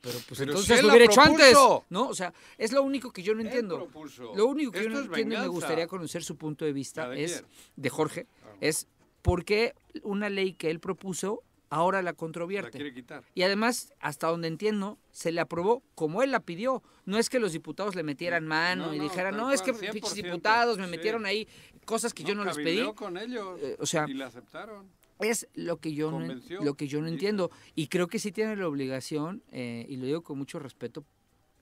Pero 0.00 0.18
pues 0.28 0.38
Pero 0.38 0.52
entonces 0.52 0.76
si 0.76 0.82
lo 0.82 0.88
la 0.88 0.94
hubiera 0.94 1.12
hecho 1.12 1.20
antes. 1.20 1.54
¿no? 1.90 2.08
O 2.08 2.14
sea, 2.14 2.32
es 2.58 2.72
lo 2.72 2.82
único 2.82 3.10
que 3.12 3.22
yo 3.22 3.34
no 3.34 3.40
entiendo. 3.40 3.88
Lo 4.34 4.46
único 4.46 4.70
que 4.72 4.78
Esto 4.80 4.90
yo 4.90 4.98
no 5.00 5.04
entiendo 5.06 5.34
y 5.34 5.38
me 5.38 5.46
gustaría 5.48 5.86
conocer 5.86 6.22
su 6.22 6.36
punto 6.36 6.64
de 6.64 6.72
vista 6.72 7.08
¿La 7.08 7.14
de 7.14 7.24
es? 7.24 7.42
Ah. 7.44 7.48
de 7.76 7.88
Jorge, 7.90 8.26
es 8.60 8.86
por 9.22 9.44
qué 9.44 9.74
una 10.02 10.28
ley 10.30 10.52
que 10.52 10.70
él 10.70 10.78
propuso 10.80 11.42
ahora 11.68 11.98
la 12.00 12.10
La 12.10 12.12
controvierte. 12.12 12.70
quiere 12.78 12.94
quitar. 12.94 13.24
Y 13.34 13.42
además, 13.42 13.92
hasta 13.98 14.28
donde 14.28 14.46
entiendo, 14.46 14.98
se 15.10 15.32
le 15.32 15.40
aprobó 15.40 15.82
como 15.96 16.22
él 16.22 16.30
la 16.30 16.38
pidió. 16.40 16.82
No 17.06 17.18
es 17.18 17.28
que 17.28 17.40
los 17.40 17.52
diputados 17.52 17.96
le 17.96 18.04
metieran 18.04 18.46
mano 18.46 18.86
No, 18.86 18.94
y 18.94 19.00
dijeran, 19.00 19.36
no, 19.36 19.50
es 19.50 19.62
que 19.62 19.72
pinches 19.74 20.12
100%, 20.12 20.22
diputados 20.22 20.78
me 20.78 20.84
sí. 20.84 20.90
metieron 20.90 21.26
ahí 21.26 21.48
cosas 21.84 22.14
que 22.14 22.22
yo 22.22 22.36
no 22.36 22.44
les 22.44 22.56
pedí. 22.56 22.92
con 22.94 23.16
ellos 23.18 23.58
Eh, 23.60 23.76
o 23.80 23.86
sea, 23.86 24.06
y 24.08 24.14
le 24.14 24.22
aceptaron. 24.24 24.88
Es 25.20 25.48
lo 25.54 25.78
que 25.78 25.92
yo 25.94 26.10
no, 26.10 26.18
lo 26.62 26.74
que 26.74 26.88
yo 26.88 27.00
no 27.00 27.08
entiendo. 27.08 27.50
y 27.74 27.86
creo 27.88 28.06
que 28.08 28.18
sí 28.18 28.32
tiene 28.32 28.56
la 28.56 28.68
obligación 28.68 29.42
eh, 29.52 29.86
y 29.88 29.96
lo 29.96 30.06
digo 30.06 30.22
con 30.22 30.38
mucho 30.38 30.58
respeto 30.58 31.04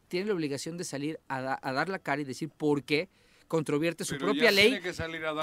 tiene 0.08 0.26
la 0.26 0.34
obligación 0.34 0.76
de 0.76 0.84
salir 0.84 1.18
a, 1.28 1.40
da- 1.40 1.58
a 1.62 1.72
dar 1.72 1.88
la 1.88 1.98
cara 1.98 2.20
y 2.22 2.24
decir 2.24 2.50
por 2.50 2.82
qué 2.84 3.08
controvierte 3.48 4.04
su 4.04 4.14
Pero 4.14 4.26
propia 4.26 4.50
ley 4.50 4.80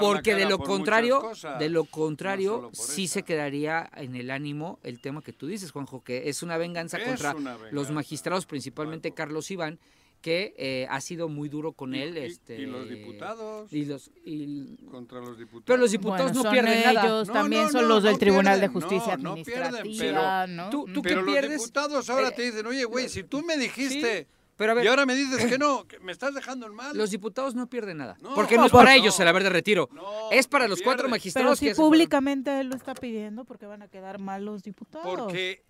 porque 0.00 0.34
de 0.34 0.44
lo 0.48 0.58
por 0.58 0.66
contrario 0.66 1.22
de 1.58 1.68
lo 1.68 1.84
contrario 1.84 2.70
sí 2.72 3.06
se 3.08 3.22
quedaría 3.22 3.88
en 3.96 4.16
el 4.16 4.30
ánimo 4.30 4.78
el 4.82 5.00
tema 5.00 5.22
que 5.22 5.32
tú 5.32 5.46
dices 5.46 5.70
Juanjo 5.70 6.02
que 6.02 6.28
es 6.28 6.42
una 6.42 6.56
venganza 6.58 6.98
Es 6.98 7.04
contra 7.08 7.34
una 7.34 7.56
los 7.70 7.90
magistrados 7.90 8.44
principalmente 8.46 9.12
Carlos 9.12 9.50
Iván 9.50 9.78
que 10.22 10.54
eh, 10.56 10.86
ha 10.88 11.00
sido 11.02 11.28
muy 11.28 11.48
duro 11.50 11.72
con 11.72 11.94
Y- 11.94 12.00
él 12.00 12.16
y- 12.16 12.20
este 12.20 12.56
y 12.58 12.64
los 12.66 12.88
diputados. 12.88 13.70
y 13.72 13.84
los 13.84 14.10
y- 14.24 14.76
Contra 14.90 15.18
los 15.20 15.36
diputados. 15.36 15.64
pero 15.66 15.78
los 15.78 15.90
diputados 15.90 16.32
Bueno, 16.32 16.34
no 16.38 16.42
son 16.44 16.52
pierden 16.52 16.82
nada 16.94 17.04
ellos, 17.06 17.28
también 17.30 17.70
son 17.70 17.88
los 17.88 18.02
del 18.04 18.18
Tribunal 18.18 18.60
de 18.60 18.68
Justicia 18.68 19.16
no, 19.18 19.36
no 19.36 19.42
pierden, 19.42 19.74
Administrativa, 19.74 20.44
pero, 20.46 20.54
¿no? 20.56 20.70
tú, 20.70 20.86
tú 20.92 21.02
pero 21.02 21.20
que 21.20 21.24
los 21.26 21.34
pierdes 21.34 21.58
diputados 21.60 22.08
ahora 22.08 22.28
eh, 22.28 22.32
te 22.34 22.42
dicen, 22.42 22.64
oye, 22.66 22.84
güey, 22.84 23.08
si 23.08 23.24
tú 23.24 23.42
me 23.42 23.56
dijiste 23.58 24.26
pero 24.56 24.72
a 24.72 24.74
ver- 24.76 24.84
y 24.84 24.88
ahora 24.88 25.06
me 25.06 25.16
dices 25.16 25.44
que 25.46 25.58
no, 25.58 25.84
que 25.88 25.98
me 25.98 26.12
estás 26.12 26.34
dejando 26.34 26.66
en 26.66 26.74
mal. 26.74 26.96
Los 26.96 27.10
diputados 27.10 27.56
no 27.56 27.66
pierden 27.68 27.96
nada. 27.96 28.16
No, 28.20 28.34
porque 28.34 28.56
no 28.56 28.66
es 28.66 28.72
no, 28.72 28.78
para 28.78 28.90
no. 28.94 29.00
ellos 29.02 29.18
el 29.18 29.26
haber 29.26 29.42
de 29.42 29.50
retiro. 29.50 29.88
es 30.30 30.46
para 30.46 30.68
los 30.68 30.82
cuatro 30.82 31.04
Pero 31.04 31.10
magistrados 31.10 31.58
si 31.58 31.66
que 31.66 31.74
fueron. 31.74 31.90
públicamente 31.90 32.60
él 32.60 32.68
lo 32.68 32.76
está 32.76 32.94
pidiendo, 32.94 33.44
porque 33.44 33.66
van 33.66 33.82
a 33.82 33.88
quedar 33.88 34.20
mal 34.20 34.44
los 34.44 34.62
diputados? 34.62 35.04
Porque 35.04 35.64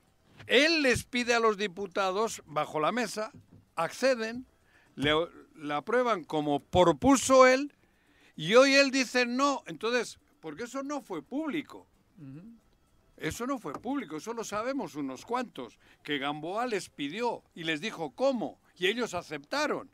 él 0.46 0.82
les 0.82 1.04
pide 1.04 1.32
a 1.32 1.40
los 1.40 1.56
diputados, 1.56 2.42
bajo 2.44 2.80
la 2.80 2.92
mesa, 2.92 3.30
acceden, 3.76 4.46
le, 4.96 5.12
la 5.56 5.78
aprueban 5.78 6.24
como 6.24 6.60
propuso 6.60 7.46
él, 7.46 7.72
y 8.36 8.54
hoy 8.54 8.74
él 8.74 8.90
dice 8.90 9.26
no. 9.26 9.62
Entonces, 9.66 10.18
porque 10.40 10.64
eso 10.64 10.82
no 10.82 11.00
fue 11.02 11.22
público. 11.22 11.86
Eso 13.16 13.46
no 13.46 13.58
fue 13.58 13.72
público, 13.74 14.16
eso 14.16 14.32
lo 14.32 14.42
sabemos 14.42 14.96
unos 14.96 15.24
cuantos, 15.24 15.78
que 16.02 16.18
Gamboa 16.18 16.66
les 16.66 16.88
pidió 16.88 17.44
y 17.54 17.62
les 17.62 17.80
dijo 17.80 18.10
cómo, 18.10 18.58
y 18.76 18.88
ellos 18.88 19.14
aceptaron. 19.14 19.88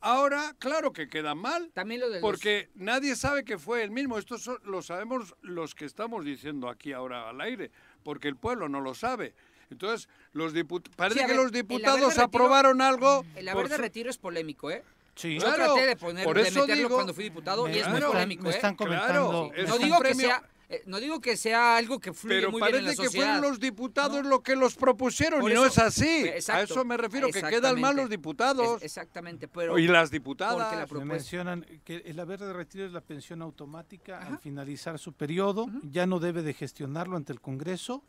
Ahora, 0.00 0.56
claro 0.58 0.92
que 0.92 1.06
queda 1.08 1.36
mal, 1.36 1.70
También 1.74 2.00
lo 2.00 2.08
de 2.08 2.14
los- 2.14 2.22
porque 2.22 2.70
nadie 2.74 3.14
sabe 3.14 3.44
que 3.44 3.56
fue 3.58 3.84
el 3.84 3.92
mismo. 3.92 4.18
Esto 4.18 4.36
so- 4.36 4.58
lo 4.64 4.82
sabemos 4.82 5.36
los 5.42 5.76
que 5.76 5.84
estamos 5.84 6.24
diciendo 6.24 6.68
aquí 6.68 6.92
ahora 6.92 7.28
al 7.28 7.40
aire, 7.40 7.70
porque 8.02 8.26
el 8.26 8.36
pueblo 8.36 8.68
no 8.68 8.80
lo 8.80 8.94
sabe. 8.94 9.34
Entonces, 9.72 10.08
los 10.32 10.52
diputados, 10.52 10.94
parece 10.96 11.18
Sí, 11.20 11.24
a 11.24 11.26
que 11.26 11.32
ver, 11.32 11.42
los 11.42 11.52
de 11.52 11.58
diputados 11.62 12.00
retiro- 12.00 12.24
aprobaron 12.24 12.80
algo. 12.80 13.24
El 13.34 13.48
haber 13.48 13.68
de 13.68 13.76
su- 13.76 13.82
retiro 13.82 14.10
es 14.10 14.18
polémico, 14.18 14.70
¿eh? 14.70 14.82
Sí. 15.14 15.34
Yo 15.34 15.40
Claro, 15.42 15.74
traté 15.74 15.86
de, 15.86 15.96
poner, 15.96 16.24
por 16.24 16.36
de 16.36 16.48
eso 16.48 16.60
meterlo 16.60 16.74
digo- 16.84 16.94
cuando 16.94 17.12
fui 17.14 17.24
diputado 17.24 17.68
y 17.68 17.78
es 17.78 17.88
muy 17.88 18.00
polémico, 18.00 18.44
me 18.44 18.50
¿eh? 18.50 18.54
están 18.54 18.74
comentando- 18.76 19.50
Claro, 19.50 19.52
es 19.54 19.68
no 19.68 19.78
digo 19.78 19.96
que 19.96 20.02
premio- 20.08 20.26
sea 20.28 20.42
eh, 20.70 20.82
no 20.86 21.00
digo 21.00 21.20
que 21.20 21.36
sea 21.36 21.76
algo 21.76 22.00
que 22.00 22.14
fluye 22.14 22.36
Pero 22.36 22.50
muy 22.50 22.62
bien 22.62 22.76
en 22.76 22.84
la 22.84 22.86
parece 22.86 23.02
que 23.02 23.06
sociedad. 23.08 23.26
fueron 23.34 23.50
los 23.50 23.60
diputados 23.60 24.24
los 24.24 24.40
que 24.40 24.56
los 24.56 24.74
propusieron 24.74 25.40
Por 25.40 25.50
y 25.50 25.54
no 25.54 25.66
eso- 25.66 25.82
es 25.82 25.86
así. 25.86 26.06
eh, 26.08 26.30
a 26.32 26.36
exacto, 26.36 26.72
eso 26.72 26.84
me 26.86 26.96
refiero, 26.96 27.28
que 27.28 27.42
quedan 27.42 27.78
mal 27.78 27.94
los 27.94 28.08
diputados. 28.08 28.78
Es- 28.78 28.84
exactamente, 28.84 29.48
pero 29.48 29.78
y 29.78 29.86
las 29.86 30.04
porque 30.04 30.14
diputadas. 30.16 30.90
la 30.90 30.98
Me 30.98 31.04
mencionan 31.04 31.66
que 31.84 31.96
el 32.06 32.18
haber 32.18 32.40
de 32.40 32.54
retiro 32.54 32.86
es 32.86 32.92
la 32.92 33.02
pensión 33.02 33.42
automática 33.42 34.18
al 34.26 34.38
finalizar 34.38 34.98
su 34.98 35.12
periodo, 35.12 35.66
ya 35.82 36.06
no 36.06 36.20
debe 36.20 36.40
de 36.40 36.54
gestionarlo 36.54 37.18
ante 37.18 37.34
el 37.34 37.40
Congreso. 37.42 38.02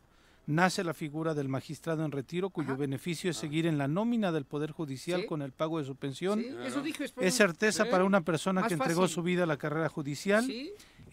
Nace 0.46 0.84
la 0.84 0.92
figura 0.92 1.32
del 1.32 1.48
magistrado 1.48 2.04
en 2.04 2.12
retiro, 2.12 2.50
cuyo 2.50 2.76
beneficio 2.76 3.30
es 3.30 3.36
seguir 3.38 3.64
en 3.66 3.78
la 3.78 3.88
nómina 3.88 4.30
del 4.30 4.44
Poder 4.44 4.72
Judicial 4.72 5.22
Sí. 5.22 5.26
con 5.26 5.40
el 5.40 5.52
pago 5.52 5.78
de 5.78 5.86
su 5.86 5.96
pensión. 5.96 6.40
Sí, 6.40 6.48
eso 6.66 6.82
dije, 6.82 7.04
es 7.04 7.14
Es 7.18 7.34
certeza 7.34 7.84
Sí. 7.84 7.90
para 7.90 8.04
una 8.04 8.20
persona 8.20 8.60
Más 8.60 8.68
que 8.68 8.74
entregó 8.74 9.02
fácil. 9.02 9.14
su 9.14 9.22
vida 9.22 9.44
a 9.44 9.46
la 9.46 9.56
carrera 9.56 9.88
judicial. 9.88 10.44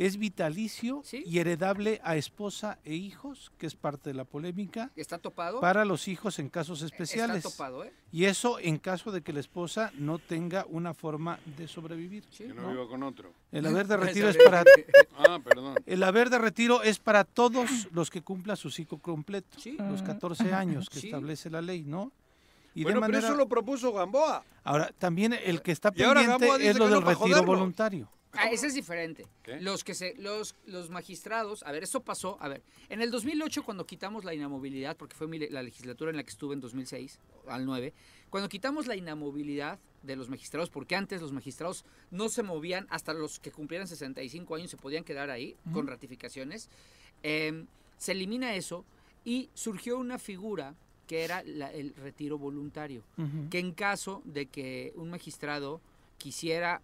Sí. 0.01 0.05
Es 0.07 0.17
vitalicio 0.17 1.03
y 1.25 1.39
heredable 1.39 2.01
a 2.03 2.15
esposa 2.15 2.79
e 2.83 2.95
hijos, 2.95 3.51
que 3.57 3.67
es 3.67 3.75
parte 3.75 4.09
de 4.09 4.13
la 4.15 4.25
polémica. 4.25 4.91
está 4.95 5.17
topado. 5.17 5.59
Para 5.59 5.85
los 5.85 6.07
hijos 6.07 6.39
en 6.39 6.49
casos 6.49 6.81
especiales. 6.81 7.37
Está 7.37 7.49
topado, 7.51 7.83
¿eh? 7.83 7.93
Y 8.11 8.25
eso 8.25 8.59
en 8.59 8.77
caso 8.77 9.11
de 9.11 9.21
que 9.21 9.31
la 9.33 9.39
esposa 9.39 9.91
no 9.97 10.17
tenga 10.19 10.65
una 10.69 10.93
forma 10.93 11.39
de 11.57 11.67
sobrevivir. 11.67 12.23
Que 12.35 12.47
no, 12.47 12.63
¿no? 12.63 12.71
viva 12.71 12.87
con 12.87 13.03
otro. 13.03 13.31
El 13.51 13.65
haber 13.67 13.87
de 13.87 13.97
retiro 13.97 14.29
es 14.29 14.37
para 14.37 14.63
Ah, 15.17 15.39
perdón. 15.43 15.75
el 15.85 16.03
haber 16.03 16.29
de 16.29 16.39
retiro 16.39 16.81
es 16.83 16.99
para 16.99 17.23
todos 17.23 17.69
los 17.91 18.09
que 18.09 18.21
cumplan 18.21 18.57
su 18.57 18.71
ciclo 18.71 18.97
completo, 18.97 19.57
los 19.77 20.01
14 20.01 20.53
años 20.53 20.89
que 20.89 20.99
Sí. 20.99 21.07
establece 21.07 21.49
la 21.49 21.61
ley, 21.61 21.83
¿no? 21.83 22.11
Y 22.73 22.83
bueno, 22.83 22.97
de 22.97 23.01
manera 23.01 23.19
pero 23.19 23.33
eso 23.33 23.37
lo 23.37 23.47
propuso 23.49 23.91
Gamboa. 23.91 24.43
ahora 24.63 24.89
también 24.97 25.33
el 25.33 25.61
que 25.61 25.71
está 25.73 25.91
pendiente 25.91 26.69
es 26.69 26.77
lo 26.77 26.87
del 26.89 27.01
retiro 27.01 27.43
voluntario. 27.43 28.09
Ah, 28.33 28.49
ese 28.49 28.67
es 28.67 28.73
diferente. 28.73 29.25
¿Qué? 29.43 29.59
Los 29.59 29.83
que 29.83 29.93
se, 29.93 30.15
los, 30.17 30.55
los 30.65 30.89
magistrados, 30.89 31.63
a 31.63 31.71
ver, 31.71 31.83
eso 31.83 32.01
pasó, 32.01 32.37
a 32.41 32.47
ver, 32.47 32.61
en 32.89 33.01
el 33.01 33.11
2008 33.11 33.63
cuando 33.63 33.85
quitamos 33.85 34.23
la 34.23 34.33
inamovilidad, 34.33 34.95
porque 34.95 35.15
fue 35.15 35.27
mi 35.27 35.37
la 35.39 35.61
legislatura 35.63 36.11
en 36.11 36.17
la 36.17 36.23
que 36.23 36.29
estuve 36.29 36.53
en 36.53 36.61
2006 36.61 37.19
al 37.47 37.65
9, 37.65 37.93
cuando 38.29 38.47
quitamos 38.47 38.87
la 38.87 38.95
inamovilidad 38.95 39.79
de 40.03 40.15
los 40.15 40.29
magistrados, 40.29 40.69
porque 40.69 40.95
antes 40.95 41.21
los 41.21 41.31
magistrados 41.33 41.83
no 42.09 42.29
se 42.29 42.41
movían, 42.43 42.87
hasta 42.89 43.13
los 43.13 43.39
que 43.39 43.51
cumplieran 43.51 43.87
65 43.87 44.55
años 44.55 44.71
se 44.71 44.77
podían 44.77 45.03
quedar 45.03 45.29
ahí 45.29 45.55
con 45.73 45.85
ratificaciones, 45.87 46.69
eh, 47.23 47.65
se 47.97 48.13
elimina 48.13 48.55
eso 48.55 48.85
y 49.25 49.49
surgió 49.53 49.97
una 49.99 50.17
figura 50.17 50.73
que 51.05 51.23
era 51.25 51.43
la- 51.43 51.71
el 51.73 51.93
retiro 51.95 52.37
voluntario 52.37 53.03
que 53.49 53.59
en 53.59 53.73
caso 53.73 54.21
de 54.25 54.45
que 54.45 54.93
un 54.95 55.09
magistrado 55.09 55.81
quisiera 56.17 56.81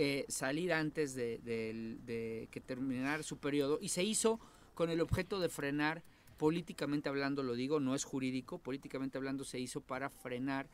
eh, 0.00 0.26
salir 0.28 0.72
antes 0.72 1.16
de, 1.16 2.48
que 2.52 2.60
terminara 2.60 3.20
su 3.24 3.38
periodo 3.38 3.80
y 3.82 3.88
se 3.88 4.04
hizo 4.04 4.38
con 4.76 4.90
el 4.90 5.00
objeto 5.00 5.40
de 5.40 5.48
frenar 5.48 6.04
políticamente 6.36 7.08
hablando, 7.08 7.42
lo 7.42 7.54
digo, 7.56 7.80
no 7.80 7.96
es 7.96 8.04
jurídico, 8.04 8.58
políticamente 8.58 9.18
hablando 9.18 9.42
se 9.42 9.58
hizo 9.58 9.80
para 9.80 10.08
frenar 10.08 10.68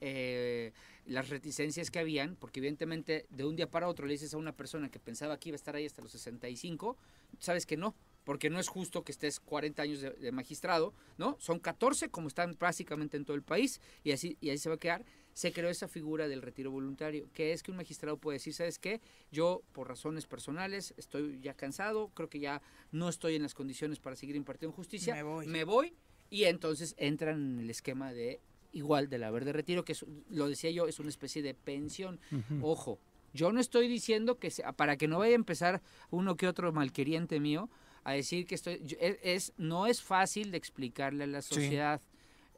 eh, 0.00 0.72
las 1.04 1.28
reticencias 1.28 1.90
que 1.90 1.98
habían, 1.98 2.36
porque 2.36 2.60
evidentemente 2.60 3.26
de 3.28 3.44
un 3.44 3.54
día 3.54 3.70
para 3.70 3.86
otro 3.86 4.06
le 4.06 4.14
dices 4.14 4.32
a 4.32 4.38
una 4.38 4.52
persona 4.52 4.90
que 4.90 4.98
pensaba 4.98 5.38
que 5.38 5.50
iba 5.50 5.56
a 5.56 5.60
estar 5.60 5.76
ahí 5.76 5.84
hasta 5.84 6.00
los 6.00 6.12
65, 6.12 6.96
sabes 7.38 7.66
que 7.66 7.76
no, 7.76 7.94
porque 8.24 8.48
no 8.48 8.58
es 8.58 8.68
justo 8.68 9.04
que 9.04 9.12
estés 9.12 9.40
40 9.40 9.82
años 9.82 10.00
de, 10.00 10.12
de 10.12 10.32
magistrado, 10.32 10.94
¿no? 11.18 11.36
Son 11.38 11.58
14 11.58 12.08
como 12.08 12.28
están 12.28 12.56
básicamente 12.58 13.18
en 13.18 13.26
todo 13.26 13.36
el 13.36 13.42
país 13.42 13.78
y 14.04 14.12
así, 14.12 14.38
y 14.40 14.48
así 14.48 14.56
se 14.60 14.70
va 14.70 14.76
a 14.76 14.78
quedar. 14.78 15.04
Se 15.40 15.52
creó 15.54 15.70
esa 15.70 15.88
figura 15.88 16.28
del 16.28 16.42
retiro 16.42 16.70
voluntario, 16.70 17.26
que 17.32 17.54
es 17.54 17.62
que 17.62 17.70
un 17.70 17.78
magistrado 17.78 18.18
puede 18.18 18.36
decir, 18.36 18.52
¿sabes 18.52 18.78
qué? 18.78 19.00
Yo 19.32 19.62
por 19.72 19.88
razones 19.88 20.26
personales 20.26 20.92
estoy 20.98 21.40
ya 21.40 21.54
cansado, 21.54 22.10
creo 22.12 22.28
que 22.28 22.40
ya 22.40 22.60
no 22.92 23.08
estoy 23.08 23.36
en 23.36 23.42
las 23.42 23.54
condiciones 23.54 23.98
para 24.00 24.16
seguir 24.16 24.36
impartiendo 24.36 24.76
justicia, 24.76 25.14
Me 25.46 25.64
voy. 25.64 25.94
y 26.28 26.44
entonces 26.44 26.94
entran 26.98 27.36
en 27.54 27.60
el 27.60 27.70
esquema 27.70 28.12
de 28.12 28.38
igual 28.72 29.08
del 29.08 29.24
haber 29.24 29.46
de 29.46 29.54
retiro, 29.54 29.82
que 29.82 29.92
es, 29.92 30.04
lo 30.28 30.46
decía 30.46 30.70
yo, 30.72 30.86
es 30.86 31.00
una 31.00 31.08
especie 31.08 31.40
de 31.40 31.54
pensión. 31.54 32.20
Ojo, 32.60 32.98
yo 33.32 33.50
no 33.50 33.60
estoy 33.60 33.88
diciendo 33.88 34.38
que 34.38 34.50
sea, 34.50 34.72
para 34.72 34.98
que 34.98 35.08
no 35.08 35.20
vaya 35.20 35.32
a 35.32 35.36
empezar 35.36 35.80
uno 36.10 36.36
que 36.36 36.48
otro 36.48 36.70
malqueriente 36.70 37.40
mío 37.40 37.70
a 38.04 38.12
decir 38.12 38.44
que 38.46 38.56
estoy, 38.56 38.78
yo- 38.84 38.98
es, 39.00 39.16
es- 39.22 39.52
no 39.56 39.86
es 39.86 40.02
fácil 40.02 40.50
de 40.50 40.58
explicarle 40.58 41.24
a 41.24 41.28
la 41.28 41.40
Sí. 41.40 41.54
sociedad. 41.54 42.02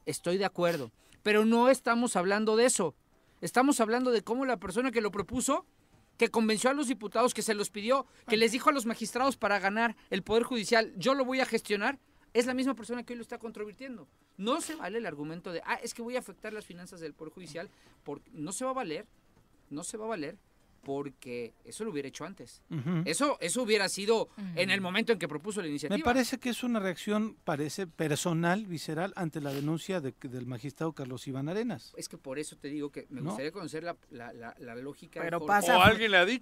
Estoy 0.05 0.37
de 0.37 0.47
acuerdo, 0.47 0.91
pero 1.23 1.45
no 1.45 1.69
estamos 1.69 2.17
hablando 2.17 2.57
de 2.57 2.67
eso. 2.67 2.95
Estamos 3.41 3.81
hablando 3.81 4.11
de 4.11 4.23
cómo 4.23 4.45
la 4.45 4.59
persona 4.59 4.93
que 4.93 5.01
lo 5.01 5.11
propuso, 5.11 5.67
que 6.17 6.31
convenció 6.31 6.71
a 6.71 6.75
los 6.75 6.89
diputados, 6.89 7.35
que 7.35 7.43
se 7.43 7.55
los 7.55 7.71
pidió, 7.71 8.07
que 8.29 8.37
les 8.37 8.53
dijo 8.53 8.71
a 8.71 8.73
los 8.73 8.87
magistrados 8.87 9.37
para 9.37 9.59
ganar 9.59 9.97
el 10.11 10.23
Poder 10.23 10.45
Judicial, 10.45 10.93
yo 10.97 11.15
lo 11.15 11.25
voy 11.25 11.41
a 11.41 11.47
gestionar, 11.47 11.99
es 12.35 12.47
la 12.47 12.55
misma 12.55 12.75
persona 12.75 13.03
que 13.03 13.13
hoy 13.13 13.17
lo 13.17 13.23
está 13.23 13.39
controvirtiendo. 13.39 14.07
No 14.37 14.61
se 14.61 14.77
vale 14.77 14.99
el 14.99 15.07
argumento 15.07 15.53
de, 15.53 15.63
ah, 15.65 15.79
es 15.83 15.95
que 15.95 16.03
voy 16.03 16.17
a 16.17 16.21
afectar 16.21 16.53
las 16.53 16.65
finanzas 16.65 17.01
del 17.01 17.15
Poder 17.15 17.33
Judicial, 17.33 17.71
porque 18.05 18.31
no 18.33 18.53
se 18.53 18.65
va 18.65 18.71
a 18.71 18.75
valer, 18.75 19.07
no 19.71 19.85
se 19.85 19.97
va 19.97 20.05
a 20.05 20.09
valer, 20.09 20.39
porque 20.83 21.55
eso 21.65 21.85
lo 21.85 21.91
hubiera 21.93 22.09
hecho 22.09 22.25
antes. 22.25 22.63
Eso 23.05 23.39
eso 23.41 23.63
hubiera 23.63 23.89
sido 23.89 24.29
en 24.57 24.71
el 24.71 24.81
momento 24.81 25.13
en 25.13 25.19
que 25.19 25.29
propuso 25.29 25.61
la 25.63 25.69
iniciativa. 25.69 25.97
Me 25.97 26.03
parece 26.05 26.39
que 26.39 26.51
es 26.51 26.63
una 26.63 26.81
reacción, 26.81 27.37
parece 27.45 27.87
personal, 27.87 28.67
visceral, 28.67 29.13
ante 29.17 29.41
la 29.41 29.53
denuncia 29.53 30.01
de- 30.01 30.15
del 30.23 30.47
magistrado 30.47 30.93
Carlos 30.93 31.27
Iván 31.29 31.49
Arenas. 31.49 31.93
Es 31.97 32.09
que 32.09 32.19
por 32.19 32.39
eso 32.39 32.57
te 32.57 32.69
digo 32.69 32.91
que 32.91 33.07
me 33.11 33.21
¿No? 33.21 33.31
gustaría 33.31 33.53
conocer 33.53 33.85
la, 33.85 33.97
la, 34.11 34.33
la, 34.33 34.55
la 34.59 34.75
lógica. 34.77 35.21
de 35.21 35.27
Pero 35.27 35.47
pasa, 35.47 35.79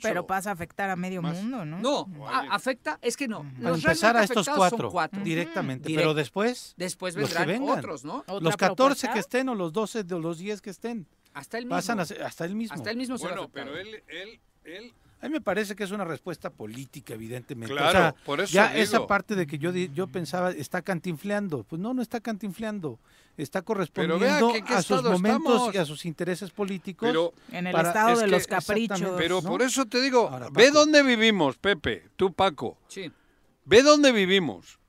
Pero 0.03 0.27
pasa 0.27 0.51
a 0.51 0.53
afectar 0.55 0.91
a 0.91 0.97
medio 0.97 1.23
mundo, 1.23 1.65
¿no? 1.65 1.79
No, 1.81 2.27
a- 2.29 2.55
afecta, 2.55 2.99
es 3.03 3.17
que 3.17 3.29
no. 3.29 3.43
Para 3.43 3.71
Los 3.71 3.85
empezar 3.85 4.17
a 4.17 4.25
estos 4.25 4.49
cuatro, 4.49 4.91
directamente, 5.23 5.93
pero 5.95 6.15
después, 6.15 6.75
Después 6.77 7.15
los 7.15 7.29
que 7.31 7.39
vendrán 7.39 7.61
vengan. 7.61 7.79
otros, 7.79 8.05
¿no? 8.05 8.25
Los 8.41 8.57
14 8.57 9.11
que 9.13 9.19
estén 9.19 9.49
o 9.49 9.55
los 9.55 9.73
12 9.73 10.05
de 10.05 10.19
los 10.19 10.39
10 10.39 10.61
que 10.63 10.71
estén. 10.71 11.07
Hasta 11.35 11.59
el 11.59 11.67
Pasan 11.69 11.99
mismo. 11.99 12.03
a 12.03 12.07
ser- 12.07 12.23
hasta 12.23 12.45
el 12.45 12.55
mismo. 12.55 12.75
Hasta 12.75 12.91
el 12.91 12.97
mismo 12.97 13.19
se 13.19 13.27
Bueno, 13.27 13.49
pero 13.53 13.77
él, 13.79 14.03
él, 14.09 14.41
él 14.65 14.93
A 15.23 15.27
mí 15.27 15.33
me 15.35 15.41
parece 15.43 15.77
que 15.77 15.85
es 15.85 15.91
una 15.91 16.05
respuesta 16.05 16.49
política, 16.51 17.13
evidentemente. 17.15 17.73
Claro, 17.75 17.89
o 17.89 17.93
sea, 17.93 18.15
por 18.25 18.41
eso 18.41 18.53
ya 18.55 18.71
digo. 18.71 18.83
esa 18.83 19.07
parte 19.07 19.37
de 19.37 19.47
que 19.47 19.59
yo 19.59 19.71
yo 19.71 20.07
pensaba 20.07 20.51
está 20.51 20.81
cantinfleando, 20.81 21.63
pues 21.65 21.81
no, 21.81 21.93
no 21.93 22.01
está 22.01 22.21
cantinfleando, 22.21 22.99
está 23.37 23.61
correspondiendo 23.61 24.53
que 24.67 24.73
a 24.73 24.83
sus 24.83 25.03
momentos 25.03 25.53
estamos. 25.53 25.75
y 25.75 25.79
a 25.79 25.85
sus 25.85 26.07
intereses 26.07 26.51
políticos. 26.51 27.07
Pero- 27.07 27.33
En 27.53 27.67
el 27.67 27.73
para- 27.73 27.89
estado 27.89 28.13
es 28.15 28.19
de 28.21 28.25
que 28.25 28.31
los 28.31 28.47
caprichos. 28.47 29.11
Pero 29.19 29.43
¿no? 29.43 29.49
por 29.51 29.61
eso 29.63 29.85
te 29.85 30.01
digo, 30.01 30.29
Ahora, 30.29 30.49
ve 30.51 30.71
dónde 30.71 31.03
vivimos, 31.03 31.59
Pepe, 31.59 32.09
tú 32.17 32.33
Paco. 32.33 32.79
Sí. 32.89 33.13
Ve 33.67 33.83
dónde 33.83 34.13
vivimos. 34.13 34.80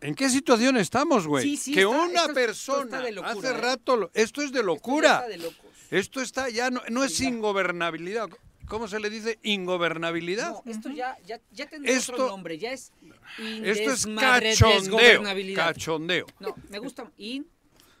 ¿En 0.00 0.14
qué 0.14 0.28
situación 0.30 0.76
estamos, 0.76 1.26
güey? 1.26 1.44
Sí, 1.44 1.56
sí, 1.56 1.72
que 1.74 1.80
está- 1.82 1.90
una 1.90 2.06
esto- 2.06 2.20
esto 2.22 2.34
persona 2.34 3.00
locura, 3.12 3.32
hace 3.32 3.48
¿eh? 3.48 3.52
rato, 3.60 4.10
esto 4.14 4.42
es 4.42 4.52
de 4.52 4.62
locura. 4.62 5.14
está 5.16 5.28
de 5.28 5.36
locos. 5.38 5.56
Esto 5.90 6.20
está 6.20 6.48
ya 6.48 6.70
no, 6.70 6.80
no 6.88 7.04
es 7.04 7.20
ingobernabilidad. 7.20 8.28
¿Cómo 8.66 8.86
se 8.86 9.00
le 9.00 9.10
dice? 9.10 9.38
Ingobernabilidad. 9.42 10.50
No, 10.50 10.62
esto 10.64 10.90
ya, 10.90 11.16
ya, 11.26 11.40
ya 11.50 11.68
tendrá 11.68 11.92
Esto- 11.92 12.12
otro 12.12 12.28
nombre, 12.28 12.56
ya 12.56 12.72
es 12.72 12.92
Esto 13.38 13.90
es 13.92 14.06
cachondeo. 14.06 15.22
Cachondeo. 15.56 16.26
No, 16.38 16.54
me 16.68 16.78
gusta 16.78 17.10
in 17.16 17.46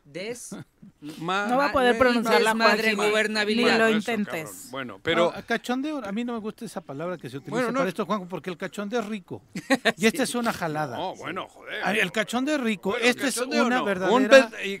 des 0.04 0.50
Ma- 1.18 1.46
No 1.46 1.56
va 1.56 1.66
a 1.66 1.72
poder 1.72 1.94
ma- 1.94 1.98
pronunciarla, 1.98 2.50
desmadre 2.50 2.94
Juanji. 2.94 3.10
gobernabilidad. 3.10 3.72
Ni 3.72 3.78
lo 3.78 3.88
intentes. 3.90 4.68
Bueno, 4.70 4.98
pero 5.02 5.32
No, 5.34 5.46
cachondeo, 5.46 6.04
a 6.04 6.12
mí 6.12 6.24
no 6.24 6.34
me 6.34 6.38
gusta 6.40 6.64
esa 6.64 6.80
palabra 6.80 7.16
que 7.16 7.30
se 7.30 7.38
utiliza 7.38 7.50
Bueno, 7.52 7.68
no. 7.72 7.78
para 7.78 7.88
esto, 7.88 8.04
Juanjo, 8.04 8.26
porque 8.28 8.50
el 8.50 8.56
cachondeo 8.58 9.00
es 9.00 9.06
rico. 9.06 9.42
Y 9.96 10.06
esta 10.06 10.22
es 10.24 10.34
una 10.34 10.52
jalada. 10.52 10.96
no, 10.96 11.14
bueno, 11.16 11.48
joder. 11.48 11.80
Ah, 11.84 11.92
El 11.92 12.12
cachondeo 12.12 12.56
es 12.56 12.60
rico, 12.60 12.90
Bueno, 12.90 13.04
esta 13.06 13.28
es 13.28 13.36
una 13.38 13.68
no. 13.78 13.84
verdadera 13.84 14.14
Un 14.16 14.28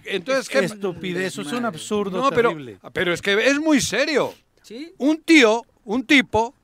entonces, 0.04 0.48
¿qué- 0.48 0.58
estupidez, 0.64 1.26
eso 1.28 1.42
es 1.42 1.52
un 1.52 1.64
absurdo 1.64 2.20
No, 2.20 2.30
pero, 2.30 2.50
terrible. 2.50 2.78
pero 2.92 3.12
es 3.12 3.22
que 3.22 3.32
es 3.48 3.58
muy 3.58 3.80
serio. 3.80 4.34
¿Sí? 4.62 4.92
Un 4.98 5.22
tío, 5.22 5.64
un 5.84 6.04
tipo, 6.04 6.54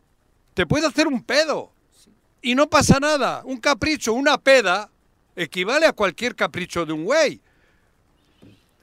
te 0.54 0.66
puede 0.66 0.86
hacer 0.86 1.06
un 1.08 1.22
pedo. 1.22 1.72
Y 2.42 2.54
no 2.54 2.68
pasa 2.68 3.00
nada. 3.00 3.42
Un 3.44 3.56
capricho, 3.56 4.12
una 4.12 4.38
peda, 4.38 4.88
equivale 5.34 5.86
a 5.86 5.92
cualquier 5.92 6.36
capricho 6.36 6.86
de 6.86 6.92
un 6.92 7.04
güey. 7.04 7.40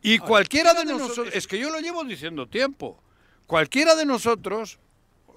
Y 0.03 0.19
cualquiera 0.19 0.73
de 0.73 0.85
nosotros, 0.85 1.29
es 1.33 1.47
que 1.47 1.57
yo 1.57 1.69
lo 1.71 1.79
llevo 1.79 2.03
diciendo 2.03 2.47
tiempo, 2.47 3.01
cualquiera 3.47 3.95
de 3.95 4.05
nosotros, 4.05 4.77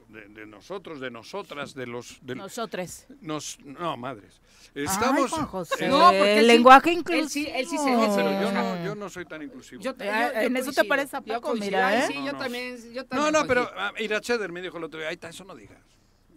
de, 0.09 0.27
de 0.29 0.47
nosotros, 0.47 1.01
de 1.01 1.11
nosotras, 1.11 1.75
de 1.75 1.87
los... 1.87 2.19
De, 2.23 2.35
Nosotros. 2.35 3.07
nos, 3.21 3.59
no, 3.61 3.97
madres. 3.97 4.41
Estamos... 4.75 5.31
José. 5.31 5.89
No, 5.89 6.09
porque 6.09 6.33
el 6.35 6.39
él 6.39 6.41
sí- 6.43 6.47
lenguaje 6.49 6.91
él 6.91 6.99
inclusivo. 6.99 7.29
sí- 7.29 7.53
él 7.55 7.67
sí 7.67 7.79
se- 7.79 7.91
no, 7.91 8.05
él 8.05 8.11
pero 8.15 8.41
yo 8.43 8.53
no, 8.53 8.85
yo 8.85 8.95
no 8.95 9.09
soy 9.09 9.25
tan 9.25 9.43
inclusivo. 9.43 9.81
Yo, 9.83 9.97
yo- 9.97 10.05
yo 10.05 10.41
en 10.41 10.57
eso 10.57 10.73
te 10.73 10.85
parece 10.85 11.17
a 11.17 11.21
yo 11.25 11.35
Paco, 11.35 11.55
mira, 11.55 11.97
¿eh? 12.05 12.07
Sí, 12.09 12.15
yo 12.15 12.21
No, 12.27 12.33
no. 12.33 12.39
también, 12.39 12.77
yo 12.93 13.03
No, 13.03 13.09
también. 13.09 13.33
no, 13.33 13.47
pero 13.47 13.67
Juanji. 13.67 13.81
ah, 13.99 14.03
Iracheder 14.03 14.53
me 14.53 14.61
dijo 14.63 14.79
el 14.79 14.85
otro 14.85 14.99
día, 15.01 15.09
ahí 15.09 15.15
está, 15.15 15.29
eso 15.29 15.45
no 15.45 15.55
digas. 15.55 15.79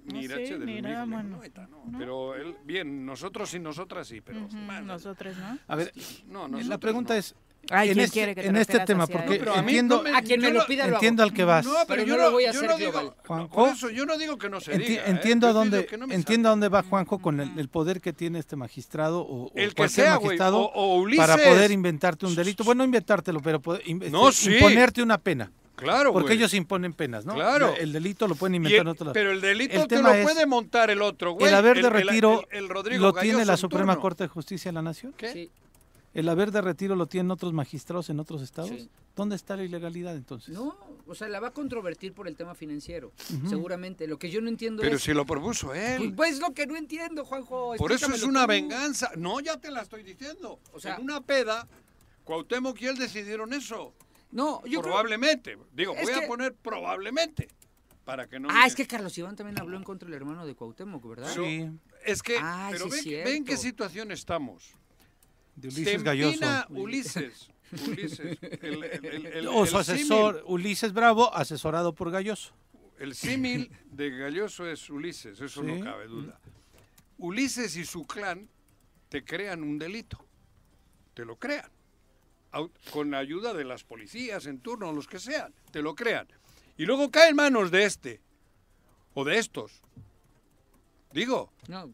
Ni 0.06 0.28
No, 0.28 0.36
sí, 0.38 0.54
mira, 0.60 1.06
mano. 1.06 1.38
no, 1.38 1.44
está, 1.44 1.68
no. 1.68 1.84
Pero 1.98 2.36
él, 2.36 2.56
bien, 2.64 3.06
nosotros 3.06 3.54
y 3.54 3.60
nosotras 3.60 4.08
sí, 4.08 4.22
pero... 4.22 4.42
Ujú, 4.46 4.56
man, 4.56 4.88
Nosotros, 4.88 5.36
¿no? 5.38 5.60
A 5.68 5.76
ver, 5.76 5.92
no, 6.28 6.48
la 6.48 6.78
pregunta 6.80 7.14
no. 7.14 7.20
es, 7.20 7.36
Ay, 7.72 7.90
en 7.90 7.94
¿quién 7.94 8.06
este, 8.06 8.14
quiere 8.14 8.36
que 8.36 8.42
te 8.42 8.48
en 8.48 8.56
este 8.56 8.80
tema, 8.80 9.06
porque 9.08 9.34
él? 9.34 9.40
pero 9.40 9.54
a 9.54 9.62
mí 9.62 9.72
entiendo, 9.72 9.98
no 9.98 10.04
me- 10.04 10.18
A 10.18 10.22
quien 10.22 10.42
me 10.42 10.52
lo 10.52 10.66
pida 10.66 10.84
lo 10.84 10.88
hago. 10.88 10.96
entiendo 10.98 11.24
al 11.24 11.34
que 11.34 11.44
vas. 11.44 11.66
No, 11.66 11.72
pero, 11.74 11.86
Pero 11.88 12.04
yo 12.04 12.18
no 12.18 12.24
lo 12.24 12.32
voy 12.32 12.46
a 12.46 12.52
yo 12.52 12.60
hacer 12.60 12.70
no 12.70 12.78
digo, 12.78 13.16
Juanjo. 13.28 13.50
por 13.56 13.70
eso 13.70 13.90
yo 13.90 14.06
no 14.06 14.18
digo 14.18 14.38
que 14.38 14.50
no 14.50 14.60
se 14.60 14.74
Enti- 14.74 14.88
diga. 14.88 15.02
¿eh? 15.04 15.10
entiendo 15.12 15.48
a 15.48 15.54
dónde 15.54 15.88
entiendo 16.10 16.50
a 16.50 16.52
dónde 16.52 16.70
va 16.70 16.82
Juanjo 16.84 17.20
con 17.20 17.40
el, 17.40 17.58
el 17.60 17.70
poder 17.70 18.02
que 18.02 18.12
tiene 18.14 18.40
este 18.40 18.56
magistrado 18.56 19.22
o, 19.22 19.46
o 19.48 19.52
El 19.56 19.70
que 19.70 19.76
cualquier 19.76 20.06
sea, 20.08 20.16
magistrado 20.20 20.60
o- 20.60 20.72
o 20.74 20.96
Ulises. 21.00 21.26
para 21.28 21.38
poder 21.44 21.72
inventarte 21.72 22.26
un 22.26 22.36
delito. 22.36 22.64
Bueno, 22.64 22.80
no 22.80 22.86
inventártelo, 22.86 23.40
pero 23.42 23.60
poder, 23.60 23.82
in- 23.86 24.04
No, 24.12 24.30
este, 24.30 24.46
sí. 24.46 24.54
imponerte 24.56 25.02
una 25.04 25.18
pena. 25.18 25.52
Claro, 25.76 26.12
Porque 26.12 26.34
ellos 26.34 26.54
imponen 26.54 26.92
penas, 26.92 27.26
¿no? 27.26 27.36
Claro. 27.36 27.74
El 27.78 27.94
delito 27.94 28.28
lo 28.28 28.36
pueden 28.36 28.56
inventar 28.56 28.76
el- 28.78 28.82
en 28.82 28.88
otro 28.90 29.06
lado. 29.06 29.14
pero 29.14 29.32
el 29.32 29.40
delito 29.40 29.76
El 29.82 29.88
te 29.88 29.96
tema 29.96 30.10
lo 30.10 30.16
es, 30.16 30.24
puede 30.24 30.46
montar 30.46 30.90
el 30.90 31.02
otro, 31.02 31.32
güey. 31.34 31.48
el 31.48 31.56
haber 31.56 31.82
de 31.82 31.90
retiro 31.90 32.44
el- 32.52 32.58
el 32.64 32.70
Rodrigo 32.70 33.02
lo 33.02 33.14
tiene 33.14 33.46
la 33.46 33.56
Suprema. 33.56 33.96
Corte 33.98 34.24
de 34.26 34.28
Justicia 34.28 34.70
de 34.70 34.74
la 34.74 34.82
Nación. 34.82 35.14
¿Qué? 35.16 35.50
El 36.14 36.28
haber 36.28 36.52
de 36.52 36.62
retiro 36.62 36.96
lo 36.96 37.06
tienen 37.06 37.30
otros 37.32 37.54
magistrados 37.54 38.10
en 38.10 38.20
otros 38.20 38.42
estados. 38.42 38.70
Sí. 38.72 38.90
¿Dónde 39.16 39.36
está 39.36 39.56
la 39.56 39.64
ilegalidad 39.64 40.16
entonces? 40.16 40.50
No, 40.56 40.76
o 41.06 41.14
sea, 41.14 41.28
la 41.28 41.40
va 41.40 41.50
a 41.50 41.54
controvertir 41.54 42.14
por 42.14 42.28
el 42.28 42.36
tema 42.36 42.56
financiero, 42.56 43.12
seguramente. 43.48 44.08
Lo 44.08 44.18
que 44.18 44.30
yo 44.32 44.42
no 44.42 44.50
entiendo 44.50 44.82
Pero 44.82 44.96
es... 44.96 45.04
si 45.04 45.14
lo 45.14 45.26
propuso 45.26 45.68
Pues, 45.68 46.02
él. 46.02 46.14
pues 46.16 46.40
lo 46.40 46.54
que 46.54 46.66
no 46.66 46.76
entiendo, 46.78 47.26
Juanjo. 47.26 47.76
Por 47.78 47.92
eso 47.92 48.12
es 48.14 48.24
una 48.24 48.44
tú. 48.44 48.48
venganza. 48.50 49.12
No, 49.18 49.40
ya 49.40 49.58
te 49.58 49.70
la 49.72 49.82
estoy 49.82 50.04
diciendo. 50.04 50.60
O 50.74 50.80
sea- 50.80 50.96
en 50.96 51.04
una 51.04 51.22
peda, 51.22 51.68
Cuauhtémoc 52.24 52.82
y 52.82 52.88
él 52.88 52.98
decidieron 52.98 53.54
eso. 53.54 53.94
No, 54.32 54.62
yo 54.66 54.80
creo... 54.80 54.82
probablemente. 54.84 55.58
Digo, 55.74 55.94
Es 55.96 56.04
voy 56.04 56.14
que- 56.20 56.26
a 56.26 56.28
poner 56.28 56.54
probablemente. 56.56 57.50
Para 58.06 58.28
que 58.28 58.40
no 58.40 58.48
Ah, 58.50 58.62
me- 58.62 58.66
es 58.68 58.74
que 58.76 58.88
Carlos 58.88 59.16
Iván 59.18 59.36
también 59.36 59.60
habló 59.60 59.78
en 59.78 59.84
contra 59.84 60.08
del 60.08 60.16
hermano 60.16 60.46
de 60.48 60.56
Cuauhtémoc, 60.56 61.08
¿verdad? 61.08 61.32
Sí, 61.34 61.70
Es 62.06 62.24
que, 62.24 62.38
Ay, 62.42 62.72
pero 62.74 62.90
sí 62.90 63.12
ven, 63.14 63.24
ven 63.26 63.46
qué 63.46 63.58
situación 63.58 64.12
estamos. 64.12 64.74
De 65.62 65.68
Ulises 65.70 66.04
Galloso. 66.04 66.46
Ulises. 66.70 67.50
Ulises. 67.88 68.38
El, 68.62 68.84
el- 68.84 69.06
el- 69.06 69.26
el- 69.28 69.48
O 69.48 69.64
el 69.64 69.70
su 69.70 69.78
asesor, 69.78 70.38
símil- 70.42 70.44
Ulises 70.48 70.94
Bravo, 70.94 71.34
asesorado 71.36 71.94
por 71.94 72.10
Galloso. 72.12 72.54
El 72.98 73.16
símil 73.16 73.72
de 73.92 74.10
Galloso 74.10 74.66
es 74.68 74.90
Ulises, 74.90 75.40
eso 75.40 75.62
Sí. 75.62 75.68
no 75.68 75.84
cabe 75.84 76.08
duda. 76.08 76.40
Ulises 77.18 77.76
y 77.76 77.86
su 77.86 78.06
clan 78.06 78.50
te 79.10 79.24
crean 79.24 79.64
un 79.64 79.78
delito. 79.78 80.26
Te 81.14 81.26
lo 81.26 81.38
crean. 81.38 81.70
Con 82.92 83.12
la 83.12 83.20
ayuda 83.20 83.54
de 83.54 83.64
las 83.64 83.84
policías 83.84 84.46
en 84.48 84.60
turno, 84.60 84.92
los 84.92 85.08
que 85.08 85.20
sean. 85.20 85.54
Te 85.72 85.82
lo 85.82 85.94
crean. 85.96 86.28
Y 86.78 86.86
luego 86.86 87.12
cae 87.12 87.30
en 87.30 87.36
manos 87.36 87.70
de 87.72 87.84
este. 87.86 88.22
O 89.14 89.24
de 89.24 89.38
estos. 89.38 89.82
Digo, 91.12 91.52
No, 91.68 91.92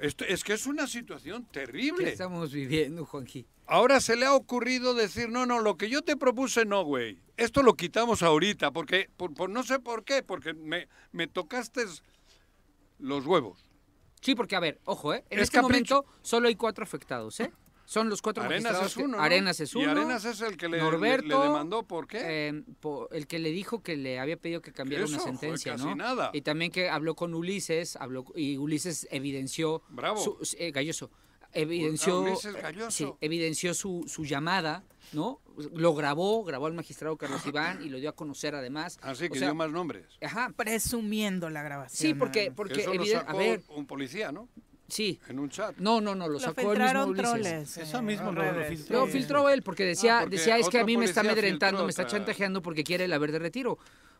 esto, 0.00 0.24
es 0.24 0.42
que 0.44 0.52
es 0.54 0.66
una 0.66 0.86
situación 0.86 1.44
¿qué 1.44 1.60
terrible. 1.60 2.08
estamos 2.10 2.52
viviendo, 2.52 3.04
Juanji? 3.06 3.46
Ahora 3.66 4.00
se 4.00 4.16
le 4.16 4.26
ha 4.26 4.34
ocurrido 4.34 4.94
decir, 4.94 5.28
no, 5.28 5.46
no, 5.46 5.60
lo 5.60 5.76
que 5.76 5.88
yo 5.88 6.02
te 6.02 6.16
propuse 6.16 6.64
no, 6.64 6.82
güey. 6.84 7.18
Esto 7.36 7.62
lo 7.62 7.74
quitamos 7.74 8.22
ahorita, 8.22 8.72
porque, 8.72 9.08
por, 9.16 9.32
por- 9.34 9.48
no 9.50 9.62
sé 9.62 9.78
por 9.78 10.04
qué, 10.04 10.22
porque 10.22 10.54
me, 10.54 10.88
me 11.12 11.26
tocaste 11.28 11.84
los 12.98 13.26
huevos. 13.26 13.64
Sí, 14.20 14.34
porque 14.34 14.56
a 14.56 14.60
ver, 14.60 14.80
ojo, 14.84 15.14
¿eh? 15.14 15.24
En 15.30 15.38
Es 15.38 15.44
este 15.44 15.60
capricho. 15.60 15.94
momento 16.02 16.18
solo 16.22 16.48
hay 16.48 16.54
cuatro 16.56 16.84
afectados, 16.84 17.38
¿eh? 17.40 17.52
Son 17.90 18.08
los 18.08 18.22
cuatro 18.22 18.44
Arenas 18.44 18.62
magistrados 18.62 18.92
es 18.92 18.96
que- 18.98 19.02
uno, 19.02 19.16
¿no? 19.16 19.22
Arenas 19.24 19.58
es 19.58 19.74
Y 19.74 19.78
uno. 19.78 19.90
Arenas 19.90 20.24
es 20.24 20.40
el 20.42 20.56
que 20.56 20.68
le- 20.68 20.76
le- 20.76 20.82
Norberto, 20.84 21.26
le 21.40 21.48
demandó, 21.48 21.82
¿por 21.82 22.06
qué? 22.06 22.20
eh, 22.22 22.62
po- 22.78 23.08
el 23.10 23.26
que 23.26 23.40
le 23.40 23.50
dijo 23.50 23.82
que 23.82 23.96
le 23.96 24.20
había 24.20 24.36
pedido 24.36 24.62
que 24.62 24.72
cambiara 24.72 25.04
Eso, 25.06 25.14
una 25.14 25.22
sentencia, 25.24 25.72
casi 25.72 25.86
¿no? 25.86 25.96
nada. 25.96 26.30
Y 26.32 26.42
también 26.42 26.70
que 26.70 26.88
habló 26.88 27.16
con 27.16 27.34
Ulises, 27.34 27.96
habló 27.96 28.24
y 28.36 28.58
Ulises 28.58 29.08
evidenció 29.10 29.82
Bravo. 29.88 30.18
su- 30.22 30.38
eh, 30.56 30.70
Galloso 30.70 31.10
evidenció 31.52 32.18
Ah, 32.18 32.20
Ulises 32.20 32.54
Galloso. 32.54 32.90
sí, 32.92 33.12
evidenció 33.20 33.74
su, 33.74 34.04
su 34.06 34.24
llamada, 34.24 34.84
¿no? 35.12 35.40
Lo 35.74 35.92
grabó, 35.92 36.44
grabó 36.44 36.66
al 36.66 36.74
magistrado 36.74 37.16
Carlos 37.16 37.44
Iván 37.44 37.82
y 37.82 37.88
lo 37.88 37.98
dio 37.98 38.10
a 38.10 38.12
conocer 38.14 38.54
además. 38.54 39.00
Así 39.02 39.24
O 39.24 39.30
que 39.30 39.40
sea, 39.40 39.48
dio 39.48 39.56
más 39.56 39.68
nombres. 39.72 40.06
Ajá. 40.22 40.52
Presumiendo 40.56 41.50
la 41.50 41.64
grabación. 41.64 41.98
Sí, 41.98 42.14
porque 42.14 42.52
porque 42.52 42.82
Eso 42.82 42.94
lo 42.94 43.04
sacó 43.04 43.30
a 43.32 43.34
ver, 43.36 43.62
un 43.70 43.84
policía, 43.86 44.30
¿no? 44.30 44.48
Sí. 44.90 45.18
En 45.28 45.38
un 45.38 45.48
chat. 45.50 45.76
No, 45.78 46.00
no, 46.00 46.14
no, 46.14 46.26
lo 46.26 46.34
Lo 46.34 46.40
sacó 46.40 46.72
el 46.72 46.78
mismo 46.78 46.84
filtraron 46.84 47.08
Ulises. 47.10 47.30
troles. 47.30 47.76
Eso 47.78 48.02
mismo 48.02 48.32
lo- 48.32 48.52
lo 48.52 48.64
filtró. 48.64 48.98
Lo 49.00 49.06
sí. 49.06 49.12
filtró 49.12 49.48
él 49.48 49.62
porque 49.62 49.84
decía, 49.84 50.18
Ah, 50.18 50.20
porque 50.22 50.36
decía 50.36 50.58
es 50.58 50.68
que 50.68 50.78
a 50.80 50.84
mí 50.84 50.96
me 50.96 51.04
está 51.06 51.20
amedrentando, 51.20 51.84
me 51.84 51.90
está 51.90 52.06
chantajeando 52.06 52.62
porque 52.62 52.84
quiere 52.84 53.04
el 53.04 53.12
haber 53.12 53.32
de 53.32 53.38
retiro. 53.38 53.78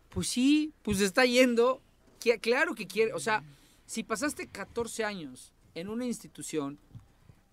Pues 0.09 0.29
sí, 0.29 0.73
pues 0.83 1.01
está 1.01 1.25
yendo. 1.25 1.81
que- 2.21 2.39
Claro 2.39 2.75
que 2.75 2.87
quiere, 2.87 3.13
o 3.15 3.19
sea, 3.21 3.43
si 3.87 4.03
pasaste 4.03 4.47
14 4.47 5.05
años 5.05 5.53
en 5.75 5.89
una 5.89 6.05
institución, 6.05 6.79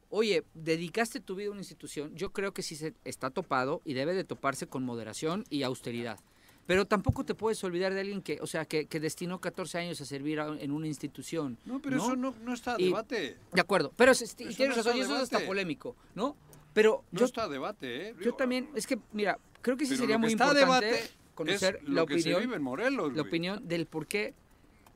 oye, 0.10 0.44
dedicaste 0.54 1.20
tu 1.20 1.36
vida 1.36 1.48
a 1.50 1.52
una 1.52 1.62
institución, 1.62 2.14
yo 2.16 2.32
creo 2.32 2.54
que 2.54 2.62
sí 2.64 2.76
se 2.76 2.94
está 3.06 3.30
topado 3.30 3.82
y 3.86 3.94
debe 3.94 4.14
de 4.14 4.24
toparse 4.24 4.68
con 4.68 4.84
moderación 4.84 5.46
y 5.50 5.64
austeridad. 5.64 6.20
Pero 6.68 6.86
tampoco 6.86 7.24
te 7.24 7.34
puedes 7.34 7.64
olvidar 7.64 7.94
de 7.94 8.02
alguien 8.02 8.22
que, 8.22 8.40
o 8.42 8.46
sea, 8.48 8.66
que, 8.66 8.86
que 8.88 9.00
destinó 9.00 9.40
14 9.40 9.78
años 9.80 10.02
a 10.02 10.06
servir 10.06 10.40
a- 10.42 10.48
en 10.60 10.72
una 10.72 10.86
institución. 10.88 11.58
No, 11.66 11.82
pero 11.82 11.96
eso 11.98 12.16
no, 12.16 12.36
no 12.44 12.54
está 12.54 12.76
a 12.76 12.80
Y- 12.82 12.86
debate. 12.88 13.38
De 13.54 13.62
acuerdo, 13.62 13.94
pero 13.96 14.12
es- 14.12 14.22
y 14.22 14.26
Eso 14.26 14.36
tienes 14.58 14.76
no 14.78 14.84
razón, 14.84 14.98
y 14.98 15.02
eso 15.02 15.16
es 15.16 15.22
hasta 15.24 15.40
polémico, 15.46 15.96
¿no? 16.14 16.36
Pero 16.74 17.04
No 17.12 17.20
yo, 17.22 17.26
está 17.26 17.44
a 17.46 17.48
debate, 17.48 18.10
¿eh? 18.10 18.16
yo 18.22 18.34
también, 18.34 18.70
es 18.76 18.86
que, 18.86 19.00
mira, 19.14 19.40
creo 19.62 19.78
que 19.78 19.86
sí 19.86 19.92
Pero 19.92 20.02
sería 20.02 20.16
lo 20.18 20.20
que 20.20 20.26
muy 20.26 20.34
está 20.34 20.44
importante. 20.50 20.86
debate 20.88 21.10
conocer 21.34 21.76
Es 21.82 21.84
lo 21.90 21.96
la 22.02 22.06
que 22.06 22.14
se 22.16 22.20
opinión, 22.20 22.42
vive 22.42 22.56
en 22.58 22.62
Morelos, 22.62 23.16
la 23.16 23.22
opinión 23.22 23.68
del 23.68 23.86
por 23.86 24.06
qué 24.06 24.34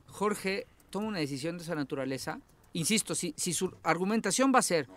Jorge 0.08 0.66
toma 0.90 1.08
una 1.08 1.18
decisión 1.20 1.56
de 1.56 1.64
esa 1.64 1.74
naturaleza. 1.74 2.40
Insisto, 2.74 3.14
si, 3.14 3.34
si 3.36 3.52
su 3.52 3.72
argumentación 3.82 4.52
va 4.54 4.58
a 4.58 4.62
ser, 4.62 4.88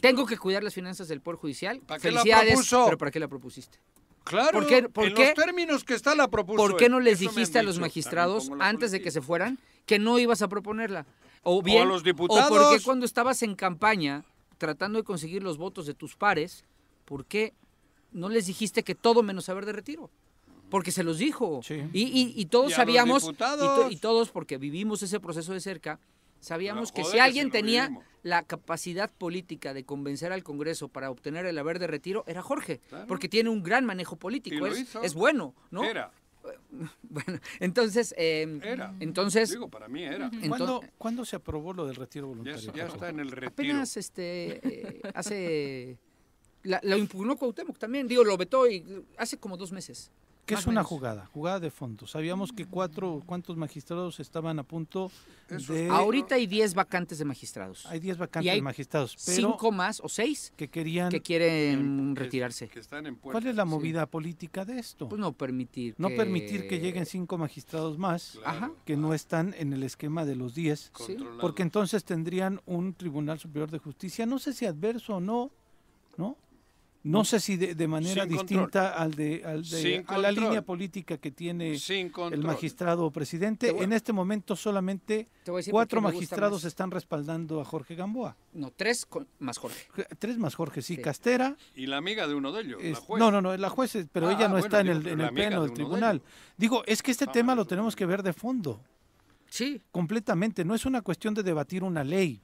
tengo 0.00 0.26
que 0.26 0.36
cuidar 0.38 0.62
las 0.64 0.74
finanzas 0.74 1.08
del 1.08 1.20
Poder 1.20 1.38
Judicial, 1.38 1.80
¿Para 1.80 2.00
qué 2.00 2.10
la 2.10 2.20
felicidades, 2.20 2.52
propuso? 2.54 2.84
pero 2.86 2.98
¿para 2.98 3.10
qué 3.10 3.20
la 3.20 3.28
propusiste? 3.28 3.78
Claro, 4.24 4.60
¿Por 4.60 4.66
qué, 4.66 4.88
por 4.88 5.06
en 5.06 5.14
qué- 5.14 5.26
los 5.26 5.34
términos 5.34 5.84
que 5.84 5.94
está 5.94 6.14
la 6.14 6.28
propuso. 6.28 6.56
¿Por 6.56 6.76
qué 6.76 6.88
no 6.88 6.98
les 7.00 7.18
dijiste 7.20 7.58
a 7.58 7.62
los 7.62 7.78
magistrados 7.78 8.50
antes 8.58 8.90
de 8.90 9.02
que 9.02 9.10
se 9.10 9.20
fueran 9.20 9.58
que 9.86 9.98
no 9.98 10.18
ibas 10.18 10.40
a 10.42 10.48
proponerla? 10.48 11.06
O 11.42 11.60
bien, 11.62 11.82
a 11.82 11.84
los 11.84 12.00
o 12.00 12.04
diputados. 12.04 12.48
por 12.48 12.76
qué 12.78 12.82
cuando 12.82 13.04
estabas 13.04 13.42
en 13.42 13.54
campaña 13.54 14.24
tratando 14.56 14.98
de 14.98 15.04
conseguir 15.04 15.42
los 15.42 15.58
votos 15.58 15.84
de 15.84 15.92
tus 15.92 16.16
pares, 16.16 16.64
¿por 17.04 17.26
qué 17.26 17.52
no 18.12 18.30
les 18.30 18.46
dijiste 18.46 18.82
que 18.82 18.94
todo 18.94 19.22
menos 19.22 19.44
saber 19.44 19.66
de 19.66 19.72
retiro? 19.72 20.08
Porque 20.70 20.90
se 20.90 21.04
los 21.04 21.18
dijo. 21.18 21.60
Y, 21.92 22.02
y- 22.02 22.32
y 22.34 22.46
todos 22.46 22.72
Y 22.72 22.74
sabíamos, 22.74 23.24
y, 23.24 23.26
to- 23.26 23.32
diputados. 23.32 23.92
y 23.92 23.96
todos 23.96 24.30
porque 24.30 24.56
vivimos 24.56 25.02
ese 25.02 25.20
proceso 25.20 25.52
de 25.52 25.60
cerca, 25.60 26.00
sabíamos 26.44 26.90
No, 26.90 26.94
que 26.94 27.04
si 27.04 27.18
alguien 27.18 27.50
tenía 27.50 27.84
vivimos. 27.88 28.04
la 28.22 28.42
capacidad 28.42 29.10
política 29.10 29.74
de 29.74 29.84
convencer 29.84 30.32
al 30.32 30.42
Congreso 30.44 30.88
para 30.88 31.10
obtener 31.10 31.46
el 31.46 31.58
haber 31.58 31.78
de 31.78 31.86
retiro, 31.86 32.22
era 32.26 32.42
Jorge. 32.42 32.80
Claro. 32.88 33.06
Porque 33.06 33.28
tiene 33.28 33.50
un 33.50 33.62
gran 33.62 33.84
manejo 33.84 34.14
Y 34.14 34.18
político. 34.18 34.56
lo 34.58 34.66
Es, 34.66 34.78
hizo. 34.80 35.02
es 35.02 35.14
bueno, 35.14 35.54
¿no? 35.70 35.82
Era. 35.84 36.10
Bueno, 37.02 37.38
entonces, 37.60 38.14
eh, 38.18 38.60
Era. 38.62 38.92
entonces, 39.00 39.48
Digo, 39.50 39.68
para 39.68 39.88
mí 39.88 40.02
era. 40.02 40.30
¿Cuándo, 40.48 40.82
cuándo 40.98 41.24
se 41.24 41.36
aprobó 41.36 41.72
lo 41.72 41.86
del 41.86 41.94
retiro 41.96 42.26
Ya, 42.26 42.28
voluntario? 42.36 42.72
ya 42.74 42.86
está 42.86 43.08
en 43.08 43.20
el 43.20 43.30
retiro. 43.30 43.48
apenas 43.48 43.96
este 43.96 44.60
eh, 44.98 45.00
hace 45.14 45.96
la- 46.64 46.80
lo 46.82 46.96
impugnó 46.98 47.36
Cuauhtémoc 47.36 47.78
también, 47.78 48.06
digo, 48.08 48.24
lo 48.24 48.36
vetó 48.36 48.68
y 48.68 48.84
hace 49.16 49.38
como 49.38 49.56
dos 49.56 49.72
meses. 49.72 50.10
¿Qué 50.46 50.54
más 50.54 50.62
es 50.62 50.66
una 50.66 50.80
menos. 50.80 50.86
jugada? 50.88 51.26
Jugada 51.32 51.60
de 51.60 51.70
fondo. 51.70 52.06
Sabíamos 52.06 52.52
que 52.52 52.66
cuatro, 52.66 53.22
¿cuántos 53.24 53.56
magistrados 53.56 54.20
estaban 54.20 54.58
a 54.58 54.62
punto 54.62 55.10
de... 55.48 55.88
Ahorita 55.88 56.34
hay 56.34 56.46
10 56.46 56.74
vacantes 56.74 57.18
de 57.18 57.24
magistrados. 57.24 57.86
Hay 57.86 57.98
10 58.00 58.18
vacantes 58.18 58.46
Y 58.46 58.50
hay 58.50 58.56
de 58.58 58.62
magistrados, 58.62 59.16
pero 59.24 59.36
cinco 59.36 59.72
más 59.72 60.00
o 60.00 60.08
seis 60.08 60.52
que 60.56 60.68
querían... 60.68 61.08
que 61.10 61.22
quieren 61.22 62.14
retirarse. 62.14 62.68
Que 62.68 62.80
están 62.80 63.06
en 63.06 63.14
¿Cuál 63.16 63.46
es 63.46 63.56
la 63.56 63.64
movida 63.64 64.06
política 64.06 64.64
de 64.64 64.78
esto? 64.78 65.08
Pues 65.08 65.18
no 65.20 65.32
permitir 65.32 65.94
No 65.98 66.08
que- 66.08 66.16
permitir 66.16 66.68
que 66.68 66.78
lleguen 66.78 67.06
cinco 67.06 67.38
magistrados 67.38 67.96
más 67.98 68.38
Ajá. 68.44 68.70
que 68.84 68.96
no 68.96 69.14
están 69.14 69.54
en 69.58 69.72
el 69.72 69.82
esquema 69.82 70.24
de 70.24 70.36
los 70.36 70.54
10, 70.54 70.90
Controlado. 70.92 71.38
porque 71.40 71.62
entonces 71.62 72.04
tendrían 72.04 72.60
un 72.66 72.92
Tribunal 72.94 73.38
Superior 73.38 73.70
de 73.70 73.78
Justicia, 73.78 74.26
no 74.26 74.38
sé 74.38 74.52
si 74.52 74.66
adverso 74.66 75.16
o 75.16 75.20
no, 75.20 75.50
¿no? 76.16 76.36
No 77.04 77.22
sé 77.22 77.38
si 77.38 77.58
de, 77.58 77.74
de 77.74 77.86
manera 77.86 78.24
Sin 78.24 78.34
control. 78.34 78.46
distinta 78.48 78.94
al 78.94 79.14
de, 79.14 79.42
al 79.44 79.62
de- 79.62 79.82
Sin 79.82 80.04
a 80.08 80.16
la 80.16 80.32
línea 80.32 80.62
política 80.62 81.18
que 81.18 81.30
tiene 81.30 81.78
Sin 81.78 82.10
el 82.32 82.42
magistrado 82.42 83.10
presidente. 83.10 83.66
Te 83.66 83.72
voy- 83.74 83.84
En 83.84 83.92
este 83.92 84.14
momento 84.14 84.56
solamente 84.56 85.28
cuatro 85.70 86.00
magistrados 86.00 86.64
están 86.64 86.90
respaldando 86.90 87.60
a 87.60 87.64
Jorge 87.66 87.94
Gamboa. 87.94 88.36
No, 88.54 88.70
tres 88.70 89.04
con- 89.04 89.28
más 89.38 89.58
Jorge. 89.58 89.86
Tres 90.18 90.38
más 90.38 90.54
Jorge, 90.54 90.80
sí, 90.80 90.96
Sí. 90.96 91.02
Castera, 91.02 91.56
Y 91.76 91.86
la 91.88 91.98
amiga 91.98 92.26
de 92.26 92.34
uno 92.34 92.52
de 92.52 92.62
ellos, 92.62 92.82
la 92.82 92.88
es- 92.88 92.98
juez. 92.98 93.20
no, 93.20 93.30
no, 93.30 93.42
no, 93.42 93.54
la 93.54 93.68
juez, 93.68 93.98
pero 94.10 94.28
Ah, 94.28 94.32
ella 94.32 94.48
no 94.48 94.54
bueno, 94.54 94.64
está 94.64 94.80
en 94.80 94.88
el, 94.88 95.06
en 95.06 95.18
la 95.18 95.28
el 95.28 95.34
pleno 95.34 95.56
de 95.56 95.60
del 95.60 95.68
de 95.68 95.74
tribunal. 95.74 96.22
Digo, 96.56 96.84
es 96.86 97.02
que 97.02 97.10
este 97.10 97.26
tema 97.26 97.54
lo 97.54 97.66
tenemos 97.66 97.94
que 97.94 98.06
ver 98.06 98.22
de 98.22 98.32
fondo. 98.32 98.80
Sí. 99.50 99.80
Completamente, 99.92 100.64
no 100.64 100.74
es 100.74 100.86
una 100.86 101.02
cuestión 101.02 101.34
de 101.34 101.42
debatir 101.42 101.84
una 101.84 102.02
ley. 102.02 102.40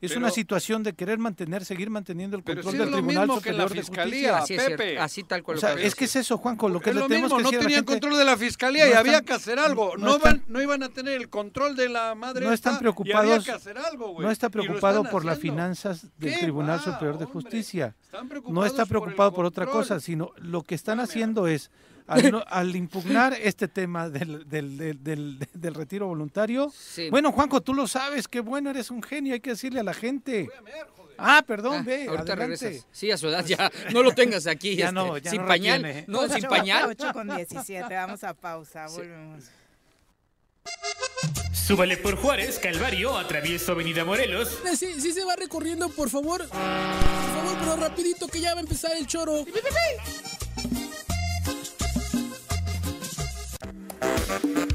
Es 0.00 0.12
Pero- 0.12 0.20
una 0.20 0.30
situación 0.30 0.82
de 0.82 0.94
querer 0.94 1.18
mantener, 1.18 1.62
seguir 1.64 1.90
manteniendo 1.90 2.34
el 2.36 2.42
Pero 2.42 2.62
control 2.62 2.72
si 2.72 2.78
del 2.78 2.86
es 2.88 2.90
lo 2.90 2.96
Tribunal 2.98 3.26
mismo 3.28 3.42
que 3.42 3.52
la 3.52 3.62
Superior 3.64 3.68
de 3.70 3.82
fiscalía, 3.90 4.38
Justicia. 4.38 4.38
Así 4.38 4.54
es 4.54 4.60
cierto, 4.66 4.82
Pepe. 4.82 4.98
así 4.98 5.24
tal 5.24 5.42
cual 5.42 5.54
O 5.54 5.56
lo 5.56 5.60
sea, 5.60 5.68
acabas 5.68 5.82
de 5.82 5.88
es 5.88 5.94
que 5.94 6.04
es 6.06 6.16
eso, 6.16 6.38
Juanjo, 6.38 6.68
lo 6.70 6.80
que 6.80 6.88
Es 6.90 6.96
le 6.96 7.02
lo 7.02 7.08
tenemos 7.08 7.32
mismo, 7.32 7.36
que 7.36 7.42
no 7.42 7.50
tenían 7.50 7.70
gente. 7.80 7.92
control 7.92 8.16
de 8.18 8.24
la 8.24 8.36
fiscalía 8.38 8.84
no 8.86 8.90
y 8.90 8.94
había 8.94 9.12
están- 9.12 9.24
que 9.26 9.32
hacer 9.34 9.58
algo. 9.58 9.96
no 9.98 10.06
No, 10.06 10.16
están- 10.16 10.32
van- 10.38 10.44
no 10.48 10.62
iban 10.62 10.82
a 10.82 10.88
tener 10.88 11.14
el 11.20 11.28
control 11.28 11.76
de 11.76 11.88
la 11.90 12.14
madre 12.14 12.46
no 12.46 12.52
están 12.52 12.74
esta, 12.76 12.84
y 12.84 12.88
había 12.88 12.94
preocupados, 12.94 13.44
que 13.44 13.50
hacer 13.50 13.76
algo, 13.78 14.22
no 14.22 14.30
está 14.30 14.46
lo 14.46 14.50
preocupado 14.52 15.04
por 15.04 15.24
las 15.26 15.38
finanzas 15.38 16.06
del 16.18 16.32
¿Qué 16.32 16.38
Tribunal 16.40 16.78
va, 16.78 16.82
Superior 16.82 17.18
de 17.18 17.24
hombre? 17.24 17.32
Justicia. 17.42 17.94
Están 18.02 18.22
No 18.24 18.28
preocupados 18.30 18.66
está 18.70 18.86
por 18.86 18.88
preocupado 19.02 19.32
por, 19.34 19.44
otra 19.44 19.66
control. 19.66 19.82
cosa, 19.82 20.00
sino 20.00 20.32
lo 20.38 20.62
que 20.62 20.74
están 20.74 20.98
haciendo 21.00 21.46
es, 21.46 21.70
al, 22.10 22.30
no- 22.32 22.44
al 22.46 22.76
impugnar 22.76 23.32
este 23.40 23.68
tema 23.68 24.08
del, 24.08 24.48
del, 24.48 24.76
del, 24.76 25.02
del- 25.04 25.48
del 25.52 25.74
retiro 25.74 26.06
voluntario, 26.06 26.72
Sí. 26.76 27.08
bueno, 27.10 27.32
Juanjo, 27.32 27.60
tú 27.60 27.72
lo 27.74 27.86
sabes, 27.88 28.28
qué 28.28 28.40
bueno, 28.40 28.70
eres 28.70 28.90
un 28.90 29.02
genio, 29.02 29.34
hay 29.34 29.40
que 29.40 29.50
decirle 29.50 29.80
a 29.80 29.84
la 29.84 29.94
gente. 29.94 30.48
Ah, 31.22 31.42
perdón, 31.46 31.80
Ah, 31.80 31.82
ve, 31.84 32.06
ahorita 32.08 32.32
adelante. 32.32 32.56
regresas. 32.56 32.86
Sí, 32.92 33.10
a 33.10 33.18
su 33.18 33.28
edad 33.28 33.44
ya 33.44 33.70
no 33.92 34.02
lo 34.02 34.12
tengas 34.12 34.46
aquí. 34.46 34.74
Ya 34.74 34.86
este, 34.86 34.94
no, 34.94 35.18
ya 35.18 35.30
sin 35.30 35.42
no 35.42 35.48
pañal. 35.48 35.82
retiene. 35.82 36.04
No, 36.08 36.26
sin 36.28 36.44
pañal. 36.48 36.88
ocho 36.90 37.12
con 37.12 37.28
17, 37.28 37.94
vamos 37.94 38.24
a 38.24 38.32
pausa, 38.34 38.86
volvemos. 38.88 39.44
Súbale 41.52 41.96
por 41.98 42.16
Juárez, 42.16 42.58
Calvario, 42.58 43.16
atravieso 43.16 43.72
Avenida 43.72 44.04
Morelos. 44.04 44.58
Eh, 44.70 44.76
Sí, 44.76 45.00
sí 45.00 45.12
se 45.12 45.24
va 45.24 45.36
recorriendo, 45.36 45.88
por 45.90 46.08
favor. 46.10 46.40
Por 46.48 46.56
favor, 46.58 47.56
pero 47.60 47.76
rapidito 47.76 48.26
que 48.26 48.40
ya 48.40 48.54
va 48.54 48.60
a 48.60 48.62
empezar 48.62 48.92
el 48.96 49.06
choro. 49.06 49.44
El 54.00 54.69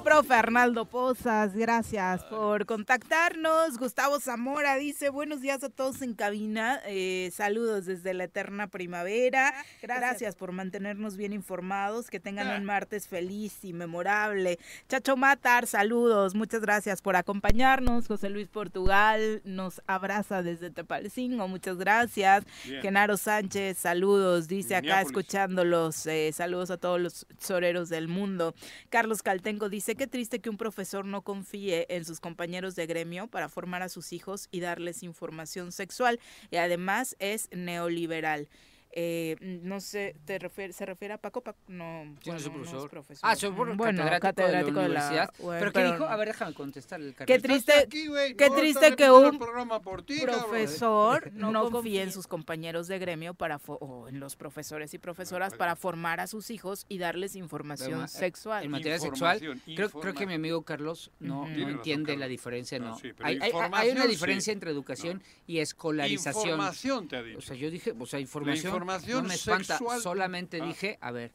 El 0.00 0.04
profe 0.04 0.32
Arnaldo 0.32 0.86
Pozas, 0.86 1.54
gracias 1.54 2.24
por 2.24 2.64
contactarnos. 2.64 3.76
Gustavo 3.76 4.18
Zamora 4.18 4.76
dice, 4.76 5.10
buenos 5.10 5.42
días 5.42 5.62
a 5.62 5.68
todos 5.68 6.00
en 6.00 6.14
cabina, 6.14 6.80
eh, 6.86 7.30
saludos 7.34 7.84
desde 7.84 8.14
la 8.14 8.24
eterna 8.24 8.66
primavera, 8.66 9.52
gracias 9.82 10.36
por 10.36 10.52
mantenernos 10.52 11.18
bien 11.18 11.34
informados, 11.34 12.08
que 12.08 12.18
tengan 12.18 12.48
un 12.58 12.64
martes 12.64 13.08
feliz 13.08 13.62
y 13.62 13.74
memorable. 13.74 14.58
Chacho 14.88 15.18
Matar, 15.18 15.66
saludos, 15.66 16.34
muchas 16.34 16.62
gracias 16.62 17.02
por 17.02 17.14
acompañarnos. 17.14 18.06
José 18.06 18.30
Luis 18.30 18.48
Portugal 18.48 19.42
nos 19.44 19.82
abraza 19.86 20.42
desde 20.42 20.70
Tepalcingo, 20.70 21.46
muchas 21.46 21.76
gracias. 21.76 22.46
Bien. 22.64 22.80
Genaro 22.80 23.18
Sánchez, 23.18 23.76
saludos, 23.76 24.48
dice 24.48 24.76
acá 24.76 25.02
escuchándolos, 25.02 26.06
eh, 26.06 26.32
saludos 26.32 26.70
a 26.70 26.78
todos 26.78 26.98
los 26.98 27.26
soreros 27.38 27.90
del 27.90 28.08
mundo. 28.08 28.54
Carlos 28.88 29.22
Caltenco 29.22 29.68
dice 29.68 29.89
que 29.94 30.06
triste 30.06 30.40
que 30.40 30.50
un 30.50 30.56
profesor 30.56 31.04
no 31.04 31.22
confíe 31.22 31.86
en 31.88 32.04
sus 32.04 32.20
compañeros 32.20 32.74
de 32.76 32.86
gremio 32.86 33.28
para 33.28 33.48
formar 33.48 33.82
a 33.82 33.88
sus 33.88 34.12
hijos 34.12 34.48
y 34.50 34.60
darles 34.60 35.02
información 35.02 35.72
sexual 35.72 36.20
y 36.50 36.56
además 36.56 37.16
es 37.18 37.48
neoliberal. 37.52 38.48
Eh, 38.92 39.36
no 39.40 39.80
sé, 39.80 40.16
¿te 40.24 40.38
refiere, 40.40 40.72
¿se 40.72 40.84
refiere 40.84 41.14
a 41.14 41.18
Paco? 41.18 41.42
Paco 41.42 41.58
no, 41.68 42.16
Yo 42.22 42.32
no 42.32 42.38
soy 42.40 42.48
bueno, 42.50 42.64
es 42.64 42.70
profesor. 42.70 42.90
profesor. 42.90 43.20
Ah, 43.30 43.36
soy 43.36 43.50
Bueno, 43.50 43.76
catedrático, 44.20 44.42
de 44.42 44.52
la 44.52 44.62
la 44.62 44.66
universidad. 44.66 45.30
bueno, 45.38 45.60
¿Pero 45.60 45.72
qué 45.72 45.92
dijo? 45.92 46.04
A 46.06 46.16
ver, 46.16 46.28
déjame 46.28 46.54
contestar 46.54 47.00
el 47.00 47.14
Qué 47.14 47.38
triste, 47.38 47.72
aquí, 47.72 48.08
qué 48.36 48.48
No, 48.48 48.56
triste 48.56 48.96
que 48.96 49.10
un 49.10 49.26
el 49.34 49.38
programa 49.38 49.80
por 49.80 50.02
ti, 50.02 50.18
cabrón. 50.18 50.40
profesor 50.40 51.30
no, 51.34 51.70
confíe 51.70 52.02
en 52.02 52.10
sus 52.10 52.26
compañeros 52.26 52.88
de 52.88 52.98
gremio 52.98 53.34
para 53.34 53.60
fo- 53.60 53.78
o 53.80 54.08
en 54.08 54.18
los 54.18 54.34
profesores 54.34 54.92
y 54.92 54.98
profesoras 54.98 55.54
para 55.54 55.76
formar 55.76 56.18
a 56.18 56.26
sus 56.26 56.50
hijos 56.50 56.84
y 56.88 56.98
darles 56.98 57.36
información 57.36 57.90
Pero, 57.92 58.04
eh, 58.04 58.08
sexual. 58.08 58.64
En 58.64 58.70
materia 58.72 58.98
sexual, 58.98 59.38
creo, 59.76 59.90
creo 59.90 60.14
que 60.14 60.26
mi 60.26 60.34
amigo 60.34 60.62
Carlos 60.62 61.12
no, 61.20 61.46
no 61.46 61.54
razón, 61.54 61.70
entiende 61.70 62.16
la 62.16 62.26
diferencia, 62.26 62.78
No, 62.80 62.88
no. 62.88 62.96
sí, 62.98 63.12
pero 63.16 63.28
hay, 63.28 63.38
hay- 63.40 63.52
hay 63.72 63.90
una 63.90 64.02
sí. 64.02 64.08
diferencia 64.08 64.52
entre 64.52 64.70
educación 64.72 65.22
y 65.46 65.58
escolarización. 65.58 66.44
Información 66.48 67.08
te 67.08 67.16
ha 67.16 67.22
dicho. 67.22 67.38
O 67.38 67.40
sea, 67.40 67.54
yo 67.56 67.70
dije, 67.70 67.94
o 67.98 68.06
sea, 68.06 68.18
información, 68.20 68.79
información 68.84 69.22
no 69.22 69.28
me 69.28 69.34
espanta, 69.34 69.78
sexual. 69.78 70.00
solamente 70.00 70.60
Ah. 70.60 70.66
dije, 70.66 70.98
a 71.00 71.10
ver, 71.10 71.32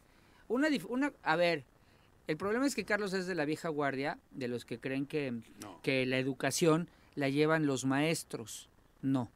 una, 0.48 0.68
a 1.24 1.36
ver, 1.36 1.64
el 2.28 2.38
problema 2.38 2.66
es 2.66 2.76
que 2.76 2.86
Carlos 2.86 3.14
es 3.14 3.28
de 3.28 3.36
la 3.36 3.46
vieja 3.46 3.70
guardia, 3.70 4.18
de 4.32 4.48
los 4.48 4.66
que 4.66 4.80
creen 4.80 5.06
que, 5.06 5.34
que 5.84 6.06
la 6.06 6.18
educación 6.18 6.90
la 7.16 7.30
llevan 7.30 7.66
los 7.66 7.86
maestros. 7.86 8.70
No. 9.02 9.30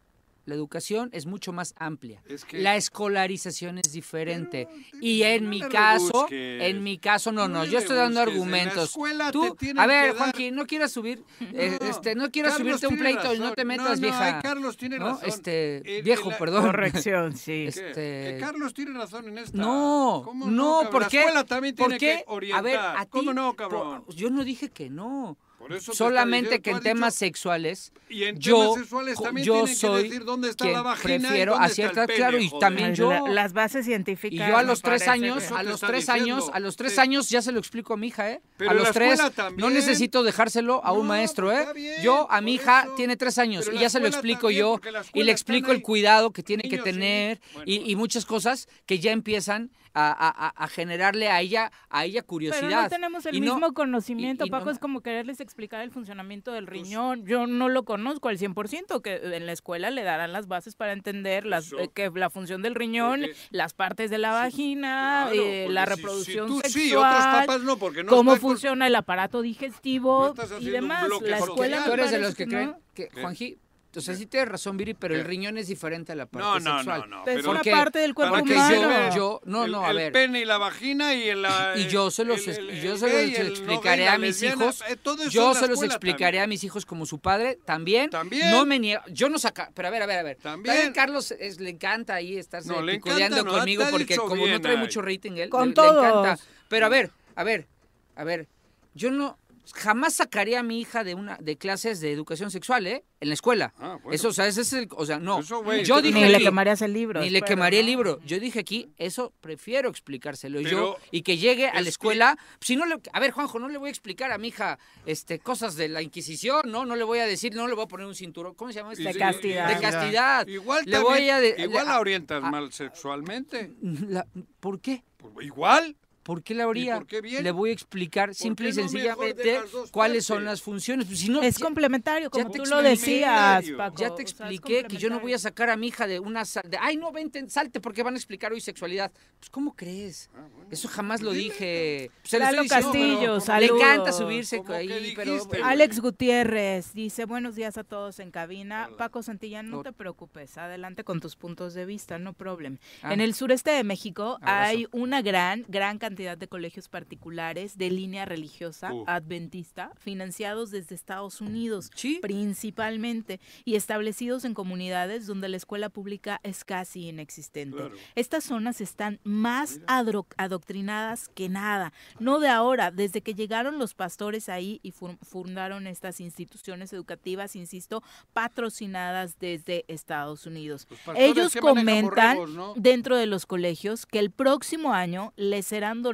La 0.45 0.55
educación 0.55 1.09
es 1.13 1.25
mucho 1.25 1.51
más 1.53 1.73
amplia. 1.77 2.21
Es 2.27 2.43
que- 2.45 2.59
La 2.59 2.75
escolarización 2.75 3.77
es 3.77 3.91
diferente. 3.91 4.67
y 5.01 5.23
en 5.23 5.43
no 5.45 5.49
mi 5.49 5.61
caso, 5.61 6.27
en 6.31 6.83
mi 6.83 6.97
caso, 6.97 7.31
no, 7.31 7.47
no, 7.47 7.59
No 7.59 7.65
yo 7.65 7.79
estoy 7.79 7.95
dando 7.95 8.23
la 8.23 8.31
argumentos. 8.31 8.89
escuela 8.89 9.31
Tú, 9.31 9.55
a 9.77 9.87
ver, 9.87 10.07
dar- 10.07 10.17
Juanqui, 10.17 10.51
no 10.51 10.65
quieras 10.65 10.91
subir, 10.91 11.23
eh, 11.53 11.77
este, 11.81 12.15
no 12.15 12.31
quieras 12.31 12.53
Carlos 12.57 12.79
subirte 12.79 12.87
un 12.87 12.99
pleito 12.99 13.33
y 13.33 13.39
no 13.39 13.53
te 13.53 13.63
No, 13.63 13.67
metas, 13.67 13.99
no, 13.99 14.07
vieja. 14.07 14.37
ay, 14.37 14.41
Carlos 14.41 14.77
tiene 14.77 14.99
¿no? 14.99 15.09
razón. 15.09 15.29
Este, 15.29 15.97
El- 15.99 16.03
viejo, 16.03 16.31
el- 16.31 16.37
perdón. 16.37 16.65
Corrección, 16.65 17.35
sí. 17.35 17.65
Este- 17.67 17.93
Que 17.93 18.37
Carlos 18.39 18.73
tiene 18.73 18.91
razón 18.97 19.27
en 19.27 19.37
esta. 19.37 19.57
No, 19.57 20.21
¿Cómo 20.25 20.47
no, 20.47 20.73
cabrón? 20.73 20.91
¿por 20.91 21.01
La 21.03 21.07
qué? 21.09 21.19
escuela 21.19 21.43
también 21.43 21.75
tiene 21.75 21.89
¿Por 21.91 21.99
qué? 21.99 22.17
que 22.17 22.23
orientar. 22.27 22.59
A 22.59 22.61
ver, 22.63 22.79
a 22.79 23.03
ti, 23.05 23.09
¿Cómo 23.11 23.33
no, 23.33 23.47
por- 23.49 23.55
cabrón? 23.55 24.05
yo 24.15 24.29
no 24.29 24.43
dije 24.43 24.69
que 24.69 24.89
no. 24.89 25.37
Por 25.69 25.77
eso 25.77 25.91
te 25.91 25.97
Solamente 25.99 26.61
que 26.63 26.71
en 26.71 26.79
temas 26.79 27.13
dicho- 27.13 27.19
sexuales, 27.19 27.93
Y 28.09 28.23
en 28.23 28.39
yo, 28.39 28.59
temas 28.59 28.73
sexuales 28.79 29.15
co- 29.17 29.23
también 29.23 29.45
yo 29.45 29.53
tienen 29.53 29.69
que 29.69 29.75
soy 29.75 30.03
decir 30.03 30.25
dónde 30.25 30.49
está 30.49 30.63
quien 30.63 30.73
la 30.73 30.81
vagina 30.81 31.15
y 31.15 31.19
prefiero 31.19 31.51
dónde 31.51 31.63
a 31.63 31.67
está 31.67 31.75
ciertas, 31.75 32.01
el 32.01 32.07
pene, 32.07 32.17
claro, 32.17 32.37
y 32.39 32.49
joder. 32.49 32.59
también 32.59 32.95
yo. 32.95 33.11
La- 33.11 33.21
las 33.29 33.53
bases 33.53 33.85
Y 33.85 33.89
científicas. 33.89 34.49
yo 34.49 34.57
a 34.57 34.63
los 34.63 34.81
tres 34.81 35.07
años, 35.07 35.43
que- 35.43 35.53
a 35.53 35.61
los 35.61 35.79
tres 35.79 36.09
años, 36.09 36.49
a 36.51 36.59
los 36.59 36.75
tres 36.75 36.95
Sí. 36.95 37.01
años 37.01 37.29
ya 37.29 37.43
se 37.43 37.51
lo 37.51 37.59
explico 37.59 37.93
a 37.93 37.97
mi 37.97 38.07
hija, 38.07 38.31
¿eh? 38.31 38.41
Pero 38.57 38.71
a 38.71 38.73
los 38.73 38.91
tres 38.91 39.19
no 39.57 39.69
necesito 39.69 40.23
dejárselo 40.23 40.83
a 40.83 40.91
un 40.91 41.01
No, 41.01 41.03
maestro, 41.09 41.51
pues 41.51 41.67
¿eh? 41.67 41.73
bien, 41.75 42.01
yo 42.01 42.25
a 42.31 42.41
mi 42.41 42.55
hija 42.55 42.85
eso. 42.85 42.95
tiene 42.95 43.15
tres 43.15 43.37
años 43.37 43.65
Pero 43.65 43.77
y 43.77 43.81
ya 43.81 43.91
se 43.91 43.99
lo 43.99 44.07
explico 44.07 44.47
también, 44.47 44.59
yo 44.59 44.79
y 45.13 45.21
le 45.21 45.31
explico 45.31 45.71
el 45.71 45.83
cuidado 45.83 46.31
que 46.31 46.41
tiene 46.41 46.63
que 46.63 46.77
sí. 46.77 46.83
tener 46.83 47.39
y, 47.65 47.91
y 47.91 47.95
muchas 47.95 48.25
cosas 48.25 48.67
que 48.87 48.97
ya 48.97 49.11
empiezan 49.11 49.69
a, 50.07 50.11
a- 50.11 50.47
a- 50.47 50.53
a 50.55 50.67
generarle 50.67 51.29
a 51.29 51.41
ella 51.41 51.71
a 51.89 52.05
ella 52.05 52.21
curiosidad. 52.23 52.67
Pero 52.69 52.81
no 52.83 52.89
tenemos 52.89 53.25
el 53.25 53.35
Y 53.35 53.39
no- 53.41 53.55
mismo 53.55 53.73
conocimiento, 53.73 54.45
y- 54.45 54.47
y 54.47 54.51
no 54.51 54.57
Paco, 54.57 54.69
es 54.69 54.79
como 54.79 55.01
quererles 55.01 55.39
explicar 55.41 55.81
el 55.81 55.91
funcionamiento 55.91 56.51
del 56.51 56.67
riñón. 56.67 57.25
Yo 57.25 57.47
no 57.47 57.69
lo 57.69 57.83
conozco 57.83 58.29
al 58.29 58.37
100%, 58.37 59.01
que 59.01 59.15
en 59.35 59.45
la 59.45 59.51
escuela 59.51 59.89
le 59.89 60.03
darán 60.03 60.31
las 60.33 60.47
bases 60.47 60.75
para 60.75 60.93
entender 60.93 61.45
las, 61.45 61.67
Eso. 61.67 61.79
eh, 61.79 61.89
que 61.93 62.09
la 62.13 62.29
función 62.29 62.61
del 62.61 62.75
riñón, 62.75 63.21
Porque- 63.21 63.35
las 63.51 63.73
partes 63.73 64.09
de 64.09 64.17
la 64.17 64.31
vagina, 64.31 65.27
Claro, 65.31 65.41
eh, 65.43 65.67
la 65.69 65.85
si- 65.85 65.89
si 65.91 65.95
reproducción 65.95 66.47
tú 66.47 66.59
sexual, 66.61 66.71
sí, 66.83 66.95
otros 66.95 67.13
papás 67.25 67.61
no, 67.61 67.77
porque 67.77 68.03
no 68.03 68.09
cómo 68.09 68.35
funciona 68.35 68.87
el 68.87 68.95
aparato 68.95 69.41
digestivo 69.41 70.33
y 70.59 70.65
demás. 70.69 71.03
La 71.03 71.09
social. 71.09 71.39
escuela 71.39 71.85
tú 71.85 71.91
eres 71.93 72.11
de 72.11 72.19
los 72.19 72.35
que, 72.35 72.45
creen 72.47 72.75
que 72.93 73.07
¿Qué? 73.07 73.21
Juanji, 73.21 73.57
o 73.95 74.01
sea, 74.01 74.15
sí 74.15 74.27
tienes 74.27 74.49
razón, 74.49 74.77
Viri, 74.77 74.93
pero 74.93 75.15
el 75.15 75.23
riñón 75.25 75.57
es 75.57 75.67
diferente 75.67 76.11
a 76.11 76.15
la 76.15 76.27
parte 76.27 76.45
No, 76.47 76.59
no, 76.59 76.77
sexual. 76.77 77.01
no, 77.01 77.07
no. 77.07 77.17
Es 77.19 77.23
pero- 77.25 77.49
una 77.49 77.59
Porque- 77.59 77.71
parte 77.71 77.99
del 77.99 78.13
cuerpo 78.13 78.35
porque 78.35 78.53
humano. 78.53 79.09
yo, 79.09 79.15
yo, 79.15 79.41
no, 79.45 79.65
el, 79.65 79.71
no, 79.71 79.83
a 79.85 79.89
el 79.89 79.97
ver. 79.97 80.11
pene 80.13 80.41
y 80.41 80.45
la 80.45 80.57
vagina 80.59 81.15
y 81.15 81.27
el 81.29 81.43
Y 81.75 81.87
yo 81.87 82.11
se 82.11 82.23
los, 82.23 82.47
el- 82.47 82.69
el- 82.69 82.77
y 82.77 82.81
yo 82.81 82.93
el 82.93 82.99
se 82.99 83.05
los 83.07 83.15
el 83.15 83.43
no 83.43 83.49
explicaré 83.49 84.07
a 84.07 84.17
mis 84.19 84.29
lesbiana, 84.41 84.63
hijos. 84.65 84.83
eh, 84.87 84.97
Yo 85.31 85.53
se 85.55 85.67
los 85.67 85.81
explicaré 85.81 86.37
también. 86.37 86.43
a 86.43 86.47
mis 86.47 86.63
hijos 86.63 86.85
como 86.85 87.05
su 87.07 87.17
padre. 87.19 87.57
También. 87.65 88.09
También. 88.11 88.51
No 88.51 88.65
me 88.65 88.77
niego. 88.77 89.01
Yo 89.07 89.27
no 89.29 89.39
saca. 89.39 89.71
Pero 89.73 89.87
a 89.87 89.91
ver, 89.91 90.03
a 90.03 90.05
ver, 90.05 90.19
a 90.19 90.23
ver. 90.23 90.37
También. 90.37 90.93
Carlos 90.93 91.31
es- 91.31 91.59
le 91.59 91.71
encanta 91.71 92.13
ahí 92.13 92.37
estarse 92.37 92.69
No, 92.69 92.81
no, 92.81 93.51
conmigo 93.51 93.83
porque 93.89 94.15
como 94.17 94.45
no 94.45 94.61
trae 94.61 94.75
ahí. 94.75 94.81
mucho 94.81 95.01
rating 95.01 95.31
él, 95.37 95.49
Con 95.49 95.73
le, 95.73 95.97
encanta. 95.97 96.37
Pero 96.67 96.85
a 96.85 96.89
ver, 96.89 97.09
a 97.35 97.43
ver, 97.43 97.67
a 98.15 98.23
ver. 98.23 98.47
Yo 98.93 99.09
no 99.11 99.37
jamás 99.73 100.15
sacaría 100.15 100.59
a 100.59 100.63
mi 100.63 100.79
hija 100.81 101.03
de 101.03 101.15
una 101.15 101.37
de 101.39 101.57
clases 101.57 101.99
de 101.99 102.11
educación 102.11 102.51
sexual, 102.51 102.87
¿eh? 102.87 103.03
En 103.21 103.27
la 103.27 103.33
escuela. 103.33 103.73
Ah, 103.77 103.97
bueno. 104.01 104.15
Eso, 104.15 104.29
o 104.29 104.33
sea, 104.33 104.47
ese 104.47 104.61
es 104.61 104.71
el, 104.73 104.87
o 104.91 105.05
sea, 105.05 105.19
no. 105.19 105.39
Eso, 105.39 105.61
yo 105.83 106.01
dije 106.01 106.19
Ni 106.21 106.29
le 106.31 106.39
quemarías 106.39 106.81
el 106.81 106.93
libro. 106.93 107.19
ni 107.21 107.29
le 107.29 107.41
quemaría 107.41 107.81
el 107.81 107.85
libro. 107.85 108.19
Yo 108.25 108.39
dije 108.39 108.59
aquí, 108.59 108.89
eso 108.97 109.33
prefiero 109.41 109.89
explicárselo 109.89 110.59
Pero 110.63 110.69
yo 110.69 110.97
y 111.11 111.21
que 111.23 111.37
llegue 111.37 111.67
a 111.67 111.75
la 111.75 111.83
que- 111.83 111.89
escuela. 111.89 112.37
Si 112.61 112.75
no 112.75 112.85
le, 112.85 112.95
a 113.11 113.19
ver, 113.19 113.31
Juanjo, 113.31 113.59
no 113.59 113.67
le 113.69 113.77
voy 113.77 113.87
a 113.89 113.91
explicar 113.91 114.31
a 114.31 114.37
mi 114.37 114.47
hija 114.49 114.79
este, 115.05 115.39
cosas 115.39 115.75
de 115.75 115.89
la 115.89 116.01
Inquisición, 116.01 116.71
¿no? 116.71 116.85
No 116.85 116.95
le 116.95 117.03
voy 117.03 117.19
a 117.19 117.25
decir, 117.25 117.53
no 117.55 117.67
le 117.67 117.75
voy 117.75 117.83
a 117.83 117.87
poner 117.87 118.05
un 118.07 118.15
cinturón. 118.15 118.55
¿Cómo 118.55 118.71
se 118.71 118.79
llama 118.79 118.93
esto? 118.93 119.03
De 119.03 119.13
castidad. 119.17 119.67
De 119.75 119.79
castidad. 119.81 120.47
Igual 120.47 120.85
le 120.85 120.91
también- 120.93 121.13
voy 121.13 121.29
a 121.29 121.39
de- 121.39 121.55
igual 121.59 121.85
la 121.87 121.99
orientas 121.99 122.43
a- 122.43 122.49
mal 122.49 122.71
sexualmente. 122.71 123.71
la- 123.81 124.25
¿Por 124.59 124.79
qué? 124.79 125.03
Pues, 125.17 125.45
igual. 125.45 125.95
¿Por 126.29 126.43
qué 126.43 126.53
la 126.53 126.65
habría? 126.65 126.93
por 126.97 127.07
qué 127.07 127.21
bien? 127.21 127.43
Le 127.43 127.49
voy 127.49 127.71
a 127.71 127.73
explicar 127.73 128.35
simple 128.35 128.67
y 128.69 128.69
no 128.69 128.75
sencillamente 128.75 129.61
cuáles 129.89 130.27
son 130.27 130.45
las 130.45 130.61
funciones. 130.61 131.07
Pues, 131.07 131.17
si 131.21 131.29
no, 131.29 131.41
Es 131.41 131.57
ya- 131.57 131.65
complementario, 131.65 132.29
como 132.29 132.51
te 132.51 132.59
tú 132.59 132.65
lo 132.65 132.83
decías. 132.83 133.65
Paco. 133.75 133.95
Ya 133.97 134.09
te 134.09 134.13
o 134.13 134.15
sea, 134.17 134.23
es 134.25 134.31
expliqué 134.59 134.83
que 134.83 134.97
yo 134.97 135.09
no 135.09 135.19
voy 135.21 135.33
a 135.33 135.39
sacar 135.39 135.71
a 135.71 135.75
mi 135.75 135.87
hija 135.87 136.05
de 136.05 136.19
una 136.19 136.45
sal- 136.45 136.69
de 136.69 136.77
ay 136.79 136.97
no 136.97 137.11
vente 137.11 137.43
salte 137.49 137.79
porque 137.79 138.03
van 138.03 138.13
a 138.13 138.17
explicar 138.17 138.51
hoy 138.53 138.61
sexualidad. 138.61 139.11
Pues 139.39 139.49
cómo 139.49 139.75
crees? 139.75 140.29
Ah, 140.35 140.45
Eso 140.69 140.87
jamás 140.87 141.21
lo 141.23 141.31
dije. 141.31 142.11
Lalo 142.31 142.61
diciendo, 142.61 142.91
Castillo, 142.91 143.19
pero- 143.19 143.35
Le 143.35 143.41
saludos. 143.41 143.81
encanta 143.81 144.11
subirse 144.11 144.57
¿Cómo 144.59 144.73
ahí, 144.73 145.13
pero 145.15 145.45
bueno. 145.45 145.65
Alex 145.65 145.99
Gutiérrez 145.99 146.93
dice 146.93 147.25
buenos 147.25 147.55
días 147.55 147.75
a 147.79 147.83
todos 147.83 148.19
en 148.19 148.29
cabina. 148.29 148.89
Paco 148.99 149.23
Santillán, 149.23 149.71
no 149.71 149.77
No. 149.77 149.83
te 149.83 149.93
preocupes, 149.93 150.59
adelante 150.59 151.03
con 151.03 151.21
tus 151.21 151.35
puntos 151.35 151.73
de 151.73 151.85
vista, 151.87 152.19
no 152.19 152.33
problem. 152.33 152.77
Ah. 153.01 153.13
En 153.15 153.19
el 153.19 153.33
sureste 153.33 153.71
de 153.71 153.83
México 153.83 154.37
Abrazo. 154.41 154.69
hay 154.69 154.87
una 154.91 155.23
gran, 155.23 155.65
gran 155.67 155.97
cantidad 155.97 156.18
de 156.19 156.47
colegios 156.49 156.89
particulares 156.89 157.77
de 157.77 157.89
línea 157.89 158.25
religiosa 158.25 158.93
Uh. 158.93 159.03
adventista, 159.07 159.91
financiados 159.97 160.69
desde 160.71 160.95
Estados 160.95 161.39
Unidos, 161.39 161.91
Sí. 161.95 162.19
principalmente, 162.21 163.39
y 163.63 163.75
establecidos 163.75 164.43
en 164.43 164.53
comunidades 164.53 165.27
donde 165.27 165.47
la 165.47 165.57
escuela 165.57 165.89
pública 165.89 166.41
es 166.43 166.65
casi 166.65 167.07
inexistente. 167.07 167.77
Claro. 167.77 167.95
Estas 168.15 168.43
zonas 168.43 168.81
están 168.81 169.19
más 169.23 169.79
adro- 169.87 170.27
adoctrinadas 170.37 171.29
que 171.29 171.47
nada. 171.47 171.93
No 172.19 172.39
de 172.39 172.49
ahora, 172.49 172.91
desde 172.91 173.21
que 173.21 173.33
llegaron 173.33 173.79
los 173.79 173.93
pastores 173.93 174.49
ahí 174.49 174.79
y 174.83 174.91
fu- 174.91 175.17
fundaron 175.21 175.87
estas 175.87 176.19
instituciones 176.19 176.91
educativas, 176.91 177.55
insisto, 177.55 178.03
patrocinadas 178.33 179.39
desde 179.39 179.85
Estados 179.87 180.45
Unidos. 180.45 180.87
Ellos 181.15 181.55
comentan 181.55 182.35
borregos, 182.35 182.49
¿no? 182.51 182.73
dentro 182.75 183.15
de 183.15 183.25
los 183.25 183.45
colegios 183.45 184.05
que 184.05 184.19
el 184.19 184.31
próximo 184.31 184.93
año 184.93 185.33
les 185.37 185.65
serán 185.67 186.01
donados 186.01 186.08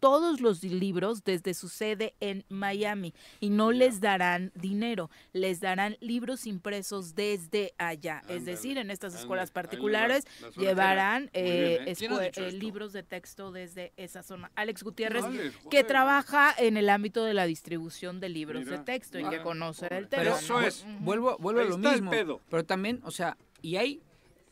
todos 0.00 0.40
los 0.40 0.62
libros 0.62 1.24
desde 1.24 1.54
su 1.54 1.68
sede 1.68 2.14
en 2.20 2.44
Miami 2.48 3.14
y 3.40 3.50
no 3.50 3.72
les 3.72 4.00
darán 4.00 4.52
dinero, 4.54 5.10
les 5.32 5.60
darán 5.60 5.96
libros 6.00 6.46
impresos 6.46 7.14
desde 7.14 7.74
allá. 7.78 8.22
es 8.28 8.44
decir, 8.44 8.78
en 8.78 8.90
estas 8.90 9.14
escuelas 9.14 9.50
particulares 9.50 10.24
llevarán 10.56 11.30
eh, 11.32 11.78
bien, 11.84 11.88
¿eh? 11.88 11.94
¿Quién 11.96 12.12
ha 12.12 12.16
escue- 12.16 12.24
dicho 12.26 12.44
eh, 12.44 12.52
libros 12.52 12.92
de 12.92 13.02
texto 13.02 13.52
desde 13.52 13.92
esa 13.96 14.22
zona. 14.22 14.50
Alex 14.54 14.82
Gutiérrez, 14.82 15.24
Alex, 15.24 15.54
que 15.70 15.84
trabaja 15.84 16.54
en 16.58 16.76
el 16.76 16.88
ámbito 16.88 17.24
de 17.24 17.34
la 17.34 17.46
distribución 17.46 18.20
de 18.20 18.28
libros 18.28 18.64
Mira. 18.64 18.78
de 18.78 18.84
texto 18.84 19.18
y 19.18 19.24
Ah, 19.24 19.30
que 19.30 19.40
conoce 19.42 19.86
el 19.86 20.06
Pero 20.08 20.22
tema. 20.24 20.38
Eso 20.38 20.60
¿no? 20.60 20.66
es. 20.66 20.84
Vuelvo, 21.00 21.36
vuelvo 21.38 21.60
a 21.60 21.64
lo 21.64 21.78
mismo. 21.78 22.10
Pero 22.48 22.64
también, 22.64 23.00
o 23.04 23.10
sea, 23.10 23.36
y 23.62 23.76
hay, 23.76 24.00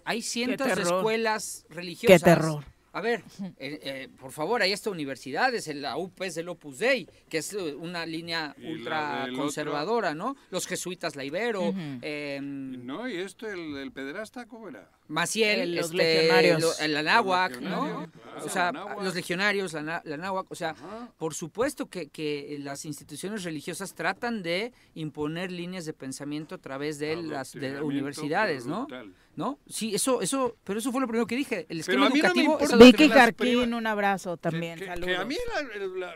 hay 0.05 0.23
cientos 0.23 0.67
de 0.75 0.83
escuelas 0.83 1.67
religiosas. 1.69 2.21
Qué 2.21 2.25
terror. 2.25 2.65
A 2.97 3.01
ver, 3.01 3.25
eh, 3.59 3.81
eh, 3.83 4.09
por 4.21 4.31
favor, 4.31 4.63
hay 4.63 4.73
hasta 4.73 4.89
universidades, 4.89 5.67
en 5.67 5.83
la 5.83 5.97
UP 5.97 6.21
es 6.23 6.37
del 6.37 6.49
Opus 6.49 6.79
Dei, 6.79 7.09
que 7.29 7.39
es 7.39 7.53
eh, 7.53 7.75
una 7.75 8.07
línea 8.07 8.55
ultra 8.65 9.27
conservadora, 9.35 10.15
¿no? 10.15 10.37
Los 10.51 10.69
jesuitas, 10.69 11.17
la 11.17 11.25
Ibero, 11.25 11.75
em, 12.03 12.87
No, 12.87 13.09
y 13.09 13.17
esto, 13.17 13.49
el, 13.51 13.77
el 13.79 13.91
pederasta, 13.91 14.47
¿cómo 14.47 14.69
era? 14.69 14.89
Maciel, 15.09 15.61
Eh, 15.61 15.67
los 15.67 15.87
este, 15.87 15.97
legionarios. 15.97 16.63
lo- 16.63 16.79
el 16.79 16.97
Anáhuac, 16.97 17.61
¿no? 17.61 18.09
claro, 18.13 18.45
o 18.47 18.49
sea, 18.49 18.71
la 18.73 18.95
los 19.03 19.15
legionarios, 19.15 19.73
la, 19.73 20.01
la 20.05 20.15
Anáhuac, 20.15 20.47
o 20.51 20.55
sea, 20.55 20.71
Ajá. 20.71 21.13
por 21.19 21.35
supuesto 21.35 21.87
que, 21.91 22.09
que 22.11 22.59
las 22.61 22.85
instituciones 22.85 23.43
religiosas 23.43 23.95
tratan 23.95 24.43
de 24.45 24.73
imponer 24.95 25.51
líneas 25.51 25.85
de 25.85 25.93
pensamiento 25.95 26.55
a 26.55 26.59
través 26.59 26.99
de 27.01 27.17
las 27.17 27.53
de 27.53 27.81
universidades, 27.83 28.67
¿no? 28.67 28.83
brutal. 28.87 29.09
¿No? 29.09 29.24
Sí, 29.69 29.95
eso, 29.95 30.21
eso, 30.23 30.57
pero 30.65 30.79
eso 30.79 30.93
fue 30.93 31.01
lo 31.01 31.07
primero 31.07 31.27
que 31.27 31.37
dije. 31.37 31.67
El 31.69 31.81
esquema 31.81 32.07
a 32.07 32.11
mí 32.11 32.21
no 32.21 32.23
me 32.23 32.29
educativo 32.29 32.53
importa- 32.61 32.77
Vicky 32.85 33.57
un 33.57 33.87
abrazo 33.87 34.37
Que- 34.37 34.43
también, 34.43 34.79
que, 34.79 34.87
saludos. 34.87 35.07
que 35.09 35.17
a 35.17 35.25
mí, 35.25 35.37
la- 35.55 35.87
la- 36.07 36.15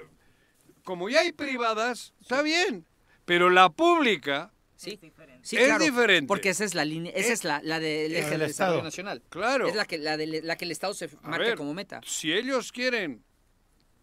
como 0.84 1.08
ya 1.08 1.20
hay 1.20 1.32
privadas, 1.32 2.14
está 2.20 2.42
bien. 2.42 2.86
Pero 3.24 3.50
la 3.50 3.68
pública, 3.70 4.52
Sí, 4.76 4.96
sí, 5.42 5.56
Es 5.56 5.64
claro, 5.66 5.82
diferente. 5.84 6.28
Porque 6.28 6.50
esa 6.50 6.64
es 6.64 6.76
la 6.76 6.84
línea, 6.84 7.10
esa 7.12 7.30
Eh, 7.30 7.32
es 7.32 7.42
la, 7.42 7.60
la 7.64 7.80
del 7.80 8.14
eje 8.14 8.44
Estado. 8.44 8.80
nacional. 8.80 9.22
claro. 9.28 9.66
Es 9.66 9.74
la 9.74 9.84
que, 9.84 9.98
la, 9.98 10.16
de- 10.16 10.40
la 10.42 10.54
que 10.56 10.66
el 10.66 10.70
Estado 10.70 10.94
se 10.94 11.06
A 11.06 11.28
marca 11.28 11.46
ver, 11.46 11.56
como 11.56 11.74
meta. 11.74 12.00
Si 12.06 12.32
ellos 12.32 12.70
quieren 12.70 13.24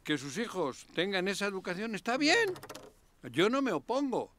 que 0.04 0.18
sus 0.18 0.38
hijos 0.38 0.86
tengan 0.94 1.30
esa 1.30 1.46
educación, 1.46 1.96
está 1.96 2.18
bien. 2.18 2.52
Yo 3.32 3.50
no 3.50 3.62
me 3.62 3.72
opongo. 3.72 4.36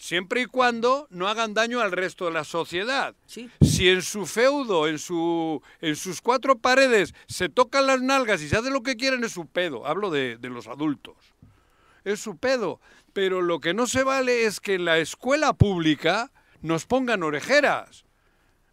Siempre 0.00 0.40
y 0.40 0.46
cuando 0.46 1.06
no 1.10 1.28
hagan 1.28 1.52
daño 1.52 1.80
al 1.80 1.92
resto 1.92 2.24
de 2.24 2.30
la 2.30 2.44
sociedad. 2.44 3.14
Sí. 3.26 3.50
Si 3.60 3.90
en 3.90 4.00
su 4.00 4.24
feudo, 4.24 4.88
en, 4.88 4.98
su, 4.98 5.62
en 5.82 5.94
sus 5.94 6.22
cuatro 6.22 6.56
paredes, 6.56 7.14
se 7.28 7.50
tocan 7.50 7.86
las 7.86 8.00
nalgas 8.00 8.40
y 8.40 8.48
se 8.48 8.56
hace 8.56 8.70
lo 8.70 8.82
que 8.82 8.96
quieren, 8.96 9.24
es 9.24 9.32
su 9.32 9.44
pedo. 9.44 9.86
Hablo 9.86 10.08
de, 10.08 10.38
de 10.38 10.48
los 10.48 10.68
adultos. 10.68 11.16
Es 12.02 12.18
su 12.18 12.38
pedo. 12.38 12.80
Pero 13.12 13.42
lo 13.42 13.60
que 13.60 13.74
no 13.74 13.86
se 13.86 14.02
vale 14.02 14.46
es 14.46 14.58
que 14.58 14.76
en 14.76 14.86
la 14.86 14.96
escuela 14.96 15.52
pública 15.52 16.32
nos 16.62 16.86
pongan 16.86 17.22
orejeras. 17.22 18.06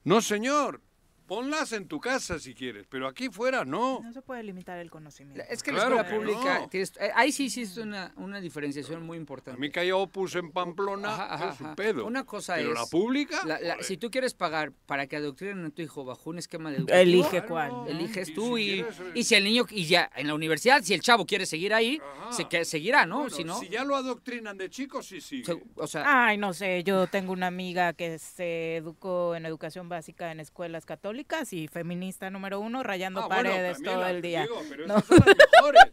No, 0.06 0.22
señor. 0.22 0.80
Ponlas 1.28 1.74
en 1.74 1.88
tu 1.88 2.00
casa 2.00 2.40
si 2.40 2.54
quieres, 2.56 2.88
pero 2.90 3.08
aquí 3.08 3.30
fuera 3.30 3.66
no. 3.66 4.00
No 4.02 4.14
se 4.14 4.22
puede 4.22 4.44
limitar 4.44 4.80
el 4.80 4.90
conocimiento. 4.90 5.44
Es 5.50 5.62
que 5.62 5.72
Claro 5.72 5.96
la 5.96 6.02
escuela 6.04 6.26
que 6.26 6.34
pública, 6.34 6.60
no. 6.62 6.70
tienes- 6.70 6.94
eh, 7.02 7.12
ahí 7.16 7.32
sí 7.34 7.48
existe 7.48 7.82
una, 7.82 8.14
una 8.16 8.40
diferenciación 8.40 9.04
muy 9.06 9.18
importante. 9.18 9.58
A 9.58 9.60
mí 9.60 9.70
que 9.70 9.92
Opus 9.92 10.36
en 10.36 10.52
Pamplona 10.52 11.10
Ajá, 11.14 11.34
ajá, 11.34 11.50
es 11.54 11.60
un 11.62 11.76
pedo. 11.76 12.06
Una 12.06 12.24
cosa 12.24 12.56
pero 12.56 12.72
es. 12.72 12.80
la 12.80 12.86
pública, 12.86 13.44
la- 13.46 13.78
si 13.84 13.98
tú 13.98 14.10
quieres 14.10 14.34
pagar 14.34 14.72
para 14.86 15.08
que 15.08 15.18
adoctrinen 15.18 15.66
a 15.66 15.70
tu 15.70 15.82
hijo 15.82 16.06
bajo 16.06 16.30
un 16.30 16.38
esquema 16.40 16.72
de 16.72 16.78
educativo, 16.78 17.02
Elige 17.02 17.44
cuál. 17.46 17.72
¿no? 17.72 17.88
Eliges 17.88 18.30
Y 18.30 18.34
tú 18.34 18.56
si 18.56 18.62
y, 18.64 18.74
quieres, 18.76 18.96
y 19.16 19.24
si 19.26 19.36
el 19.36 19.44
niño, 19.44 19.66
y 19.70 19.86
ya 19.86 20.10
en 20.16 20.28
la 20.28 20.34
universidad, 20.34 20.82
si 20.82 20.94
el 20.94 21.02
chavo 21.02 21.26
quiere 21.26 21.46
seguir 21.46 21.74
ahí, 21.74 22.00
se, 22.32 22.48
que, 22.48 22.64
seguirá, 22.64 23.06
¿no? 23.06 23.20
Bueno, 23.24 23.36
si 23.36 23.44
no, 23.44 23.60
si 23.60 23.68
ya 23.68 23.84
lo 23.84 23.98
adoctrinan 23.98 24.58
de 24.58 24.70
chicos, 24.70 25.06
sí, 25.08 25.20
sí. 25.20 25.44
se- 25.44 25.62
o 25.76 25.88
sea, 25.88 26.28
Ay, 26.28 26.38
no 26.38 26.54
sé, 26.54 26.84
yo 26.86 27.08
tengo 27.08 27.34
una 27.34 27.48
amiga 27.48 27.92
que 27.92 28.18
se 28.18 28.78
educó 28.78 29.36
en 29.36 29.46
educación 29.46 29.90
básica 29.90 30.32
en 30.32 30.40
escuelas 30.40 30.86
católicas 30.86 31.17
y 31.54 31.68
feminista 31.68 32.30
número 32.30 32.60
uno, 32.60 32.84
rayando 32.84 33.24
Ah, 33.24 33.30
paredes 33.30 33.82
todo 33.82 34.06
el 34.08 34.22
día. 34.22 34.42
digo, 34.44 34.62
pero 34.70 34.88
No. 34.88 34.98
esas 34.98 35.08
son 35.08 35.18
las 35.26 35.36
mejores. 35.54 35.84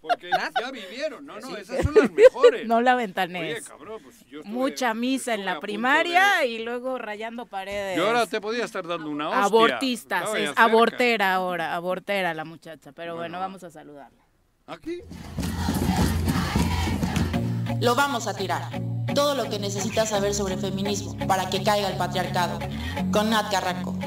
Porque 0.00 0.30
ya 0.60 0.70
vivieron, 0.70 1.26
no, 1.26 1.38
no, 1.40 1.56
esas 1.56 1.82
son 1.84 1.94
las 1.94 2.10
mejores. 2.10 2.66
No 2.66 2.80
la 2.80 2.94
Oye, 2.96 3.04
ventanees. 3.06 3.68
cabrón, 3.68 4.00
pues 4.02 4.20
yo 4.26 4.40
estuve- 4.40 4.52
Mucha 4.52 4.94
misa 4.94 5.34
en 5.34 5.44
la 5.44 5.60
primaria 5.60 6.44
y 6.46 6.60
luego 6.64 6.96
rayando 6.98 7.46
paredes. 7.46 7.96
Yo 7.98 8.06
ahora 8.06 8.26
te 8.26 8.40
podía 8.40 8.64
estar 8.64 8.86
dando 8.86 9.10
una 9.10 9.28
hostia. 9.28 9.44
Abortistas, 9.44 10.24
es 10.34 10.46
cerca. 10.46 10.62
abortera 10.62 11.34
ahora, 11.34 11.74
abortera 11.74 12.32
la 12.34 12.44
muchacha. 12.44 12.92
Pero 12.92 13.14
bueno, 13.14 13.32
Bueno. 13.32 13.38
vamos 13.40 13.62
a 13.64 13.70
saludarla. 13.70 14.22
Aquí. 14.66 15.00
Lo 17.80 17.94
vamos 17.94 18.26
a 18.26 18.34
tirar. 18.34 18.62
Todo 19.14 19.34
lo 19.34 19.48
que 19.50 19.58
necesitas 19.58 20.10
saber 20.10 20.34
sobre 20.34 20.56
feminismo 20.56 21.16
para 21.26 21.50
que 21.50 21.62
caiga 21.62 21.88
el 21.88 21.96
patriarcado. 21.96 22.58
Con 23.12 23.30
Nat 23.30 23.50
Carranco. 23.50 23.98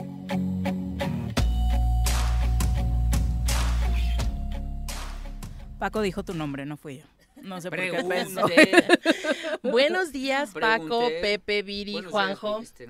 Paco 5.84 6.02
dijo 6.02 6.24
tu 6.24 6.34
nombre, 6.34 6.66
no 6.66 6.78
fui 6.78 7.00
yo. 7.00 7.04
No 7.42 7.60
sé 7.60 7.70
por 7.70 7.78
qué 7.78 7.92
pensó. 8.08 8.46
Pregunté. 8.46 8.86
Buenos 9.64 10.14
días, 10.14 10.54
Paco, 10.54 10.86
Pregunté. 10.88 11.20
Pepe, 11.20 11.62
Viri, 11.62 11.92
Buenos 11.92 12.12
Juanjo. 12.14 12.62
este. 12.62 12.88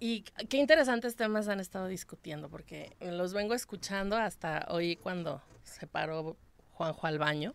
Y 0.00 0.24
qué 0.50 0.58
interesantes 0.58 1.16
temas 1.16 1.48
han 1.48 1.60
estado 1.60 1.86
discutiendo, 1.86 2.50
porque 2.50 2.94
los 3.00 3.32
vengo 3.32 3.54
escuchando 3.54 4.18
hasta 4.18 4.66
hoy 4.68 4.96
cuando 4.96 5.40
se 5.62 5.86
paró 5.86 6.36
Juanjo 6.72 7.06
al 7.06 7.18
baño. 7.18 7.54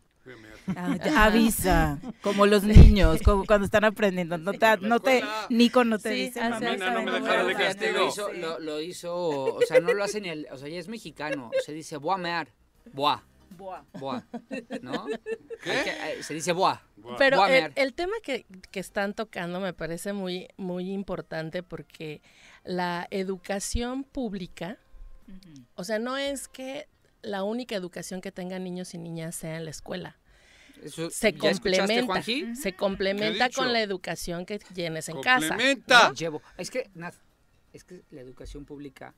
Ah, 0.75 0.97
avisa, 1.27 1.99
como 2.23 2.47
los 2.47 2.63
niños, 2.63 3.21
como 3.21 3.45
cuando 3.45 3.65
están 3.65 3.83
aprendiendo. 3.83 4.39
No 4.39 4.53
te, 4.53 4.77
no 4.77 4.99
te, 4.99 5.23
Nico 5.49 5.83
no 5.83 5.99
te 5.99 6.09
Sí, 6.09 6.15
dice, 6.15 6.39
¿sabes? 6.39 6.79
no 6.79 6.91
me 6.91 7.03
No 7.05 7.11
dejara 7.11 7.43
me 7.43 7.53
de 7.53 7.59
dejas. 7.59 7.75
Fíjate, 7.75 7.91
lo 7.93 8.07
hizo, 8.07 8.33
lo, 8.33 8.57
lo 8.57 8.81
hizo, 8.81 9.15
o 9.15 9.61
sea, 9.61 9.79
no 9.79 9.93
lo 9.93 10.03
hace 10.03 10.21
ni 10.21 10.29
el, 10.29 10.47
o 10.51 10.57
sea, 10.57 10.67
ya 10.69 10.79
es 10.79 10.87
mexicano, 10.87 11.51
se 11.63 11.71
dice 11.71 11.99
mear, 11.99 12.47
boa, 12.91 13.21
Buah. 13.21 13.34
Boa, 13.57 14.25
¿no? 14.81 15.05
Hay 15.05 15.83
que- 15.83 16.13
eh, 16.19 16.23
se 16.23 16.33
dice 16.33 16.51
boa, 16.51 16.81
Pero 17.17 17.37
boa 17.37 17.49
el, 17.75 17.93
tema 17.93 18.13
que, 18.23 18.45
que 18.71 18.79
están 18.79 19.13
tocando 19.13 19.59
me 19.59 19.73
parece 19.73 20.13
muy, 20.13 20.47
muy 20.57 20.91
importante 20.91 21.63
porque 21.63 22.21
la 22.63 23.07
educación 23.11 24.03
pública, 24.03 24.77
o 25.75 25.83
sea, 25.83 25.99
no 25.99 26.17
es 26.17 26.47
que 26.47 26.87
la 27.21 27.43
única 27.43 27.75
educación 27.75 28.21
que 28.21 28.31
tengan 28.31 28.63
niños 28.63 28.93
y 28.93 28.97
niñas 28.97 29.35
sea 29.35 29.57
en 29.57 29.65
la 29.65 29.71
escuela. 29.71 30.17
Eso- 30.83 31.09
se 31.09 31.31
¿ya 31.31 31.49
escuchaste, 31.51 32.01
complementa, 32.05 32.21
se 32.21 32.71
¿Qué 32.71 32.75
complementa 32.75 33.49
con 33.49 33.71
la 33.73 33.81
educación 33.81 34.45
que 34.45 34.59
tienes 34.59 35.09
en 35.09 35.21
casa. 35.21 35.47
¡Complementa! 35.47 36.13
Llevo. 36.13 36.41
Es 36.57 36.69
que, 36.69 36.89
Nat, 36.93 37.15
es 37.73 37.83
que 37.83 38.03
la 38.11 38.21
educación 38.21 38.65
pública, 38.65 39.15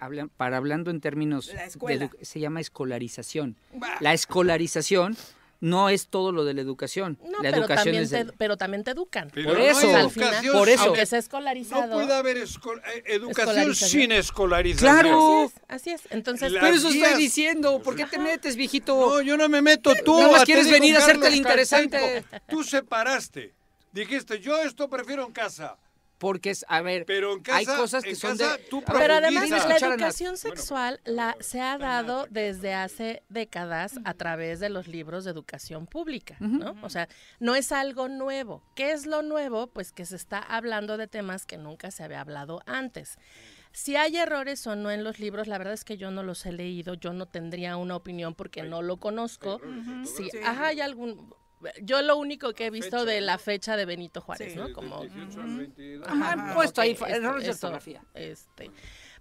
hablan, 0.00 0.28
para 0.30 0.56
hablando 0.56 0.90
en 0.90 1.00
términos, 1.00 1.48
La 1.54 1.62
de 1.62 1.68
escuela. 1.68 2.10
se 2.22 2.40
llama 2.40 2.60
escolarización. 2.60 3.56
La 4.00 4.12
escolarización 4.14 5.16
no 5.62 5.90
es 5.90 6.08
todo 6.08 6.32
lo 6.32 6.46
de 6.46 6.54
la 6.54 6.62
educación. 6.62 7.18
No, 7.22 7.32
la 7.42 7.50
pero 7.50 7.56
educación 7.58 7.84
también, 7.84 8.02
es 8.04 8.10
te, 8.10 8.24
pero 8.38 8.56
también 8.56 8.82
te 8.82 8.92
educan. 8.92 9.30
Pero 9.34 9.50
Por 9.50 9.58
no 9.58 9.64
eso. 9.64 9.94
al 9.94 10.10
final, 10.10 10.28
educación 10.28 10.52
por 10.58 10.68
eso. 10.70 10.82
aunque 10.84 11.04
sea 11.06 11.18
No 11.18 11.20
escolarizado. 11.20 11.92
puede 11.92 12.14
haber 12.14 12.38
escol- 12.38 12.80
eh, 12.94 13.02
educación 13.04 13.48
Escolarización. 13.50 13.90
sin 14.02 14.12
escolarización. 14.12 14.92
¡Claro! 15.00 15.44
Así 15.44 15.52
es, 15.54 15.62
así 15.68 15.90
es. 15.90 16.12
Entonces, 16.12 16.52
Las 16.52 16.62
Pero 16.64 16.76
eso 16.76 16.88
guías- 16.88 17.08
estoy 17.08 17.22
diciendo. 17.22 17.82
¿Por 17.82 17.94
qué 17.94 18.06
te 18.06 18.18
metes, 18.18 18.56
viejito? 18.56 18.96
No, 18.96 19.20
yo 19.20 19.36
no 19.36 19.48
me 19.50 19.60
meto 19.60 19.92
tú. 20.02 20.18
Nada 20.18 20.32
más 20.32 20.44
quieres 20.44 20.70
venir 20.70 20.96
a 20.96 21.00
hacerte 21.00 21.28
el 21.28 21.34
interesante. 21.34 22.24
Tú 22.48 22.64
separaste. 22.64 23.52
Dijiste, 23.92 24.40
yo 24.40 24.56
esto 24.62 24.88
prefiero 24.88 25.26
en 25.26 25.32
casa. 25.32 25.76
Porque 26.20 26.50
es, 26.50 26.66
a 26.68 26.82
ver, 26.82 27.06
Pero 27.06 27.36
en 27.36 27.42
hay 27.50 27.64
cosas 27.64 28.04
que 28.04 28.10
en 28.10 28.16
son 28.16 28.36
casa 28.36 28.58
de... 28.58 28.64
tú 28.64 28.84
Pero 28.86 29.14
además 29.14 29.48
la 29.48 29.78
educación 29.78 30.36
sexual 30.36 31.00
la, 31.06 31.34
se 31.40 31.62
ha 31.62 31.78
dado 31.78 32.26
desde 32.28 32.74
hace 32.74 33.22
décadas 33.30 33.98
a 34.04 34.12
través 34.12 34.60
de 34.60 34.68
los 34.68 34.86
libros 34.86 35.24
de 35.24 35.30
educación 35.30 35.86
pública, 35.86 36.36
¿no? 36.38 36.76
O 36.82 36.90
sea, 36.90 37.08
no 37.38 37.54
es 37.54 37.72
algo 37.72 38.08
nuevo. 38.08 38.62
¿Qué 38.74 38.92
es 38.92 39.06
lo 39.06 39.22
nuevo? 39.22 39.68
Pues 39.68 39.92
que 39.92 40.04
se 40.04 40.16
está 40.16 40.40
hablando 40.40 40.98
de 40.98 41.08
temas 41.08 41.46
que 41.46 41.56
nunca 41.56 41.90
se 41.90 42.04
había 42.04 42.20
hablado 42.20 42.60
antes. 42.66 43.16
Si 43.72 43.96
hay 43.96 44.18
errores 44.18 44.66
o 44.66 44.76
no 44.76 44.90
en 44.90 45.04
los 45.04 45.20
libros, 45.20 45.46
la 45.46 45.56
verdad 45.56 45.72
es 45.72 45.84
que 45.84 45.96
yo 45.96 46.10
no 46.10 46.22
los 46.22 46.44
he 46.44 46.52
leído, 46.52 46.92
yo 46.92 47.14
no 47.14 47.24
tendría 47.24 47.78
una 47.78 47.96
opinión 47.96 48.34
porque 48.34 48.62
no 48.62 48.82
lo 48.82 48.98
conozco. 48.98 49.58
Si 50.04 50.28
Sí. 50.28 50.38
ajá, 50.44 50.66
hay 50.66 50.82
algún 50.82 51.32
yo 51.82 52.00
lo 52.02 52.16
único 52.16 52.52
que 52.52 52.66
he 52.66 52.70
visto 52.70 53.04
de 53.04 53.20
la 53.20 53.38
fecha 53.38 53.76
de 53.76 53.84
Benito 53.84 54.20
Juárez, 54.20 54.52
Sí. 54.52 54.58
¿no? 54.58 54.72
Como 54.72 55.02
Ajá, 56.06 56.32
han 56.32 56.54
puesto 56.54 56.80
ahí 56.80 56.96
errores 57.08 57.44
de 57.44 57.50
ortografía. 57.50 58.04
Este, 58.14 58.70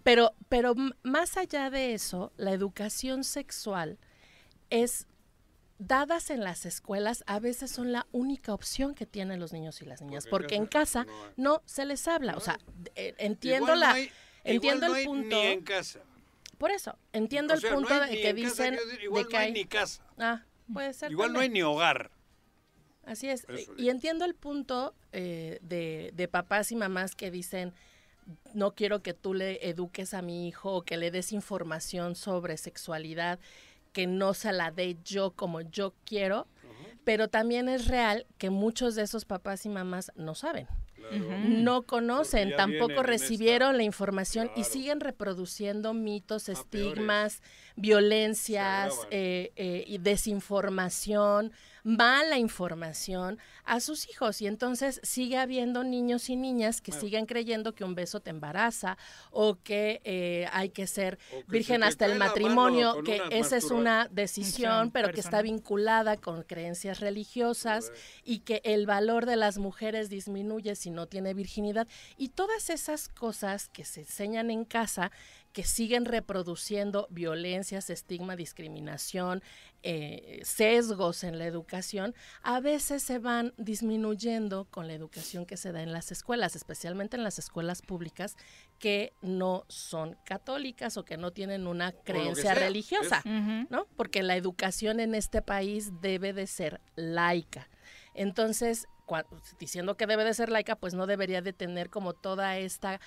pero, 0.03 0.33
pero 0.47 0.75
más 1.03 1.37
allá 1.37 1.69
de 1.69 1.93
eso, 1.93 2.31
la 2.37 2.51
educación 2.51 3.23
sexual 3.23 3.97
es 4.69 5.07
dadas 5.77 6.29
en 6.29 6.43
las 6.43 6.65
escuelas 6.65 7.23
a 7.25 7.39
veces 7.39 7.71
son 7.71 7.91
la 7.93 8.05
única 8.11 8.53
opción 8.53 8.95
que 8.95 9.05
tienen 9.05 9.39
los 9.39 9.53
niños 9.53 9.81
y 9.81 9.85
las 9.85 10.01
niñas, 10.01 10.27
porque, 10.27 10.55
en 10.55 10.65
casa 10.65 11.07
no, 11.37 11.61
se 11.65 11.85
les 11.85 12.05
habla, 12.07 12.35
o 12.35 12.41
sea, 12.41 12.59
eh, 12.95 13.15
entiendo 13.17 13.67
Igual 13.73 13.79
no 13.79 13.85
la 13.85 13.91
hay- 13.93 14.11
entiendo 14.43 14.87
igual 14.87 14.89
no 14.91 14.95
el 14.95 14.99
hay 14.99 15.05
punto 15.05 15.35
Ni 15.37 15.45
en 15.47 15.61
casa. 15.61 15.99
por 16.57 16.71
eso, 16.71 16.97
entiendo 17.13 17.53
O 17.53 17.55
el 17.55 17.61
sea, 17.61 17.69
no 17.71 17.75
punto 17.77 17.93
hay 17.93 18.15
de 18.17 18.21
que 18.21 18.33
dicen 18.33 18.75
de 18.75 19.03
igual 19.03 19.27
que 19.27 19.33
no 19.33 19.39
hay 19.39 19.45
hay- 19.47 19.53
ni 19.53 19.65
casa. 19.65 20.03
Ah, 20.17 20.43
puede 20.73 20.93
ser. 20.93 21.11
Igual 21.11 21.31
no 21.31 21.39
hay 21.39 21.49
ni 21.49 21.61
hogar. 21.61 22.11
Así 23.09 23.27
es. 23.27 23.45
Eso 23.49 23.73
Y 23.75 23.89
entiendo 23.89 24.23
el 24.23 24.35
punto 24.35 24.93
eh, 25.11 25.57
de, 25.61 26.11
de 26.13 26.27
papás 26.27 26.71
y 26.71 26.75
mamás 26.75 27.15
que 27.15 27.31
dicen, 27.31 27.73
no 28.53 28.75
quiero 28.75 29.01
que 29.01 29.13
tú 29.15 29.33
le 29.33 29.67
eduques 29.67 30.13
a 30.13 30.21
mi 30.21 30.47
hijo 30.47 30.71
o 30.71 30.81
que 30.83 30.97
le 30.97 31.09
des 31.09 31.31
información 31.31 32.15
sobre 32.15 32.55
sexualidad, 32.57 33.39
que 33.93 34.05
no 34.05 34.35
se 34.35 34.51
la 34.53 34.69
dé 34.69 34.97
yo 35.03 35.31
como 35.31 35.61
yo 35.61 35.93
quiero, 36.05 36.47
pero 37.03 37.27
también 37.27 37.67
es 37.67 37.87
real 37.87 38.27
que 38.37 38.51
muchos 38.51 38.93
de 38.93 39.01
esos 39.01 39.25
papás 39.25 39.65
y 39.65 39.69
mamás 39.69 40.11
no 40.15 40.35
saben. 40.35 40.67
No 41.11 41.83
conocen, 41.83 42.55
tampoco 42.55 43.01
recibieron 43.01 43.77
la 43.77 43.83
información 43.83 44.51
y 44.55 44.63
siguen 44.63 44.99
reproduciendo 44.99 45.95
mitos, 45.95 46.49
estigmas, 46.49 47.41
violencias 47.79 48.93
eh, 49.09 49.53
eh, 49.55 49.85
y 49.87 49.99
desinformación, 49.99 51.53
mala 51.83 52.37
información 52.37 53.39
a 53.63 53.79
sus 53.79 54.09
hijos. 54.09 54.41
Y 54.41 54.47
entonces 54.47 54.99
sigue 55.01 55.37
habiendo 55.37 55.83
niños 55.85 56.29
y 56.29 56.35
niñas 56.35 56.81
que 56.81 56.91
siguen 56.91 57.25
creyendo 57.25 57.73
que 57.73 57.85
un 57.85 57.95
beso 57.95 58.19
te 58.19 58.31
embaraza 58.31 58.97
o 59.31 59.55
que 59.63 60.01
eh, 60.03 60.47
hay 60.51 60.69
que 60.69 60.87
ser 60.87 61.17
que 61.29 61.43
virgen 61.47 61.81
se 61.81 61.87
hasta 61.87 62.05
el 62.05 62.17
matrimonio, 62.17 63.01
que 63.03 63.21
esa 63.31 63.55
es 63.55 63.71
una 63.71 64.09
decisión, 64.11 64.87
Sí, 64.87 64.91
pero 64.93 65.11
que 65.13 65.21
está 65.21 65.41
vinculada 65.41 66.17
con 66.17 66.43
creencias 66.43 66.99
religiosas 66.99 67.93
y 68.23 68.39
que 68.39 68.61
el 68.65 68.85
valor 68.85 69.25
de 69.25 69.37
las 69.37 69.57
mujeres 69.57 70.09
disminuye 70.09 70.75
si 70.75 70.89
no 70.89 71.07
tiene 71.07 71.33
virginidad. 71.33 71.87
Y 72.17 72.29
todas 72.29 72.69
esas 72.69 73.07
cosas 73.07 73.69
que 73.69 73.85
se 73.85 74.01
enseñan 74.01 74.51
en 74.51 74.65
casa, 74.65 75.11
que 75.59 75.65
siguen 75.65 76.05
reproduciendo 76.05 77.05
violencias, 77.09 77.89
estigma, 77.89 78.37
discriminación, 78.37 79.43
eh, 79.83 80.39
sesgos 80.45 81.25
en 81.25 81.37
la 81.37 81.47
educación, 81.47 82.15
a 82.43 82.61
veces 82.61 83.03
se 83.03 83.19
van 83.19 83.53
disminuyendo 83.57 84.69
con 84.71 84.87
la 84.87 84.93
educación 84.93 85.45
que 85.45 85.57
se 85.57 85.73
da 85.73 85.83
en 85.83 85.91
las 85.91 86.13
escuelas, 86.13 86.55
especialmente 86.55 87.17
en 87.17 87.25
las 87.25 87.39
escuelas 87.39 87.81
públicas 87.81 88.37
que 88.79 89.11
no 89.21 89.65
son 89.67 90.15
católicas 90.23 90.95
o 90.95 91.03
que 91.03 91.17
no 91.17 91.31
tienen 91.31 91.67
una 91.67 91.91
creencia 91.91 92.53
religiosa. 92.53 93.21
¿no? 93.69 93.85
Porque 93.97 94.23
la 94.23 94.37
educación 94.37 95.01
en 95.01 95.13
este 95.13 95.41
país 95.41 95.91
debe 95.99 96.31
de 96.31 96.47
ser 96.47 96.79
laica. 96.95 97.67
Entonces, 98.13 98.87
diciendo 99.59 99.97
que 99.97 100.07
debe 100.07 100.23
de 100.23 100.33
ser 100.33 100.51
laica, 100.51 100.77
pues 100.77 100.93
no 100.93 101.05
debería 101.05 101.41
de 101.41 101.51
tener 101.51 101.89
como 101.89 102.13
toda 102.13 102.57
esta 102.57 103.01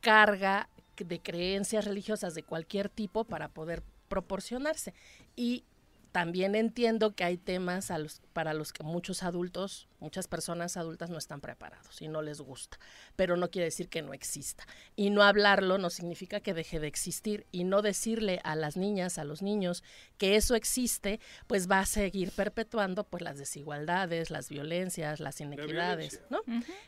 carga 0.00 0.70
de 1.04 1.20
creencias 1.20 1.84
religiosas 1.84 2.34
de 2.34 2.42
cualquier 2.42 2.88
tipo 2.88 3.24
para 3.24 3.48
poder 3.48 3.82
proporcionarse. 4.08 4.94
Y 5.36 5.64
también 6.12 6.54
entiendo 6.54 7.14
que 7.14 7.24
hay 7.24 7.36
temas 7.36 7.90
a 7.90 7.98
los, 7.98 8.22
para 8.32 8.54
los 8.54 8.72
que 8.72 8.82
muchos 8.82 9.22
adultos, 9.22 9.88
muchas 10.00 10.26
personas 10.26 10.76
adultas 10.76 11.10
no 11.10 11.18
están 11.18 11.40
preparados 11.40 12.00
y 12.00 12.08
no 12.08 12.22
les 12.22 12.40
gusta, 12.40 12.78
pero 13.14 13.36
no 13.36 13.50
quiere 13.50 13.66
decir 13.66 13.88
que 13.88 14.02
no 14.02 14.14
exista. 14.14 14.66
Y 14.96 15.10
no 15.10 15.22
hablarlo 15.22 15.76
no 15.76 15.90
significa 15.90 16.40
que 16.40 16.54
deje 16.54 16.80
de 16.80 16.86
existir 16.86 17.46
y 17.52 17.64
no 17.64 17.82
decirle 17.82 18.40
a 18.42 18.56
las 18.56 18.76
niñas, 18.76 19.18
a 19.18 19.24
los 19.24 19.42
niños 19.42 19.84
que 20.16 20.36
eso 20.36 20.54
existe, 20.54 21.20
pues 21.46 21.70
va 21.70 21.80
a 21.80 21.86
seguir 21.86 22.32
perpetuando 22.32 23.04
pues 23.04 23.22
las 23.22 23.38
desigualdades, 23.38 24.30
las 24.30 24.48
violencias, 24.48 25.20
las 25.20 25.40
inequidades, 25.40 26.22
¿no? 26.30 26.40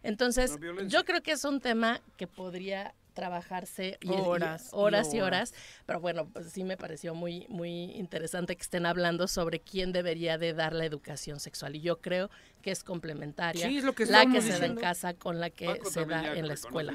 Entonces, 0.03 0.59
yo 0.87 1.05
creo 1.05 1.23
que 1.23 1.33
es 1.33 1.45
un 1.45 1.61
tema 1.61 2.01
que 2.17 2.27
podría 2.27 2.95
trabajarse 3.11 3.99
y, 4.01 4.11
Horas 4.11 4.65
y 4.73 4.77
horas 4.77 5.15
y 5.15 5.21
horas. 5.21 5.55
pero 5.87 6.01
bueno, 6.01 6.29
pues 6.33 6.51
sí 6.53 6.65
me 6.65 6.77
pareció 6.77 7.15
muy, 7.15 7.47
muy 7.49 7.93
interesante 7.93 8.57
que 8.57 8.63
estén 8.63 8.87
hablando 8.87 9.29
sobre 9.29 9.61
quién 9.61 9.93
debería 9.93 10.39
de 10.39 10.55
dar 10.55 10.73
la 10.73 10.85
educación 10.85 11.41
sexual. 11.41 11.77
Y 11.77 11.81
yo 11.81 12.01
creo 12.01 12.31
que 12.63 12.71
es 12.71 12.85
complementaria 12.85 13.67
Sí, 13.69 13.79
es 13.79 13.85
lo 13.85 13.95
que 13.95 14.07
la 14.07 14.27
que 14.27 14.41
se 14.43 14.59
da 14.59 14.67
en 14.67 14.77
casa 14.77 15.15
con 15.15 15.41
la 15.41 15.51
que 15.51 15.81
se 15.91 16.05
da 16.05 16.35
en 16.37 16.47
la 16.49 16.55
escuela. 16.55 16.93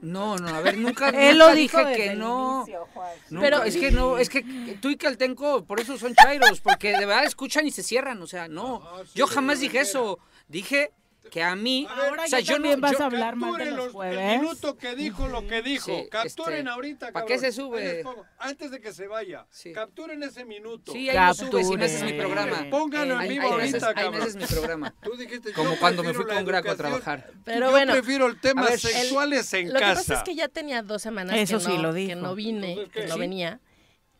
No, 0.00 0.36
no, 0.36 0.48
a 0.48 0.60
ver, 0.60 0.76
nunca, 0.78 1.08
Él 1.30 1.38
lo 1.38 1.54
dijo 1.54 1.78
dije 1.78 1.88
desde 1.90 1.96
que 2.02 2.12
el 2.12 2.18
no. 2.18 2.58
inicio, 2.66 2.86
Juan. 2.94 3.08
Nunca, 3.30 3.44
Pero- 3.46 3.64
es 3.64 3.76
que 3.76 3.90
no, 3.90 4.18
es 4.18 4.28
que 4.28 4.42
tú 4.80 4.90
y 4.90 4.96
Caltenco, 4.96 5.64
por 5.64 5.80
eso 5.80 5.96
son 5.98 6.14
chairos, 6.14 6.60
porque 6.60 6.90
de 6.92 7.06
verdad 7.06 7.24
escuchan 7.24 7.66
y 7.66 7.70
se 7.70 7.82
cierran, 7.82 8.20
o 8.22 8.26
sea, 8.26 8.48
no. 8.48 8.82
Yo 9.14 9.26
jamás 9.26 9.60
dije 9.60 9.80
eso. 9.80 10.18
Dije 10.48 10.92
que 11.30 11.42
a 11.42 11.54
mí, 11.56 11.86
Ahora 11.90 12.24
o 12.24 12.26
sea, 12.28 12.40
yo 12.40 12.54
también 12.54 12.76
no 12.76 12.80
vas 12.82 12.92
yo- 12.92 13.02
a 13.02 13.06
hablar 13.06 13.36
mal 13.36 13.52
de 13.52 13.64
Capturen 13.70 13.76
los. 13.76 14.04
El 14.34 14.40
minuto 14.40 14.76
que 14.76 14.94
dijo 14.96 15.28
lo 15.28 15.46
que 15.46 15.62
dijo. 15.62 15.86
Sí, 15.86 16.08
Capturen 16.10 16.58
este, 16.58 16.70
ahorita, 16.70 17.12
¿pa' 17.12 17.20
qué 17.24 17.34
cabrón. 17.34 17.40
se 17.40 17.52
sube? 17.52 18.04
Antes 18.38 18.70
de 18.70 18.80
que 18.80 18.92
se 18.92 19.06
vaya. 19.06 19.46
Capturen 19.74 20.22
ese 20.22 20.44
minuto. 20.44 20.92
Sí, 20.92 21.08
ahí 21.10 21.16
lo 21.28 21.34
subes 21.34 21.70
y 21.70 21.76
me 21.76 21.84
haces 21.84 22.02
mi 22.02 22.12
programa. 22.14 22.66
Pónganlo 22.70 23.20
en 23.20 23.28
vivo 23.28 23.48
ahorita, 23.48 23.76
haces- 23.78 23.82
ahí 23.88 23.94
cabrón. 23.94 24.22
haces 24.22 24.36
mi 24.36 24.44
programa. 24.46 24.94
Tú 25.02 25.16
dijiste, 25.16 25.52
Como 25.52 25.76
cuando 25.78 26.02
me 26.02 26.14
fui 26.14 26.24
con 26.24 26.44
Graco 26.44 26.70
a 26.70 26.76
trabajar. 26.76 27.30
Pero 27.44 27.66
yo 27.66 27.70
bueno, 27.70 27.92
prefiero 27.92 28.26
el 28.26 28.40
tema 28.40 28.64
ver, 28.64 28.78
sexuales 28.78 29.52
el- 29.54 29.66
en 29.68 29.74
lo 29.74 29.80
casa. 29.80 29.90
que 29.92 29.96
pasa 29.96 30.14
es 30.14 30.22
que 30.22 30.34
ya 30.34 30.48
tenía 30.48 30.82
dos 30.82 31.02
semanas 31.02 31.36
Eso 31.36 31.58
que, 31.58 31.64
sí 31.64 31.76
no, 31.76 31.82
lo 31.82 31.94
que 31.94 32.14
no 32.16 32.34
vine, 32.34 32.72
Entonces, 32.72 32.92
que 32.92 33.06
no 33.08 33.18
venía. 33.18 33.60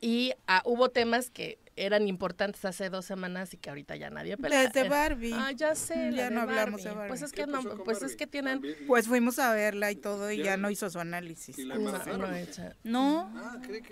Y 0.01 0.33
ah, 0.47 0.63
hubo 0.65 0.91
temas 0.91 1.31
que 1.31 1.59
eran 1.79 2.07
importantes 2.09 2.65
hace 2.65 2.91
dos 2.91 3.05
semanas 3.05 3.55
y 3.55 3.57
que 3.59 3.71
ahorita 3.71 3.97
ya 3.97 4.11
nadie 4.11 4.37
pelea. 4.37 4.65
Las 4.65 4.73
de 4.73 4.81
Eh, 4.81 4.89
Barbie. 4.89 5.33
Ah, 5.35 5.53
ya 5.53 5.75
sé, 5.75 5.95
Ya 5.95 6.11
la 6.11 6.25
de 6.25 6.31
no 6.35 6.41
hablamos 6.43 6.83
de 6.83 6.91
Barbie. 6.91 6.97
Barbie. 6.99 7.09
Pues 7.09 7.23
es 7.23 7.33
¿Qué 7.33 7.43
que 7.43 7.47
no, 7.47 7.63
pues 7.85 7.97
es 7.99 8.03
Barbie? 8.03 8.17
que 8.17 8.27
tienen 8.27 8.63
Pues 8.87 9.07
fuimos 9.07 9.39
a 9.39 9.53
verla 9.55 9.91
y 9.91 9.97
todo 9.97 10.31
y 10.31 10.39
Ya. 10.39 10.45
ya 10.45 10.57
no 10.57 10.71
hizo 10.71 10.89
su 10.91 10.99
análisis. 11.01 11.57
la 11.59 11.75
No, 11.75 11.81
embarazaron? 11.81 12.21
no, 12.21 12.35
hecha. 12.37 12.75
No, 12.85 13.33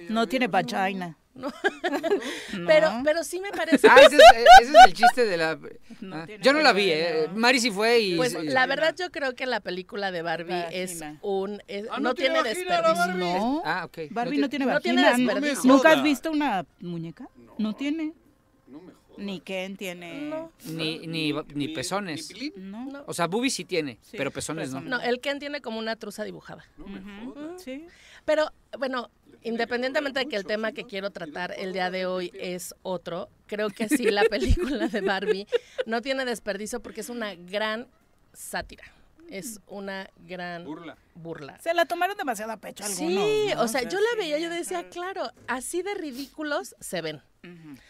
No 0.08 0.26
tiene 0.28 0.48
vagina. 0.48 1.18
Pero, 2.66 2.90
pero 3.04 3.22
sí 3.22 3.40
me 3.40 3.50
parece. 3.50 3.86
Ah, 3.88 3.96
ese 4.00 4.16
es, 4.16 4.22
ese 4.62 4.70
es 4.78 4.84
el 4.86 4.92
chiste 4.94 5.26
de 5.26 5.36
la... 5.36 5.58
Ah, 6.12 6.26
yo 6.40 6.52
no 6.54 6.60
la 6.60 6.72
vi, 6.72 6.90
eh. 6.90 7.28
Mari 7.34 7.60
sí 7.60 7.70
fue 7.70 7.98
y... 8.00 8.16
Pues 8.16 8.34
y- 8.40 8.46
la 8.48 8.66
verdad 8.66 8.94
yo 8.98 9.10
creo 9.10 9.34
que 9.34 9.44
la 9.46 9.60
película 9.60 10.10
de 10.12 10.22
Barbie 10.22 10.64
es 10.72 11.02
un 11.20 11.62
es- 11.68 11.86
Ah, 11.90 11.96
no, 11.96 12.08
¿no 12.08 12.14
tiene, 12.14 12.42
tiene 12.42 12.48
vagina 12.48 12.70
desperdicio. 12.76 13.06
Barbie? 13.06 13.20
No. 13.20 13.62
Ah, 13.66 13.84
ok. 13.84 13.98
Barbie 14.10 14.38
no 14.38 14.48
tiene 14.48 14.64
no 14.66 14.80
tiene 14.80 15.02
vagina. 15.02 15.30
desperdicio. 15.34 15.70
¿Nunca 15.72 15.90
has 15.92 16.02
visto 16.02 16.30
una 16.30 16.64
muñeca? 16.80 17.28
No, 17.58 17.74
tiene. 17.74 18.12
ni 19.16 19.40
Ken 19.40 19.76
tiene. 19.76 20.30
Ni, 20.64 21.06
ni, 21.06 21.32
ni 21.54 21.68
pezones. 21.68 22.30
No. 22.56 23.04
O 23.06 23.14
sea, 23.14 23.26
boobies 23.26 23.54
sí 23.54 23.64
tiene, 23.64 23.98
pero 24.12 24.30
pezones 24.30 24.72
no. 24.72 24.80
No, 24.80 25.00
el 25.00 25.20
Ken 25.20 25.38
tiene 25.38 25.60
como 25.60 25.78
una 25.78 25.96
truza 25.96 26.24
dibujada. 26.24 26.64
Ujú, 26.78 27.56
Sí. 27.58 27.86
Pero 28.24 28.50
bueno, 28.78 29.10
independientemente 29.42 30.20
de 30.20 30.26
que 30.26 30.36
el 30.36 30.44
tema 30.44 30.72
que 30.72 30.84
quiero 30.84 31.10
tratar 31.10 31.54
el 31.56 31.72
día 31.72 31.90
de 31.90 32.06
hoy 32.06 32.30
es 32.34 32.74
otro, 32.82 33.28
creo 33.46 33.70
que 33.70 33.88
sí 33.88 34.10
la 34.10 34.24
película 34.30 34.88
de 34.88 35.00
Barbie 35.00 35.46
no 35.86 36.02
tiene 36.02 36.24
desperdicio 36.24 36.80
porque 36.80 37.00
es 37.02 37.08
una 37.08 37.34
gran 37.36 37.86
sátira. 38.32 38.84
Es 39.30 39.60
una 39.66 40.08
gran 40.18 40.64
burla. 40.64 40.96
burla. 41.14 41.58
Se 41.60 41.74
la 41.74 41.84
tomaron 41.86 42.16
demasiado 42.16 42.52
a 42.52 42.56
pecho 42.58 42.84
algunos. 42.84 43.24
Sí, 43.24 43.48
¿no? 43.54 43.62
o 43.62 43.68
sea, 43.68 43.82
yo 43.82 43.98
la 43.98 44.16
veía, 44.18 44.38
yo 44.38 44.50
decía, 44.50 44.88
claro, 44.88 45.30
así 45.48 45.82
de 45.82 45.94
ridículos 45.94 46.74
se 46.80 47.00
ven. 47.02 47.22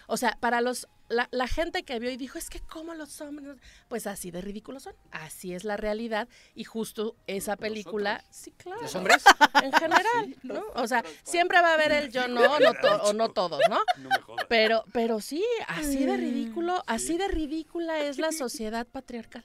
O 0.07 0.19
sea, 0.19 0.37
para 0.39 0.61
los 0.61 0.87
la, 1.09 1.29
la 1.31 1.47
gente 1.47 1.83
que 1.85 1.99
vio 1.99 2.11
y 2.11 2.19
dijo, 2.19 2.37
es 2.37 2.51
que 2.51 2.61
como 2.61 2.93
los 2.93 3.21
hombres, 3.23 3.57
pues 3.89 4.07
así 4.07 4.31
de 4.31 4.43
ridículos 4.43 4.83
son. 4.83 4.95
Así 5.13 5.55
es 5.55 5.65
la 5.65 5.79
realidad 5.79 6.29
y 6.55 6.65
justo 6.65 7.17
esa 7.27 7.57
película, 7.57 8.23
sí, 8.31 8.51
claro. 8.53 8.83
¿Los 8.83 8.95
hombres? 8.95 9.23
En 9.63 9.73
general, 9.73 10.37
¿no? 10.43 10.63
O 10.75 10.87
sea, 10.87 11.03
siempre 11.23 11.59
va 11.63 11.71
a 11.71 11.75
haber 11.75 11.93
el 11.93 12.11
yo 12.13 12.29
no, 12.29 12.41
no 12.61 12.75
to- 12.75 13.03
o 13.05 13.13
no 13.15 13.31
todos, 13.31 13.63
¿no? 13.71 13.81
Pero, 14.49 14.85
pero 14.93 15.21
sí, 15.21 15.43
así 15.69 16.05
de 16.05 16.17
ridículo, 16.19 16.83
así 16.87 17.17
de 17.17 17.29
ridícula 17.29 18.01
es 18.01 18.19
la 18.19 18.33
sociedad 18.33 18.87
patriarcal. 18.87 19.45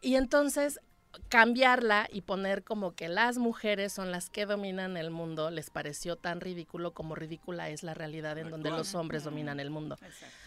Y 0.00 0.16
entonces 0.16 0.80
cambiarla 1.28 2.08
y 2.10 2.22
poner 2.22 2.62
como 2.62 2.94
que 2.94 3.08
las 3.08 3.38
mujeres 3.38 3.92
son 3.92 4.10
las 4.10 4.30
que 4.30 4.46
dominan 4.46 4.96
el 4.96 5.10
mundo 5.10 5.50
les 5.50 5.70
pareció 5.70 6.16
tan 6.16 6.40
ridículo 6.40 6.92
como 6.92 7.14
ridícula 7.14 7.68
es 7.68 7.82
la 7.82 7.94
realidad 7.94 8.38
en 8.38 8.50
donde 8.50 8.70
los 8.70 8.94
hombres 8.94 9.24
dominan 9.24 9.60
el 9.60 9.70
mundo. 9.70 9.98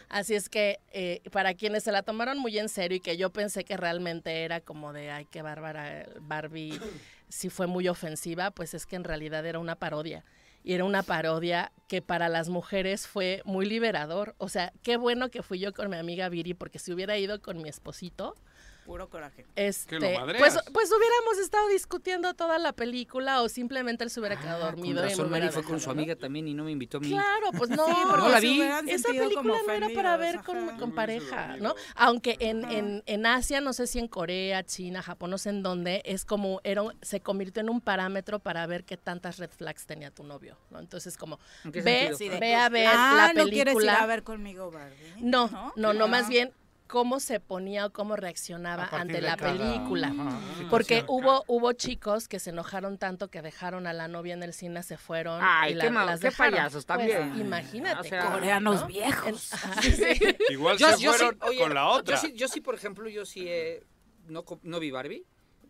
Así 0.10 0.36
es 0.36 0.50
que 0.50 0.80
eh, 0.92 1.22
para 1.32 1.54
quienes 1.54 1.84
se 1.84 1.92
la 1.92 2.04
tomaron 2.04 2.38
muy 2.38 2.58
en 2.58 2.70
serio 2.70 2.98
y 2.98 3.00
que 3.00 3.18
yo 3.18 3.32
pensé 3.32 3.64
que 3.64 3.78
realmente 3.78 4.44
era 4.44 4.62
como 4.62 4.94
de, 4.94 5.12
ay, 5.12 5.26
qué 5.26 5.42
bárbara, 5.42 6.08
Barbie, 6.22 6.80
si 7.30 7.50
fue 7.50 7.68
muy 7.68 7.88
ofensiva, 7.88 8.52
pues 8.52 8.74
es 8.74 8.86
que 8.86 8.96
en 8.96 9.04
realidad 9.04 9.46
era 9.46 9.60
una 9.60 9.76
parodia. 9.76 10.24
Y 10.64 10.74
era 10.74 10.84
una 10.84 11.04
parodia 11.04 11.72
que 11.88 12.02
para 12.02 12.28
las 12.28 12.50
mujeres 12.50 13.06
fue 13.06 13.44
muy 13.46 13.68
liberador. 13.68 14.34
O 14.40 14.50
sea, 14.50 14.74
qué 14.82 14.98
bueno 14.98 15.30
que 15.30 15.44
fui 15.44 15.60
yo 15.60 15.74
con 15.74 15.92
mi 15.92 15.98
amiga 15.98 16.28
Viri, 16.28 16.56
porque 16.56 16.80
si 16.80 16.92
hubiera 16.92 17.18
ido 17.20 17.40
con 17.40 17.62
mi 17.62 17.70
esposito, 17.70 18.36
Puro 18.86 19.10
coraje. 19.10 19.46
este, 19.56 19.98
Que 19.98 20.14
lo 20.14 20.26
pues, 20.38 20.58
pues 20.72 20.90
hubiéramos 20.92 21.40
estado 21.42 21.68
discutiendo 21.70 22.36
toda 22.36 22.60
la 22.60 22.72
película 22.72 23.42
o 23.42 23.50
simplemente 23.50 24.04
él 24.04 24.12
se 24.12 24.20
hubiera 24.20 24.40
quedado 24.40 24.64
Ah, 24.66 24.68
Con 24.72 24.76
dormido. 24.76 25.02
y 25.02 25.04
me 25.04 25.10
razón, 25.10 25.32
Mari 25.32 25.50
fue 25.50 25.64
con 25.64 25.80
su 25.80 25.90
amiga 25.90 26.16
también 26.16 26.48
y 26.48 26.54
no 26.54 26.64
me 26.66 26.72
invitó 26.72 26.98
a 26.98 27.02
mí. 27.02 27.10
Claro, 27.10 27.48
pues 27.58 27.72
no, 27.72 27.88
no 28.18 28.30
la 28.30 28.40
vi. 28.40 28.62
Esa 28.88 29.10
película 29.10 29.56
no 29.66 29.74
era 29.74 29.90
para 29.90 30.18
ver 30.18 30.42
con, 30.44 30.78
con 30.78 30.92
pareja, 30.94 31.58
¿no? 31.58 31.74
Aunque 31.96 32.38
en, 32.40 32.64
en, 32.72 33.04
en 33.08 33.26
Asia, 33.26 33.60
no 33.60 33.74
sé 33.74 33.88
si 33.88 33.98
en 33.98 34.08
Corea, 34.08 34.64
China, 34.64 35.02
Japón, 35.02 35.32
no 35.32 35.38
sé 35.40 35.50
en 35.50 35.64
dónde, 35.64 36.04
es 36.06 36.24
como, 36.24 36.62
era, 36.64 36.84
un- 36.84 36.94
se 37.02 37.22
convirtió 37.22 37.62
en 37.62 37.70
un 37.72 37.82
parámetro 37.82 38.38
para 38.40 38.68
ver 38.68 38.84
qué 38.86 38.98
tantas 38.98 39.38
red 39.38 39.50
flags 39.50 39.88
tenía 39.88 40.12
tu 40.12 40.24
novio, 40.24 40.58
¿no? 40.70 40.80
Entonces 40.80 41.18
como, 41.18 41.40
¿En 41.64 41.72
qué 41.72 41.82
ve, 41.82 42.08
sentido? 42.10 42.40
ve 42.40 42.54
a 42.56 42.70
ver 42.70 42.88
Ah, 42.88 43.14
la 43.18 43.28
¿no 43.30 43.46
película. 43.46 43.52
quieres 43.74 43.84
ir 43.84 43.90
a 43.90 44.06
ver 44.06 44.24
conmigo, 44.24 44.70
Barbie? 44.70 45.14
No, 45.22 45.72
no, 45.76 45.94
no, 45.94 46.06
Ah. 46.06 46.08
más 46.08 46.30
bien 46.30 46.54
cómo 46.88 47.20
se 47.20 47.40
ponía 47.40 47.88
o 47.88 47.92
cómo 47.92 48.16
reaccionaba 48.16 48.88
ante 48.92 49.20
la 49.22 49.36
cada- 49.38 49.54
película. 49.58 50.08
Ajá. 50.08 50.40
Porque 50.70 51.04
hubo 51.08 51.44
hubo 51.48 51.74
chicos 51.74 52.28
que 52.28 52.40
se 52.40 52.52
enojaron 52.52 52.98
tanto 52.98 53.30
que 53.30 53.42
dejaron 53.42 53.88
a 53.88 53.94
la 53.94 54.08
novia 54.08 54.34
en 54.36 54.44
el 54.44 54.54
cine, 54.54 54.84
se 54.84 54.98
fueron 54.98 55.40
Ay, 55.44 55.74
y 55.74 55.78
qué 55.78 55.86
la- 55.86 55.90
ma- 55.92 56.06
las 56.06 56.20
qué 56.20 56.32
payasos 56.32 56.86
Pues, 56.86 56.86
también. 56.86 57.40
imagínate. 57.40 58.00
O 58.00 58.04
sea, 58.04 58.32
Coreanos 58.32 58.82
¿no? 58.82 58.88
viejos. 58.88 59.52
En- 59.54 59.58
ajá, 59.70 59.82
sí. 59.82 60.36
Igual 60.50 60.78
Yo- 60.78 60.92
se 60.96 61.04
yo 61.04 61.12
sí, 61.14 61.18
fueron 61.18 61.38
oye, 61.42 61.60
con 61.60 61.74
la 61.74 61.88
otra. 61.88 62.16
Yo 62.16 62.22
sí, 62.22 62.34
yo 62.34 62.48
sí, 62.48 62.62
por 62.62 62.76
ejemplo, 62.76 63.10
yo 63.10 63.26
sí 63.26 63.46
eh, 63.48 63.84
no, 64.28 64.46
no 64.64 64.80
vi 64.80 64.92
Barbie, 64.92 65.26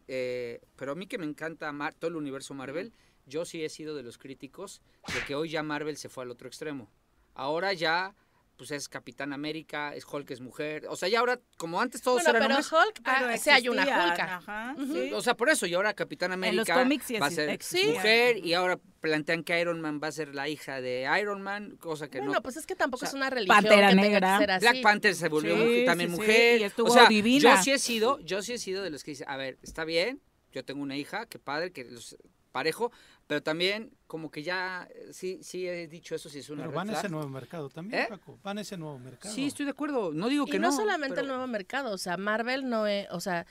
eh, 0.08 0.62
pero 0.76 0.92
a 0.92 0.96
mí 0.96 1.08
que 1.08 1.18
me 1.18 1.26
encanta 1.26 1.72
Mar- 1.72 1.94
todo 1.94 2.10
el 2.10 2.18
universo 2.18 2.54
Marvel, 2.54 2.94
yo 3.26 3.46
sí 3.46 3.64
he 3.64 3.70
sido 3.70 3.96
de 3.96 4.04
los 4.04 4.18
críticos 4.18 4.82
de 5.14 5.20
que 5.26 5.34
hoy 5.36 5.50
ya 5.50 5.64
Marvel 5.64 5.98
se 5.98 6.10
fue 6.10 6.24
al 6.26 6.32
otro 6.32 6.48
extremo. 6.48 6.92
Ahora 7.34 7.74
ya 7.74 8.16
pues 8.58 8.72
es 8.72 8.88
Capitán 8.88 9.34
América, 9.34 9.94
es 9.96 10.06
Hulk 10.10 10.32
es 10.32 10.40
mujer, 10.42 10.86
o 10.90 10.96
sea, 10.96 11.10
ya 11.10 11.20
ahora 11.20 11.40
como 11.58 11.82
antes 11.82 12.02
todos 12.02 12.24
Bueno, 12.24 12.38
eran 12.38 12.50
pero 12.50 12.56
hombres. 12.62 12.72
Hulk, 12.88 13.02
ah, 13.06 13.16
Pero 13.28 13.38
sí 13.38 13.50
hay 13.50 13.68
una 13.70 13.82
Hulka. 13.84 14.36
ajá, 14.38 14.76
sí. 14.78 15.12
O 15.14 15.22
sea, 15.22 15.36
por 15.36 15.50
eso, 15.50 15.66
y 15.66 15.74
ahora 15.74 15.94
Capitán 15.94 16.32
En 16.32 16.40
los 16.56 16.70
América 16.70 16.74
cómics 16.76 17.06
sí 17.06 17.20
va 17.20 17.26
a 17.28 17.32
ser 17.32 17.60
mujer 17.88 18.38
y 18.38 18.54
ahora 18.54 18.80
plantean 19.02 19.44
que 19.44 19.60
Iron 19.60 19.82
Man 19.82 20.00
va 20.02 20.08
a 20.08 20.12
ser 20.12 20.34
la 20.34 20.48
hija 20.50 20.82
de 20.82 21.08
Iron 21.22 21.42
Man, 21.42 21.76
cosa 21.78 22.08
que 22.10 22.20
Bueno, 22.20 22.34
no. 22.34 22.42
pues 22.42 22.58
es 22.58 22.66
que 22.66 22.76
tampoco 22.76 23.06
o 23.06 23.08
sea, 23.08 23.10
es 23.10 23.14
una 23.16 23.30
religión 23.30 23.56
Pantera 23.56 23.90
que 23.90 23.96
tenga 23.96 24.02
Negra. 24.10 24.34
que 24.38 24.44
ser 24.44 24.52
así. 24.52 24.66
Black 24.66 24.82
Panther 24.82 25.16
se 25.16 25.28
volvió 25.30 25.56
Sí, 25.56 25.62
mujer- 25.64 25.86
también 25.86 26.10
sí, 26.10 26.16
sí, 26.16 26.22
mujer. 26.22 26.62
y 26.62 26.64
estuvo 26.64 26.90
o 26.90 26.94
sea, 26.94 27.08
divina. 27.10 27.56
yo 27.58 27.64
sí 27.64 27.72
he 27.72 27.80
sido, 27.80 28.20
yo 28.22 28.42
sí 28.42 28.54
he 28.54 28.58
sido 28.58 28.84
de 28.84 28.90
los 28.90 29.04
que 29.04 29.12
dicen, 29.12 29.28
a 29.30 29.38
ver, 29.38 29.58
está 29.62 29.86
bien, 29.86 30.22
yo 30.52 30.64
tengo 30.64 30.82
una 30.82 30.96
hija, 30.98 31.26
qué 31.28 31.40
padre, 31.40 31.72
que 31.72 31.84
los 31.84 32.18
parejo, 32.52 32.92
pero 33.28 33.42
también 33.42 33.92
como 34.08 34.30
que 34.30 34.44
ya 34.44 34.88
eh, 34.94 35.12
sí 35.12 35.40
sí 35.42 35.68
he 35.68 35.88
dicho 35.88 36.16
eso 36.16 36.30
si 36.30 36.40
es 36.40 36.50
una 36.50 36.64
Pero 36.64 36.76
van 36.76 36.90
a 36.90 36.94
ese 36.94 37.10
nuevo 37.10 37.28
mercado 37.28 37.70
también, 37.70 38.04
¿Eh? 38.04 38.08
Paco. 38.10 38.40
Van 38.44 38.58
a 38.58 38.62
ese 38.62 38.78
nuevo 38.78 39.00
mercado. 39.00 39.34
Sí, 39.34 39.46
estoy 39.48 39.66
de 39.66 39.72
acuerdo. 39.72 40.14
No 40.14 40.30
digo 40.30 40.46
que 40.46 40.58
y 40.58 40.60
no, 40.60 40.70
no. 40.70 40.76
solamente 40.76 41.16
pero- 41.16 41.22
el 41.22 41.28
nuevo 41.30 41.48
mercado, 41.48 41.92
o 41.94 41.98
sea, 41.98 42.18
Marvel 42.18 42.70
no 42.70 42.86
es, 42.88 43.08
o 43.12 43.20
sea, 43.20 43.46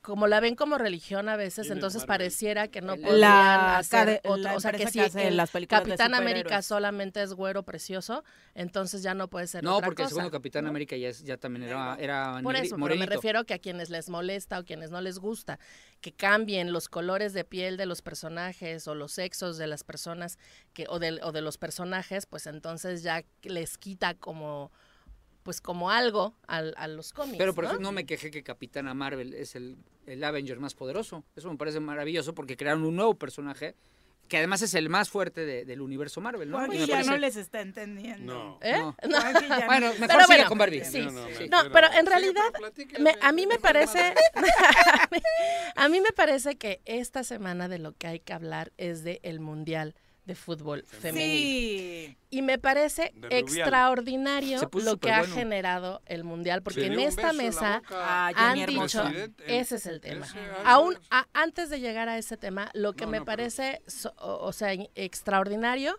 como 0.00 0.26
la 0.26 0.40
ven 0.40 0.54
como 0.54 0.78
religión 0.78 1.28
a 1.28 1.36
veces, 1.36 1.66
¿Quién 1.66 1.72
es 1.72 1.76
entonces 1.76 2.02
Marvel? 2.02 2.06
pareciera 2.08 2.68
que 2.68 2.80
no 2.80 2.96
La 2.96 3.02
podrían 3.02 3.60
hacer 3.76 4.20
otro, 4.24 4.36
la 4.42 4.54
o 4.54 4.60
sea, 4.60 4.72
que 4.72 4.86
si 4.86 4.98
que 5.00 5.04
hace 5.06 5.28
el 5.28 5.36
las 5.36 5.50
películas 5.50 5.82
Capitán 5.82 6.14
América 6.14 6.62
solamente 6.62 7.22
es 7.22 7.34
güero 7.34 7.64
precioso, 7.64 8.24
entonces 8.54 9.02
ya 9.02 9.14
no 9.14 9.28
puede 9.28 9.46
ser 9.48 9.64
No, 9.64 9.76
otra 9.76 9.86
porque 9.86 10.02
el 10.02 10.06
cosa. 10.06 10.14
segundo 10.16 10.30
Capitán 10.30 10.66
América 10.66 10.96
ya, 10.96 11.08
es- 11.08 11.24
ya 11.24 11.36
también 11.36 11.64
era, 11.64 11.96
era 11.98 12.40
Por 12.42 12.56
eso, 12.56 12.76
pero 12.80 12.96
me 12.96 13.06
refiero 13.06 13.44
que 13.44 13.54
a 13.54 13.58
quienes 13.58 13.90
les 13.90 14.08
molesta 14.08 14.58
o 14.60 14.64
quienes 14.64 14.90
no 14.90 15.00
les 15.00 15.18
gusta 15.18 15.58
que 16.00 16.12
cambien 16.12 16.72
los 16.72 16.88
colores 16.88 17.32
de 17.32 17.44
piel 17.44 17.76
de 17.76 17.86
los 17.86 18.00
personajes 18.02 18.86
o 18.86 18.94
los 18.94 19.12
sexos 19.12 19.58
de 19.58 19.66
las 19.66 19.82
personas 19.84 20.38
que 20.72 20.86
o 20.88 20.98
de, 21.00 21.18
o 21.22 21.32
de 21.32 21.42
los 21.42 21.58
personajes, 21.58 22.26
pues 22.26 22.46
entonces 22.46 23.02
ya 23.02 23.24
les 23.42 23.78
quita 23.78 24.14
como 24.14 24.70
pues 25.48 25.62
como 25.62 25.90
algo 25.90 26.34
al- 26.46 26.74
a, 26.76 26.86
los 26.88 27.14
cómics. 27.14 27.38
Pero 27.38 27.54
por 27.54 27.64
¿no? 27.64 27.70
eso 27.70 27.80
no 27.80 27.90
me 27.90 28.04
quejé 28.04 28.30
que 28.30 28.42
Capitana 28.42 28.92
Marvel 28.92 29.32
es 29.32 29.56
el, 29.56 29.78
el 30.04 30.22
Avenger 30.22 30.60
más 30.60 30.74
poderoso. 30.74 31.24
Eso 31.36 31.50
me 31.50 31.56
parece 31.56 31.80
maravilloso 31.80 32.34
porque 32.34 32.54
crearon 32.54 32.84
un 32.84 32.94
nuevo 32.96 33.14
personaje 33.14 33.74
que 34.28 34.36
además 34.36 34.60
es 34.60 34.74
el 34.74 34.90
más 34.90 35.08
fuerte 35.08 35.46
de- 35.46 35.64
del 35.64 35.80
universo 35.80 36.20
Marvel, 36.20 36.50
¿no? 36.50 36.58
Me 36.68 36.76
ya 36.84 36.86
parece- 36.96 37.10
no 37.10 37.16
les 37.16 37.36
está 37.36 37.62
entendiendo. 37.62 38.34
No. 38.34 38.58
¿Eh? 38.60 38.76
No. 38.76 38.94
Bueno, 39.66 39.86
mejor 39.92 39.98
Pero 40.00 40.10
siga 40.20 40.26
bueno, 40.26 40.48
con 40.50 40.58
Barbie. 40.58 40.84
Sí, 40.84 41.00
No, 41.00 41.12
no, 41.12 41.26
sí. 41.28 41.32
pero- 41.38 41.62
No, 41.64 41.72
pero 41.72 41.86
en 41.94 42.04
realidad 42.04 42.42
me- 43.00 43.16
a 43.22 43.32
mí 43.32 43.46
me 43.46 43.58
parece 43.58 44.12
a 45.76 45.88
mí 45.88 46.00
me 46.02 46.12
parece 46.12 46.56
que 46.56 46.82
esta 46.84 47.24
semana 47.24 47.68
de 47.68 47.78
lo 47.78 47.92
que 47.96 48.06
hay 48.06 48.20
que 48.20 48.34
hablar 48.34 48.72
es 48.76 49.02
de 49.02 49.20
el 49.22 49.40
mundial 49.40 49.94
de 50.28 50.34
fútbol 50.34 50.84
femenil. 50.84 51.30
Sí. 52.10 52.16
Y 52.30 52.42
me 52.42 52.58
parece 52.58 53.12
extraordinario 53.30 54.60
lo 54.84 54.98
que 54.98 55.10
ha 55.10 55.24
generado 55.24 56.02
el 56.06 56.22
mundial, 56.22 56.62
porque 56.62 56.86
en 56.86 56.98
esta 57.00 57.32
mesa 57.32 57.82
han 57.90 58.34
a 58.36 58.54
Jenny 58.54 58.66
dicho, 58.80 59.02
ese 59.46 59.76
es 59.76 59.86
el 59.86 60.00
tema. 60.00 60.26
Aún 60.64 60.96
a- 61.10 61.26
antes 61.32 61.70
de 61.70 61.80
llegar 61.80 62.08
a 62.08 62.18
ese 62.18 62.36
tema, 62.36 62.70
lo 62.74 62.92
que 62.92 63.06
No, 63.06 63.10
me 63.12 63.18
no, 63.18 63.24
pero- 63.24 63.36
parece, 63.36 63.82
so- 63.86 64.12
o, 64.18 64.46
o 64.46 64.52
sea, 64.52 64.74
in- 64.74 64.88
extraordinario, 64.94 65.98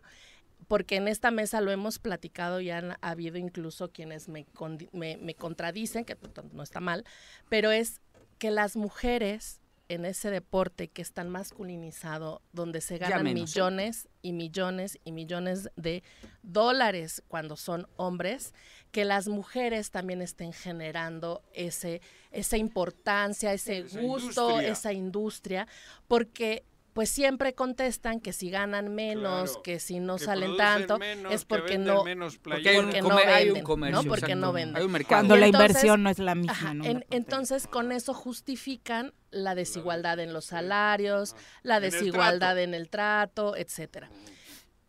porque 0.68 0.98
en 0.98 1.08
esta 1.08 1.32
mesa 1.32 1.60
lo 1.62 1.72
hemos 1.72 1.98
platicado 1.98 2.62
y 2.62 2.70
han 2.70 2.98
habido 3.02 3.38
incluso 3.40 3.92
quienes 3.92 4.30
me, 4.30 4.46
me, 4.92 5.18
me 5.18 5.34
contradicen, 5.34 6.06
que 6.06 6.16
no 6.54 6.62
está 6.62 6.80
mal, 6.80 7.04
pero 7.50 7.72
es 7.72 8.00
que 8.38 8.52
las 8.52 8.76
mujeres 8.76 9.60
en 9.90 10.06
ese 10.06 10.30
deporte 10.30 10.88
que 10.88 11.02
es 11.02 11.12
tan 11.12 11.30
masculinizado, 11.30 12.42
donde 12.54 12.80
se 12.80 13.00
ganan 13.00 13.34
millones 13.34 14.08
y 14.22 14.34
millones 14.34 15.00
y 15.04 15.12
millones 15.12 15.70
de 15.76 16.04
dólares 16.44 17.24
cuando 17.28 17.56
son 17.56 17.88
hombres, 17.98 18.54
que 18.92 19.04
las 19.04 19.28
mujeres 19.28 19.90
también 19.92 20.22
estén 20.22 20.54
generando 20.54 21.44
ese, 21.54 22.02
esa 22.32 22.58
importancia, 22.58 23.52
ese 23.52 23.80
Esa 23.80 24.00
gusto, 24.00 24.50
industria. 24.50 24.72
esa 24.72 24.94
industria, 24.94 25.68
porque 26.08 26.64
pues 26.94 27.10
siempre 27.10 27.54
contestan 27.54 28.20
que 28.20 28.34
si 28.34 28.50
ganan 28.50 28.94
menos, 28.94 29.52
Claro, 29.52 29.64
que 29.64 29.80
si 29.80 30.00
no 30.00 30.18
que 30.18 30.26
salen 30.26 30.58
tanto, 30.58 30.98
menos, 30.98 31.32
es 31.34 31.42
que 31.42 31.48
porque 31.48 31.72
venden 31.78 31.94
no, 31.94 32.04
menos 32.04 32.38
Porque 32.38 32.70
hay 32.70 32.78
un 32.78 32.86
porque 32.86 33.02
no 33.02 33.10
comer- 33.10 33.30
hay 33.30 33.44
un 33.44 33.48
venden, 33.50 33.64
comercio, 33.64 34.02
¿no? 34.04 34.10
Porque 34.10 34.36
no 34.36 34.54
venden. 34.54 34.76
Hay 34.78 34.84
un 34.86 34.92
mercado. 34.92 35.10
Cuando 35.20 35.36
Y 35.38 35.40
la 35.40 35.46
entonces- 35.46 35.70
inversión 35.70 36.04
no 36.04 36.10
es 36.10 36.20
la 36.20 36.36
misma. 36.36 36.52
Ajá, 36.54 36.74
¿no? 36.74 36.86
en- 36.86 37.06
entonces 37.12 37.68
con 37.68 37.92
eso 37.92 38.14
justifican 38.14 39.14
la 39.32 39.56
desigualdad 39.56 40.20
en 40.20 40.34
los 40.34 40.46
salarios, 40.46 41.36
la 41.64 41.78
En 41.78 41.84
el 41.86 41.92
desigualdad 41.92 42.40
trato. 42.56 42.60
en 42.60 42.74
el 42.74 42.90
trato, 42.90 43.56
etcétera. 43.56 44.10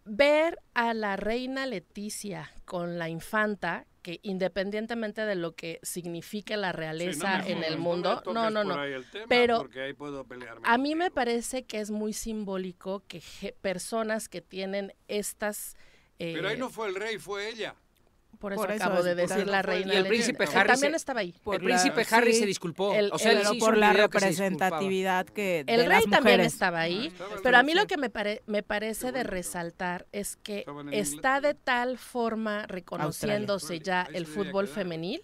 Ver 0.05 0.59
a 0.74 0.94
la 0.94 1.16
reina 1.16 1.66
Leticia 1.66 2.51
con 2.64 2.98
la 2.98 3.09
infanta, 3.09 3.86
que 4.02 4.20
independientemente 4.22 5.24
de 5.24 5.35
lo 5.35 5.55
que 5.55 5.78
signifique 5.82 6.56
la 6.56 6.72
realeza 6.72 7.43
me 7.43 7.52
en 7.52 7.64
el 7.64 7.77
no 7.77 7.82
mundo, 7.82 8.22
no, 8.27 8.51
no, 8.51 8.64
no. 8.64 8.74
tema, 9.10 9.27
Pero 9.28 9.68
ahí 9.82 9.93
puedo 9.93 10.24
pelearme 10.24 10.62
a 10.64 10.78
mí 10.78 10.94
me 10.94 11.10
parece 11.10 11.64
que 11.64 11.81
es 11.81 11.90
muy 11.90 12.12
simbólico 12.12 13.02
que 13.06 13.22
personas 13.60 14.28
que 14.28 14.40
tienen 14.40 14.94
estas 15.09 15.77
eh, 16.20 16.35
Pero 16.35 16.48
ahí 16.48 16.59
no 16.59 16.68
fue 16.68 16.89
el 16.89 16.94
rey, 16.94 17.18
fue 17.18 17.48
ella. 17.48 17.74
Por 18.40 18.52
eso 18.54 18.62
Por 18.62 18.72
eso 18.72 18.84
acabo 18.84 19.02
de 19.04 19.14
decir 19.14 19.46
la 19.46 19.60
reina 19.62 19.94
Y 19.94 19.96
el 19.98 20.06
príncipe 20.08 20.46
que 20.46 20.56
Harry 20.58 20.70
también 20.70 20.92
se- 20.92 20.96
estaba 20.96 21.20
ahí. 21.20 21.34
el 21.52 21.60
príncipe 21.60 22.06
Harry 22.10 22.32
se 22.34 22.46
disculpó. 22.46 22.94
El- 22.94 23.10
o 23.12 23.18
sea, 23.18 23.30
el- 23.32 23.36
él 23.36 23.42
Pero 23.42 23.50
sí 23.50 23.56
hizo 23.58 23.66
por 23.66 23.76
la 23.76 23.92
que 23.92 23.98
representatividad 23.98 25.26
que 25.26 25.62
de 25.64 25.74
El 25.74 25.80
rey 25.86 26.00
las 26.00 26.10
también 26.10 26.40
estaba 26.40 26.80
ahí, 26.80 27.12
pero 27.42 27.58
a 27.58 27.62
mí 27.62 27.74
lo 27.74 27.86
que 27.86 27.96
me, 27.98 28.10
pare- 28.10 28.42
me 28.46 28.62
parece 28.62 29.12
de 29.12 29.22
resaltar 29.22 30.06
es 30.12 30.36
que 30.36 30.64
está 30.90 31.40
de 31.40 31.54
tal 31.54 31.98
forma 31.98 32.66
reconociéndose 32.66 33.78
ya 33.80 34.08
el 34.12 34.26
fútbol 34.26 34.66
femenil 34.68 35.22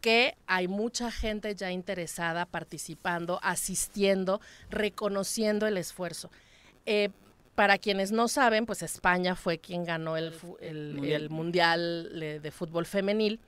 que 0.00 0.34
hay 0.46 0.66
mucha 0.66 1.10
gente 1.10 1.54
ya 1.54 1.70
interesada, 1.70 2.46
participando, 2.46 3.38
asistiendo, 3.42 4.40
reconociendo 4.70 5.66
el 5.66 5.76
esfuerzo. 5.76 6.30
Eh, 6.86 7.10
para 7.54 7.78
quienes 7.78 8.12
no 8.12 8.28
saben, 8.28 8.64
pues 8.66 8.82
España 8.82 9.34
fue 9.36 9.58
quien 9.58 9.84
ganó 9.84 10.16
el, 10.16 10.32
el- 10.60 10.94
Mundial. 10.94 11.22
el 11.22 11.30
Mundial 11.30 12.10
de, 12.18 12.40
de 12.40 12.50
Fútbol 12.50 12.86
Femenil 12.86 13.38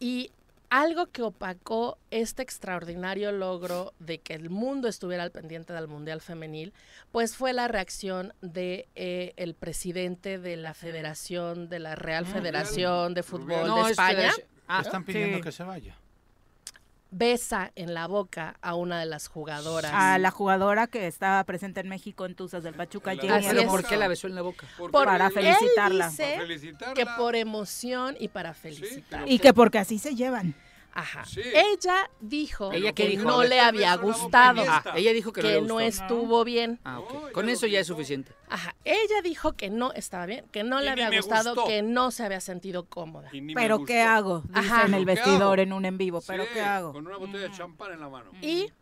y 0.00 0.30
algo 0.68 1.06
que 1.06 1.22
opacó 1.22 1.96
este 2.10 2.42
extraordinario 2.42 3.30
logro 3.30 3.92
de 4.00 4.18
que 4.18 4.34
el 4.34 4.50
mundo 4.50 4.88
estuviera 4.88 5.22
al 5.22 5.30
pendiente 5.30 5.72
del 5.72 5.86
Mundial 5.86 6.20
Femenil, 6.20 6.72
pues 7.12 7.36
fue 7.36 7.52
la 7.52 7.68
reacción 7.68 8.34
de 8.42 8.88
eh, 8.96 9.32
el 9.36 9.54
presidente 9.54 10.38
de 10.38 10.56
la 10.56 10.74
Federación, 10.74 11.68
de 11.68 11.78
la 11.78 11.94
Real 11.94 12.24
Ah, 12.28 12.32
Federación 12.32 13.14
de 13.14 13.22
Fútbol 13.22 13.68
No, 13.68 13.76
de 13.76 13.82
es 13.82 13.90
España. 13.92 14.16
Federación- 14.32 14.46
Ah, 14.68 14.82
Están 14.84 15.04
pidiendo 15.04 15.36
Sí. 15.36 15.42
que 15.44 15.52
se 15.52 15.62
vaya. 15.62 15.94
Besa 17.10 17.70
en 17.76 17.94
la 17.94 18.06
boca 18.08 18.56
a 18.60 18.74
una 18.74 18.98
de 19.00 19.06
las 19.06 19.28
jugadoras. 19.28 19.92
A 19.94 20.18
la 20.18 20.30
jugadora 20.30 20.86
que 20.86 21.06
estaba 21.06 21.42
presente 21.44 21.80
en 21.80 21.88
México 21.88 22.26
en 22.26 22.34
Tuzas 22.34 22.62
del 22.62 22.74
Pachuca. 22.74 23.12
Pero. 23.20 23.66
¿por 23.70 23.84
qué 23.86 23.96
la 23.96 24.08
besó 24.08 24.26
en 24.26 24.34
la 24.34 24.42
boca? 24.42 24.66
Por- 24.76 24.90
Para 24.90 25.26
él 25.28 25.32
felicitarla. 25.32 26.08
dice 26.08 26.24
Para 26.24 26.40
felicitarla. 26.46 26.94
que 26.94 27.06
por 27.16 27.36
emoción 27.36 28.16
y 28.18 28.28
para 28.28 28.54
felicitarla. 28.54 29.28
Y 29.28 29.38
que 29.38 29.54
porque 29.54 29.78
así 29.78 29.98
se 29.98 30.14
llevan. 30.14 30.54
Ajá. 30.98 31.24
Sí. 31.26 31.42
Ella 31.44 32.10
dijo 32.20 32.72
¿Ella 32.72 32.92
qué 32.94 33.02
que 33.04 33.08
dijo? 33.10 33.24
no 33.28 33.44
le 33.44 33.60
había 33.60 33.94
gustado, 33.96 34.62
Ah, 34.66 34.82
ella 34.96 35.12
dijo 35.12 35.30
que, 35.32 35.42
no, 35.42 35.48
que 35.48 35.54
le 35.54 35.60
no 35.62 35.78
estuvo 35.80 36.42
bien. 36.42 36.80
Ah, 36.84 37.00
ok. 37.00 37.32
Con 37.32 37.48
eso 37.50 37.66
ya 37.66 37.80
es 37.80 37.86
suficiente. 37.86 38.32
Ajá. 38.48 38.74
Ella 38.84 39.20
dijo 39.22 39.52
que 39.52 39.68
no 39.68 39.92
estaba 39.92 40.24
bien, 40.24 40.46
que 40.52 40.64
no 40.64 40.80
Y 40.80 40.84
le 40.84 40.90
había 40.90 41.10
gustado, 41.10 41.54
gustó. 41.54 41.68
que 41.68 41.82
no 41.82 42.10
se 42.10 42.24
había 42.24 42.40
sentido 42.40 42.86
cómoda. 42.86 43.28
Y 43.32 43.40
ni 43.42 43.54
me 43.54 43.60
Pero. 43.60 43.84
¿qué 43.84 44.00
hago? 44.00 44.40
Dice 44.48 44.58
Ajá. 44.58 44.86
en 44.86 44.94
el 44.94 45.00
¿Qué 45.04 45.14
vestidor 45.14 45.60
en 45.60 45.72
un 45.74 45.84
en 45.84 45.98
vivo. 45.98 46.22
¿Pero 46.26 46.44
Sí, 46.44 46.50
qué 46.54 46.60
hago? 46.62 46.92
Con 46.94 47.06
una 47.06 47.18
botella 47.18 47.40
de 47.40 47.50
champán 47.52 47.92
en 47.92 48.00
la 48.00 48.08
mano. 48.08 48.30
Y 48.40 48.72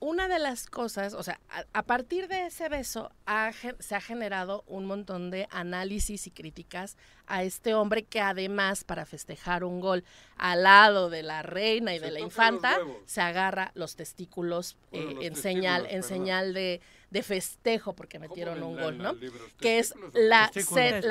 una 0.00 0.28
de 0.28 0.38
las 0.38 0.66
cosas, 0.66 1.12
o 1.14 1.22
sea, 1.24 1.40
a, 1.50 1.64
a 1.72 1.82
partir 1.82 2.28
de 2.28 2.46
ese 2.46 2.68
beso 2.68 3.10
ha 3.26 3.52
gen- 3.52 3.76
se 3.80 3.96
ha 3.96 4.00
generado 4.00 4.62
un 4.68 4.86
montón 4.86 5.30
de 5.30 5.48
análisis 5.50 6.26
y 6.26 6.30
críticas 6.30 6.96
a 7.26 7.42
este 7.42 7.74
hombre 7.74 8.04
que 8.04 8.20
además 8.20 8.84
para 8.84 9.06
festejar 9.06 9.64
un 9.64 9.80
gol 9.80 10.04
al 10.36 10.62
lado 10.62 11.10
de 11.10 11.22
la 11.24 11.42
reina 11.42 11.94
y 11.94 11.98
Se 11.98 12.04
de 12.06 12.10
la 12.12 12.20
infanta 12.20 12.78
se 13.06 13.20
agarra 13.20 13.72
los 13.74 13.96
testículos 13.96 14.76
Bueno, 14.92 15.10
eh, 15.10 15.14
los 15.14 15.24
en 15.24 15.36
señal 15.36 15.86
en 15.90 16.02
señal 16.04 16.54
de, 16.54 16.80
de 17.10 17.22
festejo 17.24 17.92
porque 17.94 18.18
¿Cómo 18.18 18.28
metieron 18.28 18.62
un 18.62 18.76
la- 18.76 18.82
gol, 18.82 18.98
¿no? 18.98 19.14
Que 19.60 19.78
es 19.80 19.88
¿Testículos 19.88 20.14
o 20.14 20.18
la, 20.20 20.50
se- 20.52 21.02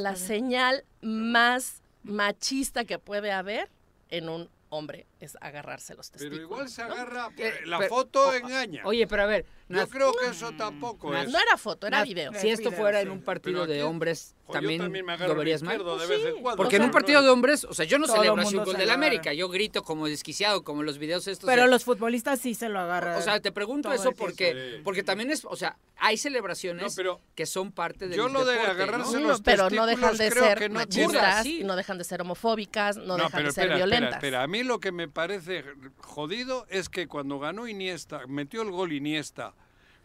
la, 0.00 0.16
señal 0.16 0.84
más 1.02 1.82
machista 2.02 2.84
que 2.86 2.98
puede 2.98 3.32
haber 3.32 3.70
en 4.08 4.28
un 4.30 4.48
hombre 4.70 5.06
es 5.20 5.36
agarrarse 5.40 5.94
los 5.94 6.10
Pero 6.10 6.30
testículos. 6.30 6.44
igual 6.50 6.68
se 6.68 6.84
¿no? 6.84 6.92
agarra. 6.94 7.28
Eh, 7.36 7.52
La 7.66 7.78
pero- 7.78 7.90
foto 7.90 8.32
engaña. 8.34 8.82
Oye, 8.86 9.06
pero 9.06 9.22
a 9.24 9.26
ver, 9.26 9.44
Yo 9.68 9.86
creo 9.88 10.12
que 10.14 10.28
eso 10.30 10.52
tampoco 10.52 11.14
es. 11.14 11.28
No 11.30 11.38
era 11.38 11.56
foto, 11.56 11.86
era 11.86 12.02
video. 12.02 12.32
si 12.34 12.48
esto 12.50 12.72
fuera 12.72 13.00
en 13.00 13.10
un 13.10 13.22
partido 13.22 13.62
Pero 13.62 13.72
de 13.72 13.82
hombres, 13.82 14.34
también 14.50 14.80
también 14.82 15.06
verías 15.36 15.62
mal. 15.62 15.78
de 15.78 15.84
Pues 15.84 16.08
vez 16.08 16.20
en 16.24 16.34
sí, 16.34 16.40
cuando. 16.42 16.56
Porque 16.56 16.76
en 16.76 16.82
un 16.82 16.90
partido 16.90 17.22
de 17.22 17.28
hombres, 17.30 17.64
o 17.64 17.74
sea, 17.74 17.84
yo 17.84 17.98
no 17.98 18.06
celebro 18.06 18.42
así 18.42 18.56
un 18.56 18.64
gol 18.64 18.76
del 18.76 18.90
América, 18.90 19.32
yo 19.32 19.48
grito 19.48 19.82
como 19.82 20.06
desquiciado, 20.06 20.62
como 20.62 20.82
los 20.82 20.98
videos 20.98 21.26
estos. 21.28 21.46
Pero 21.48 21.62
de- 21.64 21.68
los 21.70 21.84
futbolistas 21.84 22.40
sí 22.40 22.54
se 22.54 22.68
lo 22.68 22.78
agarran. 22.80 23.16
O 23.18 23.22
sea, 23.22 23.40
te 23.40 23.52
pregunto 23.52 23.92
eso 23.92 24.12
porque, 24.12 24.52
Sí. 24.76 24.80
porque 24.84 25.02
también 25.02 25.30
es, 25.30 25.44
o 25.44 25.56
sea, 25.56 25.76
hay 26.02 26.16
celebraciones 26.16 26.82
No, 26.82 26.90
pero 26.96 27.20
que 27.34 27.44
son 27.46 27.72
parte 27.72 28.08
del 28.08 28.16
yo 28.16 28.28
lo 28.28 28.44
de 28.44 28.58
agarrarse 28.58 29.20
¿no? 29.20 29.28
Los 29.28 29.42
pero 29.42 29.68
no 29.70 29.86
dejan 29.86 30.16
de 30.16 30.30
ser 30.30 30.70
no 30.70 30.86
tiene- 30.86 31.08
machistas 31.08 31.42
Sí. 31.42 31.60
y 31.60 31.64
no 31.64 31.76
dejan 31.76 31.98
de 31.98 32.04
ser 32.04 32.22
homofóbicas, 32.22 32.96
no, 32.96 33.16
dejan 33.16 33.30
pero 33.32 33.44
de 33.48 33.52
ser 33.52 33.64
espera, 33.64 33.76
violentas. 33.76 34.14
Espera, 34.14 34.16
espera. 34.38 34.42
A 34.42 34.46
mí 34.46 34.62
lo 34.62 34.80
que 34.80 34.92
me 34.92 35.08
parece 35.08 35.64
jodido 35.98 36.66
es 36.70 36.88
que 36.88 37.06
cuando 37.06 37.38
ganó 37.38 37.68
Iniesta, 37.68 38.22
metió 38.28 38.62
el 38.62 38.70
gol 38.70 38.92
Iniesta 38.92 39.54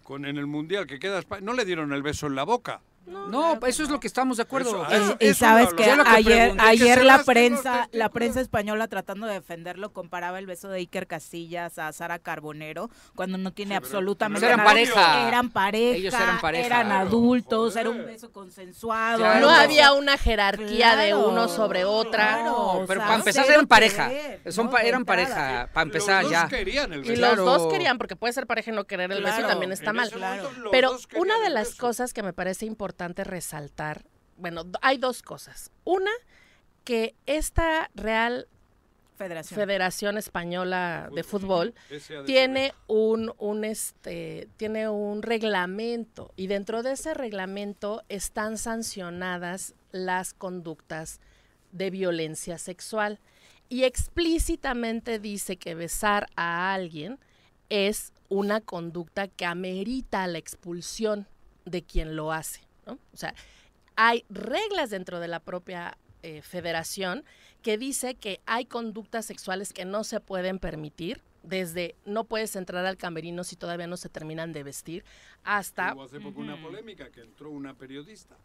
con, 0.03 0.25
en 0.25 0.37
el 0.37 0.45
Mundial 0.47 0.85
que 0.85 0.99
queda 0.99 1.17
España, 1.19 1.41
no 1.41 1.53
le 1.53 1.65
dieron 1.65 1.93
el 1.93 2.03
beso 2.03 2.27
en 2.27 2.35
la 2.35 2.43
boca. 2.43 2.81
No, 3.05 3.59
eso 3.67 3.83
es 3.83 3.89
lo 3.89 3.99
que 3.99 4.07
estamos 4.07 4.37
de 4.37 4.43
acuerdo. 4.43 4.83
Eso- 4.85 4.93
Eso- 4.95 5.17
Y 5.19 5.27
eso 5.27 5.39
sabes 5.39 5.73
que 5.73 5.83
ayer, 5.83 6.51
pregunté, 6.51 6.63
ayer 6.63 7.03
la 7.05 7.23
prensa, 7.23 7.87
la 7.91 8.09
prensa 8.09 8.41
española 8.41 8.87
tratando 8.87 9.27
de 9.27 9.33
defenderlo 9.33 9.93
comparaba 9.93 10.39
el 10.39 10.45
beso 10.47 10.69
de 10.69 10.79
Iker 10.79 11.05
Casillas 11.07 11.77
a 11.77 11.91
Sara 11.93 12.17
Carbonero 12.19 12.89
cuando 13.15 13.37
no 13.37 13.51
tiene 13.53 13.71
Sí, 13.73 13.77
absolutamente 13.77 14.45
eran 14.45 14.57
nada. 14.57 14.69
pareja. 14.69 15.27
Eran 15.27 15.49
pareja, 15.49 15.95
Ellos 15.97 16.13
eran 16.13 16.41
pareja. 16.41 16.65
eran 16.65 16.87
Claro, 16.87 17.07
adultos, 17.07 17.73
joder. 17.73 17.87
era 17.87 17.89
un 17.89 18.05
beso 18.05 18.31
consensuado. 18.31 19.17
Claro. 19.19 19.39
no 19.41 19.49
había 19.51 19.93
una 19.93 20.17
jerarquía 20.17 20.95
de 20.95 21.13
uno 21.13 21.47
sobre 21.47 21.85
otra. 21.85 22.15
claro. 22.35 22.45
No, 22.45 22.55
o 22.73 22.85
pero 22.87 23.01
sea, 23.01 23.07
para 23.07 23.19
empezar 23.19 23.45
eran 23.49 23.67
pareja. 23.67 24.11
Son 24.49 24.65
¿no? 24.71 24.77
eran 24.77 25.05
pareja, 25.05 25.69
para 25.73 25.83
empezar 25.83 26.23
los 26.23 26.31
ya. 26.31 26.41
dos 26.41 26.49
querían 26.49 26.91
el 26.93 27.05
Y 27.05 27.09
beso. 27.09 27.21
Los 27.21 27.37
dos 27.37 27.71
querían, 27.71 27.97
porque 27.97 28.15
puede 28.15 28.33
ser 28.33 28.47
pareja 28.47 28.71
y 28.71 28.73
no 28.73 28.85
querer 28.85 29.11
el 29.11 29.23
beso 29.23 29.41
y 29.41 29.43
también 29.43 29.71
está 29.71 29.93
mal. 29.93 30.09
Pero 30.71 30.97
una 31.15 31.37
de 31.39 31.49
las 31.49 31.75
cosas 31.75 32.13
que 32.13 32.23
me 32.23 32.33
parece 32.33 32.65
importante 32.65 32.94
resaltar, 32.97 34.05
bueno, 34.37 34.63
hay 34.81 34.97
dos 34.97 35.21
cosas. 35.21 35.71
Una, 35.83 36.11
que 36.83 37.15
esta 37.25 37.89
Real 37.95 38.47
Federación. 39.15 39.57
Federación 39.57 40.17
Española 40.17 41.09
de 41.13 41.23
Fútbol 41.23 41.73
tiene 42.25 42.73
un, 42.87 43.33
un 43.37 43.63
este 43.63 44.49
tiene 44.57 44.89
un 44.89 45.21
reglamento 45.21 46.33
y 46.35 46.47
dentro 46.47 46.83
de 46.83 46.91
ese 46.91 47.13
reglamento 47.13 48.03
están 48.09 48.57
sancionadas 48.57 49.73
las 49.93 50.33
conductas 50.33 51.21
de 51.71 51.91
violencia 51.91 52.57
sexual 52.57 53.21
y 53.69 53.83
explícitamente 53.83 55.17
dice 55.17 55.55
que 55.55 55.75
besar 55.75 56.27
a 56.35 56.73
alguien 56.73 57.17
es 57.69 58.11
una 58.27 58.59
conducta 58.59 59.29
que 59.29 59.45
amerita 59.45 60.27
la 60.27 60.39
expulsión 60.39 61.25
de 61.63 61.83
quien 61.83 62.17
lo 62.17 62.33
hace. 62.33 62.64
¿No? 62.85 62.93
O 63.13 63.17
sea, 63.17 63.33
hay 63.95 64.25
reglas 64.29 64.89
dentro 64.89 65.19
de 65.19 65.27
la 65.27 65.39
propia 65.39 65.97
eh, 66.23 66.41
federación 66.41 67.23
que 67.61 67.77
dice 67.77 68.15
que 68.15 68.41
hay 68.45 68.65
conductas 68.65 69.25
sexuales 69.25 69.73
que 69.73 69.85
no 69.85 70.03
se 70.03 70.19
pueden 70.19 70.59
permitir, 70.59 71.21
desde 71.43 71.95
no 72.05 72.23
puedes 72.23 72.55
entrar 72.55 72.85
al 72.85 72.97
camerino 72.97 73.43
si 73.43 73.55
todavía 73.55 73.87
no 73.87 73.97
se 73.97 74.09
terminan 74.09 74.51
de 74.51 74.63
vestir, 74.63 75.05
hasta... 75.43 75.93
Hubo 75.93 76.03
hace 76.03 76.19
poco 76.19 76.41
una 76.41 76.61
polémica 76.61 77.11
que 77.11 77.21
entró 77.21 77.51
una 77.51 77.75
periodista. 77.75 78.35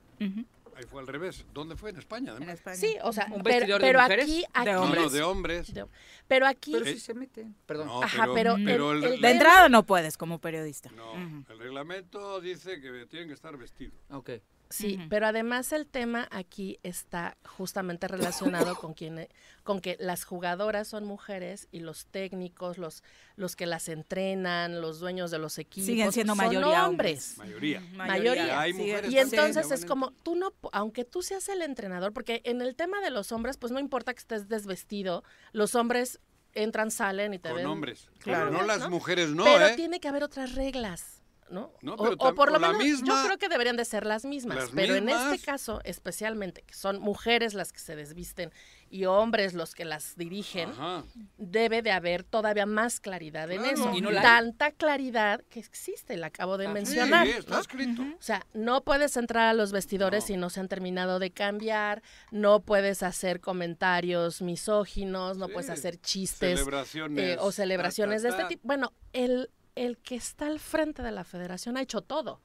Ahí 0.81 0.87
fue 0.87 1.01
al 1.03 1.07
revés. 1.07 1.45
¿Dónde 1.53 1.77
fue? 1.77 1.91
En 1.91 1.99
España. 1.99 2.33
además. 2.37 2.59
Sí, 2.75 2.97
o 3.03 3.13
sea, 3.13 3.27
¿Un 3.31 3.43
pero, 3.43 3.57
vestidor 3.57 3.81
de 3.83 3.87
pero 3.87 4.01
mujeres? 4.01 4.25
aquí, 4.25 4.41
De 4.41 4.47
aquí- 4.55 4.71
No, 4.71 4.95
no, 4.95 5.09
de 5.11 5.23
hombres. 5.23 5.75
de- 5.75 5.87
pero 6.27 6.47
aquí, 6.47 6.73
Pero 6.73 6.87
sí 6.87 6.99
se 6.99 7.13
mete. 7.15 7.47
Perdón. 7.67 7.89
No, 7.89 8.03
Ajá, 8.03 8.27
pero 8.35 8.55
el- 8.57 8.65
pero 8.65 8.93
el 8.93 9.05
el, 9.05 9.11
tema- 9.17 9.27
De 9.29 9.33
entrada 9.35 9.69
no 9.69 9.83
puedes 9.85 10.17
como 10.17 10.39
periodista. 10.39 10.91
no, 10.93 11.13
el 11.51 11.59
reglamento 11.59 12.41
dice 12.41 12.81
que 12.81 13.07
tienen 13.07 13.29
que 13.29 13.35
estar 13.35 13.57
vestidos. 13.57 13.95
Ok. 14.11 14.31
Sí, 14.71 15.01
pero 15.11 15.27
además 15.27 15.73
el 15.73 15.85
tema 15.89 16.29
aquí 16.31 16.79
está 16.85 17.37
justamente 17.45 18.07
relacionado 18.07 18.77
con 18.77 18.95
quien, 18.95 19.27
con 19.65 19.81
que 19.81 19.97
las 19.99 20.23
jugadoras 20.25 20.87
son 20.87 21.05
mujeres 21.05 21.67
y 21.73 21.81
los 21.81 22.07
técnicos, 22.07 22.79
los, 22.79 23.03
los 23.35 23.57
que 23.57 23.67
las 23.67 23.89
entrenan, 23.89 24.81
los 24.81 25.01
dueños 25.01 25.33
de 25.33 25.39
los 25.39 25.59
equipos 25.59 25.87
Siguen 25.87 26.13
siendo 26.13 26.37
son 26.37 26.47
mayoría 26.47 26.87
hombres. 26.89 27.37
Mayoría. 27.39 27.81
Mayoría. 27.95 28.61
Hay 28.61 28.73
mujeres 28.73 29.11
Y 29.11 29.19
entonces 29.19 29.73
es 29.73 29.85
como, 29.85 30.13
tú 30.23 30.37
no, 30.37 30.55
aunque 30.71 31.05
tú 31.05 31.23
seas 31.23 31.49
el 31.49 31.63
entrenador, 31.63 32.13
porque 32.13 32.41
en 32.45 32.63
el 32.63 32.77
tema 32.77 33.01
de 33.01 33.11
los 33.11 33.33
hombres, 33.33 33.57
pues 33.57 33.73
no 33.73 33.81
importa 33.81 34.15
que 34.15 34.21
estés 34.21 34.49
desvestido, 34.49 35.25
los 35.53 35.75
hombres 35.75 36.21
entran, 36.55 36.93
salen 36.93 37.35
y 37.35 37.39
te 37.41 37.49
Con 37.49 37.59
ven. 37.59 37.67
hombres. 37.67 38.09
Claro. 38.21 38.51
Pero 38.51 38.61
no 38.61 38.67
las 38.67 38.89
mujeres, 38.89 39.31
no, 39.31 39.43
Pero 39.43 39.67
¿eh? 39.67 39.75
tiene 39.75 39.99
que 39.99 40.07
haber 40.07 40.23
otras 40.23 40.55
reglas. 40.55 41.20
¿No? 41.51 41.73
No, 41.83 41.95
o, 41.95 42.03
pero 42.05 42.17
o 42.19 42.35
por 42.35 42.51
lo 42.51 42.59
o 42.59 42.61
menos 42.61 42.79
misma- 42.79 43.07
yo 43.07 43.27
creo 43.27 43.39
que 43.39 43.49
deberían 43.49 43.77
de 43.77 43.85
ser 43.85 44.07
las 44.07 44.25
mismas, 44.25 44.57
Las 44.57 44.71
pero 44.71 44.95
en 44.95 45.09
este 45.09 45.39
caso 45.45 45.81
especialmente 45.85 46.63
que 46.63 46.75
son 46.75 47.01
mujeres 47.01 47.55
las 47.55 47.73
que 47.73 47.79
se 47.81 47.97
desvisten 47.97 48.53
y 48.89 49.05
hombres 49.05 49.55
los 49.55 49.75
que 49.75 49.85
las 49.85 50.17
dirigen, 50.17 50.71
Ajá. 50.71 51.05
debe 51.39 51.81
de 51.83 51.93
haber 51.93 52.25
todavía 52.25 52.67
más 52.67 52.99
claridad 52.99 53.49
en 53.53 53.65
eso. 53.65 53.93
Y 53.95 54.01
no 54.01 54.09
hay. 54.09 54.17
Tanta 54.17 54.73
claridad 54.73 55.43
que 55.49 55.61
existe, 55.61 56.17
la 56.17 56.27
acabo 56.27 56.59
de 56.59 56.67
Ah, 56.67 56.71
sí, 56.71 56.75
mencionar. 56.75 57.27
está 57.29 57.55
¿no? 57.55 57.61
escrito. 57.61 58.03
O 58.03 58.23
sea, 58.23 58.45
no 58.53 58.83
puedes 58.83 59.17
entrar 59.17 59.47
a 59.49 59.55
los 59.55 59.71
vestidores 59.71 60.25
si 60.25 60.37
no 60.37 60.51
se 60.51 60.59
han 60.59 60.67
terminado 60.69 61.21
de 61.21 61.31
cambiar, 61.31 62.03
no 62.33 62.61
puedes 62.63 63.05
hacer 63.05 63.41
comentarios 63.41 64.43
misóginos, 64.43 65.37
no 65.37 65.49
puedes 65.49 65.71
hacer 65.71 65.97
chistes 66.01 66.59
Celebraciones, 66.59 67.25
eh, 67.25 67.37
o 67.41 67.53
celebraciones 67.53 68.23
ta, 68.23 68.29
ta, 68.31 68.35
de 68.37 68.43
este 68.43 68.55
tipo. 68.55 68.67
Bueno, 68.67 68.93
el, 69.13 69.51
el 69.75 69.99
que 69.99 70.15
está 70.17 70.47
al 70.47 70.61
frente 70.61 71.03
de 71.03 71.13
la 71.13 71.25
federación 71.25 71.77
ha 71.77 71.83
hecho 71.83 72.01
todo. 72.03 72.41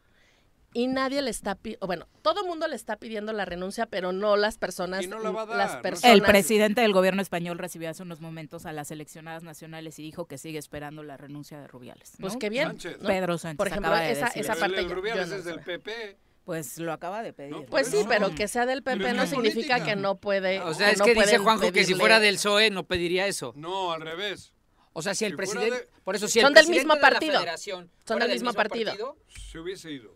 Y 0.73 0.87
nadie 0.87 1.21
le 1.21 1.29
está 1.29 1.55
pidiendo, 1.55 1.87
bueno, 1.87 2.05
todo 2.21 2.41
el 2.41 2.47
mundo 2.47 2.67
le 2.67 2.75
está 2.75 2.97
pidiendo 2.97 3.31
la 3.31 3.45
renuncia, 3.45 3.85
pero 3.85 4.11
no 4.11 4.35
las 4.35 4.57
personas, 4.57 5.05
Y 5.05 5.07
no 5.07 5.19
la 5.19 5.31
va 5.31 5.43
a 5.43 5.45
dar, 5.45 5.57
las 5.57 5.75
no 5.75 5.81
personas. 5.81 6.13
El 6.13 6.21
presidente 6.21 6.81
del 6.81 6.91
gobierno 6.91 7.21
español 7.21 7.57
recibió 7.59 7.89
hace 7.89 8.03
unos 8.03 8.19
momentos 8.19 8.65
a 8.65 8.73
las 8.73 8.89
seleccionadas 8.89 9.41
nacionales 9.43 9.97
y 9.99 10.03
dijo 10.03 10.25
que 10.25 10.37
sigue 10.37 10.59
esperando 10.59 11.01
la 11.01 11.15
renuncia 11.15 11.61
de 11.61 11.67
Rubiales. 11.67 12.19
¿no? 12.19 12.23
Pues 12.27 12.35
qué 12.35 12.49
bien. 12.49 12.67
Sánchez. 12.67 12.97
¿no? 12.99 13.07
Pedro 13.07 13.37
Sánchez 13.37 13.57
Por 13.57 13.67
ejemplo, 13.67 13.87
acaba 13.87 14.05
de 14.05 14.11
esa, 14.11 14.25
decir 14.25 14.41
esa 14.41 14.55
parte 14.55 14.79
el 14.79 14.83
yo- 14.83 14.89
yo 14.89 14.95
Rubiales 14.95 15.29
no 15.29 15.35
es 15.37 15.45
del. 15.45 15.59
PP. 15.61 16.17
Pues 16.43 16.77
lo 16.77 16.91
acaba 16.91 17.23
de 17.23 17.31
pedir. 17.31 17.55
Pues 17.69 17.87
sí, 17.87 17.99
pero 18.09 18.35
que 18.35 18.47
sea 18.49 18.65
del 18.65 18.83
PP 18.83 19.13
no 19.13 19.25
significa 19.25 19.75
política. 19.77 19.83
que 19.85 19.95
no 19.95 20.17
puede. 20.17 20.59
O 20.59 20.73
sea, 20.73 20.91
es 20.91 20.99
no 20.99 21.05
que 21.05 21.15
dice 21.15 21.37
Juanjo 21.37 21.71
que 21.71 21.85
si 21.85 21.95
fuera 21.95 22.19
del 22.19 22.35
PSOE 22.35 22.69
no 22.69 22.83
pediría 22.85 23.25
eso. 23.27 23.53
No, 23.55 23.93
al 23.93 24.01
revés. 24.01 24.51
O 24.97 25.01
sea, 25.01 25.13
si 25.13 25.25
el 25.25 25.31
Si 25.31 25.35
presidente... 25.35 25.71
de- 25.75 25.89
Por 26.05 26.15
eso, 26.15 26.25
si 26.29 26.39
el 26.39 26.45
Son 26.45 26.53
del 26.53 26.63
presidente 26.63 26.79
mismo 26.87 26.95
de 26.95 27.01
la 27.01 27.09
partido. 27.09 27.33
federación 27.33 27.91
Son 28.07 28.17
del 28.19 28.31
mismo 28.31 28.53
partido. 28.53 29.17
Se 29.51 29.59
hubiese 29.59 29.91
ido. 29.91 30.15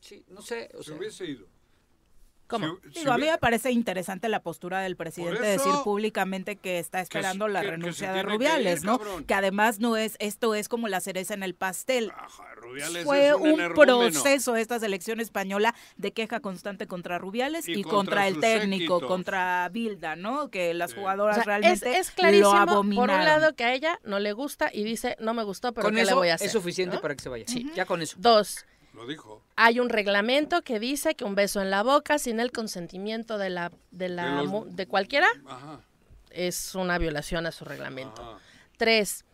Sí, 0.00 0.24
no 0.28 0.42
sé. 0.42 0.68
O 0.74 0.78
Se 0.82 0.90
sea, 0.90 0.96
hubiese 0.98 1.24
ido. 1.26 1.46
¿Cómo? 2.46 2.76
Si- 2.84 2.90
si 2.92 2.98
Digo, 3.00 3.12
a 3.12 3.18
mí 3.18 3.26
me 3.26 3.38
parece 3.38 3.70
interesante 3.70 4.28
la 4.28 4.40
postura 4.42 4.80
del 4.80 4.96
presidente 4.96 5.36
Por 5.38 5.44
de 5.46 5.52
decir 5.52 5.72
públicamente 5.82 6.56
que 6.56 6.78
está 6.78 7.00
esperando 7.00 7.48
la 7.48 7.62
que- 7.62 7.70
renuncia 7.70 8.12
de 8.12 8.22
Rubiales, 8.22 8.80
ir, 8.80 8.84
¿no? 8.86 8.98
cabrón. 8.98 9.24
Que 9.24 9.34
además 9.34 9.80
no 9.80 9.96
es, 9.96 10.16
esto 10.18 10.54
es 10.54 10.68
como 10.68 10.88
la 10.88 11.00
cereza 11.00 11.32
en 11.34 11.42
el 11.42 11.54
pastel. 11.54 12.12
Rubiales 12.56 13.04
Fue 13.04 13.28
es 13.28 13.34
un, 13.34 13.60
un 13.60 13.74
proceso 13.74 14.56
esta 14.56 14.78
selección 14.78 15.20
española 15.20 15.74
de 15.96 16.12
queja 16.12 16.40
constante 16.40 16.86
contra 16.86 17.18
Rubiales 17.18 17.68
y, 17.68 17.72
Y 17.72 17.82
contra, 17.82 17.96
contra 17.96 18.28
el 18.28 18.40
técnico, 18.40 18.94
séquitos. 18.96 19.08
contra 19.08 19.68
Bilda, 19.70 20.16
¿no? 20.16 20.50
Que 20.50 20.74
las 20.74 20.92
O 20.92 20.96
jugadoras 20.96 21.36
sea, 21.36 21.42
es, 21.42 21.46
realmente 21.46 21.98
es 21.98 22.10
clarísimo, 22.10 22.52
lo 22.52 22.60
por 22.66 22.68
abominaron. 22.74 23.18
un 23.20 23.24
lado, 23.24 23.54
que 23.54 23.64
a 23.64 23.72
ella 23.74 23.98
no 24.04 24.18
le 24.18 24.32
gusta 24.32 24.70
y 24.72 24.84
dice, 24.84 25.16
no 25.20 25.34
me 25.34 25.42
gustó, 25.44 25.72
pero 25.72 25.84
con 25.86 25.94
¿qué 25.94 26.02
eso 26.02 26.10
le 26.10 26.14
voy 26.14 26.28
a 26.28 26.34
hacer? 26.34 26.46
es 26.46 26.52
suficiente 26.52 26.96
¿no? 26.96 27.02
para 27.02 27.14
que 27.14 27.22
se 27.22 27.28
vaya. 27.28 27.44
Sí, 27.48 27.70
ya 27.74 27.84
con 27.86 28.02
eso. 28.02 28.16
Dos, 28.18 28.64
Lo 28.94 29.06
dijo. 29.06 29.42
hay 29.56 29.80
un 29.80 29.88
reglamento 29.88 30.62
que 30.62 30.78
dice 30.78 31.14
que 31.14 31.24
un 31.24 31.34
beso 31.34 31.60
en 31.60 31.70
la 31.70 31.82
boca 31.82 32.18
sin 32.18 32.38
el 32.40 32.52
consentimiento 32.52 33.38
de 33.38 33.50
la 33.50 33.72
de 33.90 34.08
la 34.08 34.26
De 34.26 34.30
los- 34.42 34.46
mu- 34.46 34.64
de 34.66 34.86
cualquiera 34.86 35.26
Ajá. 35.46 35.80
es 36.30 36.74
una 36.74 36.96
violación 36.98 37.46
a 37.46 37.52
su 37.52 37.64
reglamento. 37.64 38.22
Ajá. 38.22 38.38
Tres, 38.76 39.24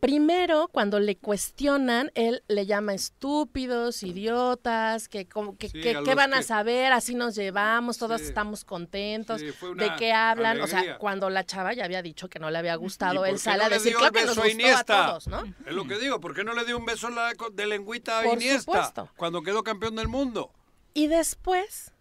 primero, 0.00 0.68
cuando 0.72 0.98
le 0.98 1.16
cuestionan, 1.18 2.10
él 2.14 2.42
le 2.48 2.66
llama 2.66 2.94
estúpidos, 2.94 4.02
idiotas, 4.02 5.08
que, 5.08 5.28
como- 5.28 5.56
que, 5.56 5.68
Sí, 5.68 5.80
que- 5.80 5.96
a 5.96 6.02
¿qué 6.02 6.14
van 6.14 6.34
a 6.34 6.42
saber, 6.42 6.92
así 6.92 7.14
nos 7.14 7.34
llevamos, 7.34 7.98
todos 7.98 8.20
Sí. 8.20 8.28
estamos 8.28 8.64
contentos, 8.64 9.40
Sí, 9.40 9.46
de 9.76 9.92
qué 9.98 10.12
hablan, 10.12 10.60
o 10.60 10.66
sea, 10.66 10.98
cuando 10.98 11.28
la 11.30 11.44
chava 11.44 11.74
ya 11.74 11.84
había 11.84 12.02
dicho 12.02 12.28
que 12.28 12.38
no 12.38 12.50
le 12.50 12.58
había 12.58 12.74
¿Y 12.74 12.76
gustado, 12.78 13.24
él 13.26 13.38
sale 13.38 13.58
no 13.58 13.64
a 13.64 13.68
decir, 13.68 13.94
claro 13.94 14.12
que 14.12 14.24
nos 14.24 14.36
gustó 14.38 14.76
a 14.76 14.84
todos, 14.84 15.28
¿no? 15.28 15.44
Es 15.66 15.72
lo 15.74 15.86
que 15.86 15.98
digo, 15.98 16.18
¿por 16.20 16.34
qué 16.34 16.44
no 16.44 16.54
le 16.54 16.64
dio 16.64 16.76
un 16.78 16.86
beso 16.86 17.08
de 17.52 17.66
lengüita 17.66 18.20
a 18.20 18.22
Por 18.24 18.34
Iniesta 18.34 18.60
supuesto. 18.60 19.08
cuando 19.16 19.42
quedó 19.42 19.62
campeón 19.62 19.96
del 19.96 20.08
mundo? 20.08 20.52
Y 20.94 21.06
después 21.08 21.92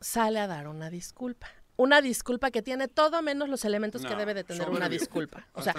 sale 0.00 0.38
a 0.40 0.46
dar 0.46 0.68
una 0.68 0.90
disculpa. 0.90 1.48
Una 1.76 2.00
disculpa 2.00 2.50
que 2.50 2.62
tiene 2.62 2.88
todo 2.88 3.20
menos 3.22 3.48
los 3.48 3.64
elementos 3.64 4.02
que 4.02 4.14
debe 4.14 4.34
de 4.34 4.44
tener 4.44 4.68
una 4.70 4.88
disculpa. 4.88 5.46
O 5.52 5.62
sea, 5.62 5.74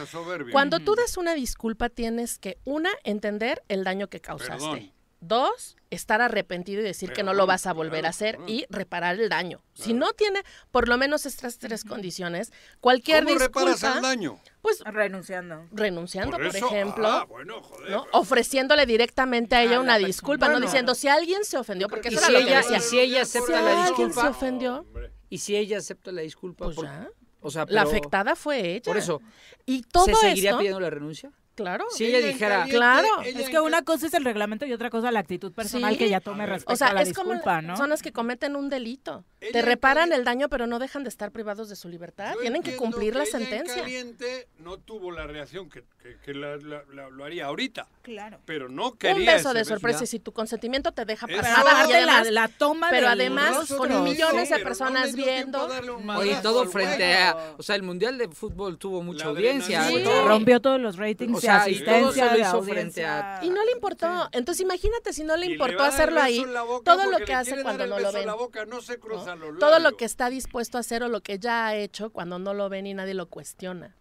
cuando 0.52 0.80
tú 0.80 0.96
des 0.96 1.18
una 1.18 1.34
disculpa 1.34 1.90
tienes 1.90 2.38
que, 2.40 2.58
una, 2.66 2.90
entender 3.04 3.64
el 3.68 3.84
daño 3.84 4.08
que 4.08 4.20
causaste. 4.22 4.54
Perdón. 4.58 4.92
Dos, 5.20 5.76
estar 5.90 6.22
arrepentido 6.22 6.82
y 6.82 6.84
decir 6.84 7.12
que 7.12 7.24
no 7.24 7.34
lo 7.34 7.48
vas 7.48 7.66
a 7.66 7.74
volver 7.74 8.06
a 8.06 8.10
hacer 8.10 8.38
y 8.46 8.68
reparar 8.70 9.20
el 9.20 9.30
daño. 9.30 9.64
Si 9.74 9.94
no 9.94 10.14
tiene 10.14 10.44
por 10.70 10.88
lo 10.88 10.96
menos 11.00 11.26
estas 11.26 11.58
tres 11.58 11.84
condiciones, 11.84 12.52
cualquier 12.82 13.24
¿Cómo 13.24 13.34
disculpa, 13.40 13.60
reparas 13.72 13.96
el 13.96 14.02
daño? 14.04 14.40
pues 14.62 14.80
renunciando. 14.86 15.66
renunciando, 15.72 16.38
Por 16.38 16.46
ejemplo, 16.56 17.08
ah, 17.08 17.26
bueno, 17.28 17.64
joder, 17.64 17.90
¿no? 17.90 18.06
ofreciéndole 18.12 18.86
directamente 18.86 19.56
a 19.56 19.64
ella 19.64 19.72
A 19.72 19.76
la 19.78 19.82
una 19.82 19.98
disculpa, 19.98 20.50
no 20.50 20.60
diciendo 20.60 20.94
si 20.94 21.08
alguien 21.08 21.44
se 21.46 21.58
ofendió, 21.58 21.88
porque 21.90 22.10
Y 22.10 22.14
eso 22.16 22.24
si 22.26 22.32
era 22.32 22.40
lo 22.40 22.46
que 22.46 22.52
ella, 22.52 22.62
decía. 22.62 22.78
y 22.78 22.82
si 22.82 23.00
ella 23.00 23.22
acepta 23.24 23.46
Si 23.48 23.52
la 23.54 23.60
alguien 23.88 24.08
disculpa, 24.10 24.22
se 24.22 24.28
ofendió, 24.28 24.86
y 25.30 25.38
si 25.40 25.56
ella 25.56 25.78
acepta 25.78 26.12
la 26.12 26.22
disculpa, 26.22 26.66
Pues 26.66 26.76
por- 26.76 26.86
ya. 26.86 27.10
o 27.42 27.50
sea, 27.52 27.66
la 27.70 27.82
afectada 27.84 28.36
fue 28.36 28.72
ella. 28.76 28.84
Por 28.84 28.98
eso, 28.98 29.22
Y 29.66 29.82
todo 29.84 30.06
¿se 30.06 30.16
seguiría 30.16 30.52
esto, 30.52 30.60
pidiendo 30.60 30.80
la 30.80 30.90
renuncia? 30.90 31.32
Claro. 31.58 31.86
Si 31.92 32.06
ella 32.06 32.26
dijera, 32.26 32.66
Claro. 32.70 33.08
Es 33.26 33.50
que 33.50 33.60
una 33.60 33.82
cosa 33.82 34.08
es 34.08 34.14
el 34.14 34.24
reglamento 34.24 34.66
y 34.66 34.72
otra 34.72 34.90
cosa 34.90 35.12
la 35.12 35.20
actitud 35.20 35.52
personal 35.52 35.92
Sí. 35.94 35.98
que 36.00 36.10
ya 36.10 36.22
tome 36.22 36.46
respecto 36.46 36.72
O 36.74 36.76
sea, 36.78 36.88
a 36.88 36.94
la 36.94 37.02
es 37.02 37.12
como 37.14 37.34
¿no? 37.34 37.42
personas 37.42 38.02
que 38.02 38.12
cometen 38.14 38.56
un 38.56 38.70
delito. 38.70 39.26
Ella 39.42 39.52
Te 39.52 39.62
reparan 39.62 40.14
el 40.14 40.24
daño, 40.24 40.50
pero 40.50 40.66
no 40.66 40.80
dejan 40.80 41.04
de 41.04 41.10
estar 41.10 41.32
privados 41.32 41.70
de 41.70 41.76
su 41.76 41.90
libertad. 41.90 42.34
Yo 42.36 42.42
Tienen 42.42 42.64
que 42.64 42.76
cumplir 42.76 43.16
la 43.16 43.24
ella 43.24 43.38
en 43.38 43.44
sentencia. 43.46 43.82
caliente 43.84 44.48
no 44.60 44.78
tuvo 44.78 45.12
la 45.12 45.28
reacción 45.28 45.70
que, 45.70 45.84
que- 46.02 46.18
que 46.24 46.34
la- 46.34 46.58
la- 46.58 46.84
la- 46.94 47.10
lo 47.10 47.24
haría 47.26 47.46
ahorita. 47.46 47.88
Claro. 48.02 48.40
Pero 48.46 48.70
no 48.70 48.92
Un 48.92 48.98
quería 48.98 49.34
beso 49.36 49.50
ese 49.50 49.60
de 49.60 49.66
sorpresa 49.66 50.04
y 50.06 50.08
si 50.08 50.20
tu 50.20 50.32
consentimiento 50.32 50.92
te 50.92 51.06
deja 51.06 51.28
pasar. 51.28 51.66
Además- 51.68 52.26
la, 52.26 52.32
la 52.32 52.48
toma 52.48 52.88
pero 52.90 53.08
además 53.10 53.56
rostro. 53.58 53.78
con 53.78 54.04
millones 54.04 54.50
de 54.50 54.58
no 54.58 54.64
personas 54.64 55.16
viendo. 55.16 55.68
un 55.98 56.10
Oye, 56.12 56.36
todo 56.42 56.66
frente 56.68 57.14
a... 57.16 57.36
O 57.58 57.64
sea, 57.64 57.76
el 57.76 57.84
Mundial 57.84 58.18
de 58.18 58.30
Fútbol 58.30 58.78
tuvo 58.78 59.04
mucha 59.04 59.26
La 59.26 59.32
audiencia. 59.32 59.88
Rompió 60.26 60.60
todos 60.62 60.80
los 60.82 60.98
ratings 60.98 61.32
Sea, 61.56 61.66
de 61.66 61.72
y 61.72 61.80
todo 61.84 61.96
asistencia, 62.10 62.30
se 62.30 62.38
lo 62.38 62.40
hizo 62.40 62.64
frente 62.64 63.06
a- 63.06 63.40
Y 63.44 63.50
no 63.50 63.64
le 63.66 63.72
importó. 63.72 64.30
Entonces 64.32 64.62
imagínate 64.62 65.14
si 65.14 65.24
no 65.24 65.36
le 65.38 65.48
le 65.48 65.52
importó 65.54 65.80
dar 65.80 65.90
hacerlo 65.94 66.22
ahí, 66.22 66.46
todo 66.84 67.10
lo 67.10 67.18
que 67.18 67.26
le 67.26 67.34
hace 67.34 67.62
cuando 67.64 67.88
no 67.88 68.00
lo 68.00 68.12
ven. 68.12 68.26
la 68.26 68.34
boca, 68.36 68.66
no 68.66 68.82
se 68.82 68.98
¿no? 68.98 69.52
los 69.52 69.60
Todo 69.60 69.80
lo 69.80 69.98
que 69.98 70.06
está 70.06 70.30
dispuesto 70.30 70.78
a 70.78 70.82
hacer 70.82 71.04
o 71.04 71.08
lo 71.08 71.22
que 71.22 71.40
ya 71.40 71.68
ha 71.68 71.76
hecho 71.76 72.12
cuando 72.12 72.40
no 72.40 72.54
lo 72.54 72.70
ven 72.70 72.88
y 72.88 72.94
nadie 72.94 73.14
lo 73.14 73.28
cuestiona. 73.28 73.96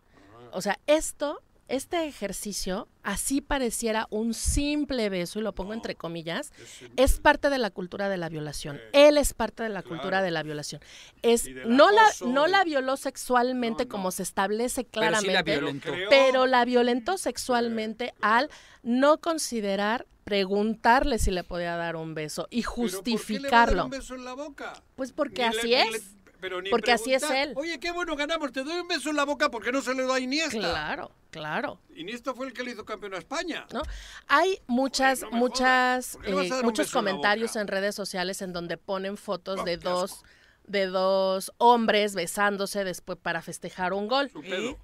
O 0.52 0.60
sea, 0.62 0.78
esto, 0.86 1.42
este 1.68 2.06
ejercicio, 2.06 2.86
así 3.02 3.40
pareciera 3.40 4.06
un 4.10 4.34
simple 4.34 5.08
beso, 5.08 5.38
y 5.38 5.42
lo 5.42 5.52
pongo 5.54 5.72
entre 5.74 5.94
comillas, 5.96 6.52
es 6.96 7.18
parte 7.18 7.50
de 7.50 7.58
la 7.58 7.70
cultura 7.70 8.08
de 8.08 8.16
la 8.16 8.28
violación. 8.28 8.80
Él 8.92 9.18
es 9.18 9.34
parte 9.34 9.62
de 9.64 9.68
la 9.68 9.82
cultura 9.82 10.22
de 10.22 10.30
la 10.30 10.42
violación. 10.42 10.80
Es 11.22 11.48
no 11.66 11.90
la, 11.90 12.04
no 12.26 12.46
la 12.46 12.62
violó 12.64 12.96
sexualmente 12.96 13.84
No, 13.84 13.88
no. 13.88 13.92
como 13.92 14.10
se 14.12 14.22
establece 14.22 14.84
Pero 14.84 15.18
sí 15.20 15.26
la 15.26 15.42
claramente, 15.42 15.90
pero 16.08 16.46
la 16.46 16.64
violentó 16.64 17.18
sexualmente 17.18 18.14
al 18.20 18.48
no 18.82 19.18
considerar 19.18 20.06
preguntarle 20.24 21.18
si 21.18 21.30
le 21.30 21.44
podía 21.44 21.76
dar 21.76 21.96
un 21.96 22.14
beso 22.14 22.46
y 22.50 22.62
¿Pero 22.62 22.74
por 22.74 22.90
qué 22.90 22.90
le 22.90 22.92
va 22.92 22.98
a 22.98 23.66
dar 23.66 23.68
justificarlo. 23.72 23.84
un 23.84 23.90
beso 23.90 24.14
en 24.14 24.24
la 24.24 24.34
boca? 24.34 24.72
Pues 24.96 25.12
porque 25.12 25.48
Ni 25.48 25.54
le- 25.54 25.58
así 25.60 25.68
ni 25.68 25.74
es. 25.96 26.10
Le- 26.46 26.50
pero 26.50 26.62
ni 26.62 26.70
porque 26.70 26.92
así 26.92 27.12
es 27.12 27.22
él. 27.30 27.52
Oye, 27.56 27.78
qué 27.80 27.90
bueno 27.90 28.14
ganamos, 28.16 28.52
te 28.52 28.62
doy 28.62 28.80
un 28.80 28.88
beso 28.88 29.10
en 29.10 29.16
la 29.16 29.24
boca 29.24 29.50
porque 29.50 29.72
no 29.72 29.80
se 29.82 29.94
le 29.94 30.04
da 30.04 30.14
a 30.14 30.20
Iniesta. 30.20 30.58
Claro, 30.58 31.10
claro. 31.30 31.80
Iniesta 31.94 32.34
fue 32.34 32.46
el 32.46 32.52
que 32.52 32.62
le 32.62 32.70
hizo 32.72 32.84
campeón 32.84 33.14
a 33.14 33.18
España. 33.18 33.66
¿no? 33.72 33.82
Hay 34.28 34.60
muchas, 34.66 35.24
muchas, 35.32 36.18
eh, 36.24 36.32
muchos 36.62 36.86
en 36.88 36.92
comentarios 36.92 37.56
en 37.56 37.66
redes 37.68 37.94
sociales 37.94 38.42
en 38.42 38.52
donde 38.52 38.76
ponen 38.76 39.16
fotos 39.16 39.64
de 39.64 39.76
dos 39.76 40.22
de 40.68 40.86
dos 40.86 41.52
hombres 41.58 42.14
besándose 42.16 42.82
después 42.82 43.16
para 43.22 43.40
festejar 43.40 43.92
un 43.92 44.08
gol. 44.08 44.30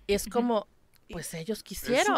Y 0.06 0.14
es 0.14 0.28
como, 0.28 0.68
pues 1.10 1.34
ellos 1.34 1.62
quisieron. 1.64 2.14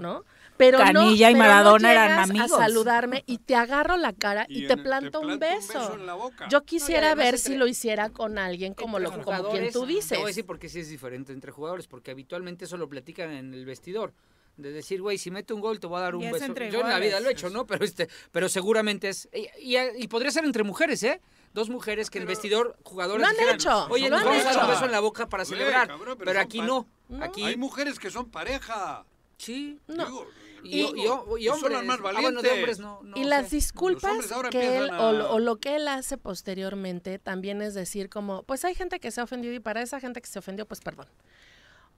¿no? 0.00 0.24
Pero 0.60 0.78
no, 0.78 0.84
Canilla 0.84 1.30
y 1.30 1.32
pero 1.34 1.44
no 1.44 1.48
Maradona 1.50 1.92
eran 1.92 2.08
llegas 2.08 2.30
amigos. 2.30 2.52
a 2.52 2.56
saludarme 2.58 3.24
y 3.26 3.38
te 3.38 3.54
agarro 3.56 3.96
la 3.96 4.12
cara 4.12 4.44
y, 4.48 4.64
Y 4.64 4.68
te 4.68 4.76
planto 4.76 5.20
un 5.20 5.38
beso. 5.38 5.94
en 5.94 6.06
la 6.06 6.14
boca. 6.14 6.48
Yo 6.50 6.58
y 6.58 6.64
quisiera 6.66 7.14
ver 7.14 7.38
si 7.38 7.56
lo 7.56 7.66
hiciera 7.66 8.10
con 8.10 8.38
alguien 8.38 8.74
como 8.74 8.98
lo 8.98 9.10
como 9.10 9.50
quien 9.50 9.72
tú 9.72 9.86
dices. 9.86 10.10
Te 10.10 10.16
voy 10.16 10.24
a 10.24 10.26
decir 10.28 10.44
porque 10.46 10.68
sí 10.68 10.80
es 10.80 10.88
diferente 10.88 11.32
entre 11.32 11.50
jugadores, 11.50 11.86
porque 11.86 12.10
habitualmente 12.10 12.66
eso 12.66 12.76
lo 12.76 12.88
platican 12.88 13.30
en 13.32 13.54
el 13.54 13.64
vestidor. 13.64 14.12
De 14.56 14.72
decir, 14.72 15.00
güey, 15.00 15.16
si 15.16 15.30
mete 15.30 15.54
un 15.54 15.60
gol 15.62 15.80
te 15.80 15.86
voy 15.86 15.98
a 15.98 16.02
dar 16.02 16.14
un 16.14 16.22
Y 16.22 16.26
es 16.26 16.32
beso. 16.32 16.54
Yo 16.70 16.80
en 16.82 16.88
la 16.90 16.98
vida 16.98 17.18
lo 17.20 17.30
he 17.30 17.32
hecho, 17.32 17.48
¿no? 17.48 17.66
Pero 17.66 17.82
este, 17.84 18.08
pero 18.30 18.48
seguramente 18.50 19.08
es. 19.08 19.26
Y, 19.32 19.48
y- 19.74 19.78
y 19.96 20.08
podría 20.08 20.30
ser 20.30 20.44
entre 20.44 20.64
mujeres, 20.64 21.02
¿eh? 21.02 21.22
Dos 21.54 21.70
mujeres 21.70 22.10
que 22.10 22.18
en 22.18 22.22
el 22.22 22.28
vestidor, 22.28 22.76
jugadores. 22.84 23.22
Lo 23.22 23.26
han 23.28 23.32
dijeran, 23.34 23.54
hecho, 23.54 23.86
Oye, 23.88 24.10
nos 24.10 24.20
han 24.20 24.26
vamos 24.26 24.40
a 24.42 24.44
dar 24.44 24.56
un 24.56 24.60
hecho. 24.64 24.70
beso 24.72 24.84
en 24.84 24.92
la 24.92 25.00
boca 25.00 25.28
para 25.28 25.44
celebrar. 25.46 25.88
cabrón, 25.88 26.18
pero 26.22 26.38
aquí 26.40 26.60
no. 26.60 26.86
Aquí. 27.22 27.42
Hay 27.44 27.56
mujeres 27.56 27.98
que 27.98 28.10
son 28.10 28.30
pareja. 28.30 29.06
Sí. 29.38 29.80
No. 29.88 30.04
Digo, 30.04 30.26
Y, 30.64 30.80
y- 30.80 30.82
y 30.82 30.86
y 31.02 31.06
son 31.46 31.54
hombres. 31.54 31.72
las 31.72 31.84
más 31.84 31.98
Ah, 31.98 32.20
bueno, 32.20 32.42
de 32.42 32.48
valientes. 32.48 32.52
hombres 32.52 32.78
no. 32.80 33.00
no 33.02 33.16
y 33.16 33.22
sé. 33.22 33.28
las 33.28 33.50
disculpas 33.50 34.26
que 34.50 34.76
él 34.78 34.84
empiezan 34.84 35.00
o, 35.00 35.08
a- 35.08 35.12
lo, 35.12 35.30
o 35.32 35.38
lo 35.38 35.56
que 35.58 35.76
él 35.76 35.88
hace 35.88 36.16
posteriormente 36.18 37.18
también 37.18 37.62
es 37.62 37.74
decir 37.74 38.08
como, 38.08 38.42
pues 38.44 38.64
hay 38.64 38.74
gente 38.74 39.00
que 39.00 39.10
se 39.10 39.20
ha 39.20 39.24
ofendido 39.24 39.54
y 39.54 39.60
para 39.60 39.82
esa 39.82 40.00
gente 40.00 40.20
que 40.20 40.28
se 40.28 40.38
ofendió, 40.38 40.66
pues 40.66 40.80
perdón. 40.80 41.06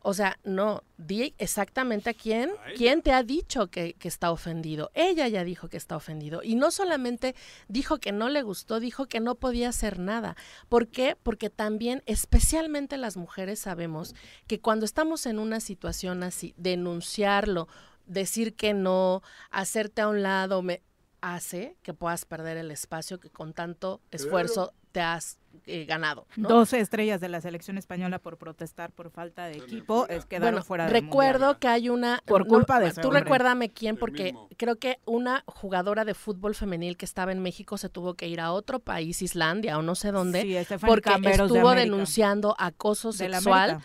O 0.05 0.15
sea, 0.15 0.37
no, 0.43 0.83
di 0.97 1.33
exactamente 1.39 2.11
a 2.11 2.15
quién, 2.15 2.51
quién 2.77 3.03
te 3.03 3.13
ha 3.13 3.23
dicho 3.23 3.69
que, 3.69 3.95
que 3.95 4.09
está 4.09 4.33
ofendido. 4.33 4.91
Ella 4.95 5.29
ya 5.29 5.45
dijo 5.45 5.69
que 5.69 5.77
está 5.77 5.95
ofendido. 5.97 6.43
Y 6.43 6.57
no 6.57 6.73
solamente 6.73 7.37
dijo 7.69 7.99
que 7.99 8.11
no 8.11 8.29
le 8.29 8.43
gustó, 8.43 8.81
dijo 8.81 9.07
que 9.07 9.21
no 9.21 9.37
podía 9.37 9.69
hacer 9.69 10.01
nada. 10.01 10.35
¿Por 10.69 10.89
qué? 10.89 11.17
Porque 11.23 11.51
también, 11.51 12.03
especialmente 12.07 12.97
las 12.97 13.17
mujeres, 13.17 13.61
sabemos 13.61 14.17
que 14.49 14.59
cuando 14.59 14.87
estamos 14.87 15.25
en 15.27 15.39
una 15.39 15.61
situación 15.61 16.25
así, 16.25 16.53
denunciarlo, 16.57 17.69
decir 18.07 18.55
que 18.55 18.75
no, 18.75 19.23
hacerte 19.51 20.03
a 20.03 20.09
un 20.09 20.23
lado, 20.23 20.63
me 20.63 20.83
hace 21.21 21.77
que 21.83 21.95
puedas 21.95 22.25
perder 22.25 22.57
el 22.57 22.71
espacio 22.71 23.21
que 23.21 23.31
con 23.31 23.53
tanto 23.55 24.01
esfuerzo 24.11 24.75
te 24.91 25.01
has 25.01 25.39
eh, 25.67 25.85
ganado. 25.87 26.27
¿no? 26.37 26.49
12 26.49 26.81
estrellas 26.81 27.21
de 27.21 27.29
la 27.29 27.41
selección 27.41 27.79
española 27.79 28.19
por 28.19 28.37
protestar 28.37 28.91
por 28.91 29.11
falta 29.11 29.45
de 29.47 29.57
equipo 29.57 30.07
es 30.09 30.27
quedaron 30.27 30.55
Bueno, 30.55 30.65
fuera 30.65 30.85
del 30.85 30.93
recuerdo 30.93 31.47
Mundial. 31.47 31.59
que 31.61 31.69
hay 31.69 31.89
una 31.89 32.23
Por 32.27 32.43
no, 32.43 32.49
culpa 32.49 32.81
de 32.81 32.89
ese 32.89 33.01
tú 33.01 33.11
recuérdame 33.11 33.71
quién 33.71 33.97
porque 33.97 34.35
creo 34.57 34.77
que 34.77 34.99
una 35.07 35.45
jugadora 35.47 36.05
de 36.05 36.15
fútbol 36.15 36.55
femenil 36.55 36.97
que 36.97 37.05
estaba 37.05 37.33
en 37.33 37.41
México 37.41 37.79
se 37.79 37.89
tuvo 37.89 38.15
que 38.15 38.27
ir 38.29 38.41
a 38.41 38.53
otro 38.53 38.81
país 38.81 39.23
Islandia 39.23 39.79
o 39.79 39.83
no 39.83 39.95
sé 39.95 40.11
dónde 40.11 40.43
Sí, 40.43 40.57
porque 40.81 41.11
Camberos 41.11 41.51
de 41.53 41.59
estuvo 41.59 41.71
denunciando 41.75 42.55
acoso 42.59 43.13
De 43.13 43.19
sexual 43.31 43.81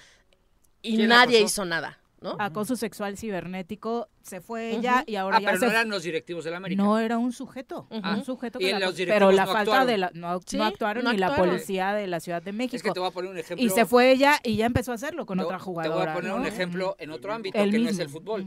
y 0.81 0.95
¿Quién 0.97 1.09
la 1.09 1.15
nadie 1.17 1.37
acosó? 1.39 1.45
hizo 1.45 1.65
nada 1.65 1.99
¿no? 2.21 2.35
Acoso 2.39 2.75
sexual 2.75 3.15
cibernético, 3.17 4.09
se 4.23 4.41
fue 4.41 4.75
ella 4.75 5.03
y 5.05 5.15
ahora 5.17 5.37
Ah, 5.37 5.41
ya 5.41 5.47
pero 5.49 5.59
se 5.59 5.65
no 5.67 5.71
eran 5.71 5.89
los 5.89 6.01
directivos 6.03 6.43
de 6.45 6.51
la 6.51 6.57
América. 6.57 6.81
No 6.81 6.97
era 6.97 7.17
un 7.19 7.31
sujeto, 7.31 7.87
un 7.91 8.25
sujeto 8.25 8.59
Y 8.59 8.65
que 8.65 8.71
la- 8.71 8.79
los 8.79 8.95
pero 8.95 9.31
la 9.31 9.45
no 9.45 9.51
falta 9.51 9.59
actuaron. 9.61 9.87
de 9.87 9.97
la 9.99 10.11
no, 10.13 10.39
Sí, 10.45 10.57
no 10.57 10.65
actuaron 10.65 11.03
no 11.03 11.11
ni 11.11 11.17
la 11.19 11.35
policía 11.35 11.93
de 11.93 12.07
la 12.07 12.19
Ciudad 12.19 12.41
de 12.41 12.53
México. 12.53 12.75
Es 12.75 12.81
que 12.83 12.91
te 12.91 12.99
voy 12.99 13.09
a 13.09 13.11
poner 13.11 13.29
un 13.31 13.37
ejemplo. 13.37 13.63
y 13.65 13.69
se 13.69 13.85
fue 13.85 14.11
ella 14.11 14.39
y 14.43 14.55
ya 14.55 14.65
empezó 14.65 14.91
a 14.91 14.95
hacerlo 14.95 15.25
con 15.27 15.37
Te- 15.37 15.43
otra 15.45 15.57
Te 15.57 15.63
jugadora. 15.63 15.95
voy 15.97 16.11
a 16.11 16.13
poner 16.15 16.31
un 16.33 16.45
ejemplo 16.47 16.95
en 16.99 17.11
otro 17.11 17.33
ámbito 17.33 17.57
El 17.59 17.71
que 17.71 17.79
no 17.79 17.89
es 17.89 17.99
el 17.99 18.09
fútbol. 18.09 18.45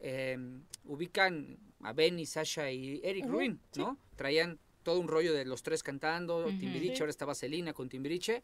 Eh, 0.00 0.36
ubican 0.84 1.56
a 1.82 1.92
Benny, 1.92 2.26
Sasha 2.26 2.70
y 2.70 3.00
Eric 3.04 3.26
Rubin, 3.26 3.60
¿no? 3.76 3.96
Traían 4.16 4.58
todo 4.82 4.98
un 5.00 5.06
rollo 5.08 5.32
de 5.34 5.44
los 5.44 5.62
tres 5.62 5.82
cantando. 5.82 6.46
Timbiriche, 6.46 6.96
Sí. 6.96 7.02
ahora 7.02 7.10
estaba 7.10 7.34
Celina 7.34 7.72
con 7.72 7.88
Timbiriche. 7.88 8.42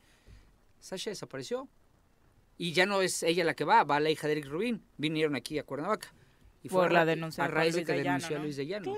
Sasha 0.80 1.10
desapareció. 1.10 1.68
Y 2.56 2.72
ya 2.72 2.86
no 2.86 3.02
es 3.02 3.22
ella 3.22 3.44
la 3.44 3.54
que 3.54 3.64
va, 3.64 3.84
va 3.84 3.98
la 4.00 4.10
hija 4.10 4.26
de 4.28 4.34
Eric 4.34 4.46
Rubin. 4.46 4.82
Vinieron 4.96 5.34
aquí 5.34 5.58
a 5.58 5.64
Cuernavaca. 5.64 6.12
Y 6.62 6.68
Por 6.68 6.86
a 6.86 6.92
la 6.92 7.04
denuncia 7.04 7.44
A 7.44 7.48
raíz 7.48 7.74
de 7.74 7.84
que 7.84 7.92
de 7.92 7.98
Llano, 8.04 8.18
denunció 8.18 8.36
a. 8.36 8.40
Luis 8.40 8.56
de 8.56 8.66
Llano. 8.66 8.96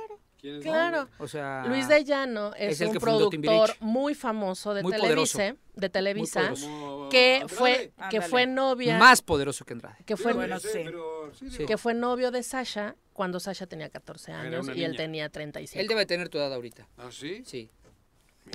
Claro. 0.62 1.08
O 1.18 1.26
sea, 1.26 1.64
Luis 1.66 1.88
de 1.88 2.04
Llano 2.04 2.54
es, 2.54 2.74
es 2.74 2.80
el 2.82 2.88
un 2.88 2.98
productor 2.98 3.70
muy 3.80 4.14
famoso 4.14 4.74
de 4.74 4.82
Muy 4.84 4.92
poderoso. 4.92 5.38
Televisa, 5.38 5.60
de 5.74 5.88
Televisa, 5.88 6.40
poderoso. 6.40 7.08
Que 7.10 7.34
Andrade. 7.42 7.54
fue 7.56 7.92
que 8.10 8.20
fue 8.20 8.46
novia 8.46 8.98
más 8.98 9.22
poderoso 9.22 9.64
que 9.64 9.72
Andrade. 9.72 9.96
que 10.04 10.16
fue 10.16 10.34
Bueno, 10.34 10.60
Sí, 10.60 10.68
sí. 10.72 10.78
pero 10.84 11.32
sí, 11.34 11.50
Sí. 11.50 11.56
digo, 11.58 11.66
que 11.68 11.76
fue 11.78 11.94
novio 11.94 12.30
de 12.30 12.42
Sasha 12.44 12.94
cuando 13.12 13.40
Sasha 13.40 13.66
tenía 13.66 13.88
14 13.88 14.30
Era 14.30 14.40
años 14.42 14.68
y 14.68 14.84
él 14.84 14.90
niña. 14.92 14.96
tenía 14.96 15.28
35. 15.30 15.80
Él 15.80 15.88
debe 15.88 16.06
tener 16.06 16.28
tu 16.28 16.38
edad 16.38 16.52
ahorita. 16.54 16.86
¿Ah, 16.98 17.08
sí? 17.10 17.42
Sí. 17.44 17.68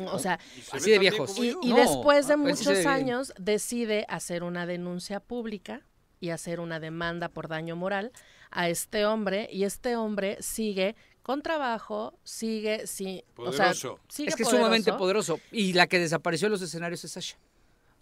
O 0.07 0.19
sea, 0.19 0.39
¿Y 0.57 0.61
se 0.61 0.77
Así 0.77 0.91
de 0.91 0.99
viejos. 0.99 1.37
y, 1.37 1.51
yo? 1.51 1.59
y 1.61 1.69
No, 1.69 1.75
después 1.77 2.27
de 2.27 2.33
ah, 2.33 2.37
muchos 2.37 2.85
años 2.85 3.33
decide 3.37 4.05
hacer 4.09 4.43
una 4.43 4.65
denuncia 4.65 5.19
pública 5.19 5.81
y 6.19 6.29
hacer 6.29 6.59
una 6.59 6.79
demanda 6.79 7.29
por 7.29 7.47
daño 7.47 7.75
moral 7.75 8.11
a 8.51 8.69
este 8.69 9.05
hombre 9.05 9.49
y 9.51 9.63
este 9.63 9.95
hombre 9.95 10.37
sigue 10.41 10.95
con 11.23 11.41
trabajo, 11.41 12.17
sigue 12.23 12.87
sí, 12.87 13.23
o 13.35 13.51
sea, 13.51 13.67
Poderoso. 13.73 13.99
sigue 14.07 14.29
es 14.29 14.35
que 14.35 14.43
es 14.43 14.49
sumamente 14.49 14.91
poderoso. 14.93 15.39
Y 15.51 15.73
la 15.73 15.87
que 15.87 15.99
desapareció 15.99 16.47
de 16.47 16.51
los 16.51 16.61
escenarios 16.61 17.03
es 17.03 17.11
Sasha. 17.11 17.37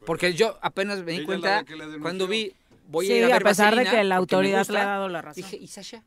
Porque 0.05 0.33
yo 0.33 0.57
apenas 0.61 1.03
me 1.03 1.11
di 1.11 1.25
cuenta 1.25 1.65
cuando 2.01 2.27
vi, 2.27 2.53
voy 2.87 3.07
Sí, 3.07 3.13
a 3.13 3.27
ir 3.27 3.33
a 3.33 3.39
pesar 3.41 3.75
de 3.75 3.85
que 3.85 4.03
la 4.05 4.15
autoridad 4.15 4.59
gusta, 4.59 4.73
le 4.73 4.79
ha 4.79 4.85
dado 4.85 5.09
la 5.09 5.21
razón. 5.21 5.43
Dije, 5.43 5.57
¿y 5.57 5.67
Sasha? 5.67 6.03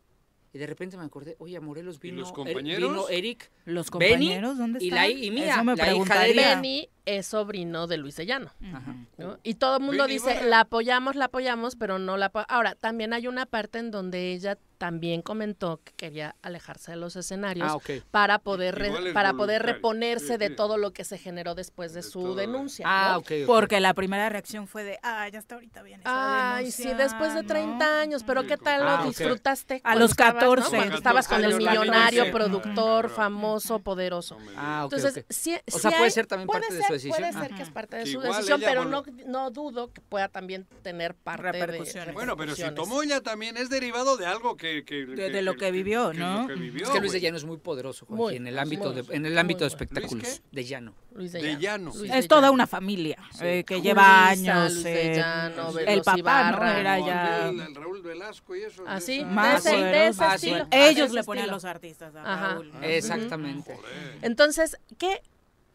Y 0.54 0.58
de 0.58 0.66
repente 0.66 0.98
me 0.98 1.04
acordé, 1.04 1.34
oye, 1.38 1.56
a 1.56 1.60
Morelos 1.62 1.98
vino, 1.98 2.20
los 2.20 2.28
Er- 2.28 2.34
compañeros? 2.34 2.90
vino 2.90 3.08
Eric, 3.08 3.50
Los 3.64 3.90
Benny 3.90 4.10
compañeros, 4.10 4.58
¿dónde 4.58 4.84
y 4.84 4.90
la 4.90 5.06
están? 5.06 5.24
y 5.24 5.30
mía, 5.30 5.54
Eso 5.54 5.64
me 5.64 5.76
la 5.76 5.94
hija 5.94 6.20
de. 6.24 6.34
Benny 6.34 6.88
es 7.06 7.26
sobrino 7.26 7.86
de 7.86 7.96
Luis 7.96 8.16
de 8.16 8.26
Llano. 8.26 8.50
Ajá. 8.72 8.94
¿no? 9.16 9.38
Y 9.42 9.54
todo 9.54 9.78
el 9.78 9.82
mundo 9.82 10.02
Benny 10.02 10.14
dice, 10.14 10.44
la 10.44 10.60
apoyamos, 10.60 11.16
la 11.16 11.24
apoyamos, 11.26 11.74
pero 11.76 11.98
no 11.98 12.18
la 12.18 12.26
apo-". 12.26 12.44
Ahora, 12.48 12.74
también 12.74 13.14
hay 13.14 13.26
una 13.28 13.46
parte 13.46 13.78
en 13.78 13.90
donde 13.90 14.32
ella 14.34 14.58
también 14.82 15.22
comentó 15.22 15.80
que 15.84 15.92
quería 15.92 16.34
alejarse 16.42 16.90
de 16.90 16.96
los 16.96 17.14
escenarios 17.14 17.68
Ah, 17.70 17.76
ok. 17.76 17.90
para 18.10 18.40
poder 18.40 18.74
re- 18.74 19.12
para 19.12 19.34
poder 19.34 19.62
reponerse 19.62 20.32
Sí, 20.32 20.36
de 20.38 20.48
sí. 20.48 20.56
todo 20.56 20.76
lo 20.76 20.92
que 20.92 21.04
se 21.04 21.18
generó 21.18 21.54
después 21.54 21.92
de 21.92 22.02
De 22.02 22.08
su 22.08 22.34
denuncia. 22.34 22.84
Ah, 22.88 23.10
¿no? 23.12 23.18
ok. 23.18 23.30
ok. 23.42 23.46
Porque 23.46 23.78
la 23.78 23.94
primera 23.94 24.28
reacción 24.28 24.66
fue 24.66 24.82
de, 24.82 24.98
ah, 25.04 25.28
ya 25.28 25.38
está 25.38 25.54
ahorita 25.54 25.82
bien. 25.84 26.00
esa 26.00 26.56
Ay, 26.56 26.72
sí, 26.72 26.92
después 26.94 27.32
de 27.32 27.44
30 27.44 27.78
¿no? 27.78 27.94
años, 28.00 28.24
pero 28.26 28.44
¿qué 28.44 28.56
tal 28.56 28.82
Ah, 28.82 29.02
lo 29.02 29.06
disfrutaste? 29.08 29.80
A 29.84 29.94
los 29.94 30.10
estabas, 30.10 30.34
¿no? 30.34 30.40
14. 30.40 30.76
Cuando 30.76 30.96
estabas 30.96 31.28
con 31.28 31.44
el 31.44 31.52
14 31.52 31.70
millonario, 31.70 32.24
14. 32.24 32.32
productor, 32.32 33.08
famoso, 33.10 33.78
poderoso. 33.78 34.36
Ah, 34.56 34.86
ok, 34.86 34.92
Entonces, 34.94 35.24
sí, 35.28 35.54
O 35.54 35.70
sí 35.70 35.78
sea, 35.78 35.90
puede 35.92 36.02
hay- 36.06 36.10
ser 36.10 36.26
también 36.26 36.48
parte 36.48 36.66
de 36.74 36.78
ser- 36.80 36.86
su 36.88 36.92
decisión. 36.94 37.16
Puede 37.18 37.32
ser 37.34 37.54
que 37.54 37.62
es 37.62 37.70
parte 37.70 37.96
de 37.98 38.06
su 38.06 38.20
decisión, 38.20 38.60
pero 38.60 38.84
no, 38.84 39.04
no 39.26 39.52
dudo 39.52 39.92
que 39.92 40.00
pueda 40.00 40.26
también 40.26 40.66
tener 40.82 41.14
parte 41.14 41.44
de 41.44 41.52
Repercusiones. 41.52 42.14
Bueno, 42.14 42.36
pero 42.36 42.56
si 42.56 42.68
tomó 42.74 43.00
ella 43.04 43.20
también 43.20 43.56
es 43.56 43.70
derivado 43.70 44.16
de 44.16 44.26
algo 44.26 44.56
que... 44.56 44.71
que- 44.84 45.06
De- 45.06 45.30
de 45.30 45.42
lo 45.42 45.54
que 45.56 45.70
vivió, 45.70 46.12
¿no? 46.12 46.42
lo 46.42 46.48
que 46.48 46.54
vivió, 46.54 46.84
Es 46.84 46.90
que 46.90 47.00
Luis 47.00 47.12
de. 47.12 47.20
Llano 47.20 47.36
es 47.36 47.44
muy 47.44 47.58
poderoso, 47.58 48.06
Juanji, 48.06 48.22
Muy, 48.22 48.36
en 48.36 48.46
el 48.46 48.58
ámbito 48.58 48.92
muy, 48.92 49.02
de, 49.02 49.14
en 49.16 49.26
el 49.26 49.36
ámbito 49.38 49.60
de 49.60 49.68
espectáculos. 49.68 50.12
¿Luis 50.24 50.42
De 50.50 50.64
Llano. 50.64 50.94
Luis 51.14 51.32
de 51.32 51.42
De 51.42 51.56
Llano. 51.58 51.92
Luis 51.94 52.10
Es 52.10 52.26
toda 52.26 52.50
una 52.50 52.66
familia 52.66 53.18
eh, 53.42 53.64
que 53.66 53.80
lleva 53.82 54.28
años. 54.28 54.72
Luis 54.72 54.84
de 54.84 55.18
eh, 55.18 55.84
el 55.86 56.02
papá, 56.02 56.52
¿no? 56.52 56.64
Era 56.72 56.98
ya 56.98 57.46
aquel, 57.46 57.60
el 57.60 57.74
Raúl 57.74 58.02
Velasco 58.02 58.56
y 58.56 58.62
eso. 58.62 58.82
Así, 58.86 59.24
más 59.24 59.66
Ah. 59.66 60.36
Ellos 60.70 61.10
de 61.10 61.16
le 61.16 61.24
ponían 61.24 61.44
estilo. 61.44 61.56
los 61.56 61.64
artistas 61.64 62.14
a 62.16 62.20
Ajá. 62.34 62.54
Raúl. 62.54 62.72
Exactamente. 62.82 63.76
Entonces, 64.22 64.76
¿qué 64.98 65.20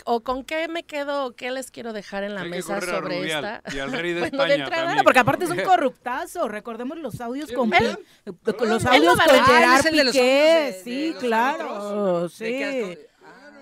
o 0.09 0.21
con 0.21 0.43
qué 0.45 0.67
me 0.69 0.83
quedo 0.83 1.25
o 1.25 1.31
qué 1.35 1.51
les 1.51 1.69
quiero 1.69 1.91
dejar 1.93 2.23
en 2.23 2.33
la 2.33 2.41
Hay 2.41 2.49
que 2.49 2.55
mesa 2.57 2.79
sobre 2.79 2.99
Rubial 3.01 3.45
esta? 3.63 3.75
y 3.75 3.79
al 3.79 3.91
rey 3.91 4.13
de 4.13 4.19
Bueno, 4.29 4.37
de 4.37 4.37
España 4.37 4.53
entrada, 4.55 4.75
también. 4.83 4.97
No, 4.99 5.03
porque 5.03 5.19
aparte 5.19 5.45
es 5.45 5.51
un 5.51 5.57
corruptazo. 5.63 6.47
Recordemos 6.47 6.97
los 6.97 7.19
audios 7.19 7.51
con, 7.51 7.73
Él- 7.73 7.97
los 8.25 8.83
Él 8.85 8.87
audios 8.87 9.19
con. 9.19 9.35
Ah, 9.35 9.45
Gerard 9.45 9.93
los 9.93 10.05
Piqué. 10.07 10.21
de- 10.23 10.81
Sí, 10.83 11.09
los 11.11 11.19
claro. 11.23 12.29
que 12.37 13.07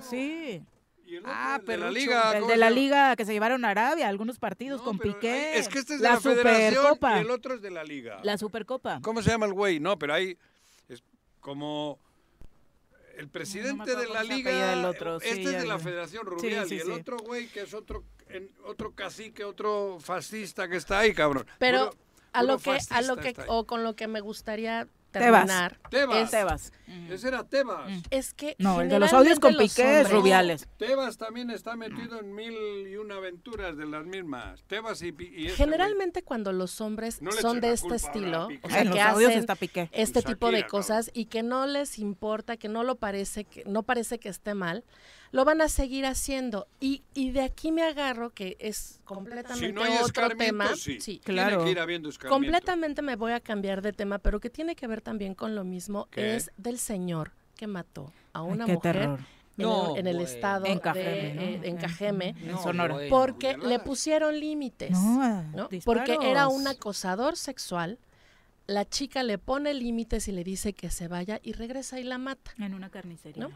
Sí. 0.02 0.06
Sí. 0.10 0.64
El 1.08 1.24
Ah, 1.26 1.60
de 1.66 1.78
la 1.78 1.90
liga. 1.92 2.34
El 2.34 2.40
¿cómo 2.42 2.52
de 2.52 2.58
la 2.58 2.70
liga 2.70 3.16
que 3.16 3.26
se 3.26 3.32
llevaron 3.34 3.64
a 3.64 3.70
Arabia, 3.70 4.08
algunos 4.10 4.38
partidos 4.38 4.80
No, 4.82 4.86
con 4.86 4.98
pero 4.98 5.14
Piqué. 5.14 5.32
hay- 5.54 5.60
Es 5.60 5.70
que 5.70 5.80
este 5.80 5.94
es 5.96 6.00
de 6.02 6.08
la, 6.08 6.16
la 6.16 6.20
Supercopa. 6.20 7.18
y 7.18 7.22
el 7.22 7.32
otro 7.32 7.54
es 7.56 7.62
de 7.62 7.72
la 7.72 7.84
liga. 7.84 8.20
La 8.24 8.38
Supercopa. 8.38 9.00
¿Cómo 9.02 9.22
se 9.22 9.30
llama 9.32 9.46
el 9.46 9.54
güey? 9.54 9.80
No, 9.80 9.98
pero 9.98 10.14
hay... 10.14 10.38
Es 10.90 11.02
como... 11.40 12.00
El 13.18 13.30
presidente 13.30 13.96
de 13.96 14.08
la 14.08 14.24
liga, 14.24 14.50
apellida 14.52 14.74
el 14.74 14.86
otro, 14.86 15.18
este 15.18 15.44
es 15.44 15.62
de 15.62 15.66
la. 15.66 15.80
Federación 15.80 16.26
Rubial 16.26 16.68
sí, 16.68 16.76
y 16.76 16.80
el 16.80 16.86
sí. 16.88 16.92
otro 16.92 17.18
güey 17.18 17.48
que 17.48 17.62
es 17.62 17.74
otro 17.74 18.04
en- 18.30 18.50
otro 18.66 18.92
cacique, 18.94 19.44
otro 19.44 19.98
fascista 20.00 20.68
que 20.68 20.78
está 20.78 21.00
ahí, 21.00 21.14
cabrón. 21.14 21.46
Pero 21.60 21.92
Puro- 21.92 21.98
a 22.34 22.44
lo 22.44 22.58
que 22.60 22.78
a 22.90 23.02
lo 23.02 23.16
que 23.18 23.36
o 23.48 23.66
con 23.66 23.84
lo 23.84 23.96
que 23.96 24.08
me 24.08 24.20
gustaría 24.22 24.88
terminar. 25.20 25.80
Tebas. 25.90 26.18
es- 26.18 26.32
Tebas. 26.32 26.74
Ese 27.10 27.28
era 27.28 27.44
Tebas. 27.44 27.92
Es 28.10 28.34
que 28.34 28.56
No, 28.60 28.82
el 28.82 28.90
de 28.90 29.00
los 29.00 29.12
audios 29.14 29.40
con 29.40 29.56
Piqué 29.58 30.02
es 30.02 30.12
Rubiales. 30.12 30.68
Tebas 30.78 31.18
también 31.18 31.50
está 31.50 31.76
metido 31.76 32.20
en 32.20 32.34
mil 32.34 32.54
y 32.88 32.96
una 32.98 33.16
aventuras 33.16 33.76
de 33.78 33.86
las 33.86 34.06
mismas. 34.06 34.64
Tebas 34.68 35.02
y, 35.02 35.12
Pi- 35.12 35.32
y 35.36 35.46
este 35.48 35.58
Generalmente 35.58 36.24
cuando 36.24 36.52
los 36.54 36.80
hombres 36.82 37.22
No 37.22 37.32
son 37.32 37.60
de 37.62 37.72
este 37.74 37.96
estilo, 37.96 38.48
o 38.62 38.70
sea, 38.70 38.82
En 38.82 38.90
que 38.92 38.96
los 38.96 39.00
audios 39.00 39.30
hacen 39.30 39.40
está 39.40 39.56
Piqué. 39.56 39.90
este 39.92 40.22
tipo 40.22 40.48
de 40.48 40.58
Shakira, 40.60 40.68
cosas 40.68 41.12
y 41.14 41.26
que 41.26 41.44
no 41.44 41.66
les 41.66 41.98
importa, 42.00 42.58
que 42.58 42.68
no 42.70 42.84
lo 42.84 42.96
parece, 42.96 43.46
que 43.46 43.64
no 43.66 43.84
parece 43.84 44.20
que 44.20 44.30
esté 44.30 44.54
mal, 44.54 44.84
lo 45.36 45.44
van 45.44 45.62
a 45.62 45.68
seguir 45.68 46.06
haciendo. 46.06 46.66
Y, 46.80 47.03
y 47.14 47.32
de 47.32 47.41
aquí 47.41 47.72
me 47.72 47.84
agarro 47.84 48.30
que 48.30 48.56
es 48.60 49.02
completamente 49.03 49.68
Si 49.68 49.74
no 49.74 49.84
hay 49.84 49.98
otro 50.02 50.30
tema. 50.30 50.74
sí. 50.78 51.02
Sí. 51.02 51.22
Tiene 51.24 51.57
que 51.57 51.72
ir 51.72 51.80
habiendo. 51.80 52.10
Completamente 52.30 53.02
me 53.02 53.18
voy 53.18 53.34
a 53.34 53.41
cambiar 53.41 53.82
de 53.82 53.91
tema, 53.91 54.18
pero 54.20 54.40
que 54.40 54.49
tiene 54.49 54.76
que 54.78 54.88
ver 54.88 55.02
también 55.02 55.36
con 55.36 55.53
lo 55.53 55.64
mismo, 55.66 56.07
¿Qué? 56.10 56.36
es 56.38 56.52
del 56.56 56.80
señor 56.80 57.32
que 57.57 57.68
mató 57.68 58.14
a 58.34 58.40
Ay, 58.41 58.45
una 58.49 58.66
qué 58.66 58.74
mujer 58.76 58.94
terror. 58.95 59.20
en, 59.20 59.26
No, 59.64 59.94
el, 59.95 59.99
en 59.99 60.07
el 60.07 60.16
bueno. 60.16 60.30
estado 60.30 60.66
En 60.68 60.76
de, 60.76 60.82
Cajeme, 60.82 61.34
¿no? 61.34 61.41
eh, 61.41 61.60
en 61.64 61.78
Cajeme, 61.78 62.36
En 62.41 62.57
Sonora. 62.60 62.94
bueno. 62.94 63.10
porque 63.10 63.57
le 63.57 63.80
pusieron 63.80 64.40
límites, 64.40 64.91
No, 64.91 65.44
¿no? 65.53 65.68
disparos. 65.68 66.03
porque 66.07 66.30
era 66.32 66.48
un 66.48 66.66
acosador 66.68 67.36
sexual. 67.36 67.99
La 68.68 68.86
chica 68.86 69.22
le 69.22 69.38
pone 69.38 69.74
límites 69.74 70.28
y 70.28 70.32
le 70.32 70.44
dice 70.45 70.72
que 70.74 70.90
se 70.90 71.07
vaya 71.07 71.40
y 71.44 71.52
regresa 71.52 71.99
y 71.99 72.03
la 72.03 72.18
mata. 72.18 72.52
En 72.57 72.74
una 72.74 72.90
carnicería. 72.90 73.49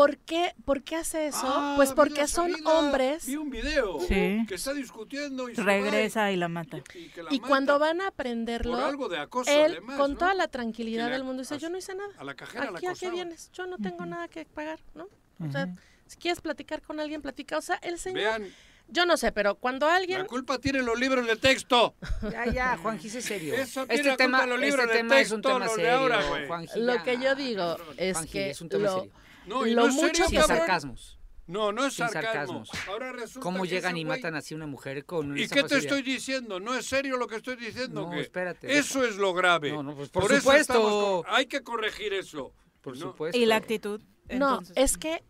¿Por 0.00 0.16
qué, 0.16 0.54
¿Por 0.64 0.82
qué 0.82 0.96
hace 0.96 1.26
eso? 1.26 1.42
Ah, 1.44 1.74
pues 1.76 1.92
porque 1.92 2.22
la 2.22 2.26
son 2.26 2.50
hombres 2.64 3.26
Vi 3.26 3.36
un 3.36 3.50
video 3.50 4.00
Sí. 4.00 4.46
que 4.48 4.54
está 4.54 4.72
discutiendo 4.72 5.50
y 5.50 5.54
se 5.54 5.62
Regresa 5.62 6.32
y 6.32 6.36
la 6.36 6.48
mata. 6.48 6.78
y 6.78 7.08
que 7.10 7.22
la 7.22 7.28
y 7.30 7.36
mata 7.38 7.48
cuando 7.48 7.78
van 7.78 8.00
a 8.00 8.06
aprenderlo, 8.06 8.78
por 8.78 8.82
algo 8.82 9.08
de 9.10 9.18
acoso 9.18 9.50
él 9.50 9.72
además, 9.72 9.98
con 9.98 10.12
¿no? 10.12 10.18
toda 10.18 10.32
la 10.32 10.48
tranquilidad 10.48 11.10
del 11.10 11.22
mundo 11.22 11.42
dice, 11.42 11.58
yo 11.58 11.68
no 11.68 11.76
hice 11.76 11.94
nada. 11.94 12.08
A 12.16 12.24
la 12.24 12.34
cajera 12.34 12.70
la 12.70 12.78
Aquí 12.78 12.86
a 12.86 12.94
qué 12.94 13.10
vienes, 13.10 13.50
yo 13.52 13.66
no 13.66 13.76
tengo 13.76 14.06
nada 14.06 14.26
que 14.28 14.46
pagar, 14.46 14.80
¿no? 14.94 15.06
O 15.46 15.52
sea, 15.52 15.68
si 16.06 16.16
quieres 16.16 16.40
platicar 16.40 16.80
con 16.80 16.98
alguien, 16.98 17.20
platica. 17.20 17.58
O 17.58 17.62
sea, 17.62 17.76
el 17.82 17.98
señor, 17.98 18.22
Vean, 18.40 18.46
yo 18.88 19.04
no 19.04 19.18
sé, 19.18 19.32
pero 19.32 19.56
cuando 19.56 19.86
alguien 19.86 20.20
la 20.20 20.26
culpa 20.26 20.58
tiene 20.58 20.80
los 20.82 20.98
libros 20.98 21.26
de 21.26 21.36
texto. 21.36 21.94
Ya, 22.32 22.46
ya, 22.46 22.76
Juanji, 22.78 23.10
sé 23.10 23.20
serio. 23.20 23.52
Eso 23.54 23.86
tiene 23.86 24.00
este 24.00 24.08
la 24.08 24.16
culpa 24.16 24.38
tema, 24.38 24.46
los 24.46 24.60
libros 24.60 24.84
este 24.86 24.92
de 24.94 24.98
tema 25.02 25.20
es 25.20 25.30
un 25.30 25.42
texto, 25.42 25.58
tema 25.58 25.68
serio, 25.74 25.90
ahora, 25.92 26.26
güey. 26.26 26.46
Juanji, 26.46 26.80
lo 26.80 27.02
que 27.02 27.18
yo 27.18 27.34
digo 27.34 27.76
es 27.98 28.18
que 28.26 28.50
es 28.50 28.60
un 28.62 28.70
tema 28.70 28.84
lo, 28.84 28.98
serio. 29.00 29.12
No, 29.50 29.66
y 29.66 29.72
lo 29.74 29.82
no 29.82 29.88
es 29.88 29.94
mucho 29.94 30.06
serio, 30.08 30.24
Sin 30.26 30.30
que 30.30 30.40
cabrón. 30.40 30.56
sarcasmos. 30.58 31.18
No, 31.46 31.72
no 31.72 31.84
es 31.84 31.94
Sin 31.94 32.08
sarcasmo. 32.08 32.64
sarcasmos. 32.64 32.88
Ahora 32.88 33.12
resulta 33.12 33.40
¿Cómo 33.40 33.62
que 33.64 33.68
llegan 33.70 33.96
y 33.96 34.04
güey- 34.04 34.08
matan 34.08 34.36
así 34.36 34.54
a 34.54 34.56
una 34.56 34.66
mujer 34.66 35.04
con 35.04 35.36
¿Y 35.36 35.42
esa 35.42 35.54
qué 35.56 35.64
te 35.64 35.78
estoy 35.78 36.02
diciendo? 36.02 36.60
No 36.60 36.74
es 36.74 36.86
serio 36.86 37.16
lo 37.16 37.26
que 37.26 37.36
estoy 37.36 37.56
diciendo. 37.56 38.02
No, 38.02 38.10
que 38.10 38.20
espérate, 38.20 38.78
Eso 38.78 39.04
es 39.04 39.16
lo 39.16 39.34
grave. 39.34 39.72
No, 39.72 39.82
no, 39.82 39.94
pues, 39.96 40.08
por 40.10 40.24
eso 40.30 40.36
supuesto. 40.40 41.22
con- 41.24 41.34
Hay 41.34 41.46
que 41.46 41.62
corregir 41.62 42.12
eso. 42.12 42.52
Por 42.80 42.94
No. 42.96 43.10
supuesto. 43.10 43.36
Y 43.36 43.46
la 43.46 43.56
actitud. 43.56 44.00
No, 44.30 44.60
es 44.76 44.96
que 44.96 45.22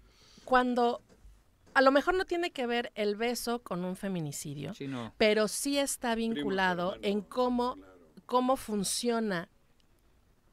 cuando 0.44 1.00
a 1.72 1.80
lo 1.82 1.90
mejor 1.90 2.14
no 2.14 2.26
tiene 2.26 2.50
que 2.50 2.66
ver 2.66 2.92
el 2.96 3.16
beso 3.16 3.62
con 3.62 3.84
un 3.84 3.96
feminicidio, 3.96 4.74
Sí, 4.74 4.88
no. 4.88 5.14
pero 5.16 5.48
sí 5.48 5.78
está 5.78 6.14
vinculado 6.16 6.94
hermano, 6.96 7.08
en 7.08 7.20
cómo, 7.22 7.76
cómo 8.26 8.56
funciona 8.56 9.48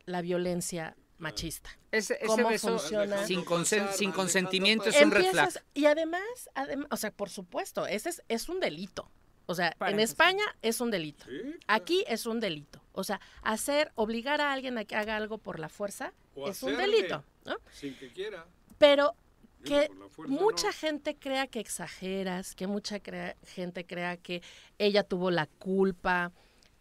la 0.05 0.21
violencia 0.21 0.95
machista. 1.17 1.69
Ese, 1.91 2.15
ese 2.15 2.25
¿Cómo 2.27 2.49
beso 2.49 2.77
funciona? 2.77 3.25
sin, 3.25 3.43
consen- 3.43 4.13
consentimiento 4.13 4.89
es 4.89 5.01
un 5.01 5.11
red 5.11 5.31
flag. 5.31 5.49
Y 5.73 5.85
además, 5.85 6.21
adem- 6.55 6.87
o 6.91 6.97
sea, 6.97 7.11
por 7.11 7.29
supuesto, 7.29 7.87
ese 7.87 8.09
es, 8.09 8.23
es 8.27 8.49
un 8.49 8.59
delito. 8.59 9.09
O 9.47 9.55
sea, 9.55 9.73
Para 9.77 9.91
en 9.91 9.99
empezar. 9.99 10.13
España 10.33 10.43
es 10.61 10.81
un 10.81 10.91
delito. 10.91 11.25
Sí, 11.25 11.55
Aquí 11.67 12.03
es 12.07 12.25
un 12.25 12.39
delito. 12.39 12.81
O 12.91 13.03
sea, 13.03 13.21
hacer, 13.43 13.91
obligar 13.95 14.41
a 14.41 14.51
alguien 14.51 14.77
a 14.77 14.83
que 14.85 14.95
haga 14.95 15.15
algo 15.15 15.37
por 15.37 15.59
la 15.59 15.69
fuerza 15.69 16.13
O 16.35 16.49
es 16.49 16.61
un 16.63 16.75
delito. 16.75 17.23
¿no? 17.45 17.55
Sin 17.71 17.97
que 17.97 18.11
quiera. 18.11 18.45
Pero 18.77 19.15
que 19.63 19.89
mucha 20.27 20.67
no. 20.67 20.73
gente 20.73 21.15
crea 21.15 21.47
que 21.47 21.59
exageras, 21.59 22.55
que 22.55 22.67
mucha 22.67 22.99
crea- 22.99 23.35
gente 23.45 23.85
crea 23.85 24.17
que 24.17 24.41
ella 24.77 25.03
tuvo 25.03 25.31
la 25.31 25.45
culpa, 25.47 26.31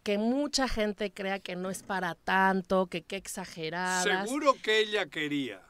que 0.07 0.17
mucha 0.17 0.69
gente 0.69 1.11
crea 1.11 1.39
que 1.39 1.57
no 1.57 1.69
es 1.69 1.83
para 1.83 2.15
tanto, 2.15 2.87
que 2.87 3.01
qué 3.01 3.17
exageradas. 3.17 4.25
Seguro 4.25 4.53
que 4.63 4.79
ella 4.79 5.07
quería. 5.07 5.66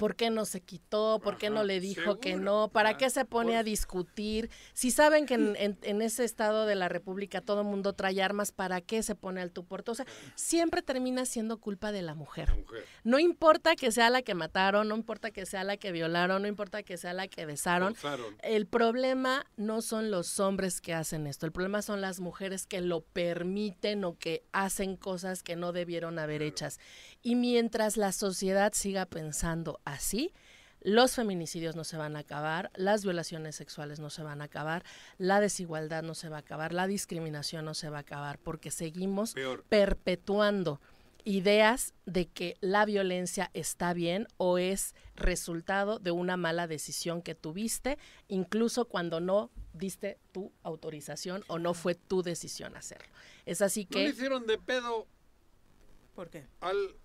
¿Por 0.00 0.16
qué 0.16 0.30
no 0.30 0.44
se 0.46 0.62
quitó? 0.62 1.20
¿Por 1.22 1.36
qué 1.38 1.50
no 1.50 1.62
le 1.62 1.78
dijo 1.78 2.18
que 2.18 2.34
no? 2.36 2.68
¿Para 2.68 2.96
qué 2.96 3.08
se 3.10 3.24
pone 3.24 3.56
a 3.56 3.62
discutir? 3.62 4.50
Si 4.72 4.90
saben 4.90 5.26
que 5.26 5.34
en, 5.34 5.54
en- 5.56 5.78
en 5.82 6.02
ese 6.02 6.24
estado 6.24 6.66
de 6.66 6.74
la 6.74 6.88
República 6.88 7.40
todo 7.40 7.60
el 7.60 7.66
mundo 7.68 7.92
trae 7.92 8.20
armas, 8.22 8.50
¿para 8.50 8.80
qué 8.80 9.02
se 9.02 9.14
pone 9.14 9.40
al 9.40 9.52
tu? 9.52 9.66
O 9.70 9.94
sea, 9.94 10.06
siempre 10.34 10.82
termina 10.82 11.24
siendo 11.26 11.58
culpa 11.58 11.92
de 11.92 12.02
la 12.02 12.14
mujer. 12.14 12.48
La 12.48 12.54
mujer. 12.56 12.84
No 13.04 13.18
importa 13.18 13.76
que 13.76 13.92
sea 13.92 14.10
la 14.10 14.22
que 14.22 14.34
mataron, 14.34 14.88
no 14.88 14.96
importa 14.96 15.30
que 15.30 15.44
sea 15.46 15.64
la 15.64 15.76
que 15.76 15.92
violaron, 15.92 16.42
no 16.42 16.48
importa 16.48 16.82
que 16.82 16.96
sea 16.96 17.12
la 17.12 17.28
que 17.28 17.44
besaron. 17.46 17.94
Forzaron. 17.94 18.34
El 18.42 18.66
problema 18.66 19.44
no 19.56 19.82
son 19.82 20.10
los 20.10 20.40
hombres 20.40 20.80
que 20.80 20.94
hacen 20.94 21.26
esto, 21.26 21.44
el 21.46 21.52
problema 21.52 21.82
son 21.82 22.00
las 22.00 22.20
mujeres 22.20 22.66
que 22.66 22.80
lo 22.80 23.02
permiten 23.02 24.04
o 24.04 24.16
que 24.18 24.42
hacen 24.52 24.96
cosas 24.96 25.42
que 25.42 25.56
no 25.56 25.72
debieron 25.72 26.18
haber 26.18 26.42
hechas. 26.42 26.78
Y 27.22 27.34
mientras 27.34 27.96
la 27.96 28.12
sociedad 28.12 28.72
siga 28.72 29.06
pensando 29.06 29.80
así, 29.84 30.32
los 30.80 31.14
feminicidios 31.14 31.76
no 31.76 31.84
se 31.84 31.98
van 31.98 32.16
a 32.16 32.20
acabar, 32.20 32.70
las 32.74 33.04
violaciones 33.04 33.56
sexuales 33.56 34.00
no 34.00 34.08
se 34.08 34.22
van 34.22 34.40
a 34.40 34.44
acabar, 34.44 34.84
la 35.18 35.40
desigualdad 35.40 36.02
no 36.02 36.14
se 36.14 36.30
va 36.30 36.36
a 36.36 36.40
acabar, 36.40 36.72
la 36.72 36.86
discriminación 36.86 37.64
no 37.66 37.74
se 37.74 37.90
va 37.90 37.98
a 37.98 38.00
acabar, 38.00 38.38
porque 38.38 38.70
seguimos 38.70 39.34
Peor. 39.34 39.64
perpetuando 39.68 40.80
ideas 41.24 41.92
de 42.06 42.28
que 42.28 42.56
la 42.62 42.86
violencia 42.86 43.50
está 43.52 43.92
bien 43.92 44.26
o 44.38 44.56
es 44.56 44.94
resultado 45.16 45.98
de 45.98 46.12
una 46.12 46.38
mala 46.38 46.66
decisión 46.66 47.20
que 47.20 47.34
tuviste, 47.34 47.98
incluso 48.28 48.86
cuando 48.86 49.20
no 49.20 49.50
diste 49.74 50.18
tu 50.32 50.50
autorización 50.62 51.44
o 51.48 51.58
no 51.58 51.74
fue 51.74 51.94
tu 51.94 52.22
decisión 52.22 52.74
hacerlo. 52.74 53.12
Es 53.44 53.60
así 53.60 53.86
¿No 53.90 53.98
le 53.98 54.04
que 54.04 54.10
hicieron 54.10 54.46
de 54.46 54.56
pedo 54.56 55.06
¿Por 56.14 56.30
qué? 56.30 56.46
al, 56.60 56.96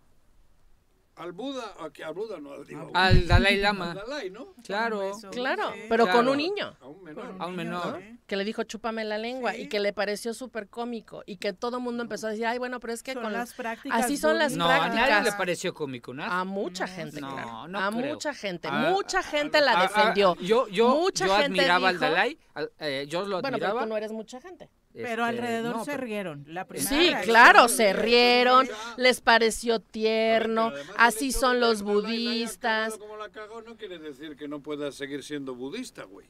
al 1.17 1.31
Buda? 1.31 1.73
¿A 1.79 1.89
qué? 1.91 2.03
Al 2.03 2.13
Buda 2.13 2.39
no, 2.39 2.63
digo. 2.63 2.91
Al 2.93 3.27
Dalai 3.27 3.57
Lama. 3.57 3.91
Al 3.91 3.97
Dalai, 3.97 4.29
¿no? 4.29 4.53
Claro. 4.63 5.11
Claro, 5.31 5.71
Sí. 5.73 5.79
pero 5.89 6.07
con 6.09 6.27
un 6.27 6.37
niño. 6.37 6.75
A 6.81 6.87
un 6.87 7.03
menor. 7.03 7.35
A 7.39 7.47
un 7.47 7.55
menor. 7.55 8.01
que 8.27 8.35
le 8.35 8.43
dijo 8.43 8.63
chúpame 8.63 9.03
la 9.05 9.17
lengua 9.19 9.55
y 9.55 9.69
que 9.69 9.79
le 9.79 9.93
pareció 9.93 10.33
súper 10.33 10.67
cómico 10.67 11.21
y 11.27 11.37
que 11.37 11.53
todo 11.53 11.77
el 11.77 11.83
mundo 11.83 12.01
empezó 12.01 12.25
a 12.25 12.31
decir, 12.31 12.47
ay, 12.47 12.57
bueno, 12.57 12.79
pero 12.79 12.91
es 12.91 13.03
que 13.03 13.13
Son 13.13 13.21
con 13.23 13.33
las 13.33 13.53
prácticas 13.53 14.03
así 14.03 14.17
son 14.17 14.39
las 14.39 14.53
No, 14.55 14.65
a 14.65 14.77
prácticas. 14.79 15.09
nadie 15.09 15.23
le 15.31 15.37
pareció 15.37 15.73
cómico, 15.75 16.11
nada. 16.13 16.39
A 16.39 16.43
mucha 16.43 16.87
gente, 16.87 17.21
No, 17.21 17.31
claro. 17.33 17.67
no 17.67 17.79
a 17.79 17.91
creo. 17.91 18.13
mucha 18.15 18.33
gente, 18.33 18.67
Ah, 18.71 18.89
mucha 18.91 19.19
ah, 19.19 19.23
gente 19.23 19.57
ah, 19.59 19.61
la 19.61 19.79
ah, 19.79 19.81
defendió. 19.83 20.35
yo 20.41 20.67
yo, 20.69 20.89
mucha 20.95 21.27
yo 21.27 21.35
gente 21.37 21.59
admiraba 21.61 21.89
al 21.89 21.99
Dalai, 21.99 22.37
al- 22.55 22.71
eh, 22.79 23.05
yo 23.07 23.21
lo 23.21 23.41
Bueno, 23.41 23.41
pero 23.43 23.55
admiraba. 23.67 23.81
tú 23.83 23.89
no 23.89 23.97
eres 23.97 24.11
mucha 24.11 24.41
gente. 24.41 24.69
Pero 25.03 25.25
este, 25.27 25.37
alrededor 25.39 25.75
no, 25.77 25.85
se 25.85 25.91
pero- 25.91 26.03
rieron. 26.03 26.45
La 26.47 26.65
primera 26.65 26.89
Sí, 26.89 27.11
claro, 27.23 27.67
se 27.67 27.93
rieron, 27.93 28.67
les 28.97 29.21
pareció 29.21 29.79
tierno, 29.79 30.69
el 30.75 30.83
así 30.97 31.29
hecho 31.29 31.39
son 31.39 31.59
los 31.59 31.81
budistas. 31.81 32.97
como 32.97 33.17
la 33.17 33.29
cagó 33.29 33.61
no 33.61 33.75
quiere 33.75 33.99
decir 33.99 34.35
que 34.35 34.47
no 34.47 34.59
pueda 34.61 34.91
seguir 34.91 35.23
siendo 35.23 35.53
budista, 35.55 36.03
güey. 36.03 36.25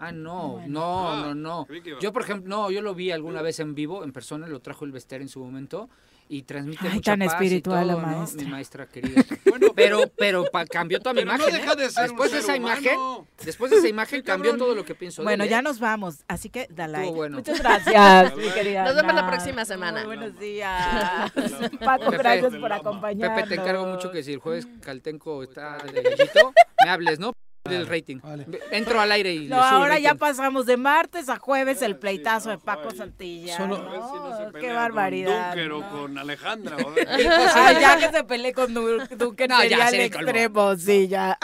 Ah, 0.00 0.12
no, 0.12 0.62
no, 0.68 1.08
Ah, 1.10 1.34
no, 1.34 1.66
no. 1.66 1.74
iba- 1.84 1.98
Yo, 1.98 2.12
por 2.12 2.22
ejemplo, 2.22 2.48
no, 2.48 2.70
yo 2.70 2.82
lo 2.82 2.94
vi 2.94 3.10
alguna 3.10 3.42
vez 3.42 3.58
en 3.58 3.74
vivo, 3.74 4.04
en 4.04 4.12
persona, 4.12 4.46
lo 4.46 4.60
trajo 4.60 4.84
el 4.84 4.92
Bester 4.92 5.20
en 5.20 5.28
su 5.28 5.40
momento 5.40 5.88
y 6.30 6.42
transmite 6.42 6.86
Ay, 6.86 6.94
mucha 6.94 7.12
tan 7.12 7.20
paz 7.20 7.28
y 7.28 7.34
espiritual 7.44 7.86
la 7.86 7.94
todo, 7.94 8.02
¿no? 8.06 8.16
maestra. 8.18 8.42
Mi 8.44 8.50
maestra 8.50 8.86
querida. 8.86 9.24
pero, 9.74 10.02
pero 10.16 10.44
pa- 10.50 10.66
cambió 10.66 11.00
toda 11.00 11.14
mi 11.14 11.20
Pero 11.22 11.32
no 11.32 11.36
imagen. 11.44 11.54
deja 11.60 11.72
¿eh? 11.72 11.76
de 11.76 11.90
ser 11.90 12.02
un 12.04 12.08
después 12.10 12.30
de 12.32 12.36
ser 12.42 12.44
esa 12.50 12.58
humano. 12.60 12.80
imagen, 12.80 12.98
después 13.44 13.70
de 13.70 13.76
esa 13.78 13.88
imagen 13.88 14.22
cambió 14.22 14.56
todo 14.56 14.74
lo 14.74 14.84
que 14.84 14.94
pienso. 14.94 15.22
de 15.22 15.24
Bueno, 15.24 15.44
él, 15.44 15.50
ya 15.50 15.62
nos 15.62 15.78
vamos, 15.80 16.24
así 16.28 16.50
que. 16.50 16.62
Estuvo 16.62 17.12
bueno. 17.14 17.38
Muchas 17.38 17.58
gracias, 17.60 18.36
mi 18.36 18.50
querida. 18.50 18.84
Nos 18.84 18.94
vemos 18.96 19.14
la 19.14 19.26
próxima 19.26 19.64
semana. 19.64 20.04
Muy 20.04 20.16
buenos 20.16 20.38
días. 20.38 21.30
Pepe. 21.32 21.78
Paco, 21.78 22.10
gracias 22.10 22.54
por 22.56 22.72
acompañarnos. 22.72 23.36
Pepe, 23.42 23.54
te 23.56 23.60
encargo 23.62 23.86
mucho 23.86 24.10
que 24.10 24.22
si 24.22 24.32
el 24.34 24.38
jueves 24.38 24.66
Caltenco 24.82 25.42
está 25.42 25.78
de 25.78 26.02
gallito, 26.02 26.52
me 26.84 26.90
hables, 26.90 27.18
¿no? 27.18 27.32
Del 27.64 27.86
rating. 27.86 28.18
vale. 28.22 28.46
Entro 28.70 29.00
al 29.00 29.12
aire 29.12 29.34
y 29.34 29.46
No, 29.48 29.62
ahora 29.62 29.98
ya 29.98 30.14
pasamos 30.14 30.64
de 30.64 30.76
martes 30.78 31.28
a 31.28 31.36
jueves 31.38 31.82
el 31.82 31.96
pleitazo 31.98 32.48
no, 32.50 32.56
de 32.56 32.62
Paco. 32.64 32.90
Santilla. 32.92 33.56
Solo- 33.56 33.76
si 33.76 33.82
no 33.82 34.52
pelea 34.52 34.52
qué 34.60 34.66
con 34.68 34.74
barbaridad. 34.76 35.46
Dunker 35.54 35.72
o 35.72 35.90
con 35.90 36.18
Alejandra. 36.18 36.76
ya 37.80 37.98
que 37.98 38.10
se 38.16 38.24
peleé 38.24 38.52
con 38.54 38.72
Du- 38.72 39.06
Duque 39.16 39.48
No, 39.48 39.62
ya 39.64 39.88
sería 39.88 39.88
se 39.90 40.04
extremo, 40.06 40.76
sí, 40.76 41.08
ya. 41.08 41.38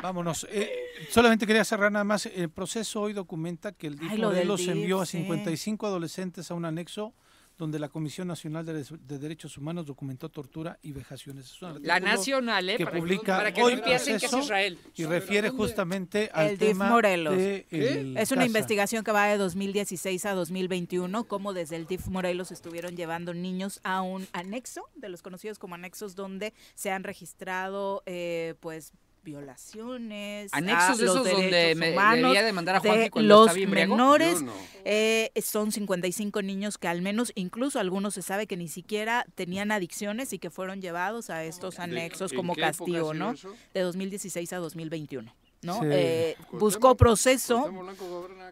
Vámonos. 0.00 0.46
Eh, 0.50 0.70
solamente 1.10 1.46
quería 1.46 1.64
cerrar 1.64 1.92
nada 1.92 2.04
más. 2.04 2.26
El 2.26 2.48
proceso 2.50 3.02
hoy 3.02 3.12
documenta 3.12 3.72
que 3.72 3.88
el 3.88 3.98
DIF 3.98 4.12
Morelos 4.18 4.66
envió 4.68 5.00
a 5.02 5.06
sí. 5.06 5.18
55 5.18 5.86
adolescentes 5.86 6.50
a 6.50 6.54
un 6.54 6.64
anexo 6.64 7.12
donde 7.58 7.78
la 7.78 7.88
Comisión 7.88 8.28
Nacional 8.28 8.66
de, 8.66 8.84
Derechos 9.18 9.56
Humanos 9.56 9.86
documentó 9.86 10.28
tortura 10.28 10.78
y 10.82 10.92
vejaciones. 10.92 11.46
Es 11.52 11.62
un 11.62 11.82
La 11.82 12.00
nacional, 12.00 12.68
¿eh? 12.68 12.76
que 12.76 12.84
Para 12.84 12.96
que- 12.96 13.00
publica 13.00 13.36
para 13.36 13.52
que 13.54 13.62
hoy 13.62 13.76
no 13.76 13.82
piensen 13.82 14.18
que 14.18 14.26
es 14.26 14.32
Israel. 14.32 14.78
y 14.94 15.04
refiere 15.04 15.48
justamente 15.50 16.30
al 16.34 16.48
El 16.48 16.58
DIF 16.58 16.68
tema 16.68 16.90
Morelos. 16.90 17.36
de 17.36 17.66
el 17.70 18.16
Es 18.18 18.30
una 18.30 18.40
Casa. 18.42 18.46
investigación 18.46 19.04
que 19.04 19.12
va 19.12 19.26
de 19.26 19.38
2016 19.38 20.26
a 20.26 20.34
2021, 20.34 21.24
como 21.24 21.54
desde 21.54 21.76
el 21.76 21.86
DIF 21.86 22.08
Morelos 22.08 22.52
estuvieron 22.52 22.94
llevando 22.96 23.32
niños 23.32 23.80
a 23.84 24.02
un 24.02 24.26
anexo, 24.32 24.82
de 24.94 25.08
los 25.08 25.22
conocidos 25.22 25.58
como 25.58 25.74
anexos, 25.74 26.14
donde 26.14 26.52
se 26.74 26.90
han 26.90 27.04
registrado 27.04 28.02
eh, 28.06 28.54
pues 28.60 28.92
violaciones, 29.26 30.52
Anexos 30.54 30.90
a 30.90 30.96
de 30.96 31.04
los 31.04 31.16
esos 31.16 31.30
donde 31.30 31.46
derechos 31.50 31.78
me- 31.78 31.92
humanos 31.92 32.22
debería 32.22 32.42
demandar 32.44 32.76
a 32.76 32.80
Juanji 32.80 32.98
de 33.00 33.10
cuando 33.10 33.34
los 33.34 33.46
está 33.48 33.52
bien 33.54 33.70
briago. 33.70 33.96
menores. 33.96 34.42
No. 34.42 34.52
Eh, 34.84 35.30
son 35.42 35.72
55 35.72 36.42
niños 36.42 36.78
que 36.78 36.88
al 36.88 37.02
menos, 37.02 37.32
incluso 37.34 37.78
algunos 37.80 38.14
se 38.14 38.22
sabe 38.22 38.46
que 38.46 38.56
ni 38.56 38.68
siquiera 38.68 39.26
tenían 39.34 39.72
adicciones 39.72 40.32
y 40.32 40.38
que 40.38 40.50
fueron 40.50 40.80
llevados 40.80 41.28
a 41.30 41.44
estos 41.44 41.78
anexos 41.78 42.32
como 42.32 42.54
castigo, 42.54 43.12
¿no? 43.14 43.32
eso? 43.32 43.54
De 43.74 43.80
2016 43.80 44.52
a 44.52 44.58
2021. 44.58 45.32
¿No? 45.62 45.80
Sí. 45.80 45.86
Eh, 45.90 46.36
buscó 46.52 46.96
proceso, 46.96 47.70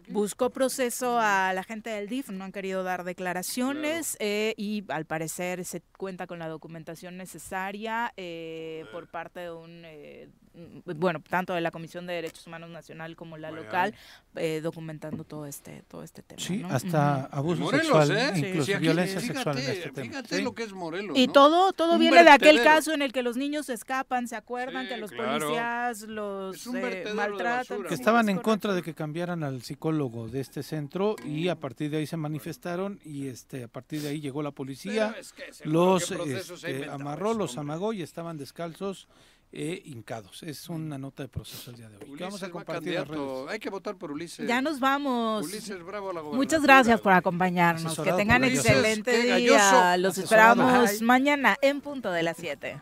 buscó 0.07 0.49
proceso 0.49 1.17
a 1.19 1.53
la 1.53 1.63
gente 1.63 1.89
del 1.89 2.07
DIF, 2.07 2.29
no 2.29 2.43
han 2.43 2.51
querido 2.51 2.83
dar 2.83 3.03
declaraciones 3.03 4.17
eh, 4.19 4.53
y 4.57 4.83
al 4.89 5.05
parecer 5.05 5.63
se 5.65 5.81
cuenta 5.97 6.27
con 6.27 6.39
la 6.39 6.47
documentación 6.47 7.17
necesaria 7.17 8.13
eh, 8.17 8.85
por 8.91 9.07
parte 9.07 9.41
de 9.41 9.51
un, 9.51 9.81
eh, 9.85 10.29
mm, 10.53 10.91
bueno, 10.97 11.21
tanto 11.27 11.53
de 11.53 11.61
la 11.61 11.71
Comisión 11.71 12.05
de 12.07 12.13
Derechos 12.13 12.45
Humanos 12.47 12.69
Nacional 12.69 13.15
como 13.15 13.37
la 13.37 13.51
local, 13.51 13.93
eh, 14.35 14.59
documentando 14.61 15.23
todo 15.23 15.45
este, 15.45 15.83
todo 15.87 16.03
este 16.03 16.21
tema. 16.21 16.41
Sí, 16.41 16.57
¿no? 16.57 16.69
hasta 16.69 17.27
Ujú. 17.27 17.37
abuso 17.37 17.61
Morelos, 17.61 18.07
sexual, 18.07 18.11
¿eh? 18.17 18.31
incluso 18.35 18.65
Sí, 18.65 18.73
aquí, 18.73 18.81
violencia 18.81 19.19
fíjate, 19.19 19.33
sexual 19.35 19.57
en 19.57 19.71
este 19.71 19.91
tema. 19.91 20.07
Fíjate 20.09 20.35
Sí. 20.37 20.41
lo 20.43 20.53
que 20.55 20.63
es 20.63 20.73
Morelos. 20.73 21.17
Y 21.17 21.27
¿no? 21.27 21.33
todo, 21.33 21.73
todo 21.73 21.93
Un 21.93 21.99
viene 21.99 22.23
de 22.23 22.29
aquel 22.29 22.61
caso 22.63 22.93
en 22.93 23.01
el 23.01 23.13
que 23.13 23.21
los 23.23 23.37
niños 23.37 23.69
escapan, 23.69 24.27
¿se 24.27 24.35
acuerdan? 24.35 24.87
que 24.87 24.97
los 24.97 25.11
claro. 25.11 25.39
policías 25.39 26.01
los 26.01 26.67
un 26.67 26.81
eh, 27.03 27.13
maltratan. 27.13 27.83
que 27.83 27.89
Sí, 27.89 27.93
estaban 27.95 28.25
es 28.25 28.29
en 28.31 28.35
correcto. 28.37 28.49
contra 28.51 28.73
de 28.73 28.81
que 28.81 28.93
cambiaran 28.93 29.43
al 29.43 29.61
psicólogo 29.63 30.27
de 30.27 30.39
este 30.41 30.63
centro 30.63 31.15
y 31.25 31.47
a 31.49 31.55
partir 31.59 31.91
de 31.91 31.97
ahí 31.97 32.07
se 32.07 32.17
manifestaron 32.17 32.99
y 33.03 33.27
este 33.27 33.63
a 33.63 33.67
partir 33.67 34.01
de 34.01 34.09
ahí 34.09 34.19
llegó 34.21 34.41
la 34.43 34.51
policía, 34.51 35.15
es 35.19 35.33
que 35.33 35.43
los 35.65 36.11
este, 36.11 36.89
amarró, 36.89 37.31
eso, 37.31 37.39
los 37.39 37.57
amagó 37.57 37.93
y 37.93 38.01
estaban 38.01 38.37
descalzos 38.37 39.07
e 39.51 39.81
hincados. 39.85 40.43
Es 40.43 40.67
una 40.67 40.97
nota 40.97 41.23
de 41.23 41.29
proceso 41.29 41.71
el 41.71 41.77
día 41.77 41.87
de 41.87 41.97
hoy. 41.97 42.19
vamos 42.19 42.43
a 42.43 42.47
va 42.47 42.51
compartir 42.51 42.95
las 42.95 43.07
redes. 43.07 43.47
Hay 43.47 43.59
que 43.59 43.69
votar 43.69 43.95
por 43.95 44.11
Ulises. 44.11 44.45
Ya 44.45 44.61
nos 44.61 44.79
vamos. 44.81 45.45
Ulises 45.45 45.81
Bravo 45.83 46.09
a 46.09 46.13
la 46.13 46.21
Muchas 46.23 46.61
gracias 46.61 46.99
por 46.99 47.13
acompañarnos. 47.13 47.97
Que 47.99 48.11
tengan 48.13 48.43
Ulises. 48.43 48.65
excelente 48.65 49.21
día. 49.37 49.95
Los 49.97 50.17
Asesorado. 50.17 50.61
esperamos 50.63 50.89
Ay. 50.89 50.99
mañana 51.01 51.55
en 51.61 51.79
punto 51.79 52.11
de 52.11 52.23
las 52.23 52.35
7. 52.37 52.81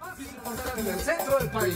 en 0.78 0.88
el 0.88 1.00
centro 1.00 1.38
del 1.38 1.50
país. 1.52 1.76